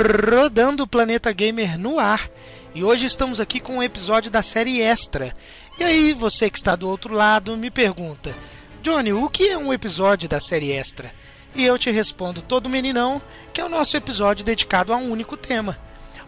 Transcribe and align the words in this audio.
Rodando 0.00 0.84
o 0.84 0.86
Planeta 0.86 1.30
Gamer 1.30 1.78
no 1.78 1.98
ar. 1.98 2.26
E 2.74 2.82
hoje 2.82 3.04
estamos 3.04 3.38
aqui 3.38 3.60
com 3.60 3.76
um 3.76 3.82
episódio 3.82 4.30
da 4.30 4.40
série 4.40 4.80
Extra. 4.80 5.30
E 5.78 5.84
aí, 5.84 6.14
você 6.14 6.48
que 6.48 6.56
está 6.56 6.74
do 6.74 6.88
outro 6.88 7.12
lado, 7.12 7.54
me 7.54 7.70
pergunta: 7.70 8.34
Johnny, 8.80 9.12
o 9.12 9.28
que 9.28 9.48
é 9.48 9.58
um 9.58 9.74
episódio 9.74 10.26
da 10.26 10.40
série 10.40 10.72
Extra? 10.72 11.12
E 11.54 11.66
eu 11.66 11.76
te 11.76 11.90
respondo 11.90 12.40
todo 12.40 12.66
meninão, 12.66 13.20
que 13.52 13.60
é 13.60 13.64
o 13.64 13.68
nosso 13.68 13.94
episódio 13.94 14.42
dedicado 14.42 14.90
a 14.90 14.96
um 14.96 15.10
único 15.10 15.36
tema. 15.36 15.76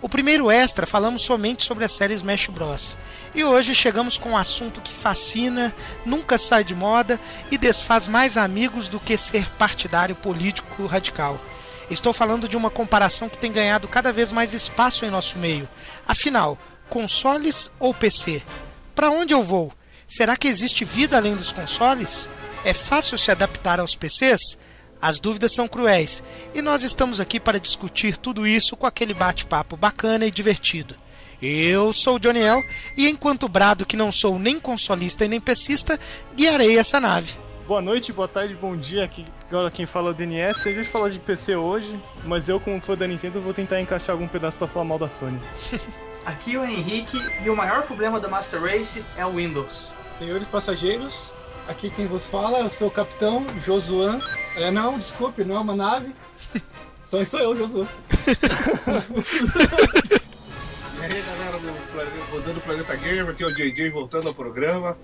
O 0.03 0.09
primeiro 0.09 0.51
extra 0.51 0.87
falamos 0.87 1.23
somente 1.23 1.65
sobre 1.65 1.87
a 1.87 1.89
série 1.89 2.13
Smash 2.13 2.49
Bros. 2.49 2.99
E 3.35 3.43
hoje 3.43 3.75
chegamos 3.75 4.19
com 4.19 4.33
um 4.33 4.37
assunto 4.37 4.83
que 4.83 4.93
fascina, 4.93 5.75
nunca 6.05 6.37
sai 6.37 6.63
de 6.63 6.75
moda 6.75 7.19
e 7.51 7.57
desfaz 7.57 8.07
mais 8.07 8.37
amigos 8.37 8.87
do 8.87 9.01
que 9.01 9.17
ser 9.17 9.49
partidário 9.53 10.15
político 10.15 10.85
radical. 10.85 11.41
Estou 11.93 12.13
falando 12.13 12.49
de 12.49 12.57
uma 12.57 12.71
comparação 12.71 13.29
que 13.29 13.37
tem 13.37 13.53
ganhado 13.53 13.87
cada 13.87 14.11
vez 14.11 14.33
mais 14.33 14.55
espaço 14.55 15.05
em 15.05 15.11
nosso 15.11 15.39
meio. 15.39 15.69
Afinal, 16.09 16.59
consoles 16.89 17.71
ou 17.79 17.93
PC? 17.93 18.43
Para 18.95 19.11
onde 19.11 19.35
eu 19.35 19.43
vou? 19.43 19.71
Será 20.09 20.35
que 20.35 20.49
existe 20.49 20.87
vida 20.87 21.19
além 21.19 21.37
dos 21.37 21.53
consoles? 21.53 22.31
É 22.65 22.73
fácil 22.73 23.19
se 23.19 23.31
adaptar 23.31 23.79
aos 23.79 23.95
PCs? 23.95 24.59
As 25.01 25.21
dúvidas 25.21 25.53
são 25.53 25.69
cruéis 25.69 26.23
e 26.55 26.63
nós 26.63 26.83
estamos 26.83 27.21
aqui 27.21 27.39
para 27.39 27.61
discutir 27.61 28.17
tudo 28.17 28.47
isso 28.47 28.75
com 28.75 28.87
aquele 28.87 29.13
bate-papo 29.13 29.77
bacana 29.77 30.25
e 30.25 30.31
divertido. 30.31 30.97
Eu 31.43 31.93
sou 31.93 32.17
o 32.17 32.23
Joniel 32.23 32.63
e 32.97 33.09
enquanto 33.09 33.49
brado 33.49 33.85
que 33.85 33.97
não 33.97 34.11
sou 34.11 34.39
nem 34.39 34.59
consolista 34.59 35.25
e 35.25 35.29
nem 35.29 35.41
pesista, 35.41 35.99
guiarei 36.35 36.79
essa 36.79 37.01
nave. 37.01 37.35
Boa 37.67 37.83
noite, 37.83 38.13
boa 38.13 38.29
tarde, 38.29 38.55
bom 38.55 38.77
dia. 38.77 39.05
Aqui 39.05 39.25
agora 39.53 39.71
quem 39.71 39.85
fala 39.85 40.09
é 40.09 40.11
o 40.13 40.15
DNS. 40.15 40.67
A 40.67 40.73
gente 40.73 40.89
fala 40.89 41.11
de 41.11 41.19
PC 41.19 41.57
hoje, 41.57 42.03
mas 42.25 42.49
eu, 42.49 42.59
como 42.59 42.81
fã 42.81 42.97
da 42.97 43.07
Nintendo, 43.07 43.39
vou 43.39 43.53
tentar 43.53 43.79
encaixar 43.83 44.15
algum 44.15 44.27
pedaço 44.27 44.57
para 44.57 44.67
falar 44.67 44.87
mal 44.87 44.99
da 44.99 45.11
Sony. 45.11 45.39
Aqui 46.25 46.55
é 46.55 46.59
o 46.59 46.65
Henrique 46.65 47.19
e 47.45 47.51
o 47.51 47.57
maior 47.57 47.83
problema 47.83 48.19
da 48.19 48.29
Master 48.29 48.63
Race 48.63 49.05
é 49.15 49.27
o 49.27 49.33
Windows. 49.33 49.89
Senhores 50.19 50.47
passageiros, 50.47 51.35
aqui 51.67 51.91
quem 51.91 52.07
vos 52.07 52.25
fala, 52.25 52.61
eu 52.61 52.71
sou 52.71 52.87
o 52.87 52.91
capitão 52.93 53.45
Josuan. 53.59 54.21
É, 54.57 54.71
não, 54.71 55.01
desculpe, 55.01 55.43
não 55.43 55.57
é 55.57 55.59
uma 55.59 55.75
nave. 55.75 56.15
Só 57.05 57.25
sou 57.25 57.41
eu, 57.41 57.57
Josuan. 57.57 57.89
E 60.95 61.05
aí 61.05 61.21
galera 61.21 61.59
do 61.59 61.93
Planeta, 61.93 62.25
Rodando 62.31 62.59
o 62.59 62.63
Planeta 62.63 62.95
Gamer, 62.95 63.31
aqui 63.31 63.43
é 63.43 63.47
o 63.47 63.53
JJ 63.53 63.91
voltando 63.91 64.29
ao 64.29 64.35
programa. 64.35 64.97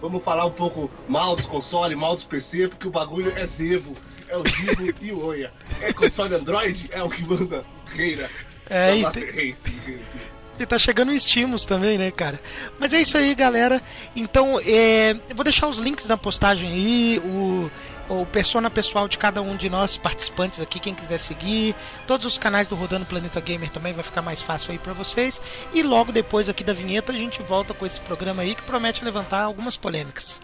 Vamos 0.00 0.22
falar 0.22 0.44
um 0.46 0.50
pouco 0.50 0.90
mal 1.08 1.34
dos 1.34 1.46
consoles, 1.46 1.96
mal 1.96 2.14
dos 2.14 2.24
PC, 2.24 2.68
porque 2.68 2.86
o 2.86 2.90
bagulho 2.90 3.32
é 3.36 3.46
Zevo, 3.46 3.96
é 4.28 4.36
o 4.36 4.42
Zibo 4.46 4.94
e 5.00 5.12
o 5.12 5.24
Oia. 5.24 5.52
É 5.80 5.92
console 5.92 6.34
Android, 6.34 6.88
é 6.92 7.02
o 7.02 7.08
que 7.08 7.22
manda 7.26 7.64
reira 7.86 8.28
É, 8.68 8.90
da 8.90 8.96
e 8.96 9.02
Master 9.02 9.34
Race, 9.34 9.70
gente. 9.84 10.36
E 10.58 10.64
tá 10.64 10.78
chegando 10.78 11.12
o 11.12 11.20
Steamos 11.20 11.66
também, 11.66 11.98
né, 11.98 12.10
cara? 12.10 12.40
Mas 12.78 12.92
é 12.94 13.00
isso 13.00 13.18
aí, 13.18 13.34
galera. 13.34 13.80
Então, 14.14 14.58
é, 14.60 15.10
eu 15.28 15.36
vou 15.36 15.44
deixar 15.44 15.68
os 15.68 15.76
links 15.76 16.06
na 16.08 16.16
postagem 16.16 16.72
aí, 16.72 17.22
o, 17.22 17.70
o 18.08 18.24
persona 18.26 18.70
pessoal 18.70 19.08
de 19.08 19.18
cada 19.18 19.42
um 19.42 19.56
de 19.56 19.68
nós 19.68 19.96
participantes 19.96 20.60
aqui, 20.60 20.78
quem 20.78 20.94
quiser 20.94 21.18
seguir. 21.18 21.74
Todos 22.06 22.26
os 22.26 22.38
canais 22.38 22.68
do 22.68 22.74
Rodando 22.74 23.06
Planeta 23.06 23.40
Gamer 23.40 23.70
também 23.70 23.92
vai 23.92 24.04
ficar 24.04 24.22
mais 24.22 24.42
fácil 24.42 24.72
aí 24.72 24.78
pra 24.78 24.92
vocês. 24.92 25.40
E 25.72 25.82
logo 25.82 26.12
depois 26.12 26.48
aqui 26.48 26.64
da 26.64 26.72
vinheta 26.72 27.12
a 27.12 27.16
gente 27.16 27.42
volta 27.42 27.74
com 27.74 27.84
esse 27.84 28.00
programa 28.00 28.42
aí 28.42 28.54
que 28.54 28.62
promete 28.62 29.04
levantar 29.04 29.42
algumas 29.42 29.76
polêmicas. 29.76 30.40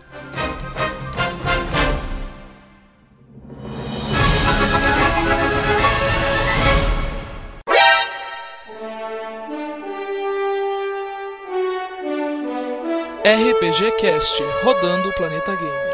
RPG 13.24 13.92
Cast, 14.00 14.42
rodando 14.64 15.08
o 15.08 15.12
planeta 15.12 15.54
gamer. 15.54 15.91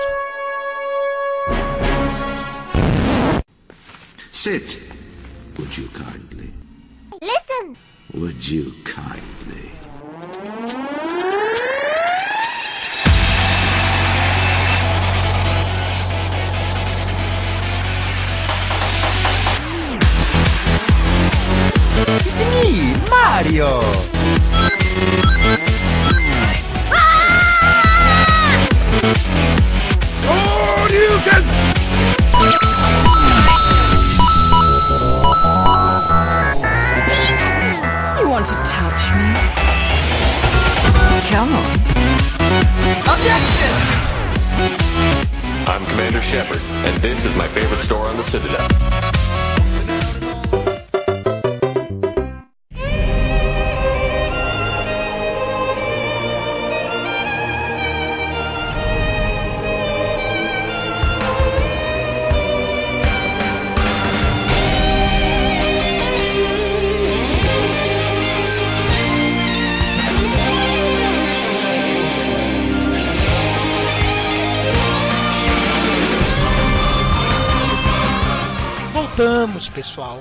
Sit, 4.40 4.80
would 5.58 5.76
you 5.76 5.88
kindly? 5.88 6.52
Listen! 7.20 7.76
Would 8.14 8.48
you 8.48 8.72
kindly? 8.84 9.72
You 23.50 24.17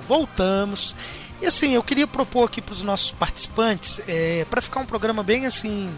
voltamos. 0.07 0.95
E 1.41 1.45
assim, 1.45 1.73
eu 1.73 1.83
queria 1.83 2.07
propor 2.07 2.45
aqui 2.45 2.61
para 2.61 2.73
os 2.73 2.81
nossos 2.81 3.11
participantes, 3.11 4.01
para 4.49 4.61
ficar 4.61 4.79
um 4.79 4.85
programa 4.85 5.21
bem 5.21 5.45
assim. 5.45 5.93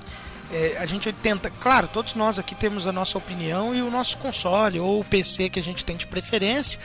é, 0.51 0.77
a 0.79 0.85
gente 0.85 1.11
tenta, 1.13 1.49
claro, 1.49 1.87
todos 1.87 2.15
nós 2.15 2.39
aqui 2.39 2.55
temos 2.55 2.87
a 2.87 2.91
nossa 2.91 3.17
opinião 3.17 3.75
e 3.75 3.81
o 3.81 3.91
nosso 3.91 4.17
console 4.17 4.79
ou 4.79 4.99
o 4.99 5.05
PC 5.05 5.49
que 5.49 5.59
a 5.59 5.63
gente 5.63 5.85
tem 5.85 5.95
de 5.95 6.07
preferência. 6.07 6.79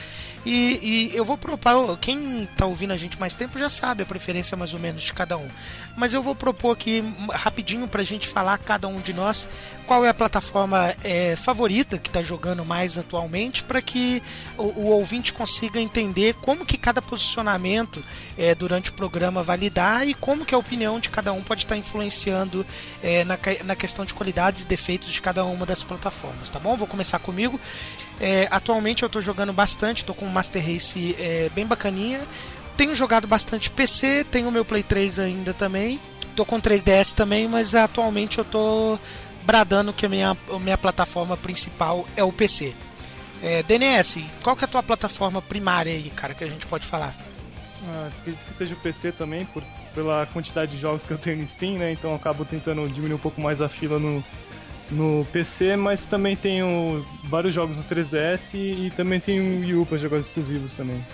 E, 0.45 1.09
e 1.11 1.17
eu 1.17 1.25
vou 1.25 1.37
propor, 1.37 1.97
quem 1.97 2.43
está 2.43 2.67
ouvindo 2.67 2.93
a 2.93 2.97
gente 2.97 3.19
mais 3.19 3.33
tempo 3.33 3.57
já 3.57 3.69
sabe 3.69 4.03
a 4.03 4.05
preferência 4.05 4.55
mais 4.55 4.75
ou 4.75 4.79
menos 4.79 5.01
de 5.01 5.11
cada 5.11 5.35
um. 5.35 5.49
Mas 5.97 6.13
eu 6.13 6.21
vou 6.21 6.35
propor 6.35 6.71
aqui 6.71 7.01
hum, 7.01 7.27
rapidinho 7.31 7.87
para 7.87 8.01
a 8.01 8.05
gente 8.05 8.27
falar, 8.27 8.57
cada 8.59 8.87
um 8.87 9.01
de 9.01 9.13
nós, 9.13 9.47
qual 9.85 10.03
é 10.05 10.09
a 10.09 10.13
plataforma 10.13 10.93
é, 11.03 11.35
favorita 11.35 11.97
que 11.97 12.09
está 12.09 12.21
jogando 12.21 12.65
mais 12.65 12.97
atualmente, 12.97 13.63
para 13.63 13.81
que 13.81 14.21
o, 14.57 14.63
o 14.63 14.85
ouvinte 14.87 15.31
consiga 15.31 15.79
entender 15.79 16.33
como 16.41 16.65
que 16.65 16.77
cada 16.77 17.01
posicionamento 17.01 18.03
é, 18.37 18.53
durante 18.55 18.89
o 18.89 18.93
programa 18.93 19.43
vai 19.43 19.57
lidar 19.57 20.07
e 20.07 20.13
como 20.13 20.45
que 20.45 20.53
a 20.53 20.57
opinião 20.57 20.99
de 20.99 21.09
cada 21.09 21.31
um 21.31 21.41
pode 21.41 21.63
estar 21.63 21.77
influenciando 21.77 22.65
é, 23.03 23.23
na, 23.23 23.37
na 23.63 23.75
questão 23.75 24.05
de 24.05 24.13
qualidades 24.13 24.63
e 24.63 24.67
defeitos 24.67 25.09
de 25.09 25.21
cada 25.21 25.45
uma 25.45 25.65
das 25.65 25.83
plataformas, 25.83 26.49
tá 26.49 26.59
bom? 26.59 26.75
Vou 26.75 26.87
começar 26.87 27.19
comigo. 27.19 27.59
É, 28.19 28.47
atualmente 28.49 29.03
eu 29.03 29.07
estou 29.07 29.21
jogando 29.21 29.53
bastante, 29.53 29.97
estou 29.97 30.15
com 30.15 30.25
um 30.25 30.29
Master 30.29 30.65
Race 30.65 31.15
é, 31.19 31.49
bem 31.53 31.65
bacaninha. 31.65 32.21
Tenho 32.77 32.93
jogado 32.93 33.27
bastante 33.27 33.69
PC, 33.69 34.25
tenho 34.29 34.49
o 34.49 34.51
meu 34.51 34.65
Play 34.65 34.83
3 34.83 35.19
ainda 35.19 35.53
também. 35.53 35.99
Tô 36.35 36.45
com 36.45 36.59
3DS 36.59 37.13
também, 37.13 37.47
mas 37.47 37.73
atualmente 37.73 38.39
eu 38.39 38.43
tô 38.43 38.99
bradando 39.45 39.93
que 39.93 40.05
a 40.05 40.09
minha, 40.09 40.37
a 40.51 40.59
minha 40.59 40.77
plataforma 40.77 41.37
principal 41.37 42.07
é 42.15 42.23
o 42.23 42.31
PC. 42.31 42.73
É, 43.43 43.61
DNS, 43.63 44.23
qual 44.43 44.55
que 44.55 44.63
é 44.63 44.67
a 44.67 44.67
tua 44.67 44.81
plataforma 44.81 45.41
primária 45.41 45.91
aí, 45.91 46.09
cara, 46.15 46.33
que 46.33 46.43
a 46.43 46.47
gente 46.47 46.65
pode 46.65 46.85
falar? 46.85 47.15
Ah, 47.87 48.09
acredito 48.19 48.45
que 48.45 48.53
seja 48.53 48.73
o 48.73 48.77
PC 48.77 49.11
também, 49.11 49.45
por, 49.45 49.63
pela 49.93 50.25
quantidade 50.27 50.71
de 50.71 50.81
jogos 50.81 51.05
que 51.05 51.11
eu 51.11 51.17
tenho 51.17 51.37
no 51.37 51.47
Steam, 51.47 51.77
né? 51.77 51.91
Então 51.91 52.11
eu 52.11 52.15
acabo 52.15 52.43
tentando 52.43 52.87
diminuir 52.87 53.15
um 53.15 53.19
pouco 53.19 53.39
mais 53.39 53.61
a 53.61 53.69
fila 53.69 53.99
no, 53.99 54.23
no 54.89 55.27
PC, 55.31 55.75
mas 55.75 56.05
também 56.05 56.35
tenho 56.35 57.05
vários 57.25 57.53
jogos 57.53 57.77
no 57.77 57.83
3DS 57.83 58.55
e, 58.55 58.87
e 58.87 58.91
também 58.91 59.19
tenho 59.19 59.43
o 59.43 59.59
Wii 59.59 59.75
U 59.75 59.85
para 59.85 59.97
jogar 59.97 60.17
exclusivos 60.17 60.73
também. 60.73 61.05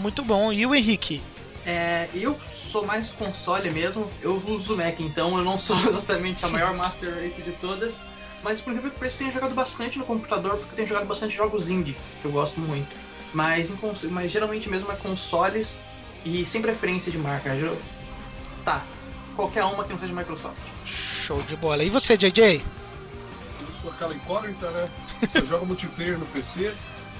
Muito 0.00 0.24
bom. 0.24 0.52
E 0.52 0.64
o 0.64 0.74
Henrique? 0.74 1.20
É, 1.64 2.08
eu 2.14 2.38
sou 2.50 2.84
mais 2.84 3.08
console 3.10 3.70
mesmo, 3.70 4.10
eu 4.20 4.42
uso 4.48 4.74
o 4.74 4.76
Mac, 4.76 4.98
então 4.98 5.38
eu 5.38 5.44
não 5.44 5.58
sou 5.58 5.76
exatamente 5.86 6.44
a 6.44 6.48
maior 6.48 6.74
Master 6.74 7.14
Race 7.14 7.40
de 7.40 7.52
todas. 7.52 8.02
Mas 8.42 8.60
por 8.60 8.70
incrível 8.70 8.90
que 8.90 8.98
pareça, 8.98 9.14
eu 9.14 9.18
tenho 9.18 9.32
jogado 9.32 9.54
bastante 9.54 9.98
no 9.98 10.04
computador, 10.04 10.56
porque 10.56 10.72
eu 10.72 10.76
tenho 10.76 10.88
jogado 10.88 11.06
bastante 11.06 11.36
jogos 11.36 11.70
indie, 11.70 11.96
que 12.20 12.24
eu 12.24 12.32
gosto 12.32 12.60
muito. 12.60 12.88
Mas, 13.32 13.70
em 13.70 14.08
mas 14.10 14.30
geralmente 14.30 14.68
mesmo 14.68 14.90
é 14.90 14.96
consoles. 14.96 15.80
E 16.24 16.44
sem 16.44 16.62
preferência 16.62 17.10
de 17.10 17.18
marca. 17.18 17.54
Eu... 17.54 17.76
Tá, 18.64 18.84
qualquer 19.34 19.64
uma 19.64 19.84
que 19.84 19.92
não 19.92 19.98
seja 19.98 20.12
Microsoft. 20.12 20.56
Show 20.86 21.42
de 21.42 21.56
bola. 21.56 21.82
E 21.82 21.90
você, 21.90 22.16
JJ? 22.16 22.62
Eu 23.60 23.66
sou 23.80 23.90
aquela 23.90 24.14
incógnita, 24.14 24.70
né? 24.70 24.88
Eu 25.34 25.46
jogo 25.46 25.66
multiplayer 25.66 26.18
no 26.18 26.26
PC 26.26 26.72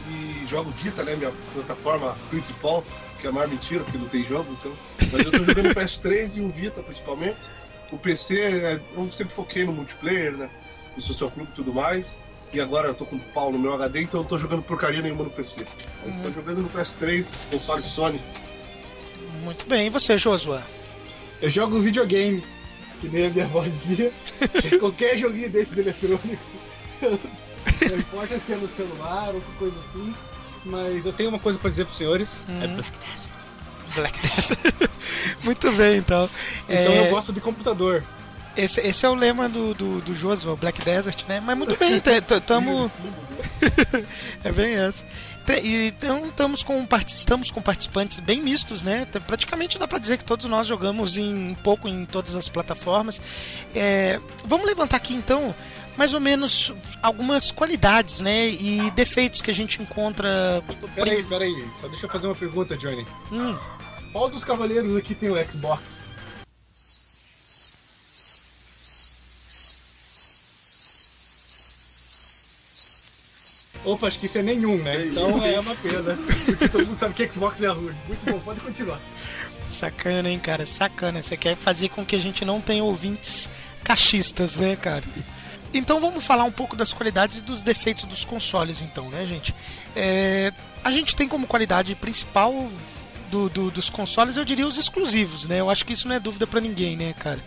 e 0.08 0.46
jogo 0.46 0.70
Vita, 0.70 1.02
né? 1.02 1.16
Minha 1.16 1.32
plataforma 1.52 2.16
principal, 2.30 2.84
que 3.22 3.28
é 3.28 3.30
a 3.30 3.32
maior 3.32 3.48
mentira, 3.48 3.84
porque 3.84 3.96
não 3.96 4.08
tem 4.08 4.24
jogo, 4.24 4.52
então. 4.58 4.72
Mas 5.12 5.24
eu 5.24 5.30
tô 5.30 5.44
jogando 5.44 5.70
o 5.70 5.74
PS3 5.74 6.36
e 6.36 6.40
o 6.40 6.50
Vita 6.50 6.82
principalmente. 6.82 7.38
O 7.92 7.96
PC, 7.96 8.40
é, 8.40 8.80
eu 8.96 9.08
sempre 9.10 9.32
foquei 9.32 9.64
no 9.64 9.72
multiplayer, 9.72 10.32
né? 10.32 10.50
No 10.96 11.00
social 11.00 11.30
clube 11.30 11.48
e 11.52 11.54
tudo 11.54 11.72
mais. 11.72 12.20
E 12.52 12.60
agora 12.60 12.88
eu 12.88 12.94
tô 12.94 13.06
com 13.06 13.18
pau 13.18 13.52
no 13.52 13.58
meu 13.58 13.72
HD, 13.74 14.02
então 14.02 14.20
eu 14.20 14.22
não 14.24 14.28
tô 14.28 14.36
jogando 14.36 14.62
porcaria 14.62 15.00
nenhuma 15.00 15.24
no 15.24 15.30
PC. 15.30 15.64
Mas 16.04 16.20
tô 16.20 16.30
jogando 16.32 16.62
no 16.62 16.68
PS3, 16.68 17.44
console 17.50 17.82
Sony. 17.82 18.20
Muito 19.44 19.66
bem. 19.66 19.86
E 19.86 19.90
você, 19.90 20.16
Joshua? 20.16 20.62
Eu 21.40 21.48
jogo 21.48 21.76
um 21.76 21.80
videogame, 21.80 22.44
que 23.00 23.08
nem 23.08 23.26
a 23.26 23.30
minha 23.30 23.46
vozinha. 23.46 24.10
Qualquer 24.80 25.16
joguinho 25.16 25.48
desses 25.48 25.78
eletrônicos. 25.78 26.38
Não 27.00 27.96
importa 27.96 28.38
se 28.38 28.52
é 28.52 28.56
no 28.56 28.68
celular 28.68 29.28
ou 29.34 29.40
qualquer 29.40 29.58
coisa 29.58 29.78
assim. 29.78 30.14
Mas 30.64 31.06
eu 31.06 31.12
tenho 31.12 31.28
uma 31.28 31.38
coisa 31.38 31.58
pra 31.58 31.70
dizer 31.70 31.84
pros 31.84 31.96
senhores. 31.98 32.44
É 32.48 32.66
Black 32.68 32.92
Desert. 33.12 33.32
Black 33.94 34.20
Desert. 34.20 34.90
Muito 35.42 35.72
bem, 35.72 35.98
então. 35.98 36.28
Então 36.68 36.92
É, 36.92 37.06
eu 37.06 37.10
gosto 37.10 37.32
de 37.32 37.40
computador. 37.40 38.02
Esse, 38.56 38.80
esse 38.80 39.06
é 39.06 39.08
o 39.08 39.14
lema 39.14 39.48
do, 39.48 39.72
do, 39.74 40.00
do 40.02 40.56
Black 40.56 40.82
Desert, 40.82 41.24
né? 41.26 41.40
Mas 41.40 41.56
muito 41.56 41.74
bem, 41.76 41.96
estamos. 42.36 42.90
é 44.44 44.52
bem 44.52 44.74
essa. 44.74 45.04
Então 45.64 46.26
estamos 46.26 46.62
com, 46.62 46.86
estamos 47.06 47.50
com 47.50 47.60
participantes 47.60 48.20
bem 48.20 48.40
mistos, 48.40 48.82
né? 48.82 49.06
Praticamente 49.26 49.78
dá 49.78 49.88
pra 49.88 49.98
dizer 49.98 50.18
que 50.18 50.24
todos 50.24 50.46
nós 50.46 50.66
jogamos 50.66 51.16
em 51.16 51.50
um 51.50 51.54
pouco 51.54 51.88
em 51.88 52.04
todas 52.04 52.36
as 52.36 52.48
plataformas. 52.48 53.20
É, 53.74 54.20
vamos 54.44 54.66
levantar 54.66 54.98
aqui 54.98 55.14
então 55.14 55.54
mais 55.96 56.12
ou 56.14 56.20
menos 56.20 56.72
algumas 57.02 57.50
qualidades, 57.50 58.20
né? 58.20 58.48
E 58.48 58.90
defeitos 58.92 59.40
que 59.40 59.50
a 59.50 59.54
gente 59.54 59.80
encontra. 59.82 60.62
Peraí, 60.94 61.22
peraí. 61.24 61.68
Só 61.80 61.88
deixa 61.88 62.06
eu 62.06 62.10
fazer 62.10 62.26
uma 62.26 62.34
pergunta, 62.34 62.76
Johnny. 62.76 63.06
Hum, 63.30 63.56
Qual 64.12 64.28
dos 64.28 64.44
cavaleiros 64.44 64.96
aqui 64.96 65.14
tem 65.14 65.30
o 65.30 65.50
Xbox? 65.50 66.10
Opa, 73.84 74.06
acho 74.06 74.18
que 74.20 74.26
isso 74.26 74.38
é 74.38 74.42
nenhum, 74.42 74.78
né? 74.78 75.06
Então 75.06 75.44
é 75.44 75.58
uma 75.58 75.74
pena. 75.74 76.16
Porque 76.46 76.68
todo 76.68 76.86
mundo 76.86 76.98
sabe 76.98 77.14
que 77.14 77.28
Xbox 77.28 77.60
é 77.62 77.68
ruim. 77.68 77.94
Muito 78.06 78.24
bom, 78.30 78.38
pode 78.40 78.60
continuar. 78.60 79.00
Sacana, 79.66 80.28
hein, 80.28 80.38
cara? 80.38 80.64
Sacana. 80.64 81.20
Você 81.20 81.36
quer 81.36 81.56
fazer 81.56 81.88
com 81.88 82.04
que 82.04 82.14
a 82.14 82.18
gente 82.18 82.44
não 82.44 82.60
tenha 82.60 82.84
ouvintes 82.84 83.50
cachistas, 83.82 84.56
né, 84.56 84.76
cara? 84.76 85.02
Então 85.74 85.98
vamos 86.00 86.24
falar 86.24 86.44
um 86.44 86.52
pouco 86.52 86.76
das 86.76 86.92
qualidades 86.92 87.38
e 87.38 87.42
dos 87.42 87.62
defeitos 87.62 88.04
dos 88.04 88.24
consoles, 88.24 88.82
então, 88.82 89.08
né, 89.10 89.24
gente? 89.24 89.54
É, 89.96 90.52
a 90.84 90.90
gente 90.92 91.16
tem 91.16 91.26
como 91.26 91.46
qualidade 91.46 91.94
principal 91.94 92.68
do- 93.30 93.48
do- 93.48 93.70
dos 93.70 93.88
consoles, 93.88 94.36
eu 94.36 94.44
diria, 94.44 94.66
os 94.66 94.76
exclusivos, 94.76 95.46
né? 95.46 95.60
Eu 95.60 95.70
acho 95.70 95.86
que 95.86 95.94
isso 95.94 96.06
não 96.06 96.14
é 96.14 96.20
dúvida 96.20 96.46
pra 96.46 96.60
ninguém, 96.60 96.96
né, 96.96 97.14
cara? 97.18 97.40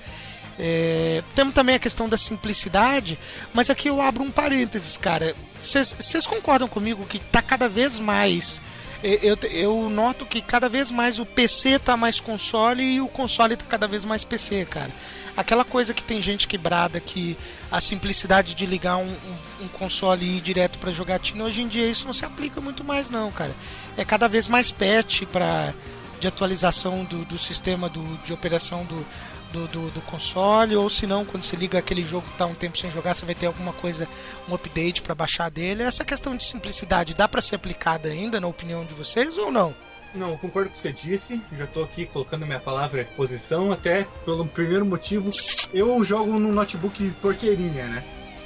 É, 0.57 1.22
temos 1.36 1.54
também 1.54 1.75
a 1.75 1.80
questão 1.80 2.07
da 2.10 2.18
simplicidade, 2.18 3.19
mas 3.54 3.69
aqui 3.69 3.89
eu 3.89 4.01
abro 4.01 4.24
um 4.24 4.31
parênteses, 4.31 4.98
cara. 4.98 5.36
Vocês 5.62 6.25
concordam 6.25 6.68
comigo 6.68 7.06
que 7.06 7.19
tá 7.19 7.42
cada 7.42 7.68
vez 7.69 8.00
mais. 8.00 8.62
e- 9.04 9.19
Eu, 9.22 9.38
eu 9.51 9.89
noto 9.89 10.25
que 10.25 10.42
cada 10.42 10.68
vez 10.69 10.89
mais 10.89 11.19
o 11.19 11.25
PC 11.25 11.77
tá 11.77 11.95
mais 11.98 12.19
console 12.19 12.81
e 12.83 13.01
o 13.01 13.07
console 13.07 13.56
tá 13.57 13.66
cada 13.68 13.88
vez 13.88 14.04
mais 14.06 14.24
PC, 14.24 14.66
cara. 14.66 14.89
Aquela 15.37 15.65
coisa 15.65 15.93
que 15.93 16.03
tem 16.03 16.21
gente 16.21 16.47
que 16.47 16.57
brada 16.57 16.99
que 16.99 17.37
a 17.71 17.81
simplicidade 17.81 18.55
de 18.55 18.65
ligar 18.65 18.97
um, 18.97 19.03
um- 19.09 19.65
um 19.65 19.67
console 19.67 20.25
e 20.25 20.37
ir 20.37 20.41
direto 20.41 20.79
pra 20.79 20.91
jogatina, 20.91 21.43
hoje 21.43 21.61
em 21.61 21.67
dia 21.67 21.85
isso 21.87 22.05
não 22.05 22.13
se 22.13 22.23
aplica 22.25 22.61
muito 22.61 22.83
mais, 22.83 23.09
não, 23.09 23.31
cara. 23.31 23.51
É 23.97 24.05
cada 24.05 24.27
vez 24.29 24.47
mais 24.47 24.71
patch 24.71 25.23
pra, 25.31 25.73
de 26.19 26.27
atualização 26.27 27.03
do, 27.03 27.25
do 27.25 27.37
sistema 27.37 27.89
do, 27.89 28.01
de 28.23 28.31
operação 28.31 28.85
do, 28.85 29.05
do, 29.51 29.67
do, 29.67 29.91
do 29.91 30.01
console, 30.01 30.75
ou 30.75 30.89
se 30.89 31.05
não, 31.05 31.25
quando 31.25 31.43
você 31.43 31.55
liga 31.55 31.77
aquele 31.79 32.01
jogo 32.03 32.27
que 32.29 32.38
tá 32.38 32.45
um 32.45 32.55
tempo 32.55 32.77
sem 32.77 32.89
jogar, 32.91 33.13
você 33.13 33.25
vai 33.25 33.35
ter 33.35 33.45
alguma 33.47 33.73
coisa, 33.73 34.07
um 34.49 34.55
update 34.55 35.01
para 35.01 35.13
baixar 35.15 35.49
dele. 35.51 35.83
Essa 35.83 36.03
questão 36.05 36.35
de 36.35 36.43
simplicidade 36.45 37.13
dá 37.13 37.27
para 37.27 37.41
ser 37.41 37.55
aplicada 37.55 38.07
ainda, 38.09 38.39
na 38.39 38.47
opinião 38.47 38.85
de 38.85 38.93
vocês, 38.93 39.38
ou 39.38 39.51
não? 39.51 39.75
Não, 40.15 40.31
eu 40.31 40.38
concordo 40.38 40.69
com 40.69 40.73
o 40.73 40.77
que 40.77 40.81
você 40.81 40.94
disse. 40.94 41.41
Já 41.57 41.67
tô 41.67 41.83
aqui 41.83 42.06
colocando 42.06 42.45
minha 42.45 42.59
palavra 42.59 43.00
à 43.00 43.03
exposição, 43.03 43.71
até 43.71 44.07
pelo 44.23 44.45
primeiro 44.45 44.85
motivo. 44.85 45.29
Eu 45.73 46.01
jogo 46.03 46.39
num 46.39 46.53
notebook 46.53 47.09
porqueirinha, 47.21 47.85
né? 47.85 48.03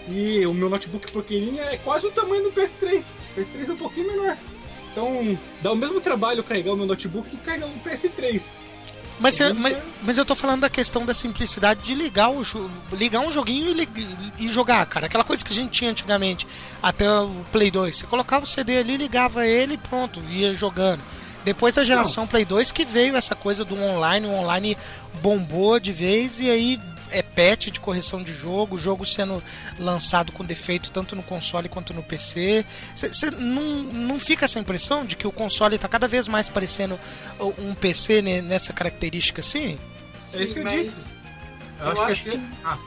E 0.07 0.43
o 0.47 0.53
meu 0.53 0.69
notebook 0.69 1.11
porqueirinha 1.11 1.61
é 1.63 1.77
quase 1.77 2.07
o 2.07 2.11
tamanho 2.11 2.43
do 2.43 2.51
PS3. 2.51 3.03
O 3.35 3.39
PS3 3.39 3.69
é 3.69 3.73
um 3.73 3.77
pouquinho 3.77 4.07
menor. 4.07 4.35
Então, 4.91 5.37
dá 5.61 5.71
o 5.71 5.75
mesmo 5.75 6.01
trabalho 6.01 6.43
carregar 6.43 6.73
o 6.73 6.77
meu 6.77 6.87
notebook 6.87 7.29
do 7.29 7.37
que 7.37 7.43
carregar 7.45 7.67
um 7.67 7.77
PS3. 7.79 8.41
Mas, 9.19 9.35
você- 9.35 9.53
mas, 9.53 9.77
mas 10.01 10.17
eu 10.17 10.25
tô 10.25 10.33
falando 10.33 10.61
da 10.61 10.69
questão 10.69 11.05
da 11.05 11.13
simplicidade 11.13 11.81
de 11.83 11.93
ligar, 11.93 12.31
o, 12.31 12.41
ligar 12.93 13.19
um 13.19 13.31
joguinho 13.31 13.75
e, 13.77 14.45
e 14.45 14.47
jogar, 14.47 14.83
cara. 14.87 15.05
Aquela 15.05 15.25
coisa 15.25 15.43
que 15.45 15.51
a 15.51 15.55
gente 15.55 15.71
tinha 15.71 15.91
antigamente, 15.91 16.47
até 16.81 17.07
o 17.11 17.29
Play 17.51 17.69
2. 17.69 17.95
Você 17.97 18.07
colocava 18.07 18.45
o 18.45 18.47
CD 18.47 18.77
ali, 18.79 18.97
ligava 18.97 19.45
ele 19.45 19.73
e 19.75 19.77
pronto, 19.77 20.21
ia 20.29 20.51
jogando. 20.53 21.03
Depois 21.43 21.73
da 21.73 21.83
geração 21.83 22.27
Play 22.27 22.45
2 22.45 22.71
que 22.71 22.85
veio 22.85 23.15
essa 23.15 23.35
coisa 23.35 23.63
do 23.65 23.75
online, 23.81 24.27
o 24.27 24.31
online 24.31 24.77
bombou 25.21 25.79
de 25.79 25.91
vez 25.91 26.39
e 26.39 26.49
aí 26.49 26.81
é 27.11 27.23
patch 27.23 27.69
de 27.71 27.79
correção 27.79 28.21
de 28.21 28.31
jogo, 28.31 28.77
jogo 28.77 29.03
sendo 29.03 29.41
lançado 29.79 30.31
com 30.31 30.45
defeito 30.45 30.91
tanto 30.91 31.15
no 31.15 31.23
console 31.23 31.67
quanto 31.67 31.91
no 31.93 32.03
PC. 32.03 32.63
Você 32.95 33.31
não, 33.31 33.63
não 33.93 34.19
fica 34.19 34.45
essa 34.45 34.59
impressão 34.59 35.03
de 35.05 35.15
que 35.15 35.25
o 35.25 35.31
console 35.31 35.75
está 35.75 35.87
cada 35.87 36.07
vez 36.07 36.27
mais 36.27 36.49
parecendo 36.49 36.99
um 37.57 37.73
PC 37.73 38.21
né, 38.21 38.41
nessa 38.41 38.73
característica 38.73 39.39
assim? 39.41 39.79
É 40.33 40.43
isso 40.43 40.53
que 40.53 40.59
eu 40.59 40.63
mas 40.65 40.85
disse. 40.85 41.15
Eu 41.81 42.01
acho 42.03 42.23
que 42.23 42.29
que- 42.31 42.35
até- 42.37 42.45
Ah, 42.63 42.77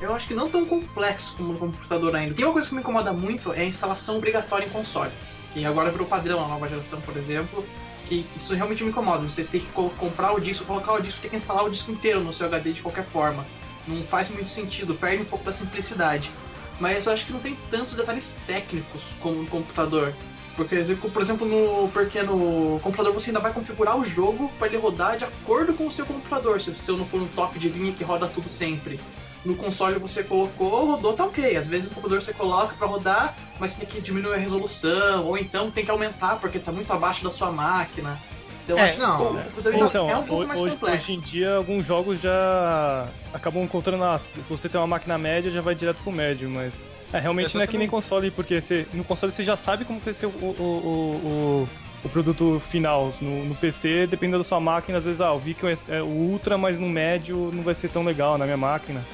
Eu 0.00 0.14
acho 0.14 0.28
que 0.28 0.34
não 0.34 0.48
tão 0.50 0.64
complexo 0.66 1.34
como 1.36 1.52
no 1.54 1.58
computador 1.58 2.14
ainda. 2.14 2.34
Tem 2.34 2.44
uma 2.44 2.52
coisa 2.52 2.68
que 2.68 2.74
me 2.74 2.80
incomoda 2.80 3.12
muito, 3.12 3.52
é 3.54 3.60
a 3.62 3.64
instalação 3.64 4.18
obrigatória 4.18 4.66
em 4.66 4.68
console. 4.70 5.10
E 5.56 5.64
agora 5.64 5.90
virou 5.90 6.06
padrão 6.06 6.40
na 6.42 6.48
nova 6.48 6.68
geração, 6.68 7.00
por 7.00 7.16
exemplo, 7.16 7.64
que 8.04 8.26
isso 8.36 8.54
realmente 8.54 8.82
me 8.84 8.90
incomoda. 8.90 9.22
Você 9.28 9.44
tem 9.44 9.60
que 9.60 9.66
co- 9.68 9.90
comprar 9.90 10.32
o 10.32 10.40
disco, 10.40 10.64
colocar 10.64 10.92
o 10.94 11.00
disco, 11.00 11.20
tem 11.20 11.30
que 11.30 11.36
instalar 11.36 11.64
o 11.64 11.70
disco 11.70 11.90
inteiro 11.90 12.20
no 12.20 12.32
seu 12.32 12.46
HD 12.46 12.72
de 12.72 12.82
qualquer 12.82 13.04
forma. 13.06 13.44
Não 13.86 14.02
faz 14.02 14.28
muito 14.30 14.48
sentido, 14.48 14.94
perde 14.94 15.22
um 15.22 15.26
pouco 15.26 15.44
da 15.44 15.52
simplicidade. 15.52 16.30
Mas 16.80 17.06
eu 17.06 17.12
acho 17.12 17.26
que 17.26 17.32
não 17.32 17.40
tem 17.40 17.56
tantos 17.70 17.94
detalhes 17.94 18.38
técnicos 18.46 19.04
como 19.20 19.42
no 19.42 19.46
computador. 19.46 20.12
Porque, 20.56 20.76
por 21.12 21.20
exemplo, 21.20 21.46
no, 21.48 21.88
porque 21.88 22.22
no 22.22 22.78
computador 22.80 23.12
você 23.12 23.30
ainda 23.30 23.40
vai 23.40 23.52
configurar 23.52 23.98
o 23.98 24.04
jogo 24.04 24.50
para 24.58 24.68
ele 24.68 24.76
rodar 24.76 25.16
de 25.16 25.24
acordo 25.24 25.72
com 25.74 25.86
o 25.88 25.92
seu 25.92 26.06
computador, 26.06 26.60
se 26.60 26.70
o 26.70 26.76
seu 26.76 26.96
não 26.96 27.04
for 27.04 27.20
um 27.20 27.26
top 27.26 27.58
de 27.58 27.68
linha 27.68 27.92
que 27.92 28.04
roda 28.04 28.28
tudo 28.28 28.48
sempre. 28.48 29.00
No 29.44 29.54
console 29.56 29.98
você 29.98 30.22
colocou, 30.24 30.92
rodou, 30.92 31.12
tá 31.12 31.24
ok. 31.24 31.56
Às 31.56 31.66
vezes 31.66 31.88
no 31.90 31.96
computador 31.96 32.22
você 32.22 32.32
coloca 32.32 32.74
para 32.74 32.86
rodar, 32.86 33.36
mas 33.60 33.72
você 33.72 33.80
tem 33.80 33.88
que 33.88 34.00
diminuir 34.00 34.34
a 34.34 34.38
resolução, 34.38 35.26
ou 35.26 35.36
então 35.36 35.70
tem 35.70 35.84
que 35.84 35.90
aumentar 35.90 36.36
porque 36.36 36.58
tá 36.58 36.72
muito 36.72 36.90
abaixo 36.92 37.22
da 37.22 37.30
sua 37.30 37.50
máquina. 37.52 38.18
Então, 38.64 38.78
É, 38.78 38.82
acho 38.84 38.94
que 38.94 39.00
não, 39.00 39.14
o 39.22 39.42
computador 39.42 39.72
ainda 39.74 39.86
Então, 39.86 40.10
é 40.10 40.16
um 40.16 40.22
pouco 40.22 40.46
mais 40.46 40.60
hoje, 40.60 40.74
complexo. 40.76 40.96
hoje 40.96 41.12
em 41.12 41.20
dia, 41.20 41.54
alguns 41.56 41.84
jogos 41.84 42.18
já 42.20 43.06
acabam 43.32 43.62
encontrando. 43.62 44.02
Ah, 44.02 44.18
se 44.18 44.32
você 44.48 44.68
tem 44.68 44.80
uma 44.80 44.86
máquina 44.86 45.18
média, 45.18 45.50
já 45.50 45.60
vai 45.60 45.74
direto 45.74 45.98
pro 46.02 46.10
médio, 46.10 46.48
mas. 46.48 46.80
É, 47.12 47.18
realmente 47.18 47.54
não 47.54 47.62
é 47.62 47.66
que 47.66 47.76
nem 47.78 47.86
console, 47.86 48.30
porque 48.30 48.60
você, 48.60 48.86
no 48.92 49.04
console 49.04 49.30
você 49.30 49.44
já 49.44 49.56
sabe 49.56 49.84
como 49.84 49.98
que 50.00 50.06
vai 50.06 50.14
ser 50.14 50.26
o, 50.26 50.30
o, 50.30 50.56
o, 50.58 51.68
o, 51.68 51.68
o 52.04 52.08
produto 52.08 52.58
final. 52.58 53.12
No, 53.20 53.44
no 53.44 53.54
PC, 53.54 54.06
dependendo 54.06 54.38
da 54.38 54.44
sua 54.44 54.58
máquina, 54.58 54.96
às 54.98 55.04
vezes, 55.04 55.20
ah, 55.20 55.26
eu 55.28 55.38
vi 55.38 55.52
que 55.52 55.66
é, 55.66 56.00
o 56.02 56.06
Ultra, 56.06 56.56
mas 56.56 56.78
no 56.78 56.88
médio 56.88 57.50
não 57.52 57.62
vai 57.62 57.74
ser 57.74 57.90
tão 57.90 58.02
legal 58.02 58.38
na 58.38 58.46
minha 58.46 58.56
máquina. 58.56 59.04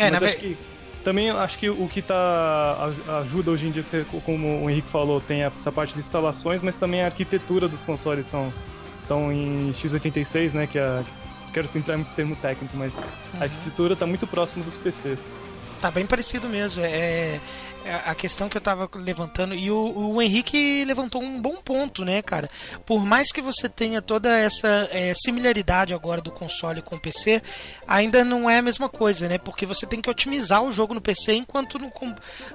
É, 0.00 0.10
mas 0.10 0.20
na 0.20 0.26
acho 0.26 0.36
ve- 0.36 0.40
que 0.42 0.58
também 1.04 1.30
acho 1.30 1.58
que 1.58 1.70
o 1.70 1.88
que 1.88 2.02
tá 2.02 2.76
aj- 2.80 3.22
ajuda 3.22 3.50
hoje 3.50 3.66
em 3.66 3.70
dia, 3.70 3.84
como 4.24 4.64
o 4.64 4.70
Henrique 4.70 4.88
falou, 4.88 5.20
tem 5.20 5.42
essa 5.42 5.70
parte 5.72 5.94
de 5.94 6.00
instalações, 6.00 6.60
mas 6.62 6.76
também 6.76 7.02
a 7.02 7.06
arquitetura 7.06 7.68
dos 7.68 7.82
consoles 7.82 8.26
são 8.26 8.52
estão 9.02 9.32
em 9.32 9.72
x86, 9.72 10.52
né, 10.54 10.66
que 10.68 10.78
é 10.78 11.02
quero 11.52 11.68
entrar 11.74 11.98
em 11.98 12.04
termo 12.04 12.36
técnico, 12.36 12.76
mas 12.76 12.94
Uhum. 12.96 13.02
a 13.40 13.42
arquitetura 13.44 13.94
está 13.94 14.06
muito 14.06 14.24
próxima 14.26 14.64
dos 14.64 14.76
PCs. 14.76 15.18
Tá 15.80 15.90
bem 15.90 16.06
parecido 16.06 16.48
mesmo. 16.48 16.84
É 16.84 17.40
a 17.94 18.14
questão 18.14 18.48
que 18.48 18.56
eu 18.56 18.60
tava 18.60 18.88
levantando. 18.94 19.54
E 19.54 19.70
o, 19.70 20.12
o 20.14 20.22
Henrique 20.22 20.84
levantou 20.84 21.22
um 21.22 21.40
bom 21.40 21.56
ponto, 21.56 22.04
né, 22.04 22.22
cara? 22.22 22.48
Por 22.86 23.04
mais 23.04 23.32
que 23.32 23.40
você 23.40 23.68
tenha 23.68 24.00
toda 24.00 24.36
essa 24.36 24.88
é, 24.92 25.12
similaridade 25.14 25.94
agora 25.94 26.20
do 26.20 26.30
console 26.30 26.82
com 26.82 26.96
o 26.96 27.00
PC, 27.00 27.42
ainda 27.86 28.24
não 28.24 28.48
é 28.48 28.58
a 28.58 28.62
mesma 28.62 28.88
coisa, 28.88 29.28
né? 29.28 29.38
Porque 29.38 29.66
você 29.66 29.86
tem 29.86 30.00
que 30.00 30.10
otimizar 30.10 30.62
o 30.62 30.72
jogo 30.72 30.94
no 30.94 31.00
PC, 31.00 31.34
enquanto 31.34 31.78
no, 31.78 31.92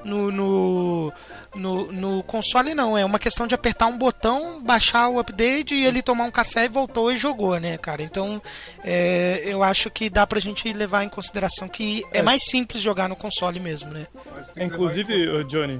no, 0.04 0.32
no, 0.32 1.14
no, 1.56 1.92
no 1.92 2.24
console 2.24 2.74
não. 2.74 2.98
É 2.98 3.06
uma 3.06 3.20
questão 3.20 3.48
de 3.48 3.56
apertar 3.56 3.88
um 3.88 3.98
botão, 3.98 4.62
baixar 4.62 5.10
o 5.10 5.20
update 5.20 5.74
e 5.76 5.86
ele 5.86 6.02
tomar 6.02 6.26
um 6.26 6.32
café 6.32 6.66
e 6.66 6.70
voltou 6.70 7.12
e 7.12 7.18
jogou, 7.18 7.60
né, 7.60 7.78
cara? 7.78 8.02
Então, 8.02 8.42
é, 8.84 9.42
eu 9.46 9.64
acho 9.64 9.90
que 9.90 10.10
dá 10.10 10.26
pra 10.26 10.40
gente 10.40 10.72
levar 10.72 11.04
em 11.04 11.10
consideração 11.10 11.68
que 11.68 12.04
é 12.12 12.22
mais 12.22 12.44
simples 12.46 12.82
jogar 12.82 13.10
no 13.10 13.16
console 13.16 13.60
mesmo, 13.60 13.92
né? 13.92 14.08
Inclusive, 14.58 15.25
Johnny, 15.44 15.80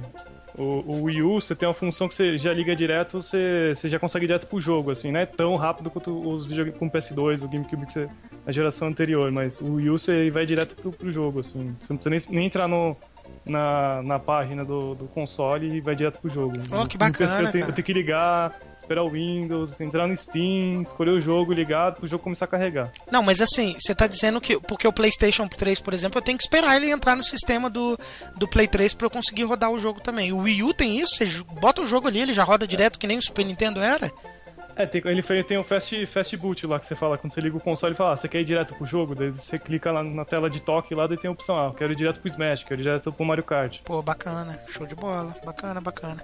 o, 0.58 0.62
o 0.86 1.02
Wii 1.04 1.22
U, 1.22 1.40
você 1.40 1.54
tem 1.54 1.68
uma 1.68 1.74
função 1.74 2.08
que 2.08 2.14
você 2.14 2.38
já 2.38 2.52
liga 2.52 2.74
direto, 2.74 3.20
você, 3.20 3.74
você 3.74 3.88
já 3.88 3.98
consegue 3.98 4.24
ir 4.24 4.28
direto 4.28 4.46
pro 4.46 4.58
jogo, 4.58 4.90
assim, 4.90 5.12
não 5.12 5.20
é 5.20 5.26
tão 5.26 5.54
rápido 5.56 5.90
quanto 5.90 6.10
os 6.28 6.46
videogames 6.46 6.78
com 6.78 6.86
o 6.86 6.90
PS2, 6.90 7.44
o 7.44 7.48
GameCube 7.48 7.86
que 7.86 7.92
você, 7.92 8.08
a 8.46 8.52
geração 8.52 8.88
anterior, 8.88 9.30
mas 9.30 9.60
o 9.60 9.74
Wii 9.74 9.90
U 9.90 9.98
você 9.98 10.30
vai 10.30 10.46
direto 10.46 10.74
pro, 10.74 10.90
pro 10.90 11.10
jogo, 11.10 11.40
assim, 11.40 11.76
você 11.78 11.92
não 11.92 11.98
precisa 11.98 12.30
nem, 12.30 12.38
nem 12.38 12.46
entrar 12.46 12.66
no, 12.66 12.96
na, 13.44 14.02
na 14.02 14.18
página 14.18 14.64
do, 14.64 14.94
do 14.94 15.06
console 15.06 15.76
e 15.76 15.80
vai 15.80 15.94
direto 15.94 16.18
pro 16.20 16.30
jogo. 16.30 16.54
Oh, 16.72 16.86
que 16.86 16.96
No 16.96 17.12
PC 17.12 17.24
bacana, 17.24 17.48
eu 17.48 17.52
tenho, 17.52 17.66
eu 17.66 17.72
tenho 17.72 17.84
que 17.84 17.92
ligar, 17.92 18.58
esperar 18.86 19.02
o 19.02 19.10
Windows, 19.10 19.80
entrar 19.80 20.06
no 20.06 20.16
Steam, 20.16 20.82
escolher 20.82 21.10
o 21.10 21.20
jogo 21.20 21.52
ligado 21.52 21.96
pro 21.96 22.06
jogo 22.06 22.22
começar 22.22 22.44
a 22.44 22.48
carregar. 22.48 22.92
Não, 23.10 23.22
mas 23.22 23.42
assim, 23.42 23.76
você 23.78 23.94
tá 23.94 24.06
dizendo 24.06 24.40
que. 24.40 24.58
Porque 24.60 24.86
o 24.86 24.92
PlayStation 24.92 25.48
3, 25.48 25.80
por 25.80 25.92
exemplo, 25.92 26.18
eu 26.18 26.22
tenho 26.22 26.38
que 26.38 26.44
esperar 26.44 26.76
ele 26.76 26.90
entrar 26.90 27.16
no 27.16 27.24
sistema 27.24 27.68
do, 27.68 27.98
do 28.36 28.48
Play 28.48 28.68
3 28.68 28.94
pra 28.94 29.06
eu 29.06 29.10
conseguir 29.10 29.42
rodar 29.42 29.70
o 29.70 29.78
jogo 29.78 30.00
também. 30.00 30.32
O 30.32 30.38
Wii 30.38 30.62
U 30.62 30.72
tem 30.72 31.00
isso? 31.00 31.16
Você 31.16 31.26
bota 31.60 31.82
o 31.82 31.86
jogo 31.86 32.06
ali, 32.06 32.20
ele 32.20 32.32
já 32.32 32.44
roda 32.44 32.66
direto 32.66 32.98
que 32.98 33.06
nem 33.06 33.18
o 33.18 33.22
Super 33.22 33.44
Nintendo 33.44 33.80
era? 33.80 34.10
É, 34.76 34.84
tem, 34.84 35.02
ele 35.06 35.22
tem 35.42 35.56
o 35.56 35.64
fast, 35.64 36.06
fast 36.06 36.36
boot 36.36 36.66
lá 36.66 36.78
que 36.78 36.84
você 36.84 36.94
fala, 36.94 37.16
quando 37.16 37.32
você 37.32 37.40
liga 37.40 37.56
o 37.56 37.60
console 37.60 37.94
e 37.94 37.96
fala, 37.96 38.12
ah, 38.12 38.16
você 38.16 38.28
quer 38.28 38.42
ir 38.42 38.44
direto 38.44 38.74
pro 38.74 38.84
jogo? 38.84 39.14
Daí 39.14 39.30
você 39.30 39.58
clica 39.58 39.90
lá 39.90 40.02
na 40.02 40.22
tela 40.22 40.50
de 40.50 40.60
toque 40.60 40.94
lá, 40.94 41.06
daí 41.06 41.16
tem 41.16 41.28
a 41.28 41.32
opção, 41.32 41.58
ah, 41.58 41.68
eu 41.68 41.72
quero 41.72 41.94
ir 41.94 41.96
direto 41.96 42.20
pro 42.20 42.28
Smash, 42.28 42.62
quero 42.62 42.82
ir 42.82 42.84
direto 42.84 43.10
pro 43.10 43.24
Mario 43.24 43.42
Kart. 43.42 43.80
Pô, 43.82 44.02
bacana, 44.02 44.60
show 44.68 44.86
de 44.86 44.94
bola, 44.94 45.34
bacana, 45.46 45.80
bacana. 45.80 46.22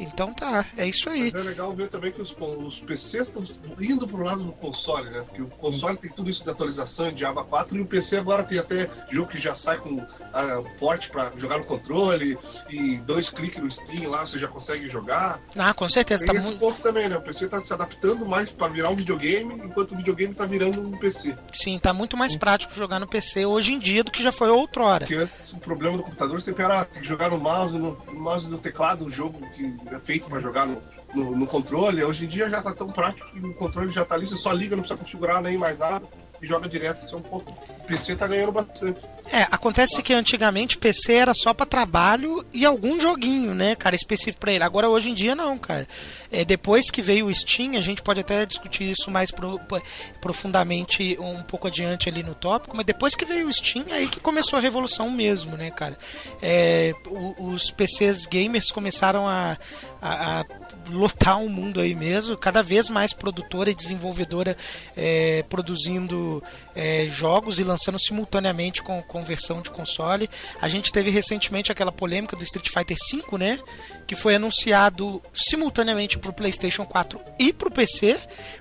Então 0.00 0.32
tá, 0.32 0.64
é 0.78 0.88
isso 0.88 1.08
aí. 1.10 1.30
Mas 1.32 1.46
é 1.46 1.48
legal 1.50 1.72
ver 1.74 1.88
também 1.88 2.10
que 2.10 2.22
os, 2.22 2.34
os 2.38 2.80
PCs 2.80 3.28
estão 3.28 3.44
indo 3.78 4.08
pro 4.08 4.22
lado 4.24 4.42
do 4.42 4.52
console, 4.52 5.10
né? 5.10 5.22
Porque 5.26 5.42
o 5.42 5.46
console 5.46 5.96
tem 5.98 6.10
tudo 6.10 6.30
isso 6.30 6.42
de 6.42 6.50
atualização 6.50 7.12
de 7.12 7.24
aba 7.24 7.44
4 7.44 7.76
e 7.76 7.80
o 7.80 7.86
PC 7.86 8.16
agora 8.16 8.42
tem 8.42 8.58
até 8.58 8.88
jogo 9.10 9.28
que 9.28 9.38
já 9.38 9.54
sai 9.54 9.76
com 9.76 10.04
ah, 10.32 10.62
porte 10.78 11.10
pra 11.10 11.30
jogar 11.36 11.58
no 11.58 11.64
controle 11.64 12.38
e 12.70 12.96
dois 12.98 13.28
cliques 13.28 13.62
no 13.62 13.70
Steam 13.70 14.10
lá 14.10 14.24
você 14.26 14.38
já 14.38 14.48
consegue 14.48 14.88
jogar. 14.88 15.40
Ah, 15.56 15.74
com 15.74 15.88
certeza, 15.88 16.24
tá 16.24 16.32
Tem 16.32 16.40
esse 16.40 16.48
muito. 16.48 16.60
ponto 16.60 16.80
também, 16.80 17.08
né? 17.08 17.16
O 17.16 17.22
PC 17.22 17.48
tá 17.48 17.60
se 17.60 17.72
adaptando 17.72 18.24
mais 18.24 18.50
pra 18.50 18.68
virar 18.68 18.88
um 18.88 18.96
videogame, 18.96 19.54
enquanto 19.54 19.92
o 19.92 19.96
videogame 19.96 20.34
tá 20.34 20.46
virando 20.46 20.80
um 20.80 20.92
PC. 20.92 21.36
Sim, 21.52 21.78
tá 21.78 21.92
muito 21.92 22.16
mais 22.16 22.36
prático 22.36 22.74
jogar 22.74 22.98
no 22.98 23.06
PC 23.06 23.44
hoje 23.44 23.74
em 23.74 23.78
dia 23.78 24.02
do 24.02 24.10
que 24.10 24.22
já 24.22 24.32
foi 24.32 24.48
outrora. 24.48 25.00
Porque 25.06 25.14
antes 25.14 25.52
o 25.52 25.58
problema 25.58 25.98
do 25.98 26.02
computador 26.02 26.40
sempre 26.40 26.64
era 26.64 26.84
tem 26.84 27.02
que 27.02 27.08
jogar 27.08 27.30
no 27.30 27.38
mouse, 27.38 27.76
no, 27.76 27.96
no 28.06 28.20
mouse 28.20 28.48
no 28.48 28.58
teclado, 28.58 29.04
um 29.04 29.10
jogo 29.10 29.38
que 29.52 29.62
feito 29.98 30.28
pra 30.28 30.38
jogar 30.38 30.66
no, 30.66 30.82
no, 31.14 31.36
no 31.36 31.46
controle. 31.46 32.04
Hoje 32.04 32.26
em 32.26 32.28
dia 32.28 32.48
já 32.48 32.62
tá 32.62 32.74
tão 32.74 32.88
prático 32.88 33.28
que 33.30 33.40
o 33.40 33.54
controle 33.54 33.90
já 33.90 34.04
tá 34.04 34.14
ali, 34.14 34.26
você 34.26 34.36
só 34.36 34.52
liga, 34.52 34.76
não 34.76 34.82
precisa 34.82 35.02
configurar 35.02 35.42
nem 35.42 35.58
mais 35.58 35.78
nada 35.78 36.06
e 36.40 36.46
joga 36.46 36.68
direto. 36.68 37.04
Isso 37.04 37.14
é 37.14 37.18
um 37.18 37.22
ponto. 37.22 37.50
O 37.50 37.84
PC 37.86 38.16
tá 38.16 38.26
ganhando 38.26 38.52
bastante. 38.52 39.04
É, 39.32 39.42
acontece 39.50 40.02
que 40.02 40.12
antigamente 40.12 40.76
PC 40.76 41.12
era 41.12 41.32
só 41.34 41.54
pra 41.54 41.64
trabalho 41.64 42.44
e 42.52 42.64
algum 42.66 43.00
joguinho, 43.00 43.54
né, 43.54 43.76
cara, 43.76 43.94
específico 43.94 44.40
pra 44.40 44.52
ele. 44.52 44.64
Agora 44.64 44.88
hoje 44.88 45.10
em 45.10 45.14
dia 45.14 45.36
não, 45.36 45.56
cara. 45.56 45.86
É, 46.32 46.44
depois 46.44 46.90
que 46.90 47.00
veio 47.00 47.26
o 47.26 47.34
Steam, 47.34 47.76
a 47.76 47.80
gente 47.80 48.02
pode 48.02 48.20
até 48.20 48.44
discutir 48.44 48.90
isso 48.90 49.08
mais 49.10 49.30
pro- 49.30 49.58
pro- 49.60 49.80
profundamente 50.20 51.16
um 51.20 51.42
pouco 51.42 51.66
adiante 51.68 52.08
ali 52.08 52.22
no 52.22 52.34
tópico, 52.34 52.76
mas 52.76 52.84
depois 52.86 53.14
que 53.14 53.24
veio 53.24 53.46
o 53.46 53.52
Steam, 53.52 53.84
aí 53.92 54.08
que 54.08 54.18
começou 54.20 54.58
a 54.58 54.62
revolução 54.62 55.10
mesmo, 55.10 55.56
né, 55.56 55.70
cara. 55.70 55.96
É, 56.42 56.92
os 57.38 57.70
PCs 57.70 58.26
gamers 58.26 58.70
começaram 58.72 59.28
a, 59.28 59.56
a- 60.02 60.40
a 60.40 60.44
lotar 60.90 61.40
o 61.40 61.48
mundo 61.48 61.80
aí 61.80 61.94
mesmo, 61.94 62.36
cada 62.36 62.62
vez 62.62 62.88
mais 62.88 63.12
produtora 63.12 63.70
e 63.70 63.74
desenvolvedora 63.74 64.56
é, 64.96 65.44
produzindo 65.48 66.42
é, 66.74 67.06
jogos 67.08 67.58
e 67.58 67.64
lançando 67.64 67.98
simultaneamente 67.98 68.82
com, 68.82 69.02
com 69.02 69.24
versão 69.24 69.60
de 69.60 69.70
console. 69.70 70.28
A 70.60 70.68
gente 70.68 70.92
teve 70.92 71.10
recentemente 71.10 71.72
aquela 71.72 71.90
polêmica 71.92 72.36
do 72.36 72.44
Street 72.44 72.68
Fighter 72.68 72.96
V, 73.30 73.38
né? 73.38 73.58
Que 74.06 74.14
foi 74.14 74.34
anunciado 74.36 75.22
simultaneamente 75.32 76.18
para 76.18 76.30
o 76.30 76.34
PlayStation 76.34 76.84
4 76.84 77.20
e 77.38 77.52
para 77.52 77.68
o 77.68 77.72
PC, 77.72 78.18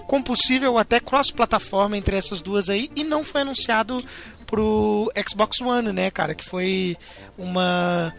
com 0.08 0.22
possível 0.22 0.78
até 0.78 1.00
cross-plataforma 1.00 1.98
entre 1.98 2.16
essas 2.18 2.42
duas 2.42 2.70
aí, 2.70 2.90
e 2.96 3.04
não 3.04 3.24
foi 3.24 3.42
anunciado 3.42 4.04
pro 4.48 5.12
Xbox 5.30 5.62
One, 5.62 5.92
né, 5.94 6.10
cara? 6.10 6.34
Que 6.34 6.44
foi 6.44 6.98
uma 7.38 8.14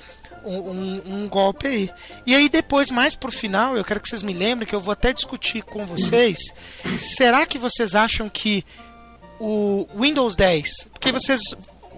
um, 0.45 0.57
um- 0.57 1.03
um 1.25 1.29
golpe 1.29 1.67
aí. 1.67 1.91
E 2.27 2.35
aí 2.35 2.49
depois, 2.49 2.91
mais 2.91 3.15
pro 3.15 3.31
final, 3.31 3.77
eu 3.77 3.85
quero 3.85 4.01
que 4.01 4.09
vocês 4.09 4.23
me 4.23 4.33
lembrem 4.33 4.67
que 4.67 4.75
eu 4.75 4.81
vou 4.81 4.93
até 4.93 5.13
discutir 5.13 5.63
com 5.63 5.85
vocês. 5.85 6.39
Será 6.99 7.45
que 7.45 7.59
vocês 7.59 7.95
acham 7.95 8.29
que 8.29 8.65
o 9.41 9.89
Windows 9.97 10.37
10, 10.37 10.91
porque 10.93 11.11
vocês 11.11 11.41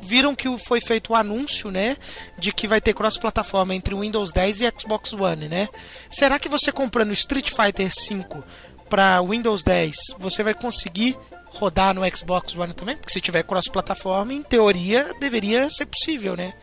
viram 0.01 0.35
que 0.35 0.49
foi 0.59 0.81
feito 0.81 1.13
o 1.13 1.17
anúncio, 1.17 1.71
né, 1.71 1.97
de 2.39 2.53
que 2.53 2.67
vai 2.67 2.81
ter 2.81 2.95
cross-plataforma 2.95 3.75
entre 3.75 3.95
o 3.95 4.01
Windows 4.01 4.33
10 4.33 4.61
e 4.61 4.73
Xbox 4.77 5.13
One, 5.13 5.49
né? 5.49 5.69
Será 6.11 6.39
que 6.39 6.49
você 6.49 6.73
comprando 6.73 7.13
Street 7.13 7.51
Fighter 7.51 7.89
V 7.89 8.43
para 8.89 9.23
Windows 9.23 9.63
10, 9.63 9.95
você 10.19 10.43
vai 10.43 10.55
conseguir 10.55 11.17
rodar 11.47 11.95
no 11.95 12.03
Xbox 12.17 12.57
One 12.57 12.73
também? 12.75 12.97
Porque 12.97 13.13
se 13.13 13.21
tiver 13.21 13.43
cross-plataforma, 13.43 14.33
em 14.33 14.43
teoria 14.43 15.15
deveria 15.21 15.69
ser 15.71 15.87
possível, 15.87 16.37
né? 16.37 16.55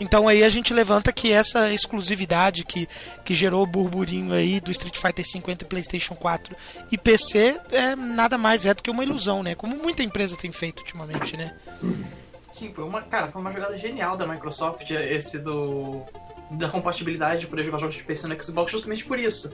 Então 0.00 0.26
aí 0.26 0.42
a 0.42 0.48
gente 0.48 0.74
levanta 0.74 1.12
que 1.12 1.32
essa 1.32 1.72
exclusividade 1.72 2.64
que, 2.64 2.88
que 3.24 3.34
gerou 3.34 3.62
o 3.62 3.66
burburinho 3.66 4.34
aí 4.34 4.60
do 4.60 4.70
Street 4.70 4.96
Fighter 4.96 5.24
V 5.24 5.52
entre 5.52 5.68
PlayStation 5.68 6.14
4 6.14 6.56
e 6.90 6.98
PC 6.98 7.60
é 7.70 7.94
nada 7.94 8.36
mais 8.36 8.66
é 8.66 8.74
do 8.74 8.82
que 8.82 8.90
uma 8.90 9.04
ilusão, 9.04 9.42
né? 9.42 9.54
Como 9.54 9.76
muita 9.76 10.02
empresa 10.02 10.36
tem 10.36 10.50
feito 10.50 10.80
ultimamente, 10.80 11.36
né? 11.36 11.56
Sim, 12.52 12.72
foi 12.74 12.84
uma, 12.84 13.00
cara, 13.00 13.30
foi 13.30 13.40
uma 13.40 13.50
jogada 13.50 13.78
genial 13.78 14.16
da 14.16 14.26
Microsoft 14.26 14.90
esse 14.90 15.38
do 15.38 16.02
da 16.50 16.68
compatibilidade 16.68 17.40
de 17.40 17.46
poder 17.46 17.64
jogar 17.64 17.78
jogos 17.78 17.94
de 17.94 18.04
PC 18.04 18.28
no 18.28 18.42
Xbox 18.42 18.72
justamente 18.72 19.04
por 19.06 19.18
isso. 19.18 19.50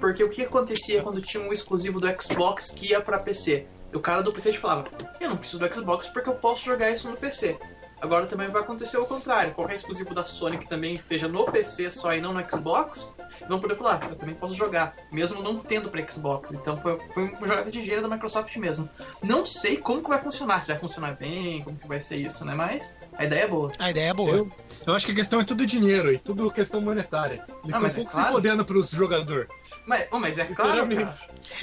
Porque 0.00 0.24
o 0.24 0.28
que 0.28 0.42
acontecia 0.42 1.00
quando 1.00 1.20
tinha 1.20 1.42
um 1.42 1.52
exclusivo 1.52 2.00
do 2.00 2.08
Xbox 2.20 2.70
que 2.70 2.90
ia 2.90 3.00
pra 3.00 3.18
PC? 3.18 3.66
O 3.92 4.00
cara 4.00 4.22
do 4.22 4.32
PC 4.32 4.52
te 4.52 4.58
falava: 4.58 4.84
"Eu 5.20 5.30
não 5.30 5.36
preciso 5.36 5.60
do 5.60 5.72
Xbox 5.72 6.08
porque 6.08 6.28
eu 6.28 6.34
posso 6.34 6.64
jogar 6.64 6.90
isso 6.90 7.08
no 7.08 7.16
PC". 7.16 7.56
Agora 8.04 8.26
também 8.26 8.48
vai 8.48 8.60
acontecer 8.60 8.98
o 8.98 9.06
contrário. 9.06 9.54
Qualquer 9.54 9.76
exclusivo 9.76 10.14
da 10.14 10.26
Sony 10.26 10.58
que 10.58 10.68
também 10.68 10.94
esteja 10.94 11.26
no 11.26 11.44
PC 11.46 11.90
só 11.90 12.12
e 12.12 12.20
não 12.20 12.34
no 12.34 12.50
Xbox, 12.50 13.10
vão 13.48 13.58
poder 13.58 13.76
falar, 13.76 14.08
eu 14.10 14.14
também 14.16 14.34
posso 14.34 14.54
jogar, 14.54 14.94
mesmo 15.10 15.42
não 15.42 15.58
tendo 15.58 15.88
para 15.88 16.06
Xbox. 16.06 16.52
Então 16.52 16.76
foi, 16.76 16.98
foi 17.14 17.24
uma 17.30 17.48
jogada 17.48 17.70
de 17.70 17.80
engenharia 17.80 18.06
da 18.06 18.14
Microsoft 18.14 18.54
mesmo. 18.58 18.86
Não 19.22 19.46
sei 19.46 19.78
como 19.78 20.02
que 20.02 20.08
vai 20.10 20.18
funcionar, 20.18 20.62
se 20.62 20.68
vai 20.70 20.78
funcionar 20.78 21.12
bem, 21.16 21.62
como 21.62 21.78
que 21.78 21.88
vai 21.88 21.98
ser 21.98 22.16
isso, 22.16 22.44
né? 22.44 22.54
Mas 22.54 22.94
a 23.16 23.24
ideia 23.24 23.44
é 23.44 23.48
boa. 23.48 23.72
A 23.78 23.90
ideia 23.90 24.10
é 24.10 24.14
boa. 24.14 24.36
Eu, 24.36 24.52
eu 24.86 24.92
acho 24.92 25.06
que 25.06 25.12
a 25.12 25.14
questão 25.14 25.40
é 25.40 25.44
tudo 25.46 25.66
dinheiro 25.66 26.12
e 26.12 26.18
tudo 26.18 26.50
questão 26.50 26.82
monetária. 26.82 27.42
Eles 27.46 27.48
Ah, 27.48 27.64
estão 27.64 27.78
um 27.78 27.82
mas 27.82 27.92
é 27.94 27.96
pouco 27.96 28.10
claro. 28.12 28.26
se 28.26 28.32
fodendo 28.34 28.64
pros 28.66 28.90
jogadores. 28.90 29.48
Mas, 29.86 30.06
oh, 30.10 30.18
mas 30.18 30.38
é 30.38 30.44
claro, 30.44 30.86
cara. 30.86 31.18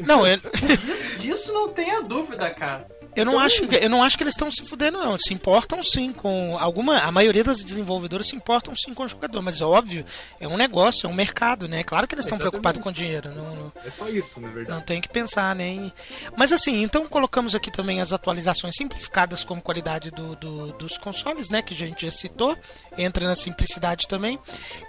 Não, 0.06 0.26
eu, 0.26 0.38
Disso, 0.38 1.20
disso 1.20 1.54
não 1.54 1.70
tenha 1.70 2.02
dúvida, 2.02 2.50
cara. 2.50 2.88
Eu 3.16 3.26
não 3.26 3.40
acho 3.40 3.68
que 3.68 3.76
eu 3.76 3.90
não 3.90 4.04
acho 4.04 4.18
que 4.18 4.24
eles 4.24 4.34
estão 4.34 4.50
se 4.52 4.64
fudendo 4.64 4.98
não. 4.98 5.12
Eles 5.12 5.24
se 5.28 5.34
importam 5.34 5.84
sim 5.84 6.12
com 6.14 6.58
alguma 6.60 6.98
a 7.00 7.12
maioria 7.12 7.44
das 7.44 7.64
desenvolvedoras 7.64 8.28
se 8.28 8.36
importam 8.36 8.74
sim 8.76 8.94
com 8.94 9.04
o 9.04 9.08
jogador, 9.08 9.42
mas 9.42 9.60
é 9.62 9.66
óbvio, 9.66 10.06
é 10.40 10.48
um 10.48 10.58
negócio, 10.58 11.08
é 11.08 11.10
um 11.10 11.14
mercado, 11.14 11.68
né? 11.68 11.84
Claro 11.84 12.08
que 12.08 12.16
eles 12.16 12.26
estão 12.26 12.38
preocupados 12.38 12.82
com 12.82 12.92
dinheiro, 12.92 13.30
não, 13.34 13.72
É 13.86 13.90
só 13.90 14.08
isso, 14.10 14.40
na 14.40 14.50
verdade. 14.50 14.70
Não 14.78 14.82
tem 14.86 15.02
que 15.02 15.10
pensar, 15.10 15.56
né? 15.56 15.68
em- 15.68 15.94
Mas 16.38 16.52
assim, 16.52 16.82
então 16.84 17.08
colocamos 17.08 17.56
aqui 17.56 17.72
também 17.72 18.02
as 18.02 18.14
atualizações 18.14 18.76
simplificadas 18.76 19.44
como 19.44 19.62
qualidade 19.62 20.12
do, 20.12 20.36
do- 20.36 20.74
dos 20.74 20.98
consoles, 20.98 21.50
né? 21.50 21.62
Que 21.62 21.74
a 21.74 21.78
gente 21.78 22.06
já 22.06 22.12
citou. 22.12 22.58
Entra 22.98 23.26
na 23.28 23.36
simplicidade 23.36 24.08
também. 24.08 24.40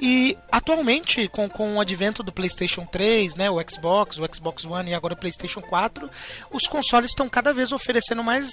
E 0.00 0.36
atualmente, 0.50 1.28
com, 1.28 1.48
com 1.48 1.76
o 1.76 1.80
advento 1.80 2.22
do 2.22 2.32
PlayStation 2.32 2.84
3, 2.84 3.36
né? 3.36 3.50
O 3.50 3.56
Xbox, 3.68 4.18
o 4.18 4.28
Xbox 4.34 4.64
One 4.64 4.90
e 4.90 4.94
agora 4.94 5.14
o 5.14 5.16
PlayStation 5.16 5.60
4, 5.62 6.10
os 6.50 6.66
consoles 6.66 7.10
estão 7.10 7.28
cada 7.28 7.52
vez 7.54 7.72
oferecendo 7.72 8.11
mais 8.20 8.50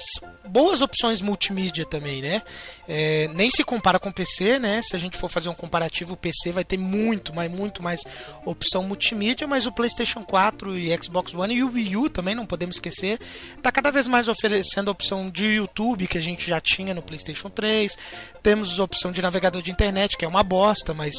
boas 0.47 0.81
opções 0.81 1.21
multimídia 1.21 1.85
também, 1.85 2.21
né? 2.21 2.41
É, 2.87 3.27
nem 3.33 3.49
se 3.49 3.63
compara 3.63 3.99
com 3.99 4.09
o 4.09 4.13
PC, 4.13 4.59
né? 4.59 4.81
Se 4.81 4.95
a 4.95 4.99
gente 4.99 5.17
for 5.17 5.29
fazer 5.29 5.49
um 5.49 5.53
comparativo, 5.53 6.13
o 6.13 6.17
PC 6.17 6.51
vai 6.51 6.63
ter 6.63 6.77
muito, 6.77 7.33
mas 7.35 7.51
muito 7.51 7.81
mais 7.81 8.01
opção 8.45 8.83
multimídia, 8.83 9.47
mas 9.47 9.65
o 9.65 9.71
PlayStation 9.71 10.23
4 10.23 10.77
e 10.77 10.95
Xbox 11.03 11.33
One 11.33 11.55
e 11.55 11.63
o 11.63 11.71
Wii 11.71 11.97
U 11.97 12.09
também, 12.09 12.35
não 12.35 12.45
podemos 12.45 12.75
esquecer, 12.77 13.19
tá 13.61 13.71
cada 13.71 13.91
vez 13.91 14.07
mais 14.07 14.27
oferecendo 14.27 14.89
a 14.89 14.91
opção 14.91 15.29
de 15.29 15.45
YouTube, 15.45 16.07
que 16.07 16.17
a 16.17 16.21
gente 16.21 16.47
já 16.47 16.59
tinha 16.59 16.93
no 16.93 17.01
PlayStation 17.01 17.49
3. 17.49 17.97
Temos 18.41 18.79
a 18.79 18.83
opção 18.83 19.11
de 19.11 19.21
navegador 19.21 19.61
de 19.61 19.71
internet, 19.71 20.17
que 20.17 20.25
é 20.25 20.27
uma 20.27 20.43
bosta, 20.43 20.93
mas 20.93 21.15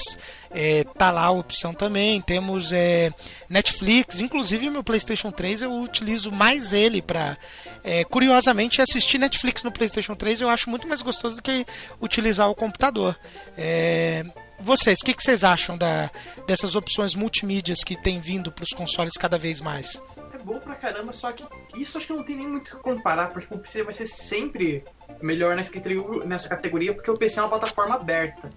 é, 0.50 0.85
tá 0.85 1.11
lá 1.11 1.25
a 1.25 1.30
opção 1.30 1.73
também. 1.73 2.20
Temos 2.20 2.73
é, 2.73 3.12
Netflix, 3.49 4.20
inclusive 4.20 4.70
meu 4.70 4.82
PlayStation 4.82 5.30
3 5.30 5.62
eu 5.62 5.73
utilizo 5.80 6.32
mais 6.32 6.73
ele 6.73 7.02
para, 7.02 7.37
é, 7.85 8.04
curiosamente, 8.30 8.80
assistir 8.80 9.18
Netflix 9.18 9.64
no 9.64 9.72
PlayStation 9.72 10.14
3 10.14 10.42
eu 10.42 10.49
acho 10.49 10.70
muito 10.70 10.87
mais 10.87 11.02
gostoso 11.02 11.37
do 11.37 11.42
que 11.42 11.66
utilizar 12.00 12.49
o 12.49 12.54
computador. 12.54 13.18
É, 13.58 14.25
vocês, 14.60 15.00
o 15.00 15.04
que, 15.04 15.14
que, 15.14 15.22
vocês 15.22 15.42
acham 15.42 15.76
da, 15.76 16.08
dessas 16.46 16.76
opções 16.76 17.16
multimídias 17.16 17.82
que 17.82 18.00
têm 18.00 18.20
vindo 18.20 18.52
para 18.52 18.62
os 18.62 18.70
consoles 18.70 19.14
cada 19.14 19.37
vez 19.37 19.60
mais? 19.60 20.00
É 20.32 20.38
bom 20.38 20.60
pra 20.60 20.76
caramba, 20.76 21.12
só 21.12 21.32
que 21.32 21.44
isso 21.75 21.99
acho 21.99 22.06
que 22.06 22.12
não 22.12 22.22
tem 22.22 22.37
nem 22.37 22.46
muito 22.46 22.68
o 22.68 22.76
que 22.76 22.82
comparar, 22.82 23.30
porque 23.32 23.52
o 23.52 23.58
PC 23.58 23.82
vai 23.82 23.92
ser 23.92 24.06
sempre 24.06 24.84
melhor 25.20 25.56
nessa 25.56 26.49
categoria, 26.49 26.94
porque 26.94 27.10
o 27.10 27.16
PC 27.16 27.40
é 27.40 27.42
uma 27.42 27.49
plataforma 27.49 27.96
aberta. 27.96 28.52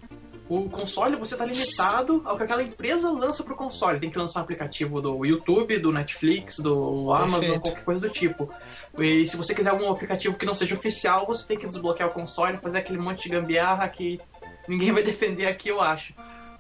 O 0.50 0.70
console 0.70 1.16
você 1.16 1.38
tá 1.38 1.46
limitado 1.46 2.22
ao 2.26 2.36
que 2.36 2.44
aquela 2.44 2.62
empresa 2.62 3.10
lança 3.10 3.44
pro 3.44 3.56
console. 3.56 4.00
Tem 4.00 4.10
que 4.10 4.18
lançar 4.18 4.42
um 4.42 4.44
aplicativo 4.44 5.02
do 5.02 5.26
YouTube, 5.26 5.78
do 5.78 5.92
Netflix, 5.92 6.60
do 6.60 7.14
Amazon, 7.14 7.40
Perfeito. 7.40 7.62
qualquer 7.62 7.84
coisa 7.84 8.02
do 8.02 8.10
tipo. 8.10 8.50
E 9.00 9.26
se 9.26 9.38
você 9.38 9.56
quiser 9.56 9.70
algum 9.70 9.90
aplicativo 9.90 10.36
que 10.36 10.46
não 10.46 10.56
seja 10.56 10.76
oficial, 10.76 11.26
você 11.26 11.48
tem 11.48 11.58
que 11.58 11.66
desbloquear 11.66 12.10
o 12.10 12.14
console, 12.14 12.58
fazer 12.58 12.80
aquele 12.80 13.00
monte 13.00 13.24
de 13.24 13.30
gambiarra 13.30 13.88
que 13.88 14.20
ninguém 14.68 14.92
vai 14.92 15.02
defender 15.04 15.46
aqui, 15.48 15.70
eu 15.70 15.82
acho. 15.82 16.14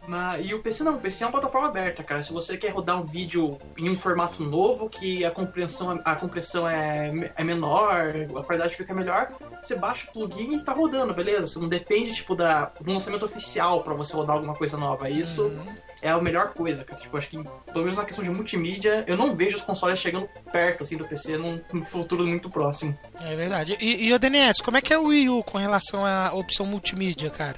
Mas, 0.08 0.46
e 0.46 0.54
o 0.54 0.60
PC 0.60 0.84
não, 0.84 0.96
o 0.96 1.00
PC 1.00 1.24
é 1.24 1.28
uma 1.28 1.32
plataforma 1.32 1.68
aberta, 1.68 2.04
cara. 2.04 2.24
Se 2.24 2.34
você 2.34 2.58
quer 2.58 2.70
rodar 2.70 3.00
um 3.00 3.06
vídeo 3.06 3.58
em 3.78 3.90
um 3.90 3.98
formato 3.98 4.44
novo, 4.44 4.90
que 4.90 5.24
a 5.24 5.32
compreensão, 5.32 6.02
a 6.04 6.16
compressão 6.16 6.68
é, 6.68 7.32
é 7.36 7.44
menor, 7.44 8.14
a 8.38 8.44
qualidade 8.44 8.76
fica 8.76 8.94
melhor, 8.94 9.32
você 9.62 9.76
baixa 9.76 10.08
o 10.10 10.14
plugin 10.14 10.58
e 10.58 10.64
tá 10.64 10.74
rodando, 10.74 11.14
beleza? 11.14 11.48
Você 11.48 11.60
não 11.60 11.70
depende, 11.70 12.14
tipo, 12.14 12.36
da, 12.36 12.66
do 12.80 12.92
lançamento 12.92 13.26
oficial 13.26 13.82
para 13.82 13.94
você 13.94 14.14
rodar 14.14 14.36
alguma 14.36 14.56
coisa 14.56 14.78
nova. 14.78 15.10
Isso 15.10 15.44
uhum. 15.44 15.76
é 16.02 16.10
a 16.10 16.22
melhor 16.22 16.54
coisa, 16.54 16.84
cara. 16.84 17.00
Tipo, 17.00 17.16
acho 17.16 17.30
que, 17.30 17.38
pelo 17.38 17.86
menos 17.86 17.98
na 17.98 18.06
questão 18.06 18.24
de 18.24 18.30
multimídia, 18.30 19.06
eu 19.08 19.16
não 19.16 19.36
vejo 19.36 19.58
os 19.58 19.64
consoles 19.64 20.00
chegando 20.00 20.28
perto, 20.52 20.84
assim, 20.84 20.98
do 20.98 21.08
PC 21.08 21.38
num, 21.38 21.62
num 21.72 21.82
futuro 21.82 22.26
muito 22.28 22.50
próximo. 22.50 22.98
É 23.22 23.36
verdade. 23.36 23.78
E, 23.80 24.06
e 24.08 24.14
o 24.14 24.20
DNS, 24.20 24.62
como 24.62 24.76
é 24.76 24.82
que 24.82 24.94
é 24.94 24.98
o 24.98 25.06
Wii 25.06 25.30
U 25.30 25.44
com 25.44 25.58
relação 25.58 26.06
à 26.06 26.34
opção 26.34 26.66
multimídia, 26.66 27.30
cara? 27.30 27.56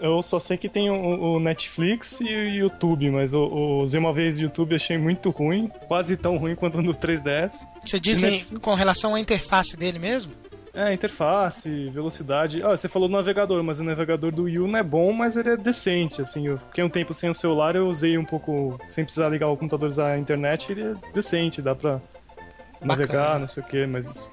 Eu 0.00 0.22
só 0.22 0.38
sei 0.38 0.56
que 0.56 0.68
tem 0.68 0.90
o, 0.90 1.38
Netflix 1.38 2.20
e 2.20 2.24
o 2.24 2.48
YouTube, 2.48 3.10
mas 3.10 3.34
o, 3.34 3.44
o 3.44 3.82
usei 3.82 4.00
uma 4.00 4.12
vez 4.12 4.38
o 4.38 4.42
YouTube 4.42 4.74
achei 4.74 4.96
muito 4.96 5.30
ruim, 5.30 5.70
quase 5.86 6.16
tão 6.16 6.36
ruim 6.36 6.54
quanto 6.54 6.80
no 6.80 6.92
3DS. 6.92 7.66
Você 7.84 8.00
diz 8.00 8.48
com 8.60 8.74
relação 8.74 9.14
à 9.14 9.20
interface 9.20 9.76
dele 9.76 9.98
mesmo? 9.98 10.32
É, 10.76 10.92
interface, 10.92 11.88
velocidade. 11.88 12.62
Ah, 12.62 12.76
você 12.76 12.86
falou 12.86 13.08
do 13.08 13.12
navegador, 13.12 13.62
mas 13.64 13.78
o 13.78 13.84
navegador 13.84 14.30
do 14.30 14.42
Wii 14.42 14.58
U 14.58 14.68
não 14.68 14.78
é 14.78 14.82
bom, 14.82 15.10
mas 15.10 15.34
ele 15.34 15.48
é 15.48 15.56
decente, 15.56 16.20
assim. 16.20 16.48
Eu 16.48 16.58
fiquei 16.58 16.84
um 16.84 16.90
tempo 16.90 17.14
sem 17.14 17.30
o 17.30 17.34
celular, 17.34 17.74
eu 17.74 17.88
usei 17.88 18.18
um 18.18 18.24
pouco, 18.26 18.78
sem 18.86 19.02
precisar 19.02 19.30
ligar 19.30 19.48
o 19.48 19.56
computador, 19.56 19.88
usar 19.88 20.12
a 20.12 20.18
internet, 20.18 20.70
ele 20.70 20.82
é 20.82 20.94
decente, 21.14 21.62
dá 21.62 21.74
pra 21.74 21.92
Bacana. 21.92 22.86
navegar, 22.88 23.40
não 23.40 23.48
sei 23.48 23.62
o 23.62 23.66
que, 23.66 23.86
mas 23.86 24.30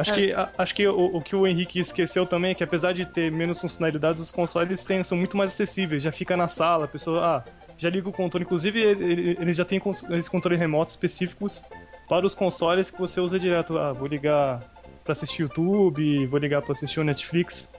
Acho, 0.00 0.12
é. 0.12 0.14
que, 0.14 0.32
a, 0.32 0.50
acho 0.56 0.74
que 0.74 0.86
o, 0.86 1.16
o, 1.16 1.20
que 1.20 1.36
o 1.36 1.46
Henrique 1.46 1.78
esqueceu 1.78 2.24
também 2.24 2.52
é 2.52 2.54
que 2.54 2.64
apesar 2.64 2.92
de 2.92 3.04
ter 3.04 3.30
menos 3.30 3.60
funcionalidades, 3.60 4.22
os 4.22 4.30
consoles 4.30 4.82
têm, 4.82 5.04
são 5.04 5.18
muito 5.18 5.36
mais 5.36 5.50
acessíveis. 5.50 6.02
Já 6.02 6.10
fica 6.10 6.36
na 6.38 6.48
sala, 6.48 6.86
a 6.86 6.88
pessoa 6.88 7.22
ah, 7.22 7.44
já 7.76 7.90
liga 7.90 8.08
o 8.08 8.12
controle. 8.12 8.44
Inclusive, 8.44 8.80
eles 8.80 9.56
já 9.56 9.64
têm 9.64 9.78
esses 10.10 10.28
controles 10.28 10.58
remotos 10.58 10.94
específicos 10.94 11.62
para 12.08 12.24
os 12.24 12.34
consoles 12.34 12.90
que 12.90 12.98
você 12.98 13.20
usa 13.20 13.38
direto. 13.38 13.76
Ah, 13.76 13.92
vou 13.92 14.08
ligar 14.08 14.60
para 15.04 15.12
assistir 15.12 15.42
YouTube, 15.42 16.26
vou 16.26 16.38
ligar 16.38 16.62
para 16.62 16.72
assistir 16.72 17.00
o 17.00 17.04
Netflix. 17.04 17.70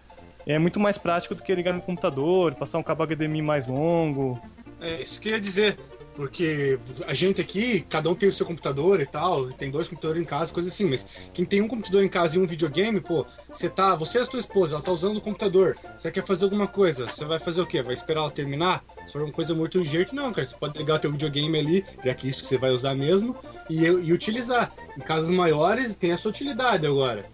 É 0.45 0.59
muito 0.59 0.79
mais 0.79 0.99
prático 0.99 1.33
do 1.33 1.41
que 1.41 1.53
ligar 1.55 1.73
no 1.73 1.81
computador, 1.81 2.53
passar 2.53 2.77
um 2.77 2.83
cabo 2.83 3.03
HDMI 3.03 3.41
mais 3.41 3.65
longo. 3.65 4.39
É, 4.79 5.01
isso 5.01 5.19
que 5.19 5.29
eu 5.29 5.33
ia 5.33 5.39
dizer. 5.39 5.77
Porque 6.15 6.77
a 7.07 7.13
gente 7.13 7.39
aqui, 7.39 7.85
cada 7.89 8.09
um 8.09 8.15
tem 8.15 8.27
o 8.27 8.31
seu 8.31 8.45
computador 8.45 8.99
e 8.99 9.05
tal, 9.05 9.47
tem 9.51 9.71
dois 9.71 9.87
computadores 9.87 10.21
em 10.21 10.25
casa, 10.25 10.53
coisa 10.53 10.69
assim, 10.69 10.85
mas 10.85 11.07
quem 11.33 11.45
tem 11.45 11.61
um 11.61 11.67
computador 11.67 12.03
em 12.03 12.09
casa 12.09 12.35
e 12.35 12.39
um 12.39 12.45
videogame, 12.45 12.99
pô, 12.99 13.25
você 13.49 13.69
tá. 13.69 13.95
Você 13.95 14.17
e 14.17 14.21
a 14.21 14.25
sua 14.25 14.39
esposa, 14.39 14.75
ela 14.75 14.83
tá 14.83 14.91
usando 14.91 15.17
o 15.17 15.21
computador, 15.21 15.77
você 15.97 16.11
quer 16.11 16.25
fazer 16.25 16.43
alguma 16.43 16.67
coisa, 16.67 17.07
você 17.07 17.23
vai 17.23 17.39
fazer 17.39 17.61
o 17.61 17.65
quê? 17.65 17.81
Vai 17.81 17.93
esperar 17.93 18.21
ela 18.21 18.31
terminar? 18.31 18.83
Se 19.05 19.13
for 19.13 19.21
uma 19.21 19.31
coisa 19.31 19.55
muito 19.55 19.79
urgente, 19.79 20.13
não, 20.13 20.31
cara. 20.31 20.45
Você 20.45 20.55
pode 20.55 20.77
ligar 20.77 20.95
o 20.95 20.99
teu 20.99 21.11
videogame 21.11 21.57
ali, 21.57 21.85
já 22.03 22.13
que 22.13 22.27
isso 22.27 22.41
que 22.41 22.47
você 22.47 22.57
vai 22.57 22.71
usar 22.71 22.93
mesmo, 22.93 23.35
e, 23.69 23.83
e 23.83 24.13
utilizar. 24.13 24.71
Em 24.97 25.01
casas 25.01 25.31
maiores 25.31 25.95
tem 25.95 26.11
essa 26.11 26.27
utilidade 26.27 26.85
agora. 26.85 27.25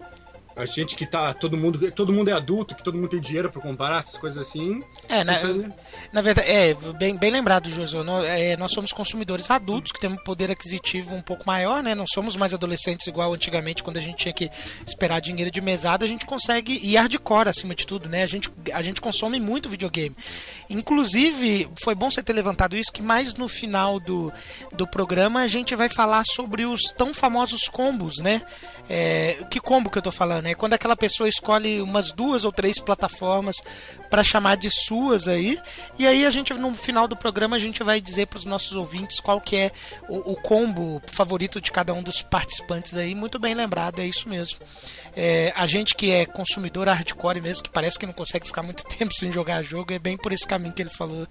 A 0.58 0.66
gente 0.66 0.96
que 0.96 1.06
tá. 1.06 1.34
Todo 1.34 1.56
mundo, 1.56 1.92
todo 1.92 2.12
mundo 2.12 2.30
é 2.30 2.34
adulto, 2.34 2.74
que 2.74 2.84
todo 2.84 2.96
mundo 2.96 3.10
tem 3.10 3.20
dinheiro 3.20 3.52
para 3.52 3.62
comparar, 3.62 4.00
essas 4.00 4.18
coisas 4.18 4.38
assim. 4.40 4.84
É, 5.08 5.24
na, 5.24 5.34
na 6.12 6.22
verdade, 6.22 6.50
é, 6.50 6.74
bem, 6.98 7.16
bem 7.16 7.32
lembrado, 7.32 7.70
Josué. 7.70 8.04
Nós, 8.04 8.26
é, 8.26 8.58
nós 8.58 8.72
somos 8.72 8.92
consumidores 8.92 9.52
adultos 9.52 9.92
que 9.92 10.00
temos 10.00 10.22
poder 10.24 10.50
aquisitivo 10.50 11.16
um 11.16 11.22
pouco 11.22 11.44
maior, 11.46 11.84
né? 11.84 11.94
Não 11.94 12.06
somos 12.08 12.36
mais 12.36 12.54
adolescentes 12.54 13.06
igual 13.06 13.34
antigamente, 13.34 13.84
quando 13.84 13.98
a 13.98 14.02
gente 14.02 14.18
tinha 14.18 14.34
que 14.34 14.50
esperar 14.86 15.22
dinheiro 15.22 15.52
de 15.52 15.62
mesada, 15.62 16.06
a 16.06 16.08
gente 16.08 16.26
consegue 16.26 16.74
ir 16.84 16.96
hardcore 16.98 17.50
acima 17.50 17.76
de 17.76 17.86
tudo, 17.86 18.10
né? 18.10 18.24
A 18.24 18.28
gente, 18.28 18.52
a 18.74 18.82
gente 18.82 19.00
consome 19.00 19.40
muito 19.40 19.70
videogame. 19.70 20.16
Inclusive, 20.70 21.70
foi 21.84 21.94
bom 21.94 22.10
você 22.10 22.24
ter 22.24 22.34
levantado 22.34 22.78
isso, 22.78 22.92
que 22.92 23.02
mais 23.02 23.34
no 23.34 23.48
final 23.48 24.00
do, 24.00 24.32
do 24.74 24.88
programa 24.88 25.42
a 25.42 25.48
gente 25.48 25.76
vai 25.76 25.90
falar 25.90 26.26
sobre 26.26 26.66
os 26.66 26.84
tão 26.92 27.14
famosos 27.14 27.68
combos, 27.68 28.18
né? 28.20 28.42
É, 28.90 29.46
que 29.50 29.60
combo 29.60 29.90
que 29.90 29.98
eu 29.98 30.02
tô 30.02 30.12
falando? 30.12 30.38
né? 30.42 30.56
Quando 30.56 30.74
aquela 30.74 30.96
pessoa 30.96 31.30
escolhe 31.30 31.82
umas 31.82 32.12
duas 32.12 32.46
ou 32.46 32.52
três 32.52 32.80
plataformas 32.80 33.58
para 34.10 34.24
chamar 34.24 34.58
de 34.58 34.70
suas 34.70 35.28
aí, 35.28 35.60
e 35.98 36.08
aí 36.08 36.26
a 36.26 36.30
gente 36.30 36.54
no 36.54 36.76
final 36.76 37.08
do 37.08 37.16
programa 37.16 37.56
a 37.56 37.60
gente 37.60 37.84
vai 37.84 38.00
dizer 38.00 38.28
para 38.28 38.38
os 38.38 38.46
nossos 38.46 38.76
ouvintes 38.76 39.20
qual 39.20 39.40
que 39.42 39.56
é 39.56 39.72
o, 40.08 40.32
o, 40.32 40.36
combo 40.36 41.02
favorito 41.08 41.60
de 41.60 41.72
cada 41.72 41.94
um 41.94 42.02
dos 42.02 42.22
participantes 42.22 42.94
aí. 42.94 43.14
Muito 43.14 43.40
bem 43.40 43.54
lembrado, 43.54 44.00
é 44.00 44.06
isso 44.06 44.30
mesmo. 44.30 44.60
É, 45.16 45.52
a 45.56 45.66
gente 45.66 45.96
que 45.96 46.12
é 46.12 46.26
consumidor 46.26 46.88
hardcore 46.88 47.42
mesmo, 47.42 47.64
que 47.64 47.70
parece 47.70 48.00
que 48.00 48.06
não 48.06 48.14
consegue 48.14 48.48
ficar 48.48 48.64
muito 48.64 48.84
tempo 48.88 49.14
sem 49.14 49.32
jogar 49.32 49.62
jogo, 49.62 49.94
é 49.94 50.00
bem 50.00 50.18
por 50.18 50.32
esse 50.32 50.48
caminho 50.48 50.57
que 50.74 50.82
ele 50.82 50.90
falou 50.90 51.28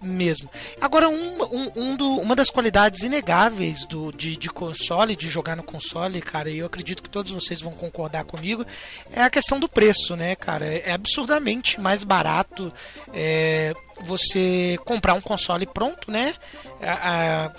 mesmo. 0.00 0.50
Agora, 0.80 1.08
um, 1.08 1.42
um, 1.42 1.72
um 1.76 1.96
do, 1.96 2.16
uma 2.20 2.36
das 2.36 2.50
qualidades 2.50 3.02
inegáveis 3.02 3.86
do, 3.86 4.12
de, 4.12 4.36
de 4.36 4.48
console, 4.48 5.16
de 5.16 5.28
jogar 5.28 5.56
no 5.56 5.62
console, 5.62 6.20
cara, 6.20 6.50
e 6.50 6.58
eu 6.58 6.66
acredito 6.66 7.02
que 7.02 7.10
todos 7.10 7.32
vocês 7.32 7.60
vão 7.60 7.72
concordar 7.72 8.24
comigo, 8.24 8.64
é 9.12 9.22
a 9.22 9.30
questão 9.30 9.58
do 9.58 9.68
preço, 9.68 10.16
né, 10.16 10.36
cara? 10.36 10.66
É 10.66 10.92
absurdamente 10.92 11.80
mais 11.80 12.04
barato. 12.04 12.72
É, 13.12 13.74
você 14.02 14.78
comprar 14.84 15.14
um 15.14 15.20
console 15.20 15.66
pronto, 15.66 16.10
né? 16.10 16.34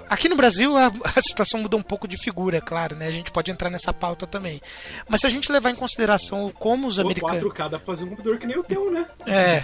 aqui 0.09 0.29
no 0.29 0.35
Brasil 0.35 0.75
a, 0.77 1.21
situação 1.21 1.61
muda 1.61 1.75
um 1.75 1.81
pouco 1.81 2.07
de 2.07 2.17
figura, 2.17 2.57
é 2.57 2.61
claro, 2.61 2.95
né? 2.95 3.07
A 3.07 3.11
gente 3.11 3.31
pode 3.31 3.51
entrar 3.51 3.69
nessa 3.69 3.93
pauta 3.93 4.25
também. 4.25 4.61
Mas 5.07 5.21
se 5.21 5.27
a 5.27 5.29
gente 5.29 5.51
levar 5.51 5.69
em 5.69 5.75
consideração 5.75 6.51
como 6.57 6.87
os 6.87 6.99
americanos. 6.99 7.43
4K 7.43 7.69
dá 7.69 7.77
pra 7.77 7.85
fazer 7.85 8.05
um 8.05 8.09
computador 8.09 8.37
que 8.37 8.47
nem 8.47 8.57
o 8.57 8.63
teu, 8.63 8.91
né? 8.91 9.05
É. 9.25 9.63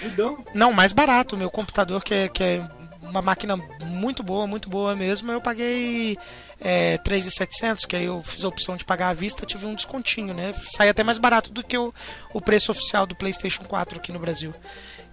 Não, 0.54 0.72
mais 0.72 0.92
barato. 0.92 1.36
Meu 1.36 1.50
computador, 1.50 2.02
que 2.02 2.14
é, 2.14 2.28
que 2.28 2.42
é 2.42 2.62
uma 3.10 3.20
máquina 3.20 3.56
muito 3.84 4.22
boa, 4.22 4.46
muito 4.46 4.70
boa 4.70 4.94
mesmo, 4.94 5.30
eu 5.32 5.40
paguei 5.40 6.16
é, 6.60 6.96
3,700, 6.98 7.84
que 7.84 7.96
aí 7.96 8.04
eu 8.04 8.22
fiz 8.22 8.44
a 8.44 8.48
opção 8.48 8.76
de 8.76 8.84
pagar 8.84 9.08
à 9.08 9.12
vista, 9.12 9.44
tive 9.44 9.66
um 9.66 9.74
descontinho, 9.74 10.32
né? 10.32 10.54
Sai 10.76 10.88
até 10.88 11.02
mais 11.02 11.18
barato 11.18 11.50
do 11.50 11.62
que 11.62 11.76
o, 11.76 11.92
o 12.32 12.40
preço 12.40 12.70
oficial 12.70 13.06
do 13.06 13.16
PlayStation 13.16 13.64
4 13.64 13.98
aqui 13.98 14.12
no 14.12 14.18
Brasil. 14.18 14.54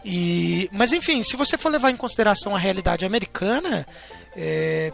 E, 0.09 0.69
mas 0.71 0.93
enfim, 0.93 1.21
se 1.21 1.35
você 1.35 1.57
for 1.57 1.69
levar 1.69 1.91
em 1.91 1.97
consideração 1.97 2.55
a 2.55 2.57
realidade 2.57 3.05
americana, 3.05 3.85
é, 4.33 4.89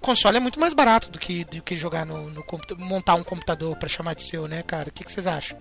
console 0.00 0.38
é 0.38 0.40
muito 0.40 0.58
mais 0.58 0.72
barato 0.72 1.10
do 1.10 1.18
que, 1.18 1.44
do 1.44 1.60
que 1.60 1.76
jogar 1.76 2.06
no, 2.06 2.30
no 2.30 2.42
montar 2.78 3.14
um 3.14 3.22
computador 3.22 3.76
para 3.76 3.90
chamar 3.90 4.14
de 4.14 4.22
seu, 4.22 4.48
né, 4.48 4.62
cara? 4.62 4.88
O 4.88 4.92
que, 4.92 5.04
que 5.04 5.12
vocês 5.12 5.26
acham? 5.26 5.58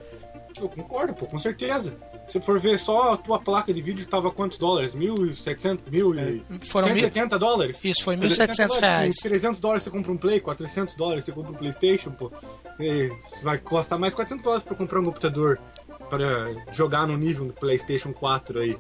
Eu 0.58 0.70
concordo, 0.70 1.14
pô, 1.14 1.26
com 1.26 1.38
certeza. 1.38 1.98
Se 2.30 2.40
for 2.40 2.62
ver 2.62 2.80
só 2.80 3.12
a 3.12 3.18
tua 3.18 3.40
placa 3.40 3.74
de 3.74 3.82
vídeo 3.82 4.06
tava 4.06 4.32
quantos 4.32 4.58
dólares? 4.58 4.96
1.700, 4.96 5.80
1.000 5.92 6.18
é, 6.18 6.66
foram 6.66 6.88
170 6.88 7.38
dólares? 7.38 7.84
Isso, 7.84 8.06
foi 8.06 8.16
1.700 8.16 8.80
reais. 8.80 9.16
Com 9.18 9.22
300 9.24 9.60
dólares 9.60 9.84
você 9.84 9.90
compra 9.90 10.12
um 10.14 10.18
Play, 10.18 10.40
400 10.40 10.96
dólares 10.96 11.26
você 11.26 11.34
compra 11.34 11.52
um 11.52 11.56
Playstation, 11.56 12.12
pô. 12.12 12.32
E 12.80 13.12
vai 13.44 13.58
custar 13.58 14.00
mais 14.00 14.14
400 14.14 14.44
dólares 14.44 14.64
pra 14.64 14.78
comprar 14.78 15.02
um 15.02 15.06
computador 15.06 15.60
para 16.12 16.54
jogar 16.74 17.08
no 17.08 17.18
nível 17.18 17.46
do 17.46 17.54
PlayStation 17.54 18.12
4 18.12 18.60
aí. 18.60 18.78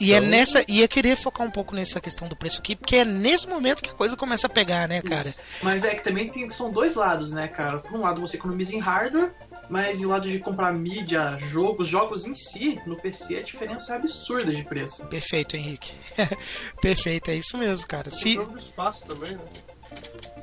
E 0.00 0.12
é 0.12 0.20
nessa. 0.20 0.64
E 0.68 0.80
eu 0.80 0.88
queria 0.88 1.16
focar 1.16 1.44
um 1.44 1.50
pouco 1.50 1.74
nessa 1.74 2.00
questão 2.00 2.28
do 2.28 2.36
preço 2.36 2.60
aqui, 2.60 2.76
porque 2.76 2.96
é 2.96 3.04
nesse 3.04 3.48
momento 3.48 3.82
que 3.82 3.90
a 3.90 3.94
coisa 3.94 4.16
começa 4.16 4.46
a 4.46 4.50
pegar, 4.50 4.86
né, 4.86 5.02
cara? 5.02 5.28
Isso. 5.28 5.40
Mas 5.60 5.82
é 5.82 5.96
que 5.96 6.04
também 6.04 6.28
tem, 6.28 6.48
são 6.50 6.70
dois 6.70 6.94
lados, 6.94 7.32
né, 7.32 7.48
cara? 7.48 7.78
Por 7.78 7.92
um 7.92 8.02
lado 8.02 8.20
você 8.20 8.36
economiza 8.36 8.76
em 8.76 8.78
hardware, 8.78 9.32
mas 9.68 10.00
o 10.00 10.08
lado 10.08 10.30
de 10.30 10.38
comprar 10.38 10.72
mídia, 10.72 11.36
jogos, 11.38 11.88
jogos 11.88 12.24
em 12.26 12.34
si, 12.36 12.80
no 12.86 12.94
PC 12.94 13.38
a 13.38 13.42
diferença 13.42 13.92
é 13.92 13.96
absurda 13.96 14.54
de 14.54 14.62
preço. 14.62 15.04
Perfeito, 15.06 15.56
Henrique. 15.56 15.92
Perfeito, 16.80 17.32
é 17.32 17.34
isso 17.34 17.58
mesmo, 17.58 17.84
cara. 17.88 18.08
Se... 18.08 18.38
O 18.38 18.56
espaço 18.56 19.04
também, 19.04 19.32
né? 19.32 19.40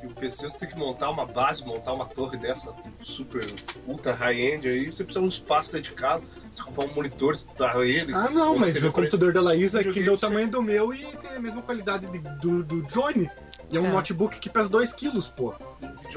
E 0.06 0.12
o 0.12 0.14
PC 0.14 0.48
você 0.48 0.58
tem 0.58 0.68
que 0.68 0.76
montar 0.78 1.10
uma 1.10 1.26
base, 1.26 1.64
montar 1.64 1.92
uma 1.92 2.06
torre 2.06 2.36
dessa 2.38 2.72
super 3.02 3.44
ultra 3.86 4.14
high-end 4.14 4.68
aí, 4.68 4.86
você 4.90 5.02
precisa 5.02 5.20
de 5.20 5.26
um 5.26 5.28
espaço 5.28 5.72
dedicado, 5.72 6.24
você 6.50 6.62
comprar 6.62 6.84
um 6.86 6.94
monitor 6.94 7.36
pra 7.56 7.84
ele. 7.84 8.14
Ah, 8.14 8.30
não, 8.30 8.56
mas 8.56 8.82
o 8.84 8.92
computador 8.92 9.32
da 9.32 9.40
Laísa 9.40 9.80
ele. 9.80 9.92
que 9.92 10.02
deu 10.02 10.14
o 10.14 10.18
tamanho 10.18 10.48
do 10.48 10.62
meu 10.62 10.94
e 10.94 11.04
tem 11.16 11.30
a 11.30 11.40
mesma 11.40 11.62
qualidade 11.62 12.06
de- 12.06 12.18
do, 12.18 12.62
do 12.62 12.82
Johnny. 12.82 13.28
E 13.70 13.76
é 13.76 13.80
um 13.80 13.86
É. 13.86 13.90
notebook 13.90 14.38
que 14.38 14.48
pesa 14.48 14.68
2 14.68 14.92
quilos, 14.92 15.28
pô. 15.28 15.52
Um 15.82 16.08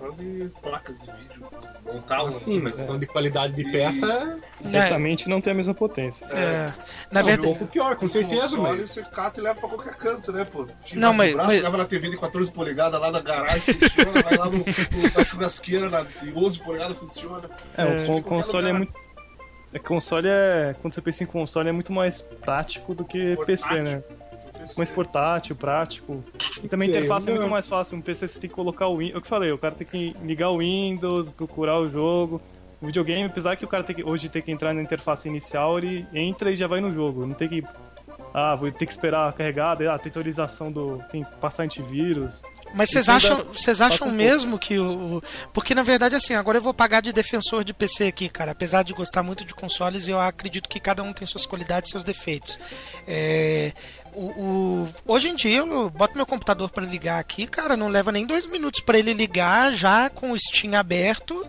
falando 0.00 0.16
de 0.16 0.48
placas 0.60 0.98
de 0.98 1.12
vídeo. 1.12 1.46
Montar 1.84 2.24
um. 2.24 2.30
Sim, 2.30 2.60
mas 2.60 2.80
falando 2.80 3.00
de 3.00 3.06
qualidade 3.06 3.52
de 3.54 3.70
peça, 3.70 4.38
Certamente 4.60 5.28
não 5.28 5.40
tem 5.40 5.52
a 5.52 5.56
mesma 5.56 5.74
potência. 5.74 6.24
É, 6.26 6.72
na 7.12 7.20
é 7.20 7.22
um 7.22 7.26
verdade. 7.26 7.42
pouco 7.42 7.66
pior, 7.66 7.96
com 7.96 8.08
certeza, 8.08 8.42
console, 8.56 8.62
mas... 8.78 8.90
Você 8.90 9.02
cata 9.04 9.40
e 9.40 9.42
leva 9.42 9.60
pra 9.60 9.68
qualquer 9.68 9.94
canto, 9.96 10.32
né, 10.32 10.44
pô? 10.44 10.66
Tira 10.84 11.00
Não, 11.00 11.12
mas- 11.12 11.32
braço, 11.34 11.50
mas- 11.50 11.62
leva 11.62 11.76
na 11.76 11.84
TV 11.84 12.10
de 12.10 12.18
14 12.18 12.50
polegadas 12.50 13.00
lá 13.00 13.10
da 13.10 13.20
garagem, 13.20 13.60
funciona, 13.60 14.22
vai 14.22 14.36
lá 14.38 14.46
no, 14.46 14.58
no- 14.58 14.64
na 14.64 15.24
churrasqueira 15.24 15.90
na, 15.90 16.02
de 16.02 16.32
11 16.34 16.58
polegadas, 16.60 16.96
funciona. 16.98 17.48
É, 17.76 17.84
o 17.84 17.86
con- 17.86 18.06
qualquer 18.22 18.28
console 18.28 18.68
é 18.68 18.72
muito. 18.72 18.92
É, 19.72 19.78
console 19.78 20.26
é. 20.28 20.74
Quando 20.80 20.92
você 20.94 21.00
pensa 21.00 21.22
em 21.22 21.26
console 21.26 21.68
é 21.68 21.72
muito 21.72 21.92
mais 21.92 22.22
prático 22.22 22.92
do 22.94 23.04
que 23.04 23.36
PC, 23.46 23.68
Portátil. 23.68 23.82
né? 23.84 24.02
Mais 24.76 24.90
portátil, 24.90 25.56
prático. 25.56 26.24
E 26.62 26.68
também 26.68 26.88
a 26.88 26.90
interface 26.90 27.28
é 27.30 27.34
muito 27.34 27.48
mais 27.48 27.66
fácil. 27.68 27.96
Um 27.96 28.00
PC 28.00 28.28
você 28.28 28.38
tem 28.38 28.48
que 28.50 28.54
colocar 28.56 28.86
o 28.88 28.98
Windows. 28.98 29.16
O 29.16 29.20
que 29.20 29.26
eu 29.26 29.30
falei, 29.30 29.52
o 29.52 29.58
cara 29.58 29.74
tem 29.74 29.86
que 29.86 30.16
ligar 30.22 30.50
o 30.50 30.58
Windows, 30.58 31.30
procurar 31.32 31.78
o 31.78 31.88
jogo. 31.88 32.40
O 32.80 32.86
videogame, 32.86 33.24
apesar 33.24 33.56
que 33.56 33.64
o 33.64 33.68
cara 33.68 33.84
tem 33.84 33.94
que, 33.96 34.02
hoje 34.02 34.28
tem 34.28 34.40
que 34.40 34.50
entrar 34.50 34.72
na 34.72 34.80
interface 34.82 35.28
inicial, 35.28 35.78
ele 35.78 36.06
entra 36.14 36.50
e 36.50 36.56
já 36.56 36.66
vai 36.66 36.80
no 36.80 36.92
jogo. 36.92 37.26
Não 37.26 37.34
tem 37.34 37.48
que. 37.48 37.64
Ah, 38.32 38.54
vou 38.54 38.70
ter 38.70 38.86
que 38.86 38.92
esperar 38.92 39.32
carregar, 39.32 39.74
daí, 39.76 39.88
ah, 39.88 39.98
tem 39.98 40.08
atualização 40.08 40.70
do. 40.70 41.02
Tem 41.10 41.24
que 41.24 41.36
passar 41.36 41.64
antivírus. 41.64 42.42
Mas 42.72 42.90
vocês 42.90 43.08
acham, 43.08 43.36
vocês 43.52 43.80
acham 43.80 44.06
um 44.06 44.12
mesmo 44.12 44.56
que 44.56 44.78
o, 44.78 45.16
o- 45.16 45.22
Porque 45.52 45.74
na 45.74 45.82
verdade, 45.82 46.14
assim, 46.14 46.34
agora 46.34 46.58
eu 46.58 46.62
vou 46.62 46.72
pagar 46.72 47.00
de 47.02 47.12
defensor 47.12 47.64
de 47.64 47.74
PC 47.74 48.04
aqui, 48.06 48.28
cara. 48.28 48.52
Apesar 48.52 48.84
de 48.84 48.92
gostar 48.94 49.24
muito 49.24 49.44
de 49.44 49.52
consoles, 49.52 50.06
eu 50.06 50.20
acredito 50.20 50.68
que 50.68 50.78
cada 50.78 51.02
um 51.02 51.12
tem 51.12 51.26
suas 51.26 51.44
qualidades 51.44 51.88
e 51.88 51.92
seus 51.92 52.04
defeitos. 52.04 52.56
É, 53.08 53.72
o, 54.14 54.84
o- 54.84 54.88
hoje 55.06 55.28
em 55.28 55.36
dia, 55.36 55.58
eu 55.58 55.90
boto 55.90 56.16
meu 56.16 56.26
computador 56.26 56.70
para 56.70 56.84
ligar 56.86 57.18
aqui, 57.18 57.46
cara, 57.46 57.76
não 57.76 57.88
leva 57.88 58.10
nem 58.12 58.26
dois 58.26 58.46
minutos 58.46 58.80
para 58.80 58.98
ele 58.98 59.12
ligar, 59.12 59.72
já 59.72 60.08
com 60.10 60.32
o 60.32 60.38
Steam 60.38 60.74
aberto. 60.78 61.46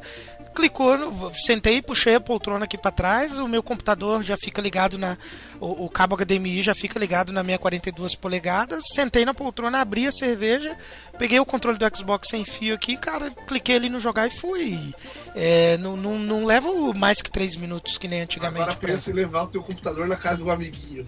Clicou, 0.53 0.97
no- 0.97 1.31
sentei, 1.33 1.81
puxei 1.81 2.15
a 2.15 2.19
poltrona 2.19 2.65
aqui 2.65 2.77
para 2.77 2.91
trás, 2.91 3.39
o 3.39 3.47
meu 3.47 3.63
computador 3.63 4.21
já 4.21 4.35
fica 4.35 4.61
ligado 4.61 4.97
na. 4.97 5.17
O, 5.61 5.85
o 5.85 5.89
cabo 5.89 6.17
HDMI 6.17 6.61
já 6.61 6.75
fica 6.75 6.99
ligado 6.99 7.31
na 7.31 7.41
minha 7.41 7.57
42 7.57 8.15
polegadas. 8.15 8.83
Sentei 8.93 9.23
na 9.23 9.33
poltrona, 9.33 9.79
abri 9.79 10.05
a 10.07 10.11
cerveja, 10.11 10.77
peguei 11.17 11.39
o 11.39 11.45
controle 11.45 11.77
do 11.77 11.97
Xbox 11.97 12.27
sem 12.29 12.43
fio 12.43 12.75
aqui, 12.75 12.97
cara, 12.97 13.31
cliquei 13.47 13.77
ali 13.77 13.87
no 13.87 13.97
jogar 14.01 14.27
e 14.27 14.29
fui. 14.29 14.93
É, 15.33 15.77
não, 15.77 15.95
não, 15.95 16.19
não 16.19 16.45
leva 16.45 16.67
mais 16.97 17.21
que 17.21 17.31
3 17.31 17.55
minutos 17.55 17.97
que 17.97 18.09
nem 18.09 18.21
antigamente. 18.23 18.63
Agora 18.63 18.75
pensa 18.75 19.09
em 19.09 19.13
levar 19.13 19.43
o 19.43 19.47
teu 19.47 19.63
computador 19.63 20.05
na 20.05 20.17
casa 20.17 20.43
do 20.43 20.51
amiguinho. 20.51 21.07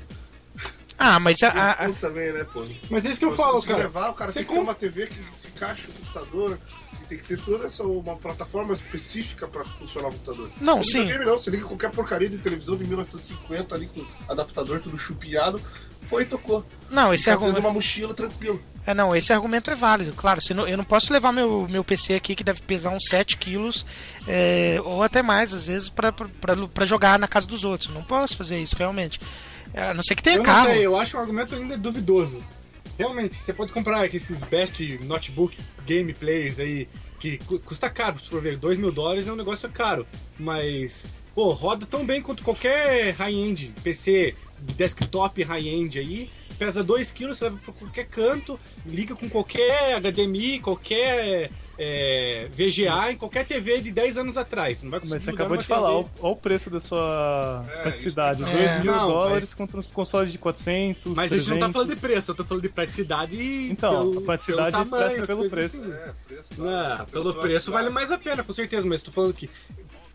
Ah, 1.05 1.19
mas 1.19 1.43
a, 1.43 1.49
a- 1.71 1.89
também, 1.93 2.31
né, 2.31 2.45
pô? 2.45 2.63
Mas 2.89 3.05
é 3.05 3.09
isso 3.09 3.19
que 3.19 3.25
eu 3.25 3.35
falo, 3.35 3.61
cara. 3.61 3.79
levar, 3.79 4.11
o 4.11 4.13
cara 4.13 4.31
Você 4.31 4.39
tem 4.39 4.43
que 4.47 4.49
ter 4.53 4.55
com- 4.55 4.63
uma 4.63 4.73
TV 4.73 5.07
que 5.07 5.19
se 5.37 5.47
encaixa 5.47 5.87
no 5.87 5.93
computador, 5.95 6.57
e 7.01 7.05
tem 7.07 7.17
que 7.17 7.25
ter 7.25 7.41
toda 7.41 7.67
essa 7.67 7.83
uma 7.83 8.15
plataforma 8.15 8.73
específica 8.73 9.45
pra 9.47 9.65
funcionar 9.65 10.07
o 10.07 10.11
computador. 10.13 10.49
Não, 10.61 10.77
No 10.77 10.85
sim. 10.85 11.05
não, 11.25 11.37
você 11.37 11.49
liga 11.49 11.65
qualquer 11.65 11.91
porcaria 11.91 12.29
de 12.29 12.37
televisão 12.37 12.77
de 12.77 12.85
1950 12.85 13.75
ali 13.75 13.87
com 13.87 14.05
adaptador 14.31 14.79
tudo 14.79 14.97
chupinhado, 14.97 15.61
foi 16.09 16.23
e 16.23 16.25
tocou. 16.25 16.65
não, 16.89 17.13
esse 17.13 17.25
Tá 17.25 17.33
argumento. 17.33 17.59
uma 17.59 17.71
mochila 17.73 18.13
tranquilo. 18.13 18.61
É, 18.85 18.93
não, 18.93 19.15
esse 19.15 19.31
argumento 19.33 19.71
é 19.71 19.75
válido. 19.75 20.11
Claro, 20.13 20.41
se 20.41 20.53
não- 20.53 20.67
eu 20.67 20.77
não 20.77 20.83
posso 20.85 21.11
levar 21.13 21.31
meu, 21.33 21.67
meu 21.69 21.83
PC 21.83 22.13
aqui, 22.15 22.33
que 22.35 22.43
deve 22.43 22.61
pesar 22.61 22.89
uns 22.91 23.07
7 23.09 23.37
quilos, 23.37 23.85
é, 24.27 24.77
ou 24.83 25.01
até 25.03 25.21
mais, 25.21 25.53
às 25.53 25.67
vezes, 25.67 25.89
pra 25.89 26.13
jogar 26.85 27.17
na 27.19 27.27
casa 27.27 27.47
dos 27.47 27.63
outros. 27.63 27.93
Não 27.93 28.03
posso 28.03 28.35
fazer 28.37 28.61
isso, 28.61 28.75
realmente. 28.77 29.19
A 29.73 29.93
não 29.93 30.03
ser 30.03 30.15
que 30.15 30.23
tenha 30.23 30.35
Eu 30.35 30.39
não 30.39 30.45
carro. 30.45 30.67
sei, 30.67 30.85
eu 30.85 30.95
acho 30.97 31.17
o 31.17 31.19
argumento 31.19 31.55
ainda 31.55 31.77
duvidoso. 31.77 32.43
Realmente, 32.97 33.35
você 33.35 33.51
pode 33.53 33.71
comprar 33.71 34.05
esses 34.13 34.43
best 34.43 34.79
notebook 35.03 35.57
game 35.85 36.13
players 36.13 36.59
aí, 36.59 36.87
que 37.19 37.37
cu- 37.39 37.59
custa 37.59 37.89
caro, 37.89 38.19
se 38.19 38.29
for 38.29 38.41
ver, 38.41 38.55
2 38.57 38.77
mil 38.77 38.91
dólares 38.91 39.27
é 39.27 39.31
um 39.33 39.35
negócio 39.35 39.67
caro. 39.69 40.05
Mas, 40.39 41.05
pô, 41.33 41.51
roda 41.53 41.85
tão 41.87 42.05
bem 42.05 42.21
quanto 42.21 42.43
qualquer 42.43 43.13
high-end, 43.15 43.73
PC, 43.83 44.35
desktop 44.59 45.41
high-end 45.43 45.97
aí. 45.99 46.29
Pesa 46.59 46.83
2 46.83 47.11
kg, 47.11 47.29
você 47.29 47.45
leva 47.45 47.57
pra 47.57 47.73
qualquer 47.73 48.05
canto, 48.05 48.59
liga 48.85 49.15
com 49.15 49.27
qualquer 49.27 49.95
HDMI, 49.99 50.59
qualquer 50.59 51.49
é, 51.77 52.47
VGA, 52.55 53.11
em 53.11 53.17
qualquer 53.17 53.45
TV 53.45 53.81
de 53.81 53.91
10 53.91 54.17
anos 54.17 54.37
atrás. 54.37 54.83
Não 54.83 54.91
vai 54.91 54.99
conseguir 54.99 55.15
Mas 55.15 55.23
você 55.23 55.29
acabou 55.31 55.57
de 55.57 55.63
falar, 55.63 55.87
TV. 55.89 55.97
olha 55.99 56.05
o- 56.05 56.25
olha 56.25 56.33
o 56.33 56.35
preço 56.35 56.69
da 56.69 56.79
sua 56.79 57.63
É, 57.67 57.81
praticidade. 57.81 58.41
isso- 58.43 58.51
2 58.51 58.71
É. 58.71 58.79
mil 58.79 58.91
Não, 58.91 59.07
dólares 59.07 59.45
mas- 59.45 59.53
contra 59.53 59.79
um 59.79 59.83
console 59.83 60.29
de 60.31 60.37
400, 60.37 61.13
Mas 61.15 61.33
a 61.33 61.37
gente 61.37 61.49
não 61.49 61.57
tá 61.57 61.65
300. 61.65 61.73
falando 61.73 61.89
de 61.95 62.01
preço, 62.01 62.31
eu 62.31 62.35
tô 62.35 62.43
falando 62.45 62.63
de 62.63 62.69
praticidade 62.69 63.35
e. 63.35 63.71
Então, 63.71 63.91
pelo- 64.11 64.19
a 64.19 64.21
praticidade 64.25 64.71
pelo 64.71 64.85
tamanho, 64.85 65.07
expressa 65.09 65.35
pelo 65.35 65.49
preço. 65.49 65.81
assim. 65.81 65.91
É, 65.91 66.11
preço, 66.27 66.49
Não, 66.61 67.05
pelo 67.05 67.05
pessoa 67.25 67.33
preço 67.41 67.71
vale 67.71 67.89
mais 67.89 68.11
a 68.11 68.17
pena, 68.17 68.43
com 68.43 68.53
certeza, 68.53 68.87
mas 68.87 69.01
tô 69.01 69.11
falando 69.11 69.33
que 69.33 69.49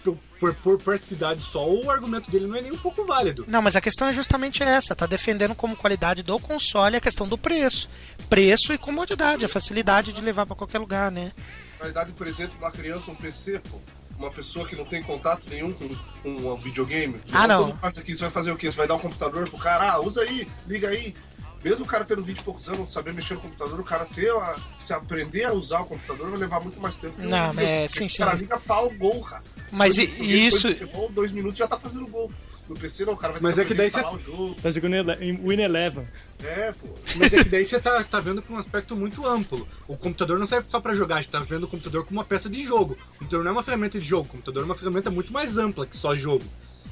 por, 0.03 0.55
por, 0.55 0.79
praticidade 0.79 1.41
só, 1.41 1.69
o 1.69 1.91
argumento 1.91 2.31
dele 2.31 2.47
não 2.47 2.57
é 2.57 2.63
nem 2.63 2.73
um 2.73 2.79
pouco 2.79 3.05
válido. 3.05 3.45
Não, 3.49 3.61
mas 3.61 3.77
a 3.77 3.81
questão 3.81 4.09
é 4.09 4.13
justamente 4.13 4.63
essa. 4.63 4.95
Tá 4.95 5.07
defendendo 5.07 5.55
como 5.55 5.77
qualidade 5.77 6.23
do 6.23 6.39
console 6.39 6.97
a 6.97 7.01
questão 7.01 7.27
do 7.27 7.37
preço. 7.37 7.89
Preço 8.29 8.73
e 8.73 8.79
comodidade, 8.79 9.45
a 9.45 9.49
facilidade 9.49 10.13
de 10.13 10.21
levar 10.21 10.47
pra 10.47 10.57
qualquer 10.57 10.79
lugar, 10.79 11.11
né? 11.11 11.33
qualidade, 11.79 12.13
por 12.13 12.27
exemplo, 12.27 12.57
uma 12.59 12.71
criança, 12.71 13.11
um 13.11 13.15
PC, 13.15 13.61
pô. 13.71 13.79
Uma 14.19 14.33
pessoa 14.33 14.67
que 14.67 14.75
não 14.75 14.85
tem 14.85 15.01
contato 15.01 15.49
nenhum 15.49 15.73
com, 15.73 15.89
com 16.23 16.29
um 16.29 16.57
videogame. 16.57 17.21
Ah, 17.31 17.47
não. 17.47 17.63
Quando 17.63 17.79
faz 17.79 17.99
aqui, 17.99 18.17
você 18.17 18.23
vai 18.23 18.31
fazer 18.31 18.51
o 18.51 18.57
quê? 18.57 18.71
Você 18.71 18.77
vai 18.77 18.89
dar 18.89 18.97
um 18.97 18.99
computador 18.99 19.49
pro 19.49 19.59
cara, 19.59 19.93
ah, 19.93 20.01
usa 20.01 20.23
aí, 20.23 20.49
liga 20.67 20.89
aí. 20.89 21.15
Mesmo 21.63 21.85
o 21.85 21.89
cara 21.89 22.05
tendo 22.05 22.23
20 22.23 22.39
e 22.39 22.43
poucos 22.43 22.67
anos, 22.67 22.81
não 22.81 22.87
saber 22.89 23.13
mexer 23.13 23.35
no 23.35 23.41
computador, 23.41 23.79
o 23.79 23.85
cara 23.85 24.05
ter 24.05 24.31
a, 24.31 24.57
se 24.79 24.93
aprender 24.93 25.45
a 25.45 25.53
usar 25.53 25.81
o 25.81 25.87
computador 25.87 26.31
vai 26.31 26.39
levar 26.41 26.61
muito 26.61 26.81
mais 26.81 26.97
tempo. 26.97 27.15
Não, 27.19 27.51
é, 27.61 27.83
Porque 27.87 27.99
sim, 27.99 28.07
o 28.07 28.11
sim. 28.11 28.19
cara 28.19 28.35
liga 28.35 28.59
pau, 28.59 28.91
gol, 28.91 29.23
cara. 29.23 29.43
Mas 29.73 29.99
e- 29.99 30.05
e 30.21 30.47
isso- 30.47 30.69
dois 30.69 30.79
futebol, 30.79 31.09
dois 31.11 31.33
minutos 31.33 31.59
já 31.59 31.67
tá 31.69 31.79
fazendo 31.79 32.07
gol. 32.09 32.31
No 32.69 32.75
PC 32.79 33.07
não, 33.07 33.15
o 33.15 33.17
cara 33.17 33.33
vai 33.33 33.41
ter 33.41 33.47
Mas 33.47 33.55
que 33.55 33.61
é 33.63 33.65
que 33.65 33.73
daí 33.75 33.89
o 33.89 34.19
jogo. 34.21 34.55
Tá 34.63 34.71
jogando 34.71 34.93
Win 35.19 35.61
Eleven. 35.63 36.07
É, 36.45 36.71
pô. 36.73 36.87
Mas 37.17 37.33
é 37.33 37.43
que 37.43 37.49
daí 37.49 37.65
você 37.65 37.81
tá, 37.81 38.05
tá 38.05 38.21
vendo 38.21 38.43
com 38.43 38.53
um 38.53 38.59
aspecto 38.59 38.95
muito 38.95 39.27
amplo. 39.27 39.67
O 39.87 39.97
computador 39.97 40.39
não 40.39 40.45
serve 40.45 40.67
só 40.69 40.79
pra 40.79 40.93
jogar, 40.95 41.15
a 41.17 41.23
gente 41.23 41.31
tá 41.31 41.41
vendo 41.41 41.65
o 41.65 41.69
computador 41.69 42.05
como 42.05 42.19
uma 42.21 42.25
peça 42.27 42.51
de 42.51 42.63
jogo. 42.63 42.93
O 43.15 43.19
computador 43.21 43.43
não 43.43 43.51
é 43.51 43.55
uma 43.55 43.63
ferramenta 43.63 43.99
de 43.99 44.05
jogo, 44.07 44.27
o 44.27 44.31
computador 44.33 44.63
é 44.65 44.67
uma 44.67 44.75
ferramenta 44.75 45.11
muito 45.11 45.33
mais 45.33 45.57
ampla 45.57 45.87
que 45.87 45.97
só 45.97 46.15
jogo. 46.15 46.45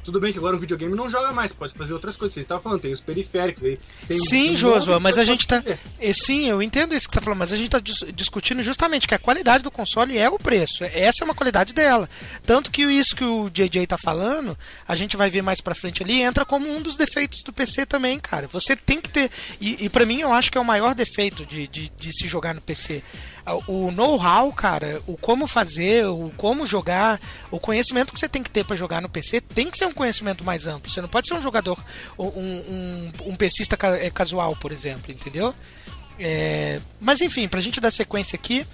Tudo 0.06 0.20
bem 0.20 0.32
que 0.32 0.38
agora 0.38 0.54
o 0.54 0.58
videogame 0.58 0.94
não 0.94 1.10
joga 1.10 1.32
mais, 1.32 1.50
pode 1.50 1.74
fazer 1.74 1.92
outras 1.92 2.14
coisas. 2.14 2.32
Você 2.34 2.40
estava 2.42 2.60
falando, 2.60 2.80
tem 2.80 2.92
os 2.92 3.00
periféricos 3.00 3.64
aí. 3.64 3.76
Tem 4.06 4.16
Sim, 4.16 4.50
um 4.52 4.54
de 4.54 5.00
mas 5.00 5.18
a 5.18 5.24
gente 5.24 5.48
tá. 5.48 5.60
é, 5.98 6.12
Sim, 6.12 6.46
eu 6.48 6.62
entendo 6.62 6.94
isso 6.94 7.08
que 7.08 7.14
você 7.14 7.18
tá 7.18 7.24
falando, 7.24 7.40
mas 7.40 7.52
a 7.52 7.56
gente 7.56 7.70
tá 7.70 7.80
dis- 7.80 8.04
discutindo 8.14 8.62
justamente 8.62 9.08
que 9.08 9.16
a 9.16 9.18
qualidade 9.18 9.64
do 9.64 9.70
console 9.70 10.16
é 10.16 10.30
o 10.30 10.38
preço. 10.38 10.84
Essa 10.84 11.22
é 11.22 11.24
uma 11.24 11.34
qualidade 11.34 11.74
dela. 11.74 12.08
Tanto 12.44 12.70
que 12.70 12.82
isso 12.82 13.16
que 13.16 13.24
o 13.24 13.50
JJ 13.50 13.84
tá 13.88 13.98
falando, 13.98 14.56
a 14.86 14.94
gente 14.94 15.16
vai 15.16 15.28
ver 15.28 15.42
mais 15.42 15.60
pra 15.60 15.74
frente 15.74 16.04
ali, 16.04 16.22
entra 16.22 16.44
como 16.44 16.72
um 16.72 16.80
dos 16.80 16.96
defeitos 16.96 17.42
do 17.42 17.52
PC 17.52 17.84
também, 17.84 18.20
cara. 18.20 18.46
Você 18.52 18.76
tem 18.76 19.00
que 19.00 19.10
ter. 19.10 19.28
E, 19.60 19.86
e 19.86 19.88
para 19.88 20.06
mim 20.06 20.20
eu 20.20 20.32
acho 20.32 20.52
que 20.52 20.56
é 20.58 20.60
o 20.60 20.64
maior 20.64 20.94
defeito 20.94 21.44
de, 21.44 21.66
de, 21.66 21.88
de 21.88 22.12
se 22.12 22.28
jogar 22.28 22.54
no 22.54 22.60
PC. 22.60 23.02
O 23.68 23.92
know-how, 23.92 24.52
cara, 24.52 25.00
o 25.06 25.16
como 25.16 25.46
fazer, 25.46 26.04
o 26.06 26.32
como 26.36 26.66
jogar, 26.66 27.20
o 27.50 27.60
conhecimento 27.60 28.12
que 28.12 28.18
você 28.18 28.28
tem 28.28 28.42
que 28.42 28.50
ter 28.50 28.64
pra 28.64 28.74
jogar 28.74 29.00
no 29.00 29.08
PC 29.08 29.40
tem 29.40 29.70
que 29.70 29.78
ser 29.78 29.86
um 29.86 29.92
conhecimento 29.96 30.44
mais 30.44 30.68
amplo. 30.68 30.88
Você 30.90 31.00
não 31.00 31.08
pode 31.08 31.26
ser 31.26 31.34
um 31.34 31.42
jogador, 31.42 31.82
um, 32.18 32.24
um, 32.26 33.12
um 33.26 33.36
PCista 33.36 33.76
ca- 33.76 33.96
é, 33.98 34.08
casual, 34.10 34.54
por 34.56 34.70
exemplo, 34.70 35.10
entendeu? 35.10 35.52
É, 36.18 36.80
mas 37.00 37.20
enfim, 37.20 37.48
pra 37.48 37.60
gente 37.60 37.80
dar 37.80 37.90
sequência 37.90 38.36
aqui, 38.36 38.66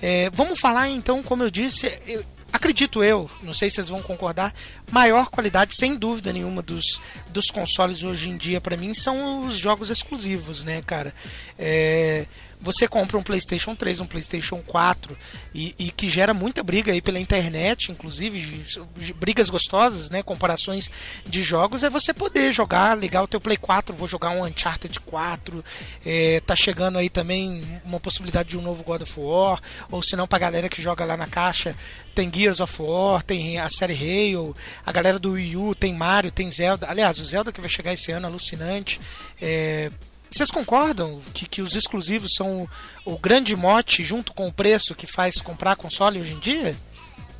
é, 0.00 0.30
vamos 0.30 0.58
falar 0.58 0.88
então, 0.88 1.22
como 1.22 1.42
eu 1.44 1.50
disse, 1.50 1.86
eu- 2.06 2.24
acredito 2.52 3.04
eu, 3.04 3.30
não 3.42 3.52
sei 3.54 3.68
se 3.68 3.76
vocês 3.76 3.88
vão 3.88 4.00
concordar, 4.02 4.52
maior 4.90 5.28
qualidade, 5.28 5.76
sem 5.76 5.94
dúvida 5.96 6.32
nenhuma, 6.32 6.62
dos, 6.62 7.00
dos 7.28 7.50
consoles 7.50 8.02
hoje 8.02 8.30
em 8.30 8.36
dia, 8.36 8.60
pra 8.60 8.76
mim, 8.76 8.94
são 8.94 9.46
os 9.46 9.56
jogos 9.56 9.90
exclusivos, 9.90 10.64
né, 10.64 10.82
cara? 10.86 11.14
É, 11.58 12.26
você 12.60 12.88
compra 12.88 13.16
um 13.16 13.22
PlayStation 13.22 13.74
3, 13.74 14.00
um 14.00 14.06
PlayStation 14.06 14.62
4 14.66 15.16
e, 15.54 15.74
e 15.78 15.90
que 15.90 16.08
gera 16.08 16.34
muita 16.34 16.62
briga 16.62 16.92
aí 16.92 17.00
pela 17.00 17.18
internet, 17.20 17.92
inclusive 17.92 18.40
de- 18.40 18.80
de 19.06 19.12
brigas 19.12 19.48
gostosas, 19.48 20.10
né? 20.10 20.22
Comparações 20.22 20.90
de 21.26 21.42
jogos, 21.42 21.82
é 21.84 21.90
você 21.90 22.12
poder 22.12 22.52
jogar, 22.52 22.96
ligar 22.96 23.22
o 23.22 23.28
teu 23.28 23.40
Play 23.40 23.56
4, 23.56 23.94
vou 23.94 24.08
jogar 24.08 24.30
um 24.30 24.44
Uncharted 24.44 24.98
4, 25.00 25.64
é, 26.04 26.40
tá 26.46 26.56
chegando 26.56 26.98
aí 26.98 27.08
também 27.08 27.62
uma 27.84 28.00
possibilidade 28.00 28.48
de 28.50 28.58
um 28.58 28.62
novo 28.62 28.82
God 28.82 29.02
of 29.02 29.20
War, 29.20 29.60
ou 29.90 30.02
se 30.02 30.16
não 30.16 30.26
pra 30.26 30.38
galera 30.38 30.68
que 30.68 30.82
joga 30.82 31.04
lá 31.04 31.16
na 31.16 31.26
caixa, 31.26 31.74
tem 32.14 32.30
Gears 32.34 32.60
of 32.60 32.82
War, 32.82 33.22
tem 33.22 33.58
a 33.60 33.68
série 33.70 33.94
Halo, 34.34 34.56
a 34.84 34.90
galera 34.90 35.18
do 35.18 35.32
Wii 35.32 35.56
U, 35.56 35.74
tem 35.74 35.94
Mario, 35.94 36.32
tem 36.32 36.50
Zelda. 36.50 36.88
Aliás, 36.90 37.18
o 37.20 37.24
Zelda 37.24 37.52
que 37.52 37.60
vai 37.60 37.70
chegar 37.70 37.92
esse 37.92 38.10
ano, 38.10 38.26
alucinante. 38.26 39.00
É, 39.40 39.90
vocês 40.30 40.50
concordam 40.50 41.20
que, 41.32 41.46
que 41.46 41.62
os 41.62 41.74
exclusivos 41.74 42.32
são 42.36 42.68
o, 43.04 43.18
grande 43.18 43.56
mote 43.56 44.04
junto 44.04 44.32
com 44.32 44.48
o 44.48 44.52
preço 44.52 44.94
que 44.94 45.06
faz 45.06 45.40
comprar 45.40 45.76
console 45.76 46.20
hoje 46.20 46.34
em 46.34 46.38
dia? 46.38 46.76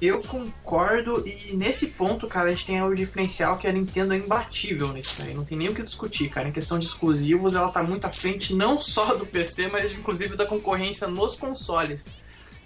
Eu 0.00 0.22
concordo 0.22 1.26
e 1.26 1.56
nesse 1.56 1.88
ponto, 1.88 2.28
cara, 2.28 2.48
a 2.48 2.54
gente 2.54 2.66
tem 2.66 2.80
o 2.80 2.94
diferencial 2.94 3.58
que 3.58 3.66
a 3.66 3.72
Nintendo 3.72 4.14
é 4.14 4.16
imbatível 4.16 4.92
nisso 4.92 5.22
aí. 5.22 5.34
Não 5.34 5.44
tem 5.44 5.58
nem 5.58 5.68
o 5.68 5.74
que 5.74 5.82
discutir, 5.82 6.28
cara. 6.28 6.48
Em 6.48 6.52
questão 6.52 6.78
de 6.78 6.86
exclusivos, 6.86 7.54
ela 7.54 7.70
tá 7.70 7.82
muito 7.82 8.04
à 8.06 8.12
frente 8.12 8.54
não 8.54 8.80
só 8.80 9.14
do 9.16 9.26
PC, 9.26 9.66
mas 9.66 9.92
inclusive 9.92 10.36
da 10.36 10.46
concorrência 10.46 11.08
nos 11.08 11.34
consoles. 11.34 12.06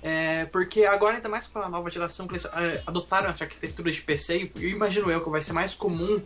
É, 0.03 0.47
porque 0.47 0.85
agora, 0.85 1.17
ainda 1.17 1.29
mais 1.29 1.47
com 1.47 1.61
a 1.61 1.69
nova 1.69 1.89
geração, 1.89 2.27
que 2.27 2.35
eles 2.35 2.45
é, 2.45 2.83
adotaram 2.87 3.31
essa 3.31 3.45
arquitetura 3.45 3.91
de 3.91 4.03
PC, 4.03 4.51
e 4.57 4.65
eu 4.65 4.71
imagino 4.71 5.11
eu 5.11 5.23
que 5.23 5.31
vai 5.31 5.41
ser 5.41 5.53
mais 5.53 5.75
comum 5.75 6.21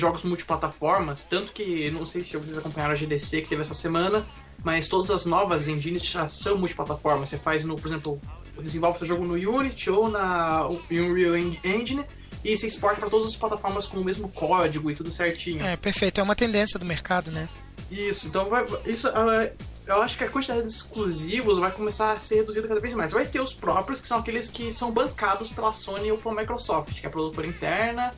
jogos 0.00 0.24
multiplataformas. 0.24 1.24
Tanto 1.24 1.52
que, 1.52 1.90
não 1.90 2.06
sei 2.06 2.24
se 2.24 2.36
vocês 2.36 2.58
acompanharam 2.58 2.94
a 2.94 2.96
GDC 2.96 3.42
que 3.42 3.48
teve 3.48 3.62
essa 3.62 3.74
semana, 3.74 4.26
mas 4.64 4.88
todas 4.88 5.10
as 5.10 5.24
novas 5.24 5.68
engines 5.68 6.04
já 6.04 6.28
são 6.28 6.56
multiplataformas. 6.58 7.30
Você 7.30 7.38
faz, 7.38 7.64
no, 7.64 7.76
por 7.76 7.86
exemplo, 7.86 8.20
desenvolve 8.60 9.02
o 9.02 9.06
jogo 9.06 9.24
no 9.24 9.34
Unity 9.34 9.90
ou 9.90 10.08
na 10.08 10.68
Unreal 10.90 11.36
Engine 11.36 12.04
e 12.44 12.56
se 12.56 12.66
exporta 12.66 13.00
para 13.00 13.10
todas 13.10 13.28
as 13.28 13.36
plataformas 13.36 13.86
com 13.86 13.98
o 13.98 14.04
mesmo 14.04 14.28
código 14.28 14.90
e 14.90 14.94
tudo 14.94 15.10
certinho. 15.10 15.64
É, 15.64 15.76
perfeito, 15.76 16.20
é 16.20 16.24
uma 16.24 16.34
tendência 16.34 16.78
do 16.78 16.84
mercado, 16.84 17.30
né? 17.30 17.48
Isso, 17.90 18.26
então 18.26 18.46
vai, 18.46 18.66
isso, 18.86 19.06
ah, 19.08 19.50
eu 19.86 20.00
acho 20.00 20.16
que 20.16 20.24
a 20.24 20.28
quantidade 20.28 20.62
de 20.62 20.70
exclusivos 20.70 21.58
vai 21.58 21.70
começar 21.70 22.12
a 22.12 22.20
ser 22.20 22.36
reduzida 22.36 22.66
cada 22.66 22.80
vez 22.80 22.94
mais. 22.94 23.12
Vai 23.12 23.26
ter 23.26 23.40
os 23.40 23.52
próprios, 23.52 24.00
que 24.00 24.08
são 24.08 24.18
aqueles 24.18 24.48
que 24.48 24.72
são 24.72 24.90
bancados 24.90 25.50
pela 25.50 25.72
Sony 25.72 26.10
ou 26.10 26.18
pela 26.18 26.34
Microsoft, 26.34 27.00
que 27.00 27.06
é 27.06 27.08
a 27.08 27.12
produtora 27.12 27.46
interna, 27.46 28.14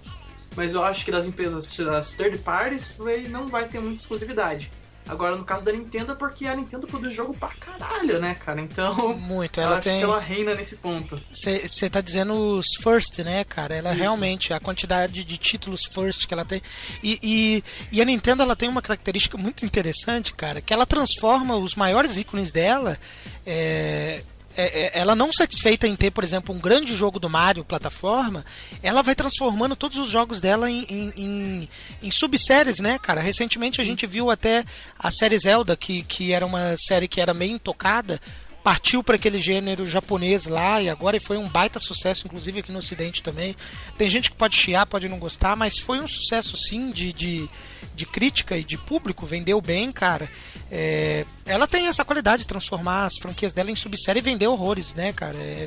mas 0.57 0.75
eu 0.75 0.83
acho 0.85 1.05
que 1.05 1.11
das 1.11 1.27
empresas 1.27 1.67
das 1.77 2.13
third 2.15 2.39
parties 2.39 2.95
vai- 2.99 3.23
não 3.29 3.47
vai 3.49 3.65
ter 3.67 3.81
muita 3.81 4.01
exclusividade. 4.01 4.71
Agora, 5.07 5.37
no 5.37 5.45
caso 5.45 5.67
da 5.67 5.71
Nintendo, 5.71 6.13
é 6.13 6.15
porque 6.15 6.47
a 6.47 6.57
Nintendo 6.57 6.87
produz 6.87 7.13
jogo 7.13 7.35
pra 7.35 7.51
caralho, 7.61 8.19
né, 8.19 8.35
cara? 8.43 8.59
Então, 8.59 9.13
Muito, 9.19 9.61
ela 9.61 9.79
tem. 9.79 10.01
ela 10.01 10.19
reina 10.19 10.55
nesse 10.55 10.77
ponto. 10.77 11.21
Você 11.31 11.91
tá 11.91 12.01
dizendo 12.01 12.33
os 12.57 12.65
first, 12.83 13.19
né, 13.19 13.45
cara? 13.45 13.75
Ela 13.75 13.91
Isso. 13.93 14.01
realmente, 14.01 14.55
a 14.55 14.59
quantidade 14.61 15.23
de 15.23 15.37
títulos 15.37 15.85
first 15.85 16.27
que 16.27 16.33
ela 16.33 16.47
tem. 16.47 16.63
E, 17.03 17.19
e, 17.23 17.65
e 17.93 18.01
a 18.01 18.05
Nintendo 18.07 18.43
ela 18.43 18.57
tem 18.57 18.67
uma 18.67 18.81
característica 18.81 19.37
muito 19.37 19.67
interessante, 19.67 20.33
cara, 20.33 20.63
que 20.63 20.73
ela 20.73 20.87
transforma 20.87 21.55
os 21.55 21.75
maiores 21.75 22.17
ícones 22.17 22.51
dela. 22.51 22.99
é, 23.45 24.23
é- 24.57 24.83
é- 24.83 24.91
ela 24.95 25.15
não 25.15 25.33
satisfeita 25.33 25.87
em 25.87 25.95
ter, 25.95 26.11
por 26.11 26.25
exemplo, 26.25 26.55
um 26.55 26.59
grande 26.59 26.95
jogo 26.95 27.19
do 27.19 27.29
Mario 27.29 27.65
plataforma, 27.65 28.45
ela 28.83 29.03
vai 29.03 29.15
transformando 29.15 29.77
todos 29.77 29.99
os 29.99 30.09
jogos 30.09 30.41
dela 30.41 30.71
em, 30.71 30.85
em, 30.89 31.13
em, 31.17 31.69
em 32.03 32.11
subséries, 32.11 32.79
né, 32.79 32.99
cara? 32.99 33.21
Recentemente 33.21 33.81
a 33.81 33.85
gente 33.85 34.07
viu 34.07 34.31
até 34.31 34.65
a 34.99 35.11
série 35.11 35.39
Zelda, 35.39 35.77
que, 35.77 36.03
que 36.05 36.33
era 36.33 36.47
uma 36.47 36.77
série 36.77 37.09
que 37.09 37.21
era 37.21 37.35
meio 37.35 37.53
intocada, 37.53 38.21
partiu 38.65 39.05
para 39.05 39.17
aquele 39.17 39.39
gênero 39.39 39.85
japonês 39.85 40.47
lá 40.47 40.81
e 40.81 40.89
agora 40.89 41.21
foi 41.21 41.37
um 41.37 41.47
baita 41.47 41.79
sucesso, 41.79 42.27
inclusive 42.27 42.61
aqui 42.61 42.73
no 42.73 42.79
Ocidente 42.79 43.23
também. 43.23 43.55
Tem 43.99 44.09
gente 44.09 44.31
que 44.31 44.37
pode 44.37 44.57
chiar, 44.57 44.87
pode 44.87 45.07
não 45.07 45.19
gostar, 45.19 45.55
mas 45.55 45.79
foi 45.79 46.01
um 46.01 46.09
sucesso 46.09 46.57
sim 46.57 46.91
de, 46.91 47.13
de, 47.13 47.49
de 47.95 48.07
crítica 48.07 48.57
e 48.57 48.65
de 48.65 48.79
público, 48.79 49.27
vendeu 49.27 49.61
bem, 49.61 49.93
cara. 49.93 50.31
É, 50.73 51.27
ela 51.45 51.69
tem 51.69 51.89
essa 51.89 52.07
qualidade 52.07 52.43
de 52.43 52.49
transformar 52.49 53.05
as 53.05 53.19
franquias 53.19 53.53
dela 53.53 53.71
em 53.71 53.77
subsérie 53.77 54.21
e 54.21 54.23
vender 54.23 54.47
horrores, 54.47 54.95
né, 54.95 55.13
cara? 55.13 55.37
É, 55.37 55.67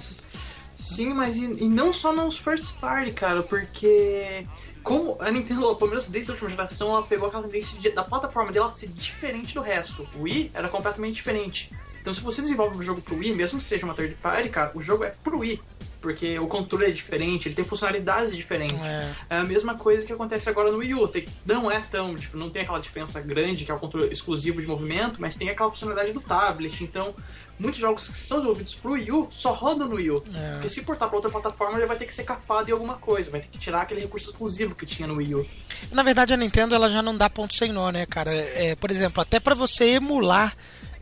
Sim, 0.80 1.14
mas 1.14 1.38
e, 1.38 1.66
e 1.66 1.70
não 1.70 1.94
só 1.94 2.12
nos 2.12 2.38
first 2.38 2.76
party, 2.80 3.12
cara, 3.12 3.44
porque 3.44 4.48
como 4.82 5.18
a 5.20 5.30
Nintendo, 5.30 5.76
pelo 5.76 5.90
menos 5.90 6.08
desde 6.08 6.32
a 6.32 6.34
última 6.34 6.50
geração, 6.50 6.90
ela 6.92 7.04
pegou 7.04 7.28
aquela 7.28 7.44
tendência 7.44 7.94
da 7.94 8.04
plataforma 8.04 8.52
dela 8.52 8.72
ser 8.72 8.88
diferente 8.88 9.54
do 9.54 9.62
resto. 9.62 10.08
O 10.16 10.24
Wii 10.24 10.52
era 10.54 10.70
completamente 10.70 11.16
diferente. 11.16 11.72
Então 12.08 12.14
se 12.16 12.22
você 12.22 12.42
desenvolve 12.42 12.78
um 12.78 12.82
jogo 12.82 13.02
pro 13.02 13.18
Wii, 13.18 13.34
mesmo 13.34 13.60
que 13.60 13.66
seja 13.66 13.84
uma 13.84 13.94
third 13.94 14.16
party, 14.22 14.48
cara, 14.48 14.72
o 14.74 14.82
jogo 14.82 15.04
é 15.04 15.10
pro 15.10 15.40
Wii. 15.40 15.60
Porque 16.00 16.40
o 16.40 16.48
controle 16.48 16.86
é 16.86 16.92
diferente, 16.92 17.50
ele 17.50 17.56
tem 17.56 17.66
funcionalidades 17.66 18.34
diferentes. 18.34 18.80
É. 18.80 19.14
É 19.32 19.38
a 19.40 19.44
mesma 19.44 19.76
coisa 19.76 20.08
que 20.08 20.14
acontece 20.14 20.48
agora 20.48 20.72
no 20.72 20.78
Wii 20.78 20.94
U. 20.94 21.08
Tem- 21.10 21.28
não 21.46 21.70
é 21.70 21.80
tão. 21.92 22.16
tipo, 22.16 22.38
Não 22.38 22.50
tem 22.50 22.62
aquela 22.62 22.80
diferença 22.80 23.20
grande, 23.20 23.66
que 23.66 23.72
é 23.72 23.74
o 23.74 23.80
controle 23.80 24.10
exclusivo 24.10 24.62
de 24.62 24.68
movimento, 24.68 25.20
mas 25.20 25.36
tem 25.36 25.50
aquela 25.50 25.70
funcionalidade 25.70 26.14
do 26.14 26.22
tablet. 26.22 26.82
Então, 26.82 27.14
muitos 27.60 27.82
jogos 27.82 28.08
que 28.08 28.18
são 28.18 28.38
desenvolvidos 28.38 28.76
pro 28.76 28.92
Wii 28.94 29.12
U 29.12 29.28
só 29.32 29.52
rodam 29.52 29.88
no 29.90 29.96
Wii 29.96 30.12
U. 30.12 30.24
É. 30.34 30.52
Porque 30.54 30.70
se 30.70 30.82
portar 30.84 31.10
pra 31.10 31.18
outra 31.18 31.32
plataforma, 31.32 31.78
ele 31.78 31.88
vai 31.88 31.98
ter 31.98 32.06
que 32.06 32.14
ser 32.14 32.24
capado 32.24 32.70
em 32.70 32.74
alguma 32.74 32.94
coisa, 32.94 33.30
vai 33.32 33.42
ter 33.42 33.48
que 33.48 33.58
tirar 33.58 33.82
aquele 33.82 34.00
recurso 34.00 34.30
exclusivo 34.30 34.76
que 34.76 34.86
tinha 34.86 35.08
no 35.10 35.16
Wii 35.18 35.36
U. 35.36 35.46
Na 35.92 36.04
verdade, 36.04 36.34
a 36.34 36.38
Nintendo 36.38 36.74
ela 36.74 36.90
já 36.90 37.02
não 37.02 37.18
dá 37.18 37.28
ponto 37.30 37.54
sem 37.54 37.74
nó, 37.74 37.90
né, 37.92 38.06
cara? 38.06 38.34
É, 38.34 38.76
por 38.76 38.92
exemplo, 38.92 39.20
até 39.22 39.40
para 39.42 39.56
você 39.56 39.96
emular 39.96 40.56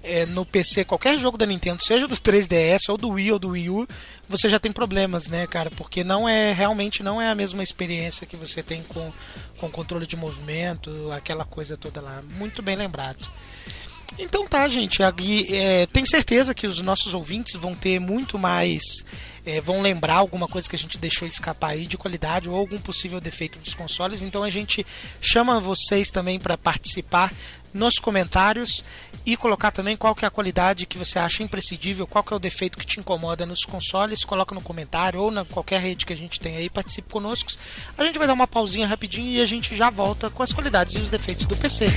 é, 0.06 0.26
no 0.26 0.46
PC 0.46 0.86
qualquer 0.86 1.18
jogo 1.20 1.38
da 1.38 1.46
Nintendo, 1.46 1.84
seja 1.84 2.08
do 2.08 2.16
3DS 2.18 2.90
ou 2.90 2.98
do 2.98 3.10
Wii 3.10 3.32
ou 3.34 3.40
do 3.40 3.50
Wii 3.50 3.70
U, 3.70 3.88
você 4.30 4.50
já 4.50 4.60
tem 4.60 4.72
problemas, 4.72 5.30
né, 5.30 5.46
cara? 5.48 5.70
Porque 5.72 6.04
não 6.04 6.28
é 6.28 6.54
realmente 6.54 7.04
não 7.04 7.22
é 7.22 7.30
a 7.30 7.36
mesma 7.36 7.64
experiência 7.64 8.28
que 8.28 8.36
você 8.36 8.64
tem 8.64 8.84
com 8.84 9.12
com 9.58 9.70
controle 9.70 10.06
de 10.06 10.16
movimento, 10.16 11.12
aquela 11.12 11.46
coisa 11.46 11.78
toda 11.78 12.02
lá. 12.02 12.22
Muito 12.38 12.62
bem 12.62 12.76
lembrado. 12.76 13.30
Então 14.18 14.48
tá, 14.48 14.68
gente. 14.68 15.04
Aqui, 15.04 15.48
é, 15.54 15.88
certeza 16.06 16.54
que 16.54 16.68
os 16.68 16.82
nossos 16.82 17.14
ouvintes 17.14 17.56
vão 17.56 17.76
ter 17.76 18.00
muito 18.00 18.38
mais. 18.38 18.82
é, 19.46 19.62
vão 19.62 19.82
lembrar 19.82 20.16
alguma 20.16 20.48
coisa 20.48 20.68
que 20.68 20.76
a 20.76 20.80
gente 20.80 20.98
deixou 20.98 21.28
escapar 21.28 21.72
aí 21.72 21.86
de 21.86 21.98
qualidade 21.98 22.50
ou 22.50 22.56
algum 22.56 22.80
possível 22.80 23.20
defeito 23.22 23.60
dos 23.60 23.74
consoles. 23.74 24.22
Então 24.22 24.44
a 24.44 24.50
gente 24.50 24.86
chama 25.22 25.60
vocês 25.60 26.10
também 26.10 26.40
para 26.40 26.58
participar 26.58 27.32
nos 27.76 28.00
comentários 28.00 28.84
e 29.26 29.36
colocar 29.36 29.70
também 29.70 29.98
qual 29.98 30.16
que 30.16 30.24
é 30.24 30.28
a 30.28 30.32
qualidade 30.32 30.86
que 30.86 30.98
você 30.98 31.20
acha 31.20 31.44
imprescindível, 31.44 32.08
qual 32.08 32.24
que 32.24 32.34
é 32.34 32.36
o 32.36 32.40
defeito 32.40 32.78
que 32.78 32.86
te 32.86 33.00
incomoda 33.00 33.46
nos 33.46 33.66
consoles, 33.66 34.24
coloca 34.24 34.56
no 34.56 34.62
comentário 34.62 35.22
ou 35.22 35.30
na 35.30 35.44
qualquer 35.44 35.82
rede 35.82 36.06
que 36.06 36.14
a 36.14 36.18
gente 36.18 36.40
tem 36.40 36.56
aí, 36.56 36.70
participe 36.70 37.12
conosco. 37.12 37.52
A 37.98 38.06
gente 38.06 38.18
vai 38.18 38.28
dar 38.28 38.34
uma 38.34 38.48
pausinha 38.48 38.88
rapidinho 38.88 39.30
e 39.30 39.42
a 39.42 39.46
gente 39.46 39.76
já 39.76 39.90
volta 39.90 40.30
com 40.30 40.42
as 40.42 40.54
qualidades 40.54 40.96
e 40.96 41.00
os 41.00 41.10
defeitos 41.10 41.46
do 41.46 41.56
PC. 41.58 41.88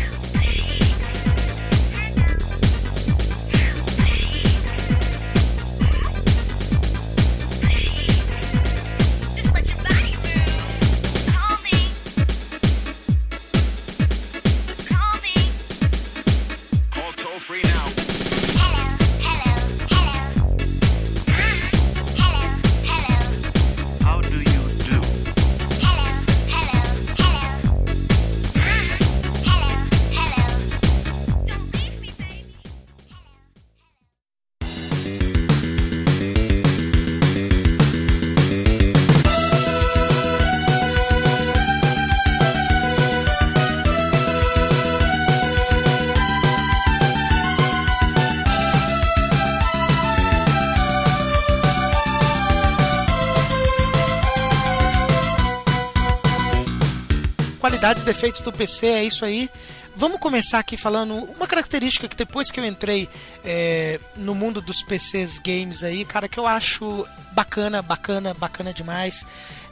Qualidades 57.79 58.03
e 58.03 58.07
defeitos 58.07 58.41
do 58.41 58.53
PC, 58.53 58.87
é 58.87 59.05
isso 59.05 59.25
aí. 59.25 59.49
Vamos 59.95 60.19
começar 60.19 60.59
aqui 60.59 60.77
falando 60.77 61.15
uma 61.15 61.47
característica 61.47 62.09
que 62.09 62.17
depois 62.17 62.51
que 62.51 62.59
eu 62.59 62.65
entrei 62.65 63.09
é, 63.45 64.01
no 64.17 64.35
mundo 64.35 64.61
dos 64.61 64.83
PCs 64.83 65.39
games 65.39 65.85
aí, 65.85 66.05
cara, 66.05 66.29
que 66.29 66.41
eu 66.41 66.47
acho 66.47 67.07
bacana, 67.33 67.81
bacana, 67.81 68.35
bacana 68.35 68.75
demais. 68.75 69.25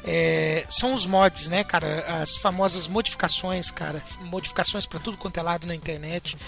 É, 0.05 0.65
são 0.71 0.95
os 0.95 1.05
mods, 1.05 1.49
né, 1.49 1.65
cara? 1.65 2.05
As 2.23 2.37
famosas 2.37 2.87
modificações, 2.87 3.73
cara. 3.73 4.01
Modificações 4.21 4.87
para 4.87 5.01
tudo 5.01 5.19
quanto 5.19 5.39
é 5.39 5.43
lado 5.43 5.67
na 5.67 5.75
internet. 5.75 6.39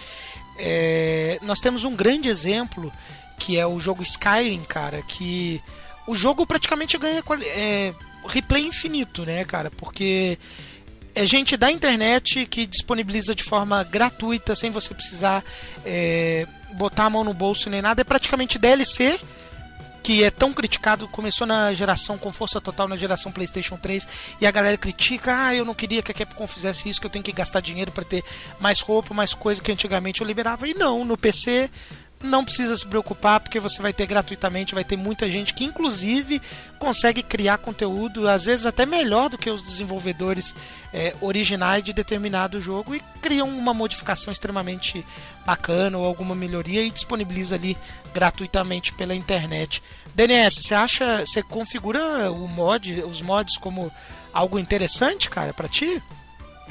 É, 0.59 1.41
nós 1.43 1.59
temos 1.59 1.85
um 1.85 1.97
grande 1.97 2.29
exemplo 2.29 2.93
que 3.37 3.59
é 3.59 3.67
o 3.67 3.81
jogo 3.81 4.03
Skyrim, 4.05 4.63
cara, 4.63 5.03
que 5.03 5.61
o 6.07 6.15
jogo 6.15 6.47
praticamente 6.47 6.97
ganha 6.99 7.23
é, 7.47 7.93
replay 8.29 8.65
infinito, 8.65 9.25
né, 9.25 9.45
cara? 9.45 9.73
Porque 9.73 10.39
é 11.15 11.27
gente 11.27 11.57
da 11.57 11.71
internet 11.71 12.47
que 12.47 12.67
disponibiliza 12.67 13.35
de 13.35 13.43
forma 13.43 13.83
gratuita, 13.85 14.55
sem 14.55 14.71
você 14.71 14.95
precisar 14.95 15.45
é, 15.85 16.47
botar 16.75 17.07
a 17.07 17.11
mão 17.11 17.25
no 17.25 17.35
bolso 17.35 17.69
nem 17.71 17.83
nada. 17.83 18.01
É 18.01 18.05
praticamente 18.05 18.59
DLC, 18.59 19.19
que 20.03 20.25
é 20.25 20.31
tão 20.31 20.53
criticado. 20.53 21.09
Começou 21.09 21.47
na 21.47 21.73
geração 21.75 22.17
com 22.17 22.33
força 22.33 22.61
total 22.61 22.89
na 22.89 22.97
geração 22.97 23.33
PlayStation 23.33 23.77
3 23.77 24.09
e 24.41 24.47
a 24.47 24.51
galera 24.51 24.77
critica: 24.77 25.47
ah, 25.47 25.55
eu 25.55 25.65
não 25.65 25.75
queria 25.75 26.03
que 26.03 26.13
a 26.13 26.15
Capcom 26.15 26.47
fizesse 26.47 26.89
isso, 26.89 27.01
que 27.01 27.07
eu 27.07 27.11
tenho 27.11 27.25
que 27.25 27.33
gastar 27.33 27.61
dinheiro 27.61 27.93
para 27.93 28.05
ter 28.05 28.25
mais 28.59 28.81
roupa, 28.81 29.13
mais 29.13 29.35
coisa 29.35 29.61
que 29.61 29.73
antigamente 29.73 30.21
eu 30.21 30.27
liberava. 30.27 30.69
E 30.69 30.75
não, 30.75 31.05
no 31.05 31.17
PC 31.17 31.71
não 32.23 32.45
precisa 32.45 32.77
se 32.77 32.87
preocupar 32.87 33.41
porque 33.41 33.61
você 33.61 33.81
vai 33.81 33.93
ter 33.93 34.07
gratuitamente, 34.07 34.75
vai 34.75 34.85
ter 34.85 34.97
muita 34.97 35.29
gente 35.29 35.55
que 35.55 35.65
inclusive 35.65 36.41
consegue 36.79 37.23
criar 37.23 37.59
conteúdo, 37.59 38.29
às 38.29 38.45
vezes 38.45 38.67
até 38.67 38.85
melhor 38.85 39.29
do 39.29 39.39
que 39.39 39.51
os 39.51 39.63
desenvolvedores 39.63 40.55
é, 40.93 41.15
originais 41.21 41.83
de 41.83 41.93
determinado 41.93 42.61
jogo 42.61 42.95
e 42.95 43.03
criam 43.23 43.49
uma 43.49 43.73
modificação 43.73 44.33
extremamente 44.33 45.05
bacana 45.47 45.99
ou 45.99 46.05
alguma 46.05 46.35
melhoria 46.35 46.83
e 46.83 46.91
disponibiliza 46.91 47.55
ali 47.55 47.77
gratuitamente 48.13 48.93
pela 48.93 49.15
internet. 49.15 49.83
DNS, 50.15 50.63
você 50.63 50.75
acha, 50.75 51.25
você 51.25 51.43
configura 51.43 52.31
o 52.33 52.49
mod, 52.49 53.03
os 53.03 53.23
mods 53.23 53.57
como 53.57 53.93
algo 54.33 54.59
interessante, 54.59 55.31
cara, 55.31 55.55
para 55.55 55.69
ti? 55.69 56.03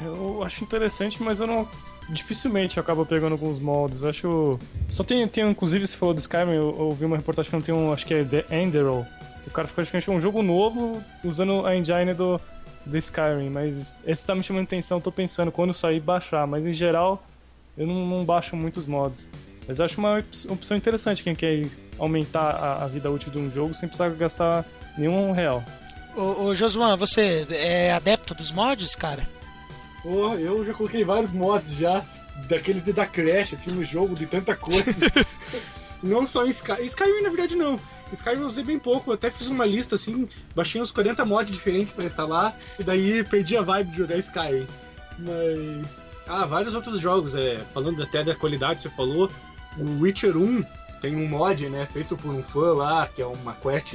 Eu 0.00 0.42
acho 0.44 0.62
interessante, 0.62 1.22
mas 1.22 1.40
eu 1.40 1.46
não 1.46 1.68
dificilmente 2.08 2.80
acaba 2.80 3.04
pegando 3.04 3.32
alguns 3.32 3.60
moldes. 3.60 4.02
Eu 4.02 4.08
acho. 4.08 4.58
Só 4.88 5.04
tem, 5.04 5.26
tem 5.28 5.48
inclusive, 5.48 5.86
você 5.86 5.96
falou 5.96 6.14
do 6.14 6.20
Skyrim, 6.20 6.52
eu, 6.52 6.74
eu 6.78 6.90
vi 6.92 7.04
uma 7.04 7.16
reportagem 7.16 7.50
falando 7.50 7.64
que 7.64 7.72
tem 7.72 7.80
um, 7.80 7.92
acho 7.92 8.06
que 8.06 8.14
é 8.14 8.24
The 8.24 8.44
Enderall. 8.50 9.06
O 9.46 9.50
cara 9.50 9.66
faz 9.66 9.88
praticamente 9.88 10.10
um 10.10 10.20
jogo 10.20 10.42
novo 10.42 11.02
usando 11.24 11.64
a 11.66 11.74
engine 11.74 12.12
do, 12.14 12.40
do 12.84 12.98
Skyrim, 12.98 13.48
mas 13.48 13.96
esse 14.06 14.26
tá 14.26 14.34
me 14.34 14.42
chamando 14.42 14.64
atenção, 14.64 15.00
tô 15.00 15.10
pensando 15.10 15.50
quando 15.50 15.72
sair 15.72 16.00
baixar, 16.00 16.46
mas 16.46 16.66
em 16.66 16.72
geral 16.72 17.24
eu 17.76 17.86
não, 17.86 18.06
não 18.06 18.24
baixo 18.24 18.56
muitos 18.56 18.84
mods. 18.84 19.28
Mas 19.66 19.78
eu 19.78 19.84
acho 19.84 19.98
uma 19.98 20.18
opção 20.48 20.76
interessante 20.76 21.22
quem 21.22 21.34
quer 21.34 21.66
aumentar 21.98 22.50
a, 22.50 22.84
a 22.84 22.86
vida 22.86 23.10
útil 23.10 23.30
de 23.30 23.38
um 23.38 23.50
jogo 23.50 23.74
sem 23.74 23.88
precisar 23.88 24.08
gastar 24.10 24.64
nenhum 24.96 25.32
real. 25.32 25.62
Ô, 26.16 26.44
ô 26.44 26.54
Josuan, 26.54 26.96
você 26.96 27.46
é 27.50 27.92
adepto 27.92 28.34
dos 28.34 28.50
mods, 28.50 28.94
cara? 28.96 29.26
Porra, 30.08 30.36
eu 30.36 30.64
já 30.64 30.72
coloquei 30.72 31.04
vários 31.04 31.32
mods 31.32 31.74
já, 31.74 32.02
daqueles 32.48 32.82
de 32.82 32.94
dar 32.94 33.04
crash, 33.04 33.52
assim, 33.52 33.70
no 33.70 33.84
jogo, 33.84 34.16
de 34.16 34.24
tanta 34.24 34.56
coisa. 34.56 34.82
não 36.02 36.26
só 36.26 36.46
em 36.46 36.48
Skyrim. 36.48 36.82
Skyrim, 36.84 37.20
na 37.20 37.28
verdade, 37.28 37.54
não. 37.54 37.78
Skyrim 38.10 38.40
eu 38.40 38.46
usei 38.46 38.64
bem 38.64 38.78
pouco, 38.78 39.10
eu 39.10 39.14
até 39.14 39.30
fiz 39.30 39.48
uma 39.48 39.66
lista 39.66 39.96
assim, 39.96 40.26
baixei 40.56 40.80
uns 40.80 40.90
40 40.90 41.26
mods 41.26 41.52
diferentes 41.52 41.92
para 41.92 42.06
instalar, 42.06 42.56
e 42.78 42.82
daí 42.82 43.22
perdi 43.22 43.54
a 43.54 43.60
vibe 43.60 43.90
de 43.90 43.98
jogar 43.98 44.16
Skyrim. 44.16 44.66
Mas. 45.18 46.00
Ah, 46.26 46.46
vários 46.46 46.74
outros 46.74 46.98
jogos, 47.02 47.34
é, 47.34 47.58
falando 47.74 48.02
até 48.02 48.24
da 48.24 48.34
qualidade, 48.34 48.80
você 48.80 48.88
falou, 48.88 49.30
o 49.76 50.00
Witcher 50.00 50.38
1 50.38 50.64
tem 51.02 51.16
um 51.16 51.28
mod, 51.28 51.68
né, 51.68 51.86
feito 51.92 52.16
por 52.16 52.30
um 52.30 52.42
fã 52.42 52.72
lá, 52.72 53.06
que 53.06 53.20
é 53.20 53.26
uma 53.26 53.52
quest 53.52 53.94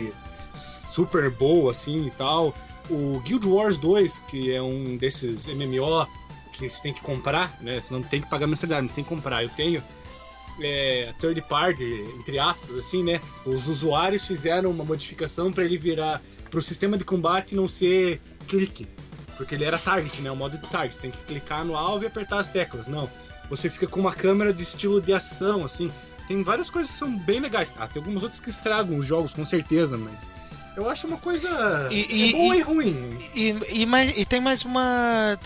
super 0.54 1.32
boa, 1.32 1.72
assim 1.72 2.06
e 2.06 2.12
tal. 2.12 2.54
O 2.90 3.20
Guild 3.22 3.48
Wars 3.48 3.78
2, 3.78 4.20
que 4.28 4.54
é 4.54 4.62
um 4.62 4.98
desses 4.98 5.48
MMO 5.48 6.08
que 6.52 6.70
você 6.70 6.82
tem 6.82 6.94
que 6.94 7.02
comprar, 7.02 7.58
né? 7.62 7.82
Você 7.82 7.94
não 7.94 8.04
tem 8.04 8.22
que 8.22 8.30
pagar 8.30 8.46
mensalidade, 8.46 8.84
mas 8.84 8.96
tem 8.96 9.04
que 9.04 9.10
comprar. 9.10 9.44
Eu 9.44 9.50
tenho 9.50 9.84
é, 10.62 11.14
third 11.20 11.42
party, 11.42 12.06
entre 12.20 12.38
aspas, 12.38 12.76
assim, 12.76 13.04
né? 13.04 13.20
Os 13.46 13.68
usuários 13.68 14.26
fizeram 14.26 14.70
uma 14.70 14.84
modificação 14.84 15.52
para 15.52 15.64
ele 15.64 15.78
virar 15.78 16.22
para 16.50 16.60
o 16.60 16.62
sistema 16.62 16.98
de 16.98 17.04
combate 17.04 17.56
não 17.56 17.68
ser 17.68 18.22
clique, 18.48 18.88
porque 19.36 19.56
ele 19.56 19.64
era 19.64 19.80
target, 19.80 20.22
né? 20.22 20.30
O 20.30 20.36
modo 20.36 20.58
de 20.58 20.68
target, 20.68 21.00
tem 21.00 21.10
que 21.10 21.18
clicar 21.24 21.66
no 21.66 21.76
alvo 21.76 22.04
e 22.04 22.08
apertar 22.08 22.40
as 22.40 22.48
teclas. 22.48 22.88
Não, 22.88 23.10
você 23.50 23.70
fica 23.70 23.88
com 23.88 24.00
uma 24.00 24.14
câmera 24.14 24.54
de 24.54 24.62
estilo 24.62 25.02
de 25.02 25.12
ação, 25.12 25.66
assim. 25.66 25.92
Tem 26.28 26.42
várias 26.44 26.70
coisas 26.70 26.92
que 26.92 26.98
são 26.98 27.18
bem 27.18 27.40
legais. 27.40 27.74
Ah, 27.78 27.88
tem 27.88 28.00
algumas 28.00 28.24
outras 28.24 28.40
que 28.40 28.50
estragam 28.50 28.98
os 28.98 29.08
jogos, 29.08 29.34
com 29.34 29.44
certeza, 29.44 29.98
mas 29.98 30.26
eu 30.76 30.90
acho 30.90 31.06
uma 31.06 31.18
coisa 31.18 31.88
e, 31.92 32.08
e, 32.10 32.30
é 32.30 32.32
boa 32.32 32.56
e, 32.56 32.60
e 32.60 32.62
ruim. 32.62 33.30
E, 33.36 33.82
e, 33.82 33.86
mais, 33.86 34.18
e 34.18 34.26
tem 34.26 34.40
mais 34.42 34.64
uma. 34.64 35.38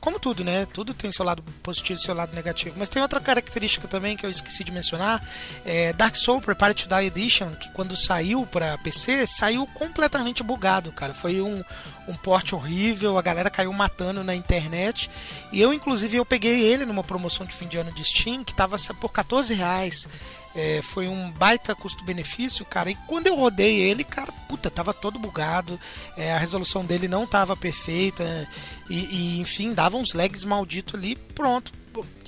Como 0.00 0.20
tudo, 0.20 0.44
né? 0.44 0.66
Tudo 0.72 0.94
tem 0.94 1.10
seu 1.10 1.24
lado 1.24 1.42
positivo 1.62 1.98
e 1.98 2.02
seu 2.02 2.14
lado 2.14 2.34
negativo. 2.34 2.76
Mas 2.78 2.88
tem 2.88 3.02
outra 3.02 3.20
característica 3.20 3.88
também 3.88 4.16
que 4.16 4.24
eu 4.24 4.30
esqueci 4.30 4.62
de 4.62 4.70
mencionar. 4.70 5.22
É 5.64 5.92
Dark 5.92 6.14
Souls 6.14 6.44
Prepare 6.44 6.74
to 6.74 6.88
Die 6.88 7.06
Edition, 7.06 7.50
que 7.56 7.68
quando 7.70 7.96
saiu 7.96 8.46
para 8.46 8.78
PC, 8.78 9.26
saiu 9.26 9.66
completamente 9.66 10.42
bugado, 10.42 10.92
cara. 10.92 11.12
Foi 11.12 11.40
um, 11.40 11.64
um 12.06 12.14
porte 12.14 12.54
horrível, 12.54 13.18
a 13.18 13.22
galera 13.22 13.50
caiu 13.50 13.72
matando 13.72 14.22
na 14.22 14.34
internet. 14.34 15.10
E 15.50 15.60
eu, 15.60 15.72
inclusive, 15.72 16.16
eu 16.16 16.24
peguei 16.24 16.62
ele 16.62 16.84
numa 16.84 17.02
promoção 17.02 17.44
de 17.44 17.52
fim 17.52 17.66
de 17.66 17.78
ano 17.78 17.90
de 17.92 18.04
Steam, 18.04 18.44
que 18.44 18.54
tava 18.54 18.76
por 19.00 19.10
14 19.10 19.54
reais. 19.54 20.06
É, 20.54 20.80
foi 20.82 21.08
um 21.08 21.30
baita 21.30 21.74
custo-benefício, 21.74 22.64
cara. 22.64 22.90
E 22.90 22.94
quando 23.06 23.26
eu 23.26 23.36
rodei 23.36 23.80
ele, 23.80 24.02
cara, 24.02 24.32
puta, 24.48 24.70
tava 24.70 24.92
todo 24.92 25.18
bugado. 25.18 25.78
É, 26.16 26.32
a 26.32 26.38
resolução 26.38 26.84
dele 26.84 27.06
não 27.06 27.26
tava 27.26 27.56
perfeita. 27.56 28.48
E, 28.88 29.36
e, 29.36 29.40
enfim, 29.40 29.74
dava 29.74 29.96
uns 29.96 30.14
lags 30.14 30.44
malditos 30.44 30.94
ali. 30.94 31.16
Pronto. 31.16 31.72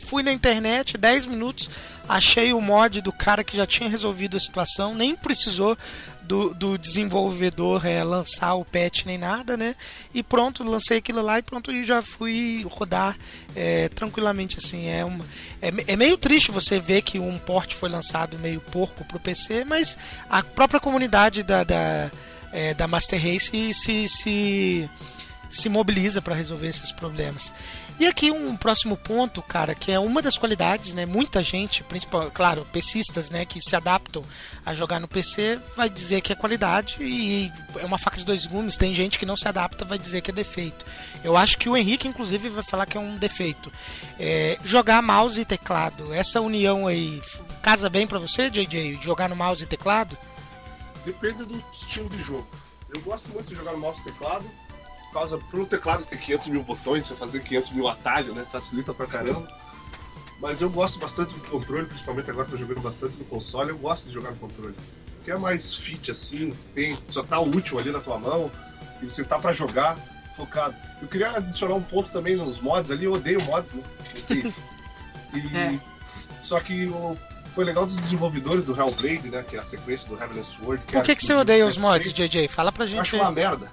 Fui 0.05 0.23
na 0.23 0.33
internet, 0.33 0.99
10 0.99 1.27
minutos, 1.27 1.71
achei 2.09 2.53
o 2.53 2.61
mod 2.61 3.01
do 3.01 3.13
cara 3.13 3.45
que 3.45 3.57
já 3.57 3.65
tinha 3.65 3.89
resolvido 3.89 4.37
a 4.37 4.41
situação, 4.41 4.95
nem 4.95 5.15
precisou 5.15 5.79
do, 6.31 6.55
do 6.55 6.79
desenvolvedor 6.79 7.85
é, 7.85 8.05
lançar 8.05 8.55
o 8.55 8.65
patch 8.65 9.05
nem 9.05 9.19
nada, 9.19 9.57
né? 9.57 9.75
E 10.15 10.23
pronto, 10.23 10.63
lancei 10.63 10.99
aquilo 10.99 11.21
lá 11.21 11.41
e 11.41 11.43
pronto, 11.43 11.73
e 11.73 11.83
já 11.83 12.01
fui 12.01 12.65
rodar 12.71 13.19
é, 13.57 13.89
tranquilamente 13.89 14.57
assim. 14.57 14.87
É, 14.87 15.05
uma, 15.05 15.25
é, 15.61 15.73
é, 15.89 15.97
meio 15.97 16.17
triste 16.17 16.53
você 16.53 16.79
ver 16.79 17.03
que 17.03 17.19
um 17.19 17.37
port 17.37 17.75
foi 17.75 17.89
lançado 17.89 18.39
meio 18.39 18.61
porco 18.61 19.05
pro 19.05 19.19
PC, 19.19 19.65
mas 19.65 19.99
a 20.31 20.41
própria 20.41 20.79
comunidade 20.79 21.43
da, 21.43 21.65
da, 21.65 22.13
é, 22.53 22.75
da 22.75 22.87
Master 22.87 23.21
Race 23.21 23.75
se, 23.75 24.09
se, 24.09 24.89
se 25.51 25.69
mobiliza 25.69 26.23
para 26.23 26.37
resolver 26.37 26.69
esses 26.69 26.93
problemas. 26.93 27.53
E 28.01 28.07
aqui 28.07 28.31
um 28.31 28.57
próximo 28.57 28.97
ponto, 28.97 29.43
cara, 29.43 29.75
que 29.75 29.93
é 29.93 30.01
uma 30.01 30.23
das 30.23 30.39
qualidades, 30.39 30.95
né? 30.95 31.05
Muita 31.05 31.43
gente, 31.43 31.85
principal, 31.85 32.31
claro, 32.31 32.67
PCistas, 32.73 33.31
né, 33.31 33.45
que 33.45 33.61
se 33.61 33.77
adaptam 33.77 34.25
a 34.65 34.73
jogar 34.73 34.99
no 34.99 35.07
PC, 35.07 35.61
vai 35.77 35.91
dizer 35.91 36.23
que 36.23 36.33
é 36.33 36.35
qualidade 36.35 36.97
e 36.99 37.53
é 37.77 37.85
uma 37.85 37.99
faca 37.99 38.17
de 38.17 38.25
dois 38.25 38.47
gumes. 38.47 38.79
Tem 38.79 38.95
gente 38.95 39.19
que 39.19 39.27
não 39.27 39.37
se 39.37 39.47
adapta, 39.47 39.85
vai 39.85 39.99
dizer 39.99 40.23
que 40.23 40.31
é 40.31 40.33
defeito. 40.33 40.87
Eu 41.23 41.37
acho 41.37 41.59
que 41.59 41.69
o 41.69 41.77
Henrique, 41.77 42.09
inclusive, 42.09 42.49
vai 42.49 42.63
falar 42.63 42.87
que 42.87 42.97
é 42.97 43.01
um 43.01 43.19
defeito. 43.19 43.71
É, 44.19 44.59
jogar 44.65 45.03
mouse 45.03 45.39
e 45.39 45.45
teclado, 45.45 46.15
essa 46.15 46.41
união 46.41 46.87
aí 46.87 47.21
casa 47.61 47.91
bem 47.91 48.07
para 48.07 48.19
você, 48.19 48.49
JJ? 48.49 48.99
Jogar 49.03 49.29
no 49.29 49.37
mouse 49.37 49.63
e 49.63 49.67
teclado? 49.67 50.17
Depende 51.05 51.45
do 51.45 51.63
estilo 51.71 52.09
de 52.09 52.23
jogo. 52.23 52.49
Eu 52.95 53.03
gosto 53.03 53.29
muito 53.29 53.49
de 53.49 53.57
jogar 53.57 53.73
no 53.73 53.79
mouse 53.79 54.01
e 54.01 54.05
teclado 54.05 54.47
causa, 55.13 55.39
pelo 55.51 55.67
teclado 55.67 56.05
ter 56.05 56.19
500 56.19 56.47
mil 56.49 56.63
botões, 56.63 57.07
você 57.07 57.15
fazer 57.15 57.41
500 57.41 57.71
mil 57.71 57.89
atalhos, 57.89 58.35
né? 58.35 58.47
Facilita 58.51 58.93
pra 58.93 59.07
caramba. 59.07 59.49
Mas 60.41 60.61
eu 60.61 60.71
gosto 60.71 60.99
bastante 60.99 61.35
do 61.35 61.41
controle, 61.51 61.87
principalmente 61.87 62.31
agora 62.31 62.47
que 62.47 62.53
tô 62.53 62.57
jogando 62.57 62.81
bastante 62.81 63.17
no 63.19 63.25
console, 63.25 63.71
eu 63.71 63.79
gosto 63.79 64.07
de 64.07 64.15
jogar 64.15 64.31
no 64.31 64.37
controle. 64.37 64.75
Porque 65.17 65.31
é 65.31 65.37
mais 65.37 65.75
fit 65.75 66.11
assim, 66.11 66.51
tem, 66.75 66.97
só 67.09 67.23
tá 67.23 67.39
útil 67.39 67.79
ali 67.79 67.93
na 67.93 68.01
tua 68.01 68.19
mão, 68.19 68.51
e 69.03 69.05
você 69.05 69.23
tá 69.23 69.39
pra 69.39 69.53
jogar 69.53 69.99
focado. 70.35 70.75
Eu 71.03 71.09
queria 71.09 71.31
adicionar 71.31 71.75
um 71.75 71.83
ponto 71.83 72.11
também 72.11 72.37
nos 72.37 72.59
mods 72.61 72.91
ali, 72.91 73.05
eu 73.05 73.13
odeio 73.13 73.43
mods, 73.45 73.75
né? 73.75 73.83
E, 75.33 75.57
é. 75.57 75.79
Só 76.43 76.59
que 76.59 76.87
o, 76.87 77.17
foi 77.55 77.65
legal 77.65 77.87
dos 77.87 77.95
desenvolvedores 77.95 78.65
do 78.65 78.75
Hellblade, 78.75 79.29
né? 79.29 79.45
Que 79.49 79.57
é 79.57 79.61
a 79.61 79.63
sequência 79.63 80.09
do 80.09 80.21
Heavenly 80.21 80.43
Sword. 80.43 80.83
Por 80.91 81.03
que, 81.03 81.15
que 81.15 81.25
você 81.25 81.35
odeia 81.35 81.65
os 81.67 81.77
mods, 81.77 82.13
JJ? 82.13 82.49
Fala 82.49 82.73
pra 82.73 82.85
gente. 82.85 82.97
Eu 82.97 83.03
acho 83.03 83.17
uma 83.17 83.31
merda. 83.31 83.71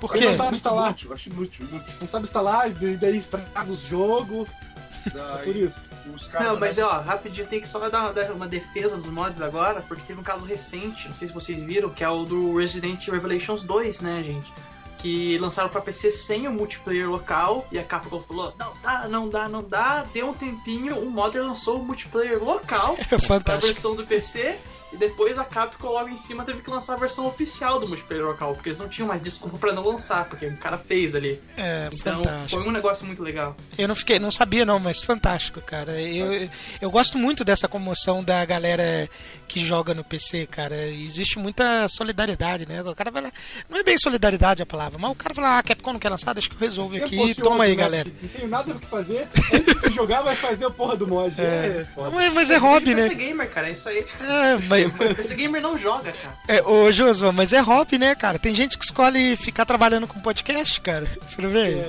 Por 0.00 0.12
quê? 0.12 0.24
Não 0.24 0.34
sabe 0.34 0.54
instalar. 0.54 0.88
Inútil, 0.88 1.12
acho 1.12 1.28
inútil, 1.28 1.66
inútil. 1.66 1.94
Não 2.00 2.08
sabe 2.08 2.24
instalar, 2.24 2.70
daí 2.70 3.16
estraga 3.16 3.70
os 3.70 3.80
jogos. 3.80 4.48
Daí, 5.12 5.44
por 5.44 5.56
isso. 5.56 5.90
não, 6.40 6.58
mas 6.58 6.78
ó, 6.78 7.00
rapidinho, 7.00 7.46
tem 7.46 7.60
que 7.60 7.68
só 7.68 7.88
dar, 7.88 8.12
dar, 8.12 8.30
uma 8.32 8.46
defesa 8.48 8.96
dos 8.96 9.06
mods 9.06 9.40
agora, 9.40 9.80
porque 9.82 10.02
teve 10.02 10.20
um 10.20 10.24
caso 10.24 10.44
recente, 10.44 11.08
não 11.08 11.16
sei 11.16 11.28
se 11.28 11.34
vocês 11.34 11.62
viram, 11.62 11.88
que 11.88 12.04
é 12.04 12.08
o 12.08 12.24
do 12.24 12.56
Resident 12.56 13.06
Revelations 13.08 13.62
2, 13.64 14.00
né, 14.00 14.22
gente? 14.22 14.52
que 14.98 15.38
lançaram 15.38 15.68
pra 15.68 15.80
PC 15.80 16.10
sem 16.10 16.46
o 16.46 16.52
multiplayer 16.52 17.08
local 17.08 17.66
e 17.70 17.78
a 17.78 17.84
Capcom 17.84 18.20
falou: 18.20 18.52
não 18.58 18.72
dá, 18.82 19.08
não 19.08 19.28
dá, 19.28 19.48
não 19.48 19.62
dá. 19.62 20.04
Deu 20.12 20.30
um 20.30 20.34
tempinho, 20.34 20.98
o 20.98 21.10
Modder 21.10 21.44
lançou 21.44 21.80
o 21.80 21.84
multiplayer 21.84 22.42
local 22.42 22.96
É 23.10 23.40
pra 23.40 23.56
versão 23.56 23.94
do 23.94 24.04
PC. 24.04 24.58
E 24.92 24.96
depois 24.96 25.38
a 25.38 25.44
Capcom 25.44 25.88
logo 25.88 26.08
em 26.08 26.16
cima 26.16 26.44
teve 26.44 26.62
que 26.62 26.70
lançar 26.70 26.94
a 26.94 26.96
versão 26.96 27.26
oficial 27.26 27.78
do 27.78 27.86
multiplayer 27.86 28.24
local, 28.24 28.54
porque 28.54 28.70
eles 28.70 28.78
não 28.78 28.88
tinham 28.88 29.06
mais 29.06 29.20
desculpa 29.20 29.58
pra 29.58 29.72
não 29.72 29.82
lançar, 29.86 30.24
porque 30.24 30.46
o 30.46 30.56
cara 30.56 30.78
fez 30.78 31.14
ali. 31.14 31.38
É, 31.56 31.88
Então 31.92 32.16
fantástico. 32.22 32.60
foi 32.62 32.68
um 32.68 32.72
negócio 32.72 33.04
muito 33.04 33.22
legal. 33.22 33.54
Eu 33.76 33.86
não 33.86 33.94
fiquei, 33.94 34.18
não 34.18 34.30
sabia 34.30 34.64
não, 34.64 34.78
mas 34.78 35.02
fantástico, 35.02 35.60
cara. 35.60 35.92
Eu, 36.00 36.48
eu 36.80 36.90
gosto 36.90 37.18
muito 37.18 37.44
dessa 37.44 37.68
comoção 37.68 38.24
da 38.24 38.42
galera 38.46 39.08
que 39.46 39.60
joga 39.60 39.92
no 39.92 40.02
PC, 40.02 40.46
cara. 40.46 40.74
Existe 40.88 41.38
muita 41.38 41.86
solidariedade, 41.88 42.66
né? 42.66 42.82
O 42.82 42.94
cara 42.94 43.10
vai 43.10 43.22
lá, 43.22 43.32
não 43.68 43.78
é 43.78 43.82
bem 43.82 43.98
solidariedade 43.98 44.62
a 44.62 44.66
palavra, 44.66 44.98
mas 44.98 45.10
o 45.10 45.14
cara 45.14 45.34
fala, 45.34 45.58
ah, 45.58 45.62
Capcom 45.62 45.92
não 45.92 46.00
quer 46.00 46.08
lançar, 46.10 46.32
deixa 46.32 46.48
que 46.48 46.54
eu 46.54 46.60
resolvo 46.60 46.96
É 46.96 47.00
aqui, 47.04 47.34
toma 47.34 47.64
aí, 47.64 47.70
né? 47.76 47.82
galera. 47.82 48.10
Não 48.22 48.28
tenho 48.30 48.48
nada 48.48 48.72
o 48.72 48.78
que 48.80 48.86
fazer. 48.86 49.28
Antes 49.52 49.82
de 49.82 49.94
jogar, 49.94 50.22
vai 50.22 50.34
fazer 50.34 50.64
a 50.66 50.70
porra 50.70 50.96
do 50.96 51.06
mod. 51.06 51.34
É, 51.38 51.86
foda. 51.94 52.10
Mas, 52.10 52.32
mas 52.32 52.50
é 52.50 52.56
hobby, 52.56 52.94
PC 52.94 53.08
né? 53.08 53.14
Gamer, 53.14 53.50
cara, 53.50 53.68
é 53.68 53.72
isso 53.72 53.86
aí. 53.88 53.98
É, 54.20 54.56
mas, 54.68 54.77
PC 55.14 55.34
Gamer 55.36 55.60
não 55.62 55.76
joga, 55.76 56.12
cara. 56.12 56.38
é, 56.48 56.62
ô 56.62 56.90
Josué, 56.92 57.30
mas 57.32 57.52
é 57.52 57.60
hobby, 57.60 57.98
né, 57.98 58.14
cara? 58.14 58.38
Tem 58.38 58.54
gente 58.54 58.78
que 58.78 58.84
escolhe 58.84 59.36
ficar 59.36 59.64
trabalhando 59.64 60.06
com 60.06 60.20
podcast, 60.20 60.80
cara. 60.80 61.06
Você 61.28 61.40
não 61.42 61.48
vê? 61.48 61.88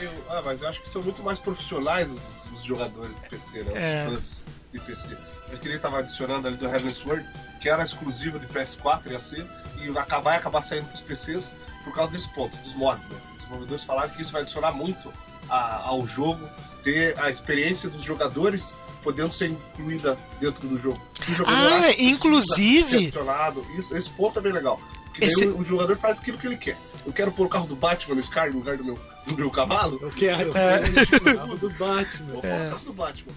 Eu- 0.00 0.24
ah, 0.30 0.42
mas 0.44 0.62
eu 0.62 0.68
acho 0.68 0.80
que 0.82 0.90
são 0.90 1.02
muito 1.02 1.22
mais 1.22 1.38
profissionais 1.38 2.10
os, 2.10 2.52
os 2.52 2.62
jogadores 2.62 3.16
de 3.16 3.28
PC, 3.28 3.62
né? 3.62 3.70
Os 3.72 3.76
É. 3.78 4.04
fãs 4.04 4.44
de 4.72 4.78
PC. 4.80 5.16
Eu 5.50 5.58
queria 5.58 5.76
estar 5.76 5.94
adicionando 5.96 6.46
ali 6.46 6.56
do 6.56 6.66
Heaven's 6.68 6.96
Sword, 6.98 7.26
que 7.60 7.68
era 7.68 7.82
exclusivo 7.82 8.38
de 8.38 8.46
PS4 8.46 9.10
ia 9.10 9.18
ser, 9.18 9.46
e 9.80 9.88
vai 9.90 10.02
acabar, 10.02 10.32
ia 10.32 10.38
acabar 10.38 10.62
saindo 10.62 10.86
pros 10.88 11.00
PCs 11.00 11.54
por 11.84 11.94
causa 11.94 12.12
desse 12.12 12.28
ponto, 12.34 12.54
dos 12.58 12.74
mods, 12.74 13.08
né? 13.08 13.16
Os 13.32 13.38
desenvolvedores 13.38 13.84
falaram 13.84 14.10
que 14.10 14.20
isso 14.20 14.32
vai 14.32 14.42
adicionar 14.42 14.72
muito 14.72 15.12
a- 15.48 15.82
ao 15.86 16.06
jogo, 16.06 16.46
ter 16.82 17.18
a 17.18 17.30
experiência 17.30 17.88
dos 17.88 18.02
jogadores 18.04 18.76
podendo 19.02 19.30
ser 19.32 19.50
incluída 19.50 20.18
dentro 20.40 20.66
do 20.68 20.78
jogo. 20.78 21.00
O 21.28 21.32
jogador 21.32 21.56
Ah, 21.58 21.92
que 21.94 22.04
inclusive-. 22.04 23.12
Isso, 23.78 23.96
esse 23.96 24.10
ponto 24.10 24.38
é 24.38 24.42
bem 24.42 24.52
legal. 24.52 24.80
Porque 25.06 25.20
daí 25.20 25.28
Esse- 25.30 25.46
o, 25.46 25.58
o 25.58 25.64
jogador 25.64 25.96
faz 25.96 26.18
aquilo 26.18 26.38
que 26.38 26.46
ele 26.46 26.56
quer. 26.56 26.76
Eu 27.06 27.12
quero 27.12 27.32
pôr 27.32 27.46
o 27.46 27.48
carro 27.48 27.66
do 27.66 27.74
Batman 27.76 28.14
no 28.16 28.22
Scar 28.22 28.50
no 28.50 28.58
lugar 28.58 28.76
do 28.76 28.84
meu, 28.84 28.98
do 29.26 29.36
meu 29.36 29.50
cavalo. 29.50 29.98
Eu 30.02 30.10
quero. 30.10 30.56
É. 30.56 30.80
O 30.80 31.34
carro 31.36 31.56
do 31.56 31.70
Batman. 31.70 32.32
Pôr 32.32 32.38
o 32.38 32.42
carro 32.42 32.84
do 32.84 32.92
Batman. 32.92 33.32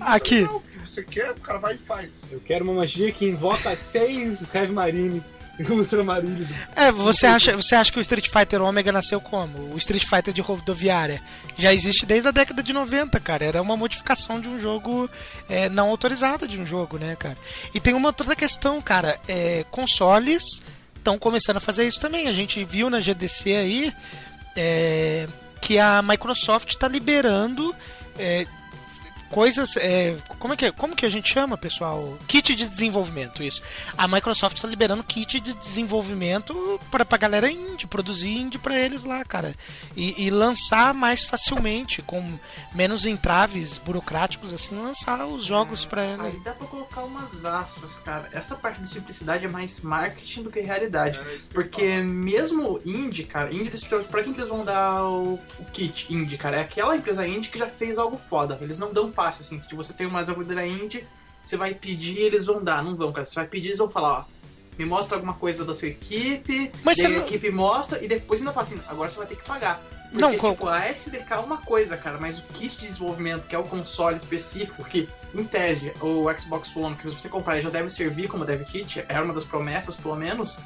Aqui. 0.00 0.34
é 0.36 0.40
legal, 0.42 0.60
porque 0.60 0.78
você 0.86 1.02
quer, 1.02 1.30
o 1.32 1.40
cara 1.40 1.58
vai 1.58 1.74
e 1.74 1.78
faz. 1.78 2.20
Eu 2.30 2.38
quero 2.40 2.64
uma 2.64 2.74
magia 2.74 3.10
que 3.10 3.24
invoca 3.26 3.74
seis 3.74 4.54
Heavy 4.54 4.72
Marine 4.72 5.22
É, 6.74 6.90
você 6.90 7.26
acha, 7.26 7.56
você 7.56 7.74
acha 7.74 7.92
que 7.92 7.98
o 7.98 8.00
Street 8.00 8.28
Fighter 8.28 8.60
Omega 8.60 8.90
nasceu 8.90 9.20
como? 9.20 9.72
O 9.72 9.78
Street 9.78 10.04
Fighter 10.04 10.34
de 10.34 10.40
rodoviária. 10.40 11.22
Já 11.56 11.72
existe 11.72 12.04
desde 12.04 12.28
a 12.28 12.30
década 12.30 12.62
de 12.62 12.72
90, 12.72 13.18
cara. 13.20 13.44
Era 13.44 13.62
uma 13.62 13.76
modificação 13.76 14.40
de 14.40 14.48
um 14.48 14.58
jogo 14.58 15.08
é, 15.48 15.68
não 15.68 15.88
autorizada 15.88 16.48
de 16.48 16.60
um 16.60 16.66
jogo, 16.66 16.98
né, 16.98 17.16
cara? 17.16 17.36
E 17.72 17.80
tem 17.80 17.94
uma 17.94 18.08
outra 18.08 18.34
questão, 18.34 18.80
cara. 18.80 19.18
É, 19.28 19.64
consoles 19.70 20.60
estão 20.96 21.18
começando 21.18 21.58
a 21.58 21.60
fazer 21.60 21.86
isso 21.86 22.00
também. 22.00 22.26
A 22.26 22.32
gente 22.32 22.64
viu 22.64 22.90
na 22.90 22.98
GDC 22.98 23.52
aí 23.52 23.92
é, 24.56 25.28
que 25.60 25.78
a 25.78 26.02
Microsoft 26.02 26.70
está 26.70 26.88
liberando 26.88 27.74
é, 28.18 28.46
coisas. 29.34 29.76
é, 29.76 30.16
como, 30.38 30.54
é 30.54 30.56
que, 30.56 30.70
como 30.72 30.94
que 30.94 31.04
a 31.04 31.10
gente 31.10 31.28
chama, 31.32 31.56
pessoal? 31.58 32.16
Kit 32.28 32.54
de 32.54 32.68
desenvolvimento, 32.68 33.42
isso. 33.42 33.60
A 33.98 34.06
Microsoft 34.06 34.56
está 34.56 34.68
liberando 34.68 35.02
kit 35.02 35.40
de 35.40 35.52
desenvolvimento 35.54 36.80
para 36.90 37.04
pra 37.04 37.18
galera 37.18 37.50
indie, 37.50 37.86
produzir 37.86 38.30
indie 38.30 38.58
para 38.58 38.78
eles 38.78 39.02
lá, 39.04 39.24
cara. 39.24 39.54
E, 39.96 40.24
e 40.24 40.30
lançar 40.30 40.94
mais 40.94 41.24
facilmente, 41.24 42.00
com 42.02 42.22
menos 42.72 43.04
entraves 43.06 43.78
burocráticos, 43.78 44.52
assim, 44.54 44.80
lançar 44.80 45.26
os 45.26 45.44
jogos 45.44 45.84
para 45.84 46.02
Aí 46.02 46.40
dá 46.44 46.52
pra 46.52 46.66
colocar 46.66 47.02
umas 47.02 47.44
aspas, 47.44 47.96
cara. 47.96 48.28
Essa 48.32 48.54
parte 48.54 48.80
de 48.80 48.88
simplicidade 48.88 49.44
é 49.44 49.48
mais 49.48 49.80
marketing 49.80 50.42
do 50.44 50.50
que 50.50 50.60
realidade. 50.60 51.18
É, 51.18 51.38
Porque 51.52 52.00
mesmo 52.00 52.78
indie, 52.84 53.24
cara, 53.24 53.52
indie, 53.54 53.68
eles- 53.68 53.84
pra 53.84 54.22
quem 54.22 54.32
que 54.32 54.40
eles 54.40 54.48
vão 54.48 54.64
dar 54.64 55.02
o, 55.04 55.34
o 55.58 55.64
kit 55.72 56.12
indie, 56.12 56.36
cara? 56.38 56.58
É 56.58 56.60
aquela 56.60 56.96
empresa 56.96 57.26
indie 57.26 57.48
que 57.50 57.58
já 57.58 57.66
fez 57.68 57.98
algo 57.98 58.20
foda. 58.28 58.58
Eles 58.60 58.78
não 58.78 58.92
dão 58.92 59.12
fácil, 59.12 59.23
assim. 59.28 59.60
Se 59.62 59.74
você 59.74 59.92
tem 59.92 60.06
uma 60.06 60.20
desenvolvedora 60.20 60.66
indie, 60.66 61.04
você 61.44 61.56
vai 61.56 61.74
pedir 61.74 62.18
eles 62.18 62.44
vão 62.46 62.62
dar. 62.62 62.82
Não 62.82 62.96
vão, 62.96 63.12
cara. 63.12 63.24
Você 63.24 63.34
vai 63.34 63.46
pedir, 63.46 63.68
eles 63.68 63.78
vão 63.78 63.90
falar, 63.90 64.20
ó. 64.20 64.24
Me 64.78 64.84
mostra 64.84 65.16
alguma 65.16 65.34
coisa 65.34 65.64
da 65.64 65.74
sua 65.74 65.86
equipe, 65.88 66.72
Mas 66.82 66.96
daí 66.96 67.06
a 67.06 67.08
não- 67.10 67.20
equipe 67.20 67.48
mostra 67.50 68.02
e 68.04 68.08
depois 68.08 68.40
ainda 68.40 68.52
fala 68.52 68.66
assim, 68.66 68.80
agora 68.88 69.08
você 69.10 69.18
vai 69.18 69.26
ter 69.26 69.36
que 69.36 69.44
pagar. 69.44 69.80
Porque, 70.10 70.20
Não, 70.24 70.36
qual- 70.36 70.52
tipo, 70.54 70.68
a 70.68 70.84
SDK 70.88 71.34
é 71.34 71.38
uma 71.38 71.58
coisa, 71.58 71.96
cara, 71.96 72.18
mas 72.18 72.38
o 72.38 72.42
kit 72.52 72.76
de 72.78 72.86
desenvolvimento, 72.86 73.46
que 73.48 73.54
é 73.54 73.58
o 73.58 73.62
console 73.64 74.16
específico, 74.16 74.82
que, 74.84 75.08
em 75.34 75.44
tese, 75.44 75.92
o 76.00 76.26
Xbox 76.38 76.74
One, 76.76 76.94
que 76.96 77.04
você 77.08 77.28
comprar, 77.28 77.60
já 77.60 77.70
deve 77.70 77.88
servir 77.90 78.28
como 78.28 78.44
dev 78.44 78.62
kit, 78.64 79.04
era 79.08 79.22
uma 79.24 79.34
das 79.34 79.44
promessas, 79.44 79.96
pelo 79.96 80.14
menos, 80.16 80.56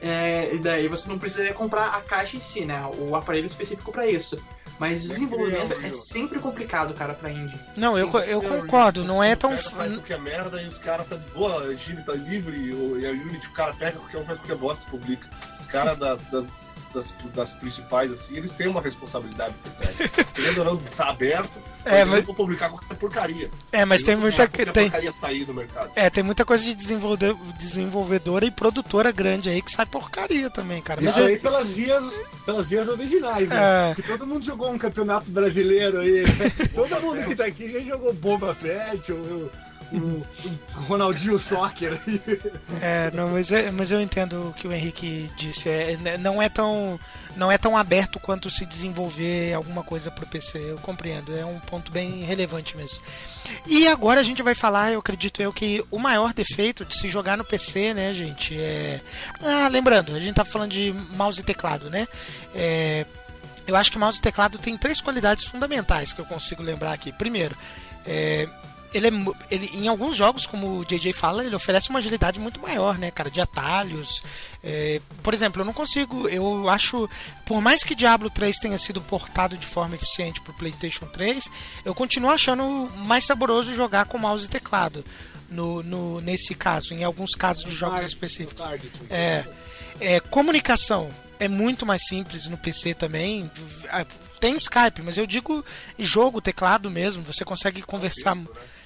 é, 0.00 0.54
e 0.54 0.58
daí 0.58 0.86
você 0.88 1.08
não 1.08 1.18
precisaria 1.18 1.52
comprar 1.54 1.88
a 1.88 2.00
caixa 2.00 2.36
em 2.36 2.40
si, 2.40 2.64
né, 2.66 2.82
o 2.98 3.14
aparelho 3.16 3.46
específico 3.46 3.90
pra 3.92 4.06
isso. 4.06 4.38
Mas 4.78 5.04
o 5.04 5.08
Mas 5.08 5.18
desenvolvimento 5.18 5.72
é 5.82 5.86
é 5.86 5.90
sempre 5.92 6.38
complicado, 6.40 6.92
cara, 6.94 7.14
pra 7.14 7.30
indie. 7.30 7.58
Não, 7.76 7.96
eu, 7.96 8.10
eu 8.20 8.42
concordo, 8.42 9.04
não 9.04 9.22
é 9.22 9.36
tão. 9.36 9.50
O 9.54 9.56
cara 9.56 9.70
faz 9.70 9.92
qualquer 9.92 10.18
merda 10.20 10.60
e 10.60 10.66
os 10.66 10.78
caras 10.78 11.06
tá 11.06 11.14
de 11.16 11.30
boa, 11.30 11.68
a 11.68 11.72
engine 11.72 12.02
tá 12.02 12.12
livre, 12.12 12.56
e 12.56 13.06
a 13.06 13.10
Unity 13.10 13.46
o 13.46 13.52
cara 13.52 13.72
pega 13.74 13.98
qualquer 13.98 14.18
um 14.18 14.24
faz 14.24 14.38
qualquer 14.38 14.56
bosta 14.56 14.84
e 14.86 14.90
publica. 14.90 15.28
Os 15.60 15.66
caras 15.66 15.96
das, 15.98 16.26
das, 16.26 16.70
das, 16.92 17.14
das 17.34 17.52
principais, 17.52 18.10
assim, 18.10 18.36
eles 18.36 18.50
têm 18.52 18.66
uma 18.66 18.80
responsabilidade 18.80 19.54
por 19.62 19.70
trás. 19.72 19.96
Querendo 20.34 20.58
ou 20.58 20.64
não, 20.64 20.76
tá 20.96 21.08
aberto, 21.10 21.58
É, 21.84 21.90
mas, 21.90 22.00
mas- 22.00 22.12
eles 22.14 22.24
vão 22.26 22.34
publicar 22.34 22.68
qualquer 22.68 22.94
porcaria. 22.96 23.50
É, 23.70 23.84
mas 23.84 24.02
tem 24.02 24.16
muita. 24.16 24.48
Tem, 24.48 24.66
porcaria 24.90 25.12
sair 25.12 25.44
do 25.44 25.54
mercado. 25.54 25.90
é, 25.94 26.10
tem 26.10 26.24
muita 26.24 26.44
coisa 26.44 26.64
de 26.64 26.74
desenvolve- 26.74 27.36
desenvolvedora 27.56 28.44
e 28.44 28.50
produtora 28.50 29.10
grande 29.12 29.48
aí 29.50 29.62
que 29.62 29.70
sai 29.70 29.86
porcaria 29.86 30.50
também, 30.50 30.82
cara. 30.82 31.00
Mas 31.00 31.10
Isso 31.12 31.20
eu, 31.20 31.26
aí 31.26 31.38
pelas 31.38 31.70
vias, 31.70 32.20
pelas 32.44 32.68
vias 32.68 32.88
originais, 32.88 33.48
né? 33.48 33.90
É. 33.92 33.94
Que 33.94 34.02
todo 34.02 34.26
mundo 34.26 34.44
jogou 34.54 34.70
um 34.72 34.78
campeonato 34.78 35.30
brasileiro 35.30 35.98
aí. 36.00 36.22
todo 36.74 37.00
mundo 37.00 37.24
que 37.26 37.34
tá 37.34 37.44
aqui 37.46 37.68
já 37.70 37.80
jogou 37.80 38.12
Bomba 38.12 38.54
Pet, 38.54 39.10
o, 39.12 39.16
o, 39.16 39.50
o- 39.96 40.26
o 40.76 40.80
Ronaldinho 40.86 41.38
Soccer 41.38 41.98
aí. 42.06 42.20
É, 42.80 43.10
não, 43.12 43.30
mas, 43.30 43.50
é- 43.50 43.70
mas 43.72 43.90
eu 43.90 44.00
entendo 44.00 44.48
o 44.48 44.52
que 44.52 44.66
o 44.68 44.72
Henrique 44.72 45.28
disse. 45.36 45.68
É, 45.68 45.96
né, 45.96 46.16
não, 46.16 46.40
é 46.40 46.48
tão, 46.48 46.98
não 47.36 47.50
é 47.50 47.58
tão 47.58 47.76
aberto 47.76 48.20
quanto 48.20 48.48
se 48.50 48.64
desenvolver 48.64 49.52
alguma 49.54 49.82
coisa 49.82 50.10
pro 50.10 50.24
PC. 50.26 50.58
Eu 50.58 50.78
compreendo. 50.78 51.36
É 51.36 51.44
um 51.44 51.58
ponto 51.58 51.90
bem 51.90 52.22
relevante 52.22 52.76
mesmo. 52.76 53.00
E 53.66 53.86
agora 53.88 54.20
a 54.20 54.24
gente 54.24 54.42
vai 54.42 54.54
falar, 54.54 54.92
eu 54.92 55.00
acredito 55.00 55.42
eu, 55.42 55.52
que 55.52 55.84
o 55.90 55.98
maior 55.98 56.32
defeito 56.32 56.84
de 56.84 56.96
se 56.96 57.08
jogar 57.08 57.36
no 57.36 57.44
PC, 57.44 57.92
né, 57.92 58.12
gente, 58.12 58.56
é. 58.58 59.00
Ah, 59.42 59.68
lembrando, 59.68 60.14
a 60.14 60.20
gente 60.20 60.34
tá 60.36 60.44
falando 60.44 60.70
de 60.70 60.94
mouse 61.10 61.40
e 61.40 61.44
teclado, 61.44 61.90
né? 61.90 62.06
É, 62.54 63.04
eu 63.66 63.76
acho 63.76 63.90
que 63.90 63.98
mouse 63.98 64.18
e 64.18 64.22
teclado 64.22 64.58
tem 64.58 64.76
três 64.76 65.00
qualidades 65.00 65.44
fundamentais 65.44 66.12
que 66.12 66.20
eu 66.20 66.26
consigo 66.26 66.62
lembrar 66.62 66.92
aqui. 66.92 67.12
Primeiro, 67.12 67.56
é, 68.06 68.48
ele, 68.92 69.08
é, 69.08 69.10
ele 69.50 69.66
em 69.74 69.88
alguns 69.88 70.16
jogos, 70.16 70.46
como 70.46 70.78
o 70.78 70.84
JJ 70.84 71.12
fala, 71.12 71.44
ele 71.44 71.54
oferece 71.54 71.90
uma 71.90 71.98
agilidade 71.98 72.38
muito 72.38 72.60
maior, 72.60 72.98
né, 72.98 73.10
cara, 73.10 73.30
de 73.30 73.40
atalhos. 73.40 74.22
É, 74.62 75.00
por 75.22 75.34
exemplo, 75.34 75.62
eu 75.62 75.66
não 75.66 75.72
consigo, 75.72 76.28
eu 76.28 76.68
acho, 76.68 77.08
por 77.44 77.60
mais 77.60 77.82
que 77.82 77.94
Diablo 77.94 78.30
3 78.30 78.58
tenha 78.58 78.78
sido 78.78 79.00
portado 79.00 79.56
de 79.56 79.66
forma 79.66 79.94
eficiente 79.94 80.40
para 80.40 80.52
o 80.52 80.54
PlayStation 80.54 81.06
3, 81.06 81.50
eu 81.84 81.94
continuo 81.94 82.30
achando 82.30 82.88
mais 82.98 83.24
saboroso 83.24 83.74
jogar 83.74 84.06
com 84.06 84.18
mouse 84.18 84.46
e 84.46 84.48
teclado. 84.48 85.04
No, 85.50 85.82
no, 85.82 86.20
nesse 86.20 86.54
caso, 86.54 86.94
em 86.94 87.04
alguns 87.04 87.34
casos 87.34 87.64
de 87.64 87.70
jogos 87.70 88.00
Target, 88.00 88.14
específicos. 88.14 88.64
o 88.64 88.66
target. 88.66 88.92
É, 89.08 89.44
é, 90.00 90.20
comunicação 90.20 91.10
é 91.38 91.48
muito 91.48 91.84
mais 91.84 92.06
simples 92.06 92.48
no 92.48 92.56
PC 92.56 92.94
também. 92.94 93.50
Ah, 93.90 94.04
Tem 94.40 94.54
Skype, 94.56 95.02
mas 95.02 95.18
eu 95.18 95.26
digo 95.26 95.64
jogo, 95.98 96.40
teclado 96.40 96.90
mesmo. 96.90 97.22
Você 97.22 97.44
consegue 97.44 97.82
conversar 97.82 98.36